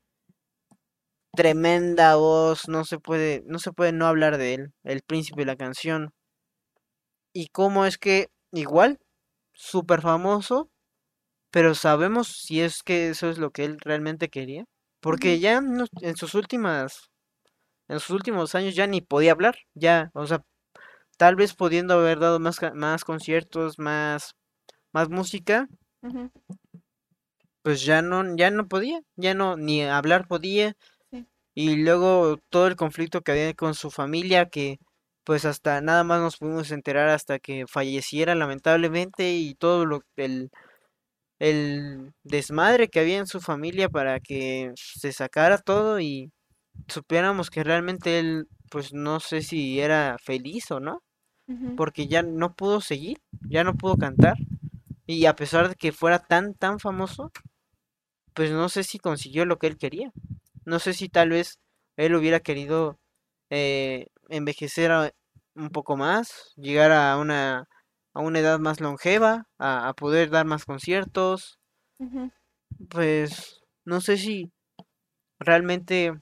tremenda 1.38 2.16
voz, 2.16 2.66
no 2.66 2.84
se 2.84 2.98
puede, 2.98 3.44
no 3.46 3.60
se 3.60 3.70
puede 3.70 3.92
no 3.92 4.06
hablar 4.08 4.38
de 4.38 4.54
él, 4.54 4.72
el 4.82 5.02
príncipe 5.02 5.42
de 5.42 5.46
la 5.46 5.54
canción. 5.54 6.10
Y 7.32 7.46
cómo 7.50 7.86
es 7.86 7.96
que 7.96 8.26
igual, 8.50 8.98
súper 9.52 10.00
famoso, 10.02 10.68
pero 11.52 11.76
sabemos 11.76 12.26
si 12.26 12.60
es 12.60 12.82
que 12.82 13.10
eso 13.10 13.30
es 13.30 13.38
lo 13.38 13.52
que 13.52 13.64
él 13.64 13.78
realmente 13.78 14.30
quería. 14.30 14.64
Porque 15.00 15.38
ya 15.38 15.62
en 16.02 16.16
sus 16.16 16.34
últimas, 16.34 17.08
en 17.86 18.00
sus 18.00 18.10
últimos 18.10 18.56
años 18.56 18.74
ya 18.74 18.88
ni 18.88 19.00
podía 19.00 19.30
hablar, 19.30 19.58
ya, 19.74 20.10
o 20.14 20.26
sea, 20.26 20.42
tal 21.18 21.36
vez 21.36 21.54
pudiendo 21.54 21.94
haber 21.94 22.18
dado 22.18 22.40
más, 22.40 22.58
más 22.74 23.04
conciertos, 23.04 23.78
más, 23.78 24.34
más 24.92 25.08
música, 25.08 25.68
pues 27.62 27.84
ya 27.84 28.02
no, 28.02 28.36
ya 28.36 28.50
no 28.50 28.66
podía, 28.66 29.02
ya 29.14 29.34
no, 29.34 29.56
ni 29.56 29.84
hablar 29.84 30.26
podía. 30.26 30.74
Y 31.60 31.74
luego 31.74 32.36
todo 32.50 32.68
el 32.68 32.76
conflicto 32.76 33.22
que 33.22 33.32
había 33.32 33.52
con 33.52 33.74
su 33.74 33.90
familia, 33.90 34.46
que 34.48 34.78
pues 35.24 35.44
hasta 35.44 35.80
nada 35.80 36.04
más 36.04 36.20
nos 36.20 36.36
pudimos 36.36 36.70
enterar 36.70 37.08
hasta 37.08 37.40
que 37.40 37.66
falleciera 37.66 38.36
lamentablemente 38.36 39.32
y 39.32 39.54
todo 39.56 39.84
lo 39.84 40.02
el, 40.14 40.50
el 41.40 42.12
desmadre 42.24 42.88
que 42.88 43.00
había 43.00 43.18
en 43.18 43.26
su 43.26 43.40
familia 43.40 43.88
para 43.88 44.20
que 44.20 44.72
se 44.76 45.12
sacara 45.12 45.58
todo 45.58 46.00
y 46.00 46.30
supiéramos 46.88 47.50
que 47.50 47.64
realmente 47.64 48.20
él 48.20 48.46
pues 48.70 48.94
no 48.94 49.20
sé 49.20 49.42
si 49.42 49.80
era 49.80 50.16
feliz 50.24 50.70
o 50.70 50.80
no, 50.80 51.02
porque 51.76 52.08
ya 52.08 52.22
no 52.22 52.54
pudo 52.54 52.80
seguir, 52.80 53.18
ya 53.50 53.64
no 53.64 53.74
pudo 53.74 53.96
cantar 53.98 54.36
y 55.06 55.26
a 55.26 55.36
pesar 55.36 55.70
de 55.70 55.76
que 55.76 55.92
fuera 55.92 56.20
tan 56.20 56.54
tan 56.54 56.80
famoso, 56.80 57.32
pues 58.34 58.50
no 58.52 58.68
sé 58.70 58.84
si 58.84 58.98
consiguió 58.98 59.44
lo 59.44 59.58
que 59.58 59.66
él 59.66 59.76
quería. 59.76 60.12
No 60.68 60.78
sé 60.80 60.94
si 60.94 61.08
tal 61.08 61.30
vez 61.30 61.58
él 61.96 62.14
hubiera 62.14 62.40
querido 62.40 62.98
eh, 63.50 64.06
envejecer 64.28 64.92
a- 64.92 65.12
un 65.54 65.70
poco 65.70 65.96
más, 65.96 66.52
llegar 66.56 66.92
a 66.92 67.16
una, 67.18 67.66
a 68.14 68.20
una 68.20 68.38
edad 68.40 68.58
más 68.60 68.80
longeva, 68.80 69.44
a, 69.58 69.88
a 69.88 69.94
poder 69.94 70.30
dar 70.30 70.46
más 70.46 70.64
conciertos. 70.64 71.58
Pues 72.90 73.60
no 73.84 74.00
sé 74.00 74.16
si 74.18 74.50
realmente 75.40 76.12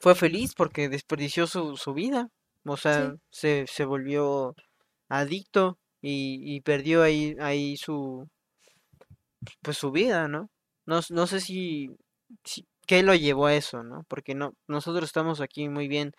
fue 0.00 0.14
feliz 0.14 0.54
porque 0.54 0.88
desperdició 0.88 1.46
su, 1.46 1.76
su 1.76 1.94
vida. 1.94 2.28
O 2.64 2.76
sea, 2.76 3.12
Sí. 3.12 3.20
se, 3.30 3.66
se 3.66 3.84
volvió 3.84 4.54
adicto 5.08 5.78
y, 6.02 6.40
y 6.56 6.60
perdió 6.62 7.02
ahí, 7.02 7.36
ahí 7.40 7.76
su, 7.76 8.28
pues 9.62 9.76
su 9.78 9.90
vida, 9.90 10.28
¿no? 10.28 10.50
No, 10.86 11.00
no 11.10 11.26
sé 11.26 11.40
si, 11.40 11.88
si- 12.44 12.66
qué 12.90 13.04
lo 13.04 13.14
llevó 13.14 13.46
a 13.46 13.54
eso, 13.54 13.84
¿no? 13.84 14.04
Porque 14.08 14.34
no, 14.34 14.54
nosotros 14.68 15.04
estamos 15.06 15.40
aquí 15.40 15.68
muy 15.68 15.88
bien, 15.88 16.12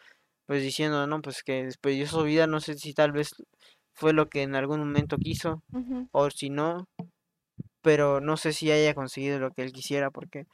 pues 0.48 0.64
diciendo, 0.64 1.08
no, 1.08 1.22
pues 1.22 1.44
que 1.44 1.66
desperdició 1.66 2.08
su 2.08 2.24
vida, 2.24 2.48
no 2.48 2.62
sé 2.62 2.76
si 2.78 2.94
tal 2.94 3.12
vez 3.14 3.32
fue 3.94 4.14
lo 4.14 4.30
que 4.30 4.44
en 4.44 4.56
algún 4.56 4.80
momento 4.80 5.18
quiso, 5.18 5.64
o 6.14 6.30
si 6.32 6.50
no, 6.50 6.88
pero 7.82 8.22
no 8.22 8.38
sé 8.38 8.54
si 8.54 8.72
haya 8.72 8.94
conseguido 8.96 9.40
lo 9.40 9.52
que 9.52 9.64
él 9.64 9.74
quisiera, 9.74 10.12
porque 10.12 10.46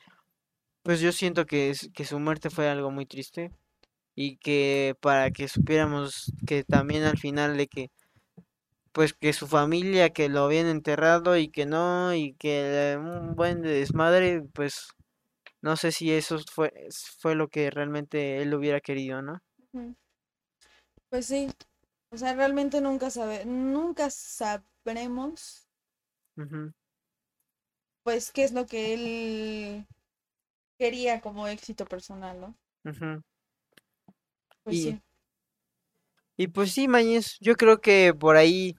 pues 0.84 1.02
yo 1.02 1.12
siento 1.14 1.46
que, 1.46 1.72
es- 1.72 1.90
que 1.94 2.06
su 2.06 2.20
muerte 2.20 2.50
fue 2.50 2.70
algo 2.70 2.92
muy 2.92 3.06
triste 3.06 3.52
y 4.16 4.38
que 4.38 4.96
para 5.02 5.32
que 5.32 5.48
supiéramos 5.50 6.34
que 6.48 6.64
también 6.66 7.04
al 7.06 7.18
final 7.20 7.58
de 7.58 7.68
que 7.68 7.90
pues 8.92 9.14
que 9.14 9.34
su 9.34 9.48
familia 9.48 10.10
que 10.10 10.30
lo 10.30 10.42
habían 10.46 10.68
enterrado 10.68 11.38
y 11.38 11.50
que 11.50 11.66
no 11.66 12.14
y 12.16 12.34
que 12.36 12.98
un 13.00 13.36
buen 13.36 13.62
desmadre 13.62 14.42
pues 14.54 14.88
no 15.62 15.76
sé 15.78 15.92
si 15.92 16.12
eso 16.14 16.38
fue 16.54 16.72
fue 17.20 17.36
lo 17.36 17.50
que 17.50 17.70
realmente 17.72 18.42
él 18.42 18.54
hubiera 18.56 18.82
querido, 18.82 19.22
¿no? 19.22 19.40
Pues 21.10 21.26
sí. 21.26 21.50
O 22.12 22.18
sea, 22.18 22.34
realmente 22.34 22.80
nunca 22.82 23.10
sabe, 23.10 23.46
nunca 23.46 24.10
sabremos, 24.10 25.68
pues, 28.04 28.32
qué 28.32 28.44
es 28.44 28.54
lo 28.54 28.66
que 28.66 28.94
él 28.94 29.88
quería 30.80 31.22
como 31.22 31.48
éxito 31.48 31.86
personal, 31.86 32.40
¿no? 32.42 32.56
Pues 34.64 34.78
Y, 34.78 34.84
sí. 34.84 35.02
y 36.38 36.48
pues 36.48 36.72
sí, 36.72 36.88
Mañez, 36.88 37.38
yo 37.42 37.56
creo 37.56 37.82
que 37.82 38.14
por 38.18 38.38
ahí 38.38 38.76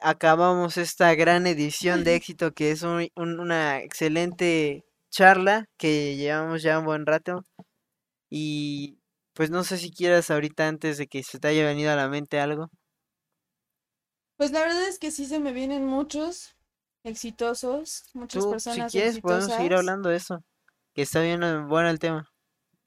acabamos 0.00 0.76
esta 0.76 1.14
gran 1.14 1.46
edición 1.46 2.04
de 2.04 2.14
éxito 2.16 2.52
que 2.52 2.70
es 2.72 2.82
un- 2.82 3.08
un- 3.16 3.40
una 3.40 3.80
excelente 3.82 4.84
charla 5.10 5.66
que 5.78 6.16
llevamos 6.16 6.62
ya 6.62 6.78
un 6.78 6.84
buen 6.86 7.06
rato 7.06 7.44
y 8.30 8.98
pues 9.34 9.50
no 9.50 9.64
sé 9.64 9.78
si 9.78 9.92
quieras 9.92 10.30
ahorita 10.30 10.68
antes 10.68 10.98
de 10.98 11.06
que 11.08 11.22
se 11.24 11.38
te 11.40 11.48
haya 11.48 11.66
venido 11.66 11.92
a 11.92 11.96
la 11.96 12.08
mente 12.08 12.40
algo. 12.40 12.70
Pues 14.36 14.50
la 14.52 14.60
verdad 14.62 14.88
es 14.88 14.98
que 14.98 15.10
sí 15.12 15.24
se 15.26 15.38
me 15.38 15.52
vienen 15.52 15.86
muchos 15.86 16.56
exitosos, 17.04 18.04
muchas 18.14 18.42
Tú, 18.42 18.50
si 18.58 18.82
personas 18.82 18.90
quieres, 18.92 19.20
podemos 19.20 19.52
seguir 19.52 19.74
hablando 19.74 20.08
de 20.08 20.16
eso, 20.16 20.42
que 20.94 21.02
está 21.02 21.20
bien 21.22 21.42
eh, 21.44 21.58
bueno 21.66 21.90
el 21.90 21.98
tema. 22.00 22.28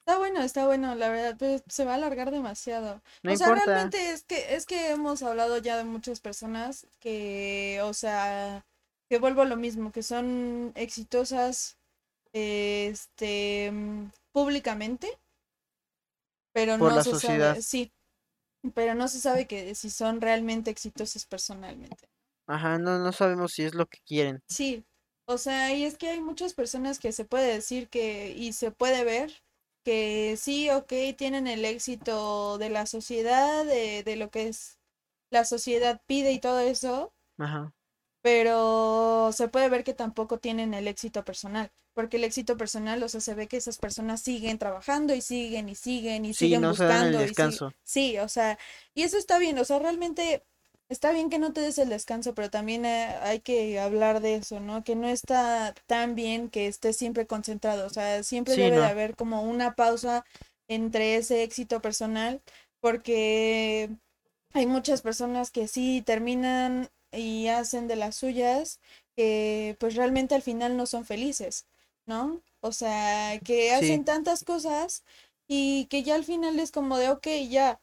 Está 0.00 0.18
bueno, 0.18 0.40
está 0.42 0.66
bueno, 0.66 0.94
la 0.94 1.08
verdad, 1.08 1.36
pero 1.38 1.62
se 1.66 1.84
va 1.86 1.92
a 1.92 1.94
alargar 1.94 2.30
demasiado. 2.30 3.02
No 3.22 3.30
O 3.30 3.36
sea, 3.36 3.46
importa. 3.48 3.64
realmente 3.66 4.10
es 4.10 4.24
que 4.24 4.54
es 4.54 4.66
que 4.66 4.90
hemos 4.90 5.22
hablado 5.22 5.56
ya 5.58 5.78
de 5.78 5.84
muchas 5.84 6.20
personas 6.20 6.86
que, 7.00 7.80
o 7.82 7.94
sea, 7.94 8.66
que 9.08 9.18
vuelvo 9.18 9.42
a 9.42 9.44
lo 9.46 9.56
mismo, 9.56 9.92
que 9.92 10.02
son 10.02 10.72
exitosas, 10.74 11.78
este, 12.34 13.70
mm, 13.72 14.10
públicamente, 14.32 15.08
pero 16.52 16.78
Por 16.78 16.90
no 16.90 16.94
la 16.94 17.02
se 17.02 17.10
sociedad. 17.10 17.56
sabe, 17.56 17.62
sí, 17.62 17.92
pero 18.74 18.94
no 18.94 19.08
se 19.08 19.20
sabe 19.20 19.46
que 19.46 19.74
si 19.74 19.90
son 19.90 20.20
realmente 20.20 20.70
exitosas 20.70 21.26
personalmente. 21.26 22.08
Ajá, 22.46 22.78
no, 22.78 22.98
no 22.98 23.12
sabemos 23.12 23.52
si 23.52 23.64
es 23.64 23.74
lo 23.74 23.84
que 23.86 23.98
quieren. 24.06 24.42
Sí, 24.48 24.84
o 25.26 25.38
sea, 25.38 25.74
y 25.74 25.84
es 25.84 25.96
que 25.98 26.08
hay 26.08 26.20
muchas 26.20 26.54
personas 26.54 26.98
que 26.98 27.12
se 27.12 27.24
puede 27.24 27.52
decir 27.52 27.88
que, 27.88 28.30
y 28.36 28.52
se 28.52 28.70
puede 28.70 29.04
ver, 29.04 29.32
que 29.84 30.36
sí, 30.38 30.70
ok, 30.70 30.92
tienen 31.16 31.46
el 31.46 31.64
éxito 31.64 32.58
de 32.58 32.70
la 32.70 32.86
sociedad, 32.86 33.64
de, 33.64 34.02
de 34.02 34.16
lo 34.16 34.30
que 34.30 34.48
es 34.48 34.78
la 35.30 35.44
sociedad 35.44 36.00
pide 36.06 36.32
y 36.32 36.40
todo 36.40 36.60
eso, 36.60 37.12
Ajá. 37.38 37.72
Pero 38.24 39.32
se 39.34 39.48
puede 39.48 39.70
ver 39.70 39.84
que 39.84 39.94
tampoco 39.94 40.38
tienen 40.40 40.74
el 40.74 40.88
éxito 40.88 41.24
personal, 41.26 41.72
porque 41.94 42.18
el 42.18 42.24
éxito 42.24 42.56
personal, 42.58 43.02
o 43.04 43.08
sea, 43.10 43.20
se 43.20 43.34
ve 43.34 43.48
que 43.48 43.58
esas 43.58 43.78
personas 43.78 44.22
siguen 44.22 44.58
trabajando 44.58 45.14
y 45.14 45.22
siguen 45.22 45.68
y 45.68 45.76
siguen 45.76 46.26
y 46.26 46.34
Sí, 46.38 46.48
siguen 46.48 46.64
no 46.64 46.74
se 46.74 46.84
dan 46.84 47.02
el 47.02 47.16
buscando 47.16 47.26
y 47.26 47.34
sí, 47.34 47.62
descanso. 47.62 47.74
sí, 47.84 48.18
o 48.18 48.28
sea, 48.30 48.58
y 48.94 49.04
eso 49.04 49.18
está 49.18 49.38
bien, 49.38 49.58
o 49.60 49.66
sea, 49.66 49.78
realmente 49.80 50.44
está 50.88 51.12
bien 51.12 51.30
que 51.30 51.38
no 51.38 51.52
te 51.52 51.60
des 51.60 51.78
el 51.78 51.90
descanso, 51.90 52.34
pero 52.34 52.50
también 52.50 52.86
eh, 52.86 53.14
hay 53.22 53.40
que 53.40 53.78
hablar 53.80 54.20
de 54.22 54.36
eso, 54.36 54.60
¿no? 54.60 54.84
Que 54.84 54.96
no 54.96 55.08
está 55.08 55.74
tan 55.86 56.14
bien 56.14 56.48
que 56.50 56.66
estés 56.66 56.96
siempre 56.96 57.26
concentrado, 57.26 57.86
o 57.86 57.90
sea, 57.90 58.22
siempre 58.24 58.56
Sí, 58.56 58.62
debe 58.62 58.78
de 58.80 58.86
haber 58.86 59.16
como 59.16 59.42
una 59.42 59.74
pausa 59.74 60.24
entre 60.68 61.16
ese 61.16 61.42
éxito 61.42 61.80
personal, 61.82 62.42
porque 62.80 63.90
hay 64.54 64.66
muchas 64.66 65.02
personas 65.02 65.50
que 65.50 65.68
sí 65.68 66.02
terminan 66.06 66.88
y 67.16 67.48
hacen 67.48 67.88
de 67.88 67.96
las 67.96 68.16
suyas, 68.16 68.80
que 69.16 69.76
pues 69.80 69.94
realmente 69.96 70.34
al 70.34 70.42
final 70.42 70.76
no 70.76 70.86
son 70.86 71.04
felices, 71.04 71.66
¿no? 72.06 72.42
O 72.60 72.72
sea, 72.72 73.40
que 73.40 73.72
hacen 73.74 74.04
Sí, 74.04 74.04
tantas 74.04 74.44
cosas 74.44 75.04
y 75.48 75.86
que 75.86 76.02
ya 76.02 76.14
al 76.16 76.24
final 76.24 76.58
es 76.60 76.70
como 76.72 76.98
de, 76.98 77.10
ok, 77.10 77.26
ya, 77.50 77.80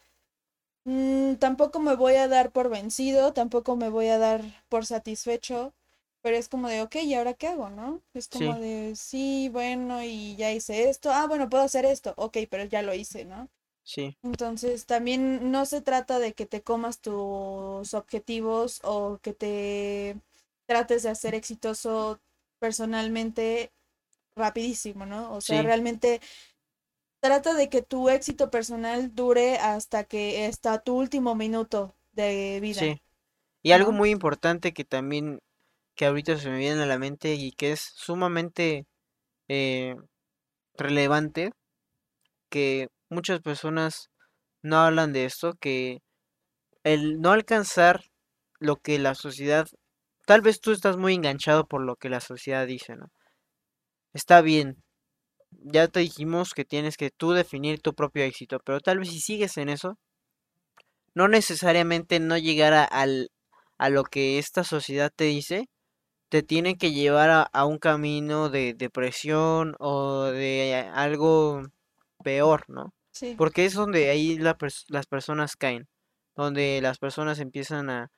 mm, 0.84 1.34
tampoco 1.36 1.80
me 1.80 1.94
voy 1.96 2.14
a 2.16 2.28
dar 2.28 2.52
por 2.52 2.68
vencido, 2.70 3.32
tampoco 3.32 3.76
me 3.76 3.88
voy 3.88 4.08
a 4.08 4.18
dar 4.18 4.42
por 4.68 4.86
satisfecho, 4.86 5.74
pero 6.22 6.36
es 6.36 6.48
como 6.48 6.68
de, 6.68 6.82
ok, 6.82 6.96
¿y 6.96 7.14
ahora 7.14 7.34
qué 7.34 7.48
hago, 7.48 7.70
no? 7.70 8.02
Es 8.14 8.28
como 8.28 8.54
sí. 8.54 8.60
de, 8.60 8.94
sí, 8.96 9.48
bueno, 9.52 10.02
y 10.04 10.36
ya 10.36 10.52
hice 10.52 10.88
esto, 10.90 11.10
ah, 11.12 11.26
bueno, 11.26 11.48
puedo 11.48 11.64
hacer 11.64 11.84
esto, 11.84 12.14
ok, 12.16 12.38
pero 12.50 12.64
ya 12.64 12.82
lo 12.82 12.94
hice, 12.94 13.24
¿no? 13.24 13.48
Sí, 13.84 14.16
Entonces, 14.22 14.86
también 14.86 15.50
no 15.50 15.66
se 15.66 15.80
trata 15.80 16.18
de 16.18 16.32
que 16.32 16.46
te 16.46 16.62
comas 16.62 17.00
tus 17.00 17.92
objetivos 17.94 18.80
o 18.84 19.18
que 19.20 19.32
te 19.32 20.16
trates 20.66 21.02
de 21.02 21.10
hacer 21.10 21.34
exitoso 21.34 22.20
personalmente 22.60 23.72
rapidísimo, 24.36 25.06
¿no? 25.06 25.32
O 25.34 25.40
sea, 25.40 25.60
sí, 25.60 25.66
realmente 25.66 26.20
trata 27.20 27.54
de 27.54 27.68
que 27.68 27.82
tu 27.82 28.08
éxito 28.08 28.50
personal 28.50 29.14
dure 29.14 29.56
hasta 29.56 30.04
que 30.04 30.46
hasta 30.46 30.80
tu 30.80 30.96
último 30.96 31.34
minuto 31.34 31.94
de 32.12 32.58
vida, 32.60 32.80
sí. 32.80 33.00
Y 33.62 33.72
algo 33.72 33.92
muy 33.92 34.10
importante 34.10 34.72
que 34.72 34.84
también, 34.84 35.40
que 35.94 36.06
ahorita 36.06 36.36
se 36.38 36.50
me 36.50 36.58
viene 36.58 36.82
a 36.82 36.86
la 36.86 36.98
mente 36.98 37.34
y 37.34 37.52
que 37.52 37.72
es 37.72 37.80
sumamente 37.80 38.86
eh, 39.48 39.96
relevante, 40.76 41.52
que 42.48 42.88
muchas 43.12 43.40
personas 43.40 44.10
no 44.62 44.78
hablan 44.78 45.12
de 45.12 45.24
esto, 45.26 45.54
que 45.60 46.00
el 46.84 47.20
no 47.20 47.32
alcanzar 47.32 48.02
lo 48.60 48.76
que 48.76 48.98
la 48.98 49.14
sociedad, 49.14 49.66
tal 50.26 50.42
vez 50.42 50.60
tú 50.60 50.72
estás 50.72 50.96
muy 50.98 51.14
enganchado 51.14 51.66
por 51.66 51.82
lo 51.82 51.96
que 51.96 52.10
la 52.10 52.20
sociedad 52.20 52.66
dice, 52.66 52.96
¿no? 52.96 53.08
Está 54.14 54.40
bien, 54.40 54.82
ya 55.50 55.88
te 55.88 56.00
dijimos 56.00 56.54
que 56.54 56.64
tienes 56.64 56.96
que 56.96 57.10
tú 57.10 57.32
definir 57.32 57.80
tu 57.80 57.94
propio 57.94 58.24
éxito, 58.24 58.60
pero 58.64 58.80
tal 58.80 58.98
vez 58.98 59.10
si 59.10 59.20
sigues 59.20 59.56
en 59.58 59.68
eso, 59.70 59.98
no 61.14 61.28
necesariamente 61.28 62.20
no 62.20 62.36
llegar 62.38 62.72
a, 62.74 62.84
al, 62.84 63.30
a 63.78 63.88
lo 63.90 64.04
que 64.04 64.38
esta 64.38 64.64
sociedad 64.64 65.10
te 65.14 65.24
dice, 65.24 65.68
te 66.30 66.42
tiene 66.42 66.76
que 66.78 66.92
llevar 66.92 67.30
a, 67.30 67.42
a 67.42 67.66
un 67.66 67.78
camino 67.78 68.50
de 68.50 68.74
depresión 68.74 69.76
o 69.80 70.24
de 70.24 70.90
algo 70.94 71.62
peor, 72.24 72.64
¿no? 72.68 72.94
Sí, 73.12 73.36
Porque 73.36 73.64
es 73.66 73.74
donde 73.74 74.10
ahí 74.10 74.38
la 74.38 74.56
pers- 74.58 74.84
las 74.88 75.06
personas 75.06 75.56
caen, 75.56 75.88
donde 76.36 76.80
las 76.82 76.98
personas 76.98 77.38
empiezan 77.40 77.90
a, 77.90 78.10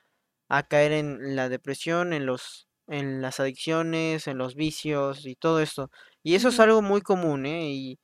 a 0.49 0.65
caer 0.65 0.93
en 0.93 1.37
la 1.37 1.49
depresión, 1.51 2.13
en 2.15 2.27
los, 2.27 2.69
en 2.89 3.23
las 3.23 3.41
adicciones, 3.41 4.29
en 4.29 4.39
los 4.39 4.55
vicios 4.57 5.27
y 5.27 5.37
todo 5.37 5.61
esto. 5.61 5.91
Y 6.23 6.37
eso 6.37 6.49
es 6.51 6.61
algo 6.61 6.83
muy 6.83 7.03
común, 7.03 7.47
¿eh? 7.47 7.71
Y, 7.73 7.99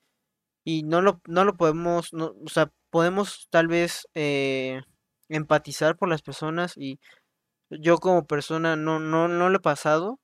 y 0.65 0.83
no 0.85 1.03
lo, 1.03 1.21
no 1.29 1.45
lo 1.45 1.57
podemos, 1.57 2.12
no, 2.12 2.35
o 2.45 2.49
sea, 2.49 2.73
podemos 2.91 3.49
tal 3.51 3.69
vez 3.69 4.09
eh, 4.15 4.81
empatizar 5.29 5.97
por 5.97 6.09
las 6.09 6.23
personas 6.23 6.75
y 6.77 7.01
yo 7.71 7.99
como 7.99 8.27
persona 8.27 8.77
no, 8.77 9.01
no, 9.01 9.29
no 9.29 9.51
lo 9.51 9.57
he 9.59 9.61
pasado 9.61 10.21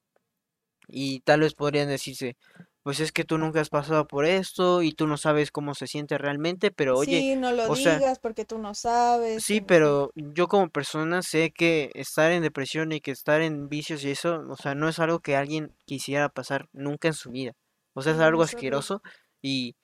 y 0.89 1.21
tal 1.21 1.41
vez 1.41 1.55
podrían 1.55 1.89
decirse, 1.89 2.37
pues 2.87 3.01
es 3.01 3.11
que 3.11 3.25
tú 3.25 3.37
nunca 3.37 3.61
has 3.61 3.69
pasado 3.69 4.07
por 4.07 4.27
esto 4.27 4.81
y 4.81 4.93
tú 4.93 5.09
no 5.09 5.17
sabes 5.17 5.51
cómo 5.51 5.75
se 5.75 5.89
siente 5.89 6.19
realmente, 6.19 6.71
pero 6.71 6.97
oye, 6.97 7.19
Sí, 7.19 7.35
no 7.35 7.51
lo 7.51 7.69
o 7.69 7.75
sea, 7.75 7.99
digas 7.99 8.21
porque 8.21 8.45
tú 8.45 8.59
no 8.59 8.75
sabes, 8.75 9.43
sí, 9.43 9.61
no 9.61 9.67
pero 9.67 10.13
yo 10.15 10.47
como 10.47 10.69
persona 10.69 11.23
sé 11.23 11.51
que 11.51 11.91
estar 11.95 12.31
en 12.31 12.45
depresión 12.45 12.93
y 12.93 13.01
que 13.01 13.11
estar 13.11 13.41
en 13.41 13.69
vicios 13.69 14.05
y 14.05 14.13
eso, 14.13 14.41
o 14.49 14.55
sea, 14.55 14.77
no 14.77 14.89
es 14.89 15.01
algo 15.01 15.19
que 15.19 15.35
alguien 15.35 15.75
quisiera 15.85 16.29
pasar 16.29 16.69
nunca 16.73 17.09
en 17.09 17.15
su 17.15 17.33
vida. 17.33 17.55
O 17.93 18.03
sea, 18.03 18.13
es 18.13 18.21
algo 18.21 18.45
asqueroso 18.45 19.03
y 19.43 19.75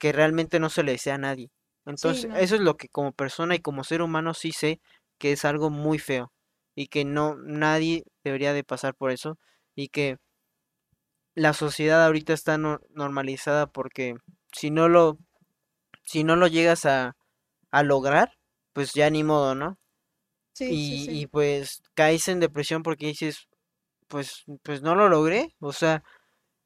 que 0.00 0.10
realmente 0.10 0.58
no 0.58 0.68
se 0.68 0.82
le 0.82 0.90
desea 0.90 1.14
a 1.14 1.18
nadie. 1.18 1.52
Entonces, 1.86 2.28
eso 2.34 2.56
es 2.56 2.60
lo 2.60 2.76
que 2.76 2.88
como 2.88 3.12
persona 3.12 3.54
y 3.54 3.60
como 3.60 3.84
ser 3.84 4.02
humano 4.02 4.34
sí 4.34 4.50
sé 4.50 4.80
que 5.16 5.30
es 5.30 5.44
algo 5.44 5.70
muy 5.70 6.00
feo 6.00 6.32
y 6.74 6.88
que 6.88 7.04
no 7.04 7.36
nadie 7.36 8.02
debería 8.24 8.52
de 8.52 8.64
pasar 8.64 8.96
por 8.96 9.12
eso 9.12 9.38
y 9.76 9.90
que 9.90 10.16
la 11.34 11.52
sociedad 11.54 12.04
ahorita 12.06 12.32
está 12.32 12.58
no- 12.58 12.80
normalizada 12.90 13.66
porque 13.66 14.14
si 14.52 14.70
no 14.70 14.88
lo 14.88 15.18
si 16.04 16.24
no 16.24 16.36
lo 16.36 16.46
llegas 16.48 16.86
a, 16.86 17.14
a 17.72 17.82
lograr, 17.84 18.32
pues 18.74 18.94
ya 18.94 19.10
ni 19.10 19.24
modo, 19.24 19.54
¿no? 19.56 19.78
Sí, 20.54 20.78
sí, 20.78 20.96
Y, 20.96 20.98
sí. 20.98 21.22
y 21.22 21.26
pues 21.28 21.82
caes 21.94 22.28
en 22.28 22.40
depresión 22.40 22.82
porque 22.82 23.06
dices, 23.06 23.48
pues, 24.08 24.44
pues 24.64 24.82
no 24.82 24.94
lo 24.96 25.08
logré, 25.08 25.48
o 25.60 25.72
sea, 25.72 26.02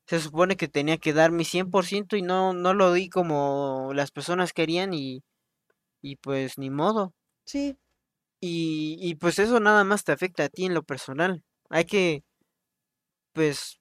se 0.09 0.21
supone 0.21 0.57
que 0.57 0.69
tenía 0.69 0.99
que 0.99 1.13
dar 1.15 1.33
mi 1.33 1.45
100% 1.47 2.17
y 2.17 2.23
no, 2.23 2.55
no 2.55 2.75
lo 2.75 2.93
di 2.95 3.09
como 3.11 3.93
las 3.95 4.11
personas 4.13 4.53
querían 4.55 4.95
y, 4.95 5.23
y 6.03 6.17
pues 6.17 6.59
ni 6.59 6.71
modo. 6.71 7.15
Sí, 7.47 7.79
Y, 8.41 8.97
y 9.01 9.15
pues 9.17 9.39
eso 9.39 9.61
nada 9.61 9.85
más 9.85 10.05
te 10.05 10.13
afecta 10.13 10.45
a 10.45 10.49
ti 10.49 10.67
en 10.67 10.75
lo 10.75 10.83
personal. 10.85 11.43
Hay 11.71 11.85
que, 11.85 12.25
pues, 13.33 13.79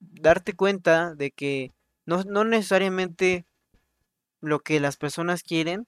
darte 0.00 0.54
cuenta 0.54 1.14
de 1.14 1.30
que 1.30 1.72
no, 2.06 2.24
no 2.24 2.44
necesariamente 2.44 3.46
lo 4.40 4.60
que 4.60 4.80
las 4.80 4.96
personas 4.96 5.42
quieren 5.42 5.86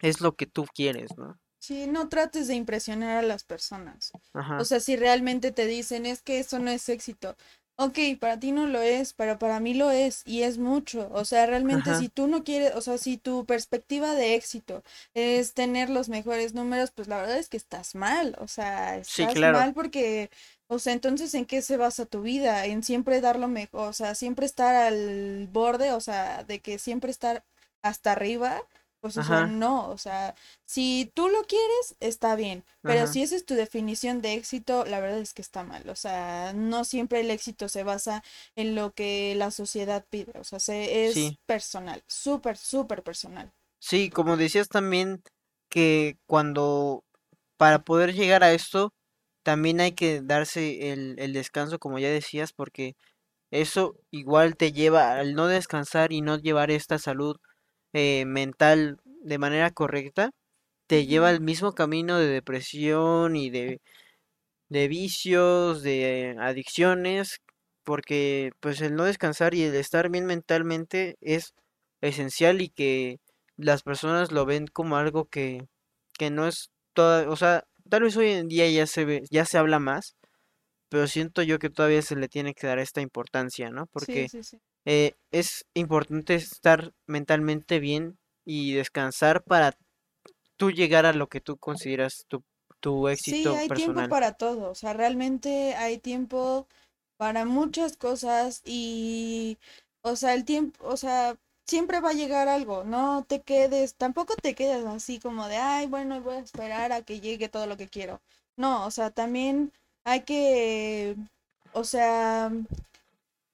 es 0.00 0.20
lo 0.20 0.34
que 0.36 0.46
tú 0.46 0.66
quieres, 0.74 1.16
¿no? 1.18 1.38
sí, 1.58 1.86
no 1.86 2.08
trates 2.08 2.48
de 2.48 2.54
impresionar 2.54 3.18
a 3.18 3.22
las 3.22 3.44
personas. 3.44 4.12
O 4.56 4.64
Ajá, 4.64 4.64
sea, 4.64 4.80
si 4.80 4.96
realmente 4.96 5.52
te 5.52 5.66
dicen 5.66 6.06
es 6.06 6.22
que 6.22 6.38
eso 6.40 6.58
no 6.58 6.70
es 6.70 6.88
éxito. 6.88 7.36
Ok, 7.82 7.98
para 8.20 8.38
ti 8.38 8.52
no 8.52 8.66
lo 8.66 8.82
es, 8.82 9.14
pero 9.14 9.38
para 9.38 9.58
mí 9.58 9.72
lo 9.72 9.90
es 9.90 10.20
y 10.26 10.42
es 10.42 10.58
mucho. 10.58 11.08
O 11.14 11.24
sea, 11.24 11.46
realmente 11.46 11.94
si 11.94 12.10
tú 12.10 12.26
no 12.26 12.44
quieres, 12.44 12.74
o 12.74 12.82
sea, 12.82 12.98
si 12.98 13.16
tu 13.16 13.46
perspectiva 13.46 14.14
de 14.14 14.34
éxito 14.34 14.82
es 15.14 15.54
tener 15.54 15.88
los 15.88 16.10
mejores 16.10 16.52
números, 16.52 16.90
pues 16.90 17.08
la 17.08 17.16
verdad 17.16 17.38
es 17.38 17.48
que 17.48 17.56
estás 17.56 17.94
mal. 17.94 18.36
O 18.38 18.48
sea, 18.48 18.98
sí, 19.02 19.22
estás 19.22 19.34
claro, 19.34 19.58
mal 19.58 19.72
porque, 19.72 20.28
o 20.66 20.78
sea, 20.78 20.92
entonces 20.92 21.32
¿en 21.32 21.46
qué 21.46 21.62
se 21.62 21.78
basa 21.78 22.04
tu 22.04 22.20
vida? 22.20 22.66
En 22.66 22.82
siempre 22.82 23.22
dar 23.22 23.38
lo 23.38 23.48
mejor, 23.48 23.88
o 23.88 23.92
sea, 23.94 24.14
siempre 24.14 24.44
estar 24.44 24.74
al 24.76 25.48
borde, 25.50 25.92
o 25.92 26.00
sea, 26.00 26.44
de 26.44 26.60
que 26.60 26.78
siempre 26.78 27.10
estar 27.10 27.44
hasta 27.80 28.12
arriba. 28.12 28.60
Pues, 29.00 29.16
ajá, 29.16 29.54
no, 29.56 29.88
o 29.90 29.96
sea, 29.96 30.34
si 30.66 31.10
tú 31.14 31.28
lo 31.30 31.42
quieres, 31.44 31.96
está 32.00 32.36
bien, 32.36 32.64
pero 32.84 33.06
ajá, 33.06 33.06
si 33.06 33.22
esa 33.22 33.34
es 33.34 33.46
tu 33.46 33.54
definición 33.54 34.20
de 34.20 34.34
éxito, 34.34 34.84
la 34.84 35.00
verdad 35.00 35.20
es 35.20 35.32
que 35.32 35.40
está 35.40 35.64
mal. 35.64 35.88
O 35.88 35.96
sea, 35.96 36.52
no 36.54 36.84
siempre 36.84 37.20
el 37.20 37.30
éxito 37.30 37.68
se 37.70 37.82
basa 37.82 38.22
en 38.56 38.74
lo 38.74 38.92
que 38.92 39.34
la 39.36 39.50
sociedad 39.52 40.04
pide. 40.10 40.32
O 40.38 40.44
sea, 40.44 40.60
se, 40.60 41.06
es 41.08 41.32
sí, 41.32 41.38
personal, 41.46 42.04
súper, 42.08 42.58
súper 42.58 43.02
personal. 43.02 43.50
sí, 43.78 44.10
como 44.10 44.36
decías 44.36 44.68
también 44.68 45.22
que 45.68 46.16
cuando 46.26 47.04
para 47.56 47.80
poder 47.84 48.14
llegar 48.14 48.44
a 48.44 48.52
esto 48.52 48.92
también 49.44 49.80
hay 49.80 49.92
que 49.94 50.20
darse 50.22 50.92
el, 50.92 51.16
el 51.18 51.32
descanso, 51.32 51.78
como 51.78 51.98
ya 51.98 52.10
decías, 52.10 52.52
porque 52.52 52.94
eso 53.52 53.96
igual 54.12 54.56
te 54.56 54.72
lleva 54.72 55.14
al 55.14 55.34
no 55.34 55.48
descansar 55.48 56.12
y 56.12 56.22
no 56.22 56.38
llevar 56.38 56.70
esta 56.72 56.98
salud 56.98 57.36
eh, 57.92 58.24
mental 58.26 58.98
de 59.22 59.38
manera 59.38 59.70
correcta, 59.70 60.30
te 60.88 61.06
lleva 61.06 61.28
al 61.30 61.40
mismo 61.40 61.74
camino 61.74 62.18
de 62.18 62.28
depresión 62.28 63.36
y 63.36 63.50
de, 63.50 63.80
de 64.68 64.88
vicios, 64.88 65.82
de 65.82 66.36
adicciones, 66.40 67.40
porque 67.84 68.52
pues 68.60 68.80
el 68.80 68.94
no 68.96 69.04
descansar 69.04 69.54
y 69.54 69.62
el 69.64 69.74
estar 69.74 70.10
bien 70.10 70.26
mentalmente 70.26 71.16
es 71.20 71.54
esencial 72.00 72.60
y 72.62 72.68
que 72.70 73.18
las 73.56 73.82
personas 73.82 74.32
lo 74.32 74.46
ven 74.46 74.66
como 74.68 74.96
algo 74.96 75.26
que, 75.26 75.66
que 76.18 76.30
no 76.30 76.46
es 76.48 76.70
toda, 76.94 77.28
o 77.30 77.36
sea, 77.36 77.64
tal 77.88 78.02
vez 78.04 78.16
hoy 78.16 78.30
en 78.30 78.48
día 78.48 78.68
ya 78.70 78.86
se 78.86 79.04
ve, 79.04 79.22
ya 79.30 79.44
se 79.44 79.58
habla 79.58 79.78
más, 79.80 80.16
pero 80.88 81.06
siento 81.06 81.42
yo 81.42 81.58
que 81.58 81.70
todavía 81.70 82.02
se 82.02 82.16
le 82.16 82.28
tiene 82.28 82.54
que 82.54 82.66
dar 82.66 82.78
esta 82.78 83.00
importancia, 83.00 83.70
¿no? 83.70 83.86
Sí, 83.86 83.92
Porque 83.92 84.28
sí, 84.28 84.42
sí. 84.42 84.58
Eh, 84.84 85.14
es 85.30 85.66
importante 85.74 86.34
estar 86.34 86.92
mentalmente 87.06 87.80
bien 87.80 88.18
y 88.44 88.74
descansar 88.74 89.42
para 89.44 89.76
tú 90.56 90.70
llegar 90.72 91.06
a 91.06 91.12
lo 91.14 91.28
que 91.28 91.40
tú 91.40 91.56
consideras 91.58 92.24
tu, 92.28 92.44
tu 92.80 93.08
Sí, 93.12 93.54
éxito 93.54 93.54
hay 93.54 93.70
tiempo 93.70 94.04
personal. 94.04 94.08
para 94.08 94.32
todo. 94.34 94.70
O 94.70 94.74
sea, 94.74 94.92
realmente 94.92 95.74
hay 95.74 95.98
tiempo 95.98 96.66
para 97.16 97.44
muchas 97.44 97.96
cosas 97.96 98.62
y, 98.64 99.58
o 100.02 100.16
sea, 100.16 100.34
el 100.34 100.44
tiempo, 100.44 100.84
o 100.86 100.96
sea, 100.96 101.36
siempre 101.66 102.00
va 102.00 102.10
a 102.10 102.12
llegar 102.14 102.48
algo. 102.48 102.84
No 102.84 103.24
te 103.28 103.42
quedes, 103.42 103.94
tampoco 103.96 104.34
te 104.36 104.54
quedes 104.54 104.84
así 104.86 105.18
como 105.20 105.46
de, 105.48 105.56
ay, 105.56 105.86
bueno, 105.86 106.20
voy 106.22 106.36
a 106.36 106.38
esperar 106.40 106.92
a 106.92 107.02
que 107.02 107.20
llegue 107.20 107.48
todo 107.48 107.66
lo 107.66 107.76
que 107.76 107.88
quiero. 107.88 108.20
No, 108.56 108.86
o 108.86 108.90
sea, 108.90 109.10
también 109.10 109.72
hay 110.04 110.22
que, 110.22 111.16
o 111.72 111.84
sea, 111.84 112.50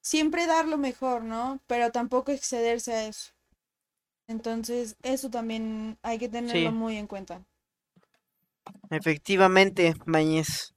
siempre 0.06 0.46
dar 0.46 0.68
lo 0.68 0.78
mejor, 0.78 1.24
¿no? 1.24 1.60
Pero 1.66 1.90
tampoco 1.90 2.30
excederse 2.30 2.92
a 2.94 3.08
eso. 3.08 3.32
Entonces, 4.28 4.96
eso 5.02 5.30
también 5.30 5.98
hay 6.02 6.18
que 6.18 6.28
tenerlo 6.28 6.52
Sí, 6.52 6.68
muy 6.70 6.96
en 6.96 7.08
cuenta. 7.08 7.44
efectivamente, 8.90 9.94
Mañez. 10.06 10.74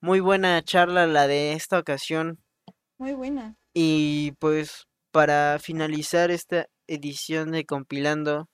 Muy 0.00 0.20
buena 0.20 0.62
charla 0.62 1.06
la 1.06 1.26
de 1.26 1.54
esta 1.54 1.78
ocasión. 1.78 2.38
Muy 2.98 3.14
buena. 3.14 3.56
Y 3.74 4.32
pues 4.38 4.86
para 5.12 5.58
finalizar 5.58 6.30
esta 6.30 6.66
edición 6.86 7.52
de 7.52 7.64
Compilando, 7.64 8.48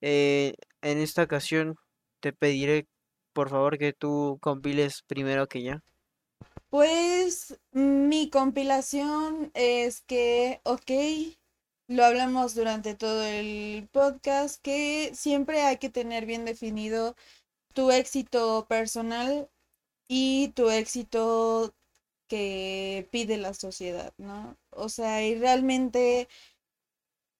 eh, 0.00 0.54
en 0.82 0.98
esta 0.98 1.22
ocasión 1.24 1.76
te 2.20 2.32
pediré 2.32 2.86
por 3.32 3.50
favor 3.50 3.78
que 3.78 3.92
tú 3.92 4.38
compiles 4.40 5.02
primero 5.06 5.46
que 5.48 5.62
yo. 5.62 5.74
Pues 6.76 7.58
mi 7.72 8.28
compilación 8.28 9.50
es 9.54 10.02
que, 10.02 10.60
ok, 10.64 10.90
lo 11.88 12.04
hablamos 12.04 12.54
durante 12.54 12.94
todo 12.94 13.24
el 13.24 13.88
podcast, 13.90 14.60
que 14.60 15.10
siempre 15.14 15.62
hay 15.62 15.78
que 15.78 15.88
tener 15.88 16.26
bien 16.26 16.44
definido 16.44 17.16
tu 17.72 17.90
éxito 17.92 18.66
personal 18.68 19.48
y 20.06 20.48
tu 20.48 20.68
éxito 20.68 21.74
que 22.28 23.08
pide 23.10 23.38
la 23.38 23.54
sociedad, 23.54 24.12
¿no? 24.18 24.58
O 24.70 24.90
sea, 24.90 25.26
y 25.26 25.34
realmente 25.36 26.28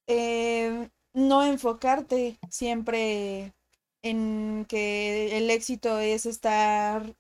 eh, 0.07 0.89
no 1.13 1.45
enfocarte 1.45 2.39
siempre 2.51 3.53
en 4.03 4.65
que 4.67 5.37
el 5.37 5.51
éxito 5.51 5.99
es 5.99 6.25
estar 6.27 7.15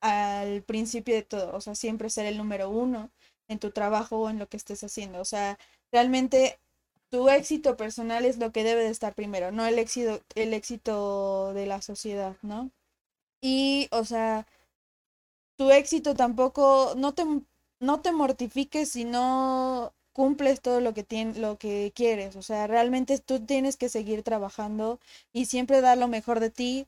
al 0.00 0.62
principio 0.62 1.14
de 1.14 1.22
todo, 1.22 1.54
o 1.56 1.60
sea, 1.60 1.74
siempre 1.74 2.10
ser 2.10 2.26
el 2.26 2.38
número 2.38 2.70
uno 2.70 3.10
en 3.48 3.58
tu 3.58 3.70
trabajo 3.70 4.20
o 4.20 4.30
en 4.30 4.38
lo 4.38 4.48
que 4.48 4.56
estés 4.56 4.82
haciendo. 4.84 5.20
O 5.20 5.24
sea, 5.24 5.58
realmente 5.92 6.58
tu 7.10 7.28
éxito 7.28 7.76
personal 7.76 8.24
es 8.24 8.38
lo 8.38 8.52
que 8.52 8.64
debe 8.64 8.82
de 8.84 8.90
estar 8.90 9.14
primero, 9.14 9.52
no 9.52 9.66
el 9.66 9.78
éxito, 9.78 10.20
el 10.34 10.54
éxito 10.54 11.52
de 11.54 11.66
la 11.66 11.82
sociedad, 11.82 12.36
¿no? 12.42 12.70
Y, 13.42 13.88
o 13.92 14.04
sea, 14.04 14.46
tu 15.56 15.70
éxito 15.70 16.14
tampoco, 16.14 16.94
no 16.96 17.14
te, 17.14 17.24
no 17.80 18.00
te 18.00 18.12
mortifiques 18.12 18.90
si 18.90 19.04
no 19.04 19.92
cumples 20.12 20.62
todo 20.62 20.80
lo 20.80 20.94
que, 20.94 21.04
tienes, 21.04 21.36
lo 21.38 21.58
que 21.58 21.92
quieres. 21.94 22.36
O 22.36 22.42
sea, 22.42 22.66
realmente 22.66 23.18
tú 23.18 23.44
tienes 23.44 23.76
que 23.76 23.88
seguir 23.90 24.22
trabajando 24.22 24.98
y 25.32 25.46
siempre 25.46 25.80
dar 25.82 25.98
lo 25.98 26.08
mejor 26.08 26.40
de 26.40 26.50
ti, 26.50 26.86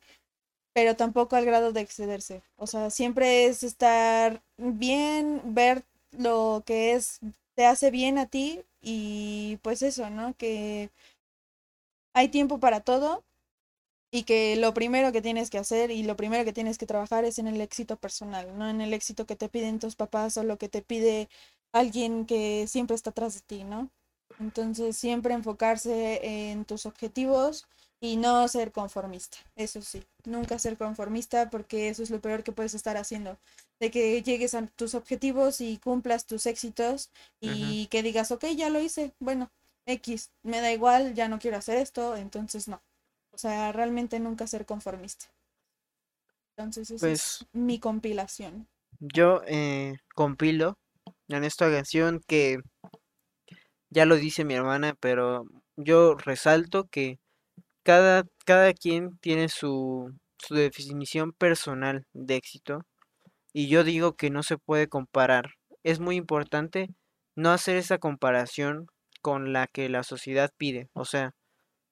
pero 0.79 0.95
tampoco 0.95 1.35
al 1.35 1.45
grado 1.45 1.73
de 1.73 1.81
excederse. 1.81 2.41
O 2.57 2.69
sea, 2.69 2.91
siempre 2.91 3.47
es 3.47 3.65
estar 3.65 4.45
bien, 4.57 5.43
ver 5.45 5.83
lo 6.13 6.63
que 6.65 6.93
es, 6.93 7.19
te 7.57 7.67
hace 7.67 7.91
bien 7.91 8.17
a 8.17 8.27
ti 8.27 8.63
y 8.81 9.57
pues 9.63 9.83
eso, 9.83 10.09
¿no? 10.09 10.37
Que 10.37 10.91
hay 12.13 12.29
tiempo 12.29 12.61
para 12.61 12.81
todo 12.81 13.25
y 14.13 14.25
que 14.25 14.57
lo 14.57 14.75
primero 14.75 15.13
que 15.13 15.23
tienes 15.23 15.51
que 15.51 15.59
hacer 15.59 15.91
y 15.91 16.03
lo 16.05 16.17
primero 16.17 16.45
que 16.45 16.53
tienes 16.53 16.79
que 16.79 16.87
trabajar 16.87 17.25
es 17.25 17.39
en 17.39 17.49
el 17.49 17.61
éxito 17.61 17.97
personal, 17.97 18.57
no 18.59 18.69
en 18.69 18.81
el 18.81 18.95
éxito 18.95 19.27
que 19.27 19.37
te 19.37 19.49
piden 19.49 19.81
tus 19.81 19.97
papás 19.97 20.37
o 20.37 20.45
lo 20.45 20.59
que 20.59 20.69
te 20.69 20.83
pide 20.83 21.29
alguien 21.73 22.27
que 22.27 22.67
siempre 22.69 22.97
está 22.97 23.11
atrás 23.11 23.35
de 23.35 23.41
ti, 23.41 23.65
¿no? 23.65 23.91
Entonces 24.39 24.97
siempre 24.97 25.35
enfocarse 25.35 26.51
en 26.51 26.65
tus 26.65 26.87
objetivos 26.87 27.67
y 28.01 28.17
no 28.17 28.47
ser 28.49 28.71
conformista, 28.73 29.39
eso 29.57 29.83
sí, 29.83 30.05
nunca 30.25 30.59
ser 30.61 30.77
conformista 30.79 31.51
porque 31.51 31.89
eso 31.89 32.03
es 32.05 32.11
lo 32.11 32.21
peor 32.21 32.45
que 32.45 32.53
puedes 32.53 32.75
estar 32.75 32.97
haciendo, 32.97 33.37
de 33.81 33.91
que 33.91 34.23
llegues 34.23 34.55
a 34.55 34.65
tus 34.69 34.95
objetivos 34.95 35.61
y 35.61 35.79
cumplas 35.79 36.25
tus 36.27 36.47
éxitos 36.47 37.11
y 37.41 37.87
que 37.89 38.03
digas, 38.05 38.31
ok, 38.31 38.45
ya 38.57 38.71
lo 38.71 38.81
hice, 38.81 39.13
bueno, 39.19 39.51
X, 39.87 40.31
me 40.45 40.61
da 40.61 40.73
igual, 40.73 41.15
ya 41.15 41.29
no 41.29 41.39
quiero 41.41 41.57
hacer 41.57 41.79
esto, 41.79 42.15
entonces 42.17 42.69
no. 42.69 42.81
O 43.33 43.39
sea, 43.39 43.73
realmente 43.73 44.21
nunca 44.21 44.47
ser 44.47 44.67
conformista. 44.67 45.27
Entonces, 46.57 46.91
esa 46.91 47.11
es 47.11 47.39
Pues 47.41 47.47
mi 47.53 47.79
compilación. 47.79 48.69
yo 49.01 49.43
eh, 49.47 49.97
compilo 50.15 50.79
en 51.29 51.45
esta 51.45 51.71
canción 51.71 52.21
que 52.27 52.59
ya 53.91 54.07
lo 54.07 54.17
dice 54.17 54.45
mi 54.45 54.55
hermana, 54.55 54.95
pero 55.01 55.45
yo 55.77 56.15
resalto 56.17 56.89
que 56.89 57.19
cada, 57.83 58.25
cada 58.45 58.73
quien 58.75 59.19
tiene 59.19 59.49
su, 59.49 60.13
su 60.39 60.55
definición 60.55 61.33
personal 61.33 62.07
de 62.13 62.37
éxito 62.37 62.85
y 63.53 63.69
yo 63.69 63.85
digo 63.85 64.15
que 64.17 64.31
no 64.31 64.43
se 64.43 64.59
puede 64.59 64.89
comparar. 64.89 65.53
Es 65.83 66.01
muy 66.01 66.17
importante 66.17 66.89
no 67.37 67.51
hacer 67.51 67.77
esa 67.77 67.99
comparación 67.99 68.87
con 69.23 69.53
la 69.53 69.67
que 69.67 69.89
la 69.89 70.03
sociedad 70.03 70.51
pide. 70.57 70.89
O 70.93 71.05
sea, 71.05 71.35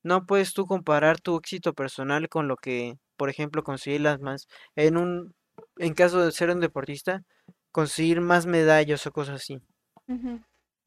no 0.02 0.26
puedes 0.26 0.54
tú 0.54 0.66
comparar 0.66 1.20
tu 1.20 1.36
éxito 1.36 1.74
personal 1.74 2.28
con 2.28 2.48
lo 2.48 2.56
que, 2.56 2.94
por 3.16 3.30
ejemplo, 3.30 3.62
conseguir 3.64 4.02
las 4.02 4.20
más, 4.20 4.46
en 4.76 4.96
un, 4.96 5.34
en 5.78 5.94
caso 5.94 6.24
de 6.24 6.32
ser 6.32 6.50
un 6.50 6.60
deportista, 6.60 7.22
conseguir 7.72 8.20
más 8.20 8.46
medallas 8.46 9.06
o 9.06 9.12
cosas 9.12 9.36
así. 9.36 9.58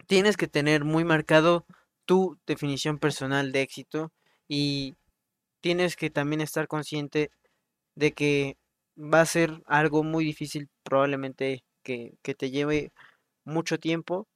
Tienes 0.10 0.38
que 0.38 0.48
tener 0.48 0.86
muy 0.86 1.04
marcado 1.04 1.68
tu 2.06 2.40
definición 2.48 2.98
personal 2.98 3.52
de 3.52 3.62
éxito 3.62 4.12
y 4.48 4.96
tienes 5.62 5.96
que 5.96 6.10
también 6.10 6.42
estar 6.42 6.68
consciente 6.68 7.30
de 7.94 8.14
que 8.14 8.58
va 8.98 9.22
a 9.22 9.28
ser 9.28 9.62
algo 9.68 10.02
muy 10.02 10.26
difícil 10.26 10.68
probablemente 10.82 11.64
que, 11.84 12.16
que 12.24 12.34
te 12.34 12.50
lleve 12.50 12.92
mucho 13.46 13.78
tiempo 13.78 14.28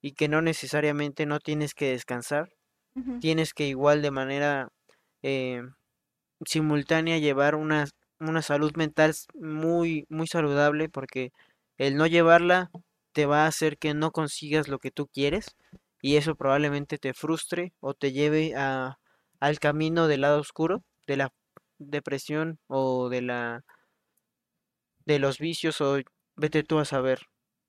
y 0.00 0.14
que 0.14 0.26
no 0.26 0.42
necesariamente 0.42 1.24
no 1.24 1.38
tienes 1.38 1.72
que 1.72 1.92
descansar, 1.92 2.50
tienes 3.20 3.54
que 3.54 3.68
igual 3.68 4.02
de 4.02 4.10
manera 4.10 4.70
eh, 5.22 5.62
simultánea 6.44 7.18
llevar 7.18 7.54
una, 7.54 7.86
una 8.18 8.42
salud 8.42 8.72
mental 8.74 9.14
muy, 9.34 10.04
muy 10.08 10.26
saludable 10.26 10.88
porque 10.88 11.30
el 11.78 11.94
no 11.94 12.08
llevarla 12.08 12.72
te 13.12 13.26
va 13.26 13.44
a 13.44 13.48
hacer 13.48 13.78
que 13.78 13.94
no 13.94 14.10
consigas 14.12 14.68
lo 14.68 14.78
que 14.78 14.90
tú 14.90 15.08
quieres 15.08 15.56
y 16.00 16.16
eso 16.16 16.34
probablemente 16.36 16.98
te 16.98 17.14
frustre 17.14 17.74
o 17.80 17.94
te 17.94 18.12
lleve 18.12 18.54
a, 18.56 18.98
al 19.40 19.58
camino 19.60 20.08
del 20.08 20.22
lado 20.22 20.40
oscuro, 20.40 20.84
de 21.06 21.16
la 21.16 21.32
depresión 21.78 22.58
o 22.68 23.08
de 23.08 23.22
la 23.22 23.64
de 25.04 25.18
los 25.20 25.38
vicios 25.38 25.80
o 25.80 25.98
vete 26.36 26.64
tú 26.64 26.78
a 26.80 26.84
saber. 26.84 27.20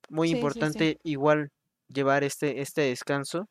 Muy 0.10 0.30
Sí, 0.30 0.50
sí, 0.50 0.66
sí. 0.66 0.80
importante 0.80 1.00
igual 1.04 1.52
llevar 1.88 2.24
este, 2.24 2.62
este 2.62 2.82
descanso 2.82 3.50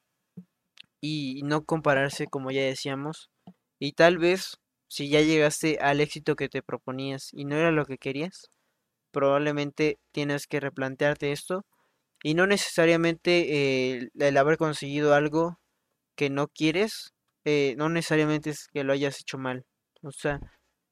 y 1.00 1.42
no 1.44 1.64
compararse 1.64 2.26
como 2.26 2.50
ya 2.50 2.62
decíamos. 2.62 3.30
Y 3.78 3.92
tal 3.92 4.18
vez 4.18 4.56
si 4.88 5.08
ya 5.08 5.20
llegaste 5.20 5.78
al 5.80 6.00
éxito 6.00 6.36
que 6.36 6.48
te 6.48 6.62
proponías 6.62 7.28
y 7.32 7.44
no 7.44 7.56
era 7.56 7.72
lo 7.72 7.84
que 7.86 7.98
querías, 7.98 8.50
probablemente 9.12 9.98
tienes 10.12 10.46
que 10.48 10.60
replantearte 10.60 11.32
esto 11.32 11.66
y 12.22 12.34
no 12.34 12.46
necesariamente 12.46 13.96
eh, 13.98 14.08
el 14.18 14.36
haber 14.36 14.56
conseguido 14.58 15.14
algo 15.14 15.60
que 16.16 16.30
no 16.30 16.48
quieres, 16.48 17.14
eh, 17.44 17.74
no 17.78 17.88
necesariamente 17.88 18.50
es 18.50 18.68
que 18.68 18.84
lo 18.84 18.92
hayas 18.92 19.20
hecho 19.20 19.38
mal. 19.38 19.64
O 20.02 20.12
sea, 20.12 20.40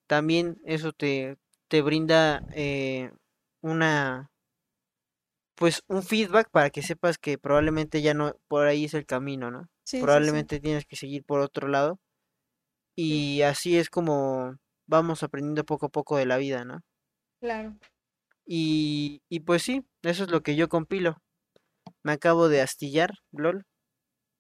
también 0.09 0.59
eso 0.65 0.93
te, 0.93 1.37
te 1.69 1.83
brinda 1.83 2.43
eh, 2.55 3.13
una, 3.63 4.31
pues 5.55 5.83
un 5.89 6.03
feedback 6.03 6.51
para 6.51 6.71
que 6.71 6.83
sepas 6.83 7.19
que 7.19 7.39
probablemente 7.39 8.03
ya 8.03 8.15
no, 8.15 8.35
por 8.49 8.67
ahí 8.67 8.85
es 8.87 8.95
el 8.95 9.07
camino, 9.07 9.51
¿no? 9.51 9.69
Sí, 9.85 10.09
sí, 10.09 10.23
sí. 10.25 10.33
Probablemente 10.35 10.61
tienes 10.61 10.87
que 10.87 10.97
seguir 10.97 11.25
por 11.25 11.41
otro 11.41 11.69
lado 11.69 12.01
y 12.97 13.43
así 13.43 13.79
es 13.79 13.91
como 13.91 14.57
vamos 14.87 15.23
aprendiendo 15.23 15.65
poco 15.65 15.87
a 15.87 15.91
poco 15.91 16.17
de 16.19 16.27
la 16.27 16.39
vida, 16.39 16.65
¿no? 16.65 16.81
claro. 17.41 17.77
Y, 18.47 19.23
y 19.29 19.41
pues 19.41 19.63
sí, 19.63 19.87
eso 20.03 20.25
es 20.25 20.31
lo 20.31 20.43
que 20.43 20.57
yo 20.57 20.69
compilo. 20.69 21.17
Me 22.03 22.13
acabo 22.13 22.49
de 22.49 22.63
astillar, 22.63 23.11
LOL, 23.33 23.65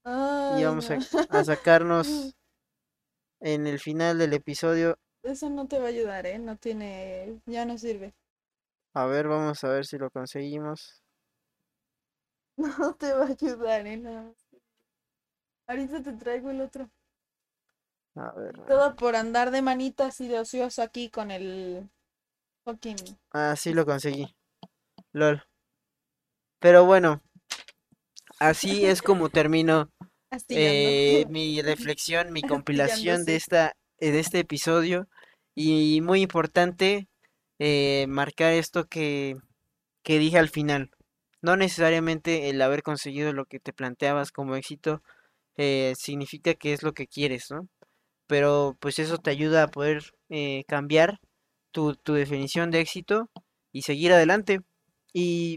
y 0.04 0.64
vamos 0.64 0.90
no. 0.90 0.96
a, 0.96 1.38
a 1.38 1.44
sacarnos 1.44 2.34
en 3.40 3.66
el 3.66 3.78
final 3.78 4.18
del 4.18 4.32
episodio. 4.32 4.98
Eso 5.22 5.50
no 5.50 5.68
te 5.68 5.78
va 5.78 5.86
a 5.86 5.88
ayudar, 5.88 6.26
¿eh? 6.26 6.38
No 6.38 6.56
tiene, 6.56 7.40
ya 7.46 7.64
no 7.66 7.76
sirve. 7.78 8.14
A 8.94 9.06
ver, 9.06 9.28
vamos 9.28 9.62
a 9.62 9.68
ver 9.68 9.86
si 9.86 9.98
lo 9.98 10.10
conseguimos. 10.10 11.02
No 12.56 12.94
te 12.94 13.12
va 13.14 13.24
a 13.24 13.28
ayudar, 13.28 13.86
¿eh? 13.86 13.96
No. 13.96 14.34
Ahorita 15.66 16.02
te 16.02 16.12
traigo 16.12 16.50
el 16.50 16.60
otro. 16.60 16.90
A 18.16 18.32
ver. 18.32 18.60
Todo 18.66 18.96
por 18.96 19.16
andar 19.16 19.50
de 19.50 19.62
manitas 19.62 20.20
y 20.20 20.28
de 20.28 20.40
ocioso 20.40 20.82
aquí 20.82 21.08
con 21.08 21.30
el 21.30 21.88
fucking 22.70 22.96
Ah, 23.32 23.54
sí 23.56 23.72
lo 23.72 23.84
conseguí. 23.84 24.34
LOL. 25.12 25.42
Pero 26.60 26.84
bueno, 26.84 27.22
así 28.38 28.84
es 28.84 29.02
como 29.02 29.28
termino 29.30 29.90
eh, 30.48 31.24
mi 31.30 31.62
reflexión, 31.62 32.32
mi 32.32 32.42
compilación 32.42 33.24
de 33.24 33.36
esta, 33.36 33.76
de 33.98 34.18
este 34.18 34.40
episodio. 34.40 35.08
Y 35.54 36.00
muy 36.02 36.22
importante 36.22 37.08
eh, 37.58 38.06
marcar 38.08 38.52
esto 38.52 38.86
que, 38.86 39.36
que 40.02 40.18
dije 40.18 40.38
al 40.38 40.48
final. 40.48 40.90
No 41.42 41.56
necesariamente 41.56 42.50
el 42.50 42.60
haber 42.60 42.82
conseguido 42.82 43.32
lo 43.32 43.46
que 43.46 43.60
te 43.60 43.72
planteabas 43.72 44.30
como 44.30 44.56
éxito 44.56 45.02
eh, 45.56 45.94
significa 45.96 46.54
que 46.54 46.72
es 46.72 46.82
lo 46.82 46.92
que 46.92 47.06
quieres, 47.06 47.50
¿no? 47.50 47.68
Pero 48.26 48.76
pues 48.80 48.98
eso 48.98 49.18
te 49.18 49.30
ayuda 49.30 49.64
a 49.64 49.68
poder 49.68 50.04
cambiar 50.68 51.18
tu, 51.70 51.94
tu 51.94 52.14
definición 52.14 52.70
de 52.70 52.80
éxito 52.80 53.30
y 53.72 53.82
seguir 53.82 54.12
adelante. 54.12 54.60
Y 55.12 55.56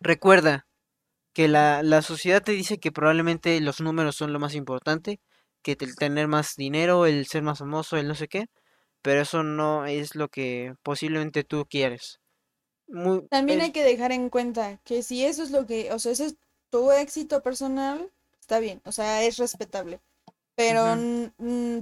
recuerda 0.00 0.66
que 1.32 1.48
la, 1.48 1.82
la 1.82 2.02
sociedad 2.02 2.42
te 2.42 2.52
dice 2.52 2.78
que 2.78 2.92
probablemente 2.92 3.60
los 3.60 3.80
números 3.80 4.16
son 4.16 4.32
lo 4.32 4.40
más 4.40 4.54
importante, 4.54 5.20
que 5.62 5.76
el 5.80 5.96
tener 5.96 6.28
más 6.28 6.54
dinero, 6.56 7.06
el 7.06 7.26
ser 7.26 7.42
más 7.42 7.58
famoso, 7.58 7.96
el 7.96 8.08
no 8.08 8.14
sé 8.14 8.28
qué, 8.28 8.46
pero 9.02 9.20
eso 9.20 9.42
no 9.42 9.86
es 9.86 10.14
lo 10.14 10.28
que 10.28 10.74
posiblemente 10.82 11.44
tú 11.44 11.66
quieres. 11.68 12.20
Muy, 12.88 13.26
También 13.28 13.60
hay 13.60 13.72
que 13.72 13.84
dejar 13.84 14.12
en 14.12 14.30
cuenta 14.30 14.80
que 14.84 15.02
si 15.02 15.24
eso 15.24 15.42
es 15.42 15.50
lo 15.50 15.66
que, 15.66 15.92
o 15.92 15.98
sea, 15.98 16.12
ese 16.12 16.26
es 16.26 16.36
tu 16.70 16.92
éxito 16.92 17.42
personal, 17.42 18.10
está 18.40 18.60
bien, 18.60 18.80
o 18.84 18.92
sea, 18.92 19.24
es 19.24 19.38
respetable. 19.38 20.00
Pero 20.56 20.84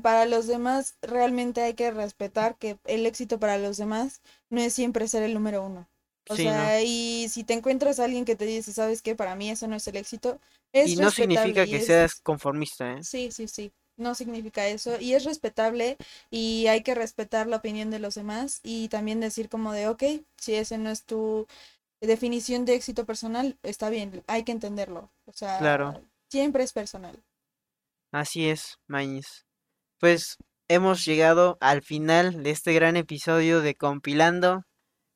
para 0.03 0.27
los 0.27 0.47
demás 0.47 0.97
realmente 1.03 1.63
hay 1.63 1.75
que 1.75 1.91
respetar 1.91 2.57
que 2.59 2.79
el 2.85 3.07
éxito 3.07 3.39
para 3.39 3.59
los 3.59 3.77
demás 3.77 4.21
no 4.51 4.61
es 4.61 4.75
siempre 4.75 5.09
ser 5.09 5.23
el 5.23 5.35
número 5.35 5.65
uno. 5.65 5.89
O 6.29 6.35
Sí, 6.35 6.45
¿no? 6.47 6.53
sea, 6.63 6.83
y 6.83 7.29
si 7.31 7.45
te 7.45 7.55
encuentras 7.55 8.01
a 8.01 8.05
alguien 8.05 8.25
que 8.25 8.37
te 8.37 8.47
dice, 8.47 8.73
¿sabes 8.73 9.03
qué? 9.03 9.15
Para 9.15 9.37
mí 9.37 9.51
eso 9.51 9.69
no 9.69 9.77
es 9.77 9.87
el 9.89 9.97
éxito, 9.97 10.41
es 10.73 10.91
Y 10.91 10.97
no 10.97 11.11
significa 11.11 11.67
y 11.67 11.71
que 11.71 11.77
es- 11.77 11.87
seas 11.87 12.21
conformista, 12.21 12.93
¿eh? 12.93 13.01
Sí, 13.01 13.31
sí, 13.33 13.49
sí. 13.49 13.73
No 13.97 14.15
significa 14.15 14.67
eso. 14.67 14.99
Y 15.01 15.15
es 15.15 15.25
respetable 15.25 15.97
y 16.31 16.67
hay 16.67 16.83
que 16.83 16.95
respetar 16.95 17.47
la 17.47 17.57
opinión 17.59 17.91
de 17.91 17.99
los 18.01 18.15
demás 18.17 18.61
y 18.65 18.89
también 18.89 19.21
decir 19.21 19.49
como 19.49 19.73
de, 19.73 19.89
ok, 19.89 20.03
si 20.37 20.55
ese 20.55 20.79
no 20.79 20.91
es 20.91 21.05
tu 21.05 21.47
definición 22.01 22.65
de 22.65 22.75
éxito 22.77 23.07
personal, 23.07 23.59
está 23.63 23.91
bien, 23.91 24.25
hay 24.29 24.45
que 24.45 24.53
entenderlo. 24.53 25.11
O 25.27 25.33
sea, 25.35 25.59
Claro. 25.59 25.95
siempre 26.31 26.65
es 26.65 26.73
personal. 26.73 27.23
Así 28.15 28.49
es, 28.49 28.77
Mañez. 28.87 29.45
Pues 29.99 30.37
hemos 30.69 31.05
llegado 31.05 31.59
al 31.61 31.83
final 31.83 32.45
de 32.45 32.51
este 32.53 32.73
gran 32.73 32.97
episodio 32.97 33.61
de 33.61 33.75
Compilando, 33.75 34.63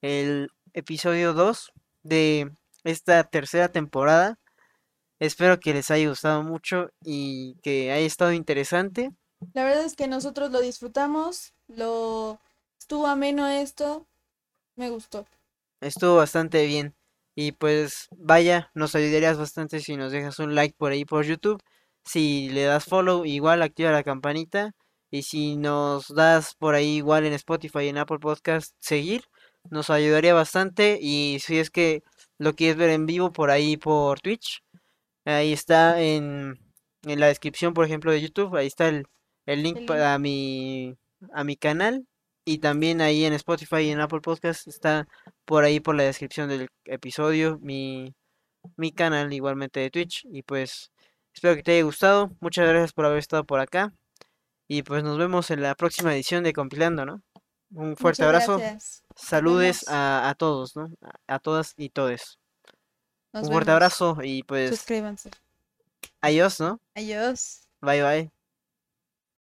el 0.03 0.49
episodio 0.73 1.33
2 1.33 1.71
de 2.03 2.51
esta 2.83 3.23
tercera 3.23 3.69
temporada. 3.69 4.35
Espero 5.21 5.61
que 5.61 5.75
les 5.75 5.93
haya 5.93 6.09
gustado 6.09 6.43
mucho 6.43 6.89
y 7.05 7.55
que 7.63 7.93
haya 7.93 8.05
estado 8.05 8.33
interesante. 8.33 9.11
La 9.55 9.63
verdad 9.63 9.85
es 9.85 9.95
que 9.95 10.09
nosotros 10.09 10.51
lo 10.51 10.61
disfrutamos, 10.61 11.55
lo 11.69 12.41
estuvo 12.81 13.07
ameno 13.07 13.47
esto, 13.47 14.09
me 14.75 14.91
gustó. 14.91 15.25
Estuvo 15.81 16.17
bastante 16.17 16.67
bien. 16.67 16.97
Y 17.37 17.53
pues 17.53 18.09
vaya, 18.17 18.73
nos 18.75 18.97
ayudarías 18.97 19.39
bastante 19.39 19.79
si 19.79 19.97
nos 19.97 20.11
dejas 20.11 20.41
un 20.41 20.57
like 20.57 20.75
por 20.77 20.91
ahí 20.91 21.05
por 21.05 21.25
YouTube. 21.25 21.63
Si 22.09 22.49
le 22.51 22.63
das 22.65 22.87
follow, 22.87 23.25
igual 23.27 23.63
activa 23.63 23.93
la 23.93 24.03
campanita. 24.03 24.73
Y 25.11 25.23
si 25.23 25.57
nos 25.57 26.09
das 26.09 26.55
por 26.55 26.75
ahí 26.75 26.97
igual 26.97 27.27
en 27.27 27.35
Spotify 27.35 27.81
y 27.85 27.89
en 27.89 27.99
Apple 27.99 28.19
Podcast 28.19 28.75
seguir, 28.81 29.25
nos 29.71 29.91
ayudaría 29.91 30.33
bastante. 30.35 30.99
Y 31.01 31.39
si 31.41 31.59
es 31.59 31.71
que 31.71 32.03
lo 32.39 32.55
quieres 32.55 32.77
ver 32.77 32.91
en 32.91 33.07
vivo 33.07 33.33
por 33.33 33.51
ahí 33.51 33.77
por 33.77 34.21
Twitch, 34.21 34.63
ahí 35.25 35.53
está 35.53 36.01
en, 36.01 36.59
en 37.05 37.21
la 37.21 37.27
descripción, 37.29 37.75
por 37.75 37.85
ejemplo, 37.85 38.11
de 38.13 38.23
YouTube. 38.23 38.57
Ahí 38.57 38.67
está 38.67 38.89
el, 38.89 39.07
el 39.47 39.63
link 39.63 39.87
para 39.87 40.19
mi, 40.19 40.97
a 41.33 41.45
mi 41.45 41.57
canal. 41.57 42.07
Y 42.45 42.59
también 42.59 43.03
ahí 43.03 43.25
en 43.27 43.35
Spotify 43.35 43.81
y 43.83 43.91
en 43.91 44.01
Apple 44.01 44.23
Podcast 44.23 44.67
está 44.67 45.07
por 45.45 45.65
ahí 45.65 45.81
por 45.81 45.95
la 45.95 46.05
descripción 46.05 46.49
del 46.49 46.69
episodio 46.87 47.59
mi, 47.61 48.15
mi 48.77 48.93
canal 48.93 49.33
igualmente 49.35 49.81
de 49.81 49.91
Twitch. 49.91 50.25
Y 50.33 50.43
pues 50.43 50.91
espero 51.39 51.55
que 51.55 51.63
te 51.63 51.73
haya 51.73 51.85
gustado. 51.85 52.33
Muchas 52.41 52.69
gracias 52.69 52.93
por 52.93 53.05
haber 53.07 53.19
estado 53.19 53.45
por 53.45 53.61
acá. 53.61 53.95
Y 54.67 54.83
pues 54.83 55.05
nos 55.05 55.19
vemos 55.19 55.51
en 55.53 55.63
la 55.63 55.75
próxima 55.77 56.13
edición 56.13 56.43
de 56.43 56.53
Compilando, 56.53 57.07
¿no? 57.07 57.23
Un 57.71 57.97
fuerte 57.97 58.23
Muchas 58.25 58.27
abrazo. 58.27 58.59
gracias. 58.59 59.05
Saludes 59.15 59.89
a, 59.89 60.29
a 60.29 60.35
todos, 60.35 60.75
¿no? 60.75 60.91
A, 61.29 61.39
todas 61.39 61.75
y 61.77 61.91
todes. 61.91 62.39
Nos 63.33 63.47
Un 63.47 63.53
fuerte 63.53 63.71
abrazo 63.71 64.19
y 64.23 64.43
pues 64.43 64.71
Suscríbanse. 64.71 65.31
adiós, 66.21 66.59
¿no? 66.59 66.81
Adiós. 66.97 67.69
Bye 67.81 68.03
bye. 68.03 68.38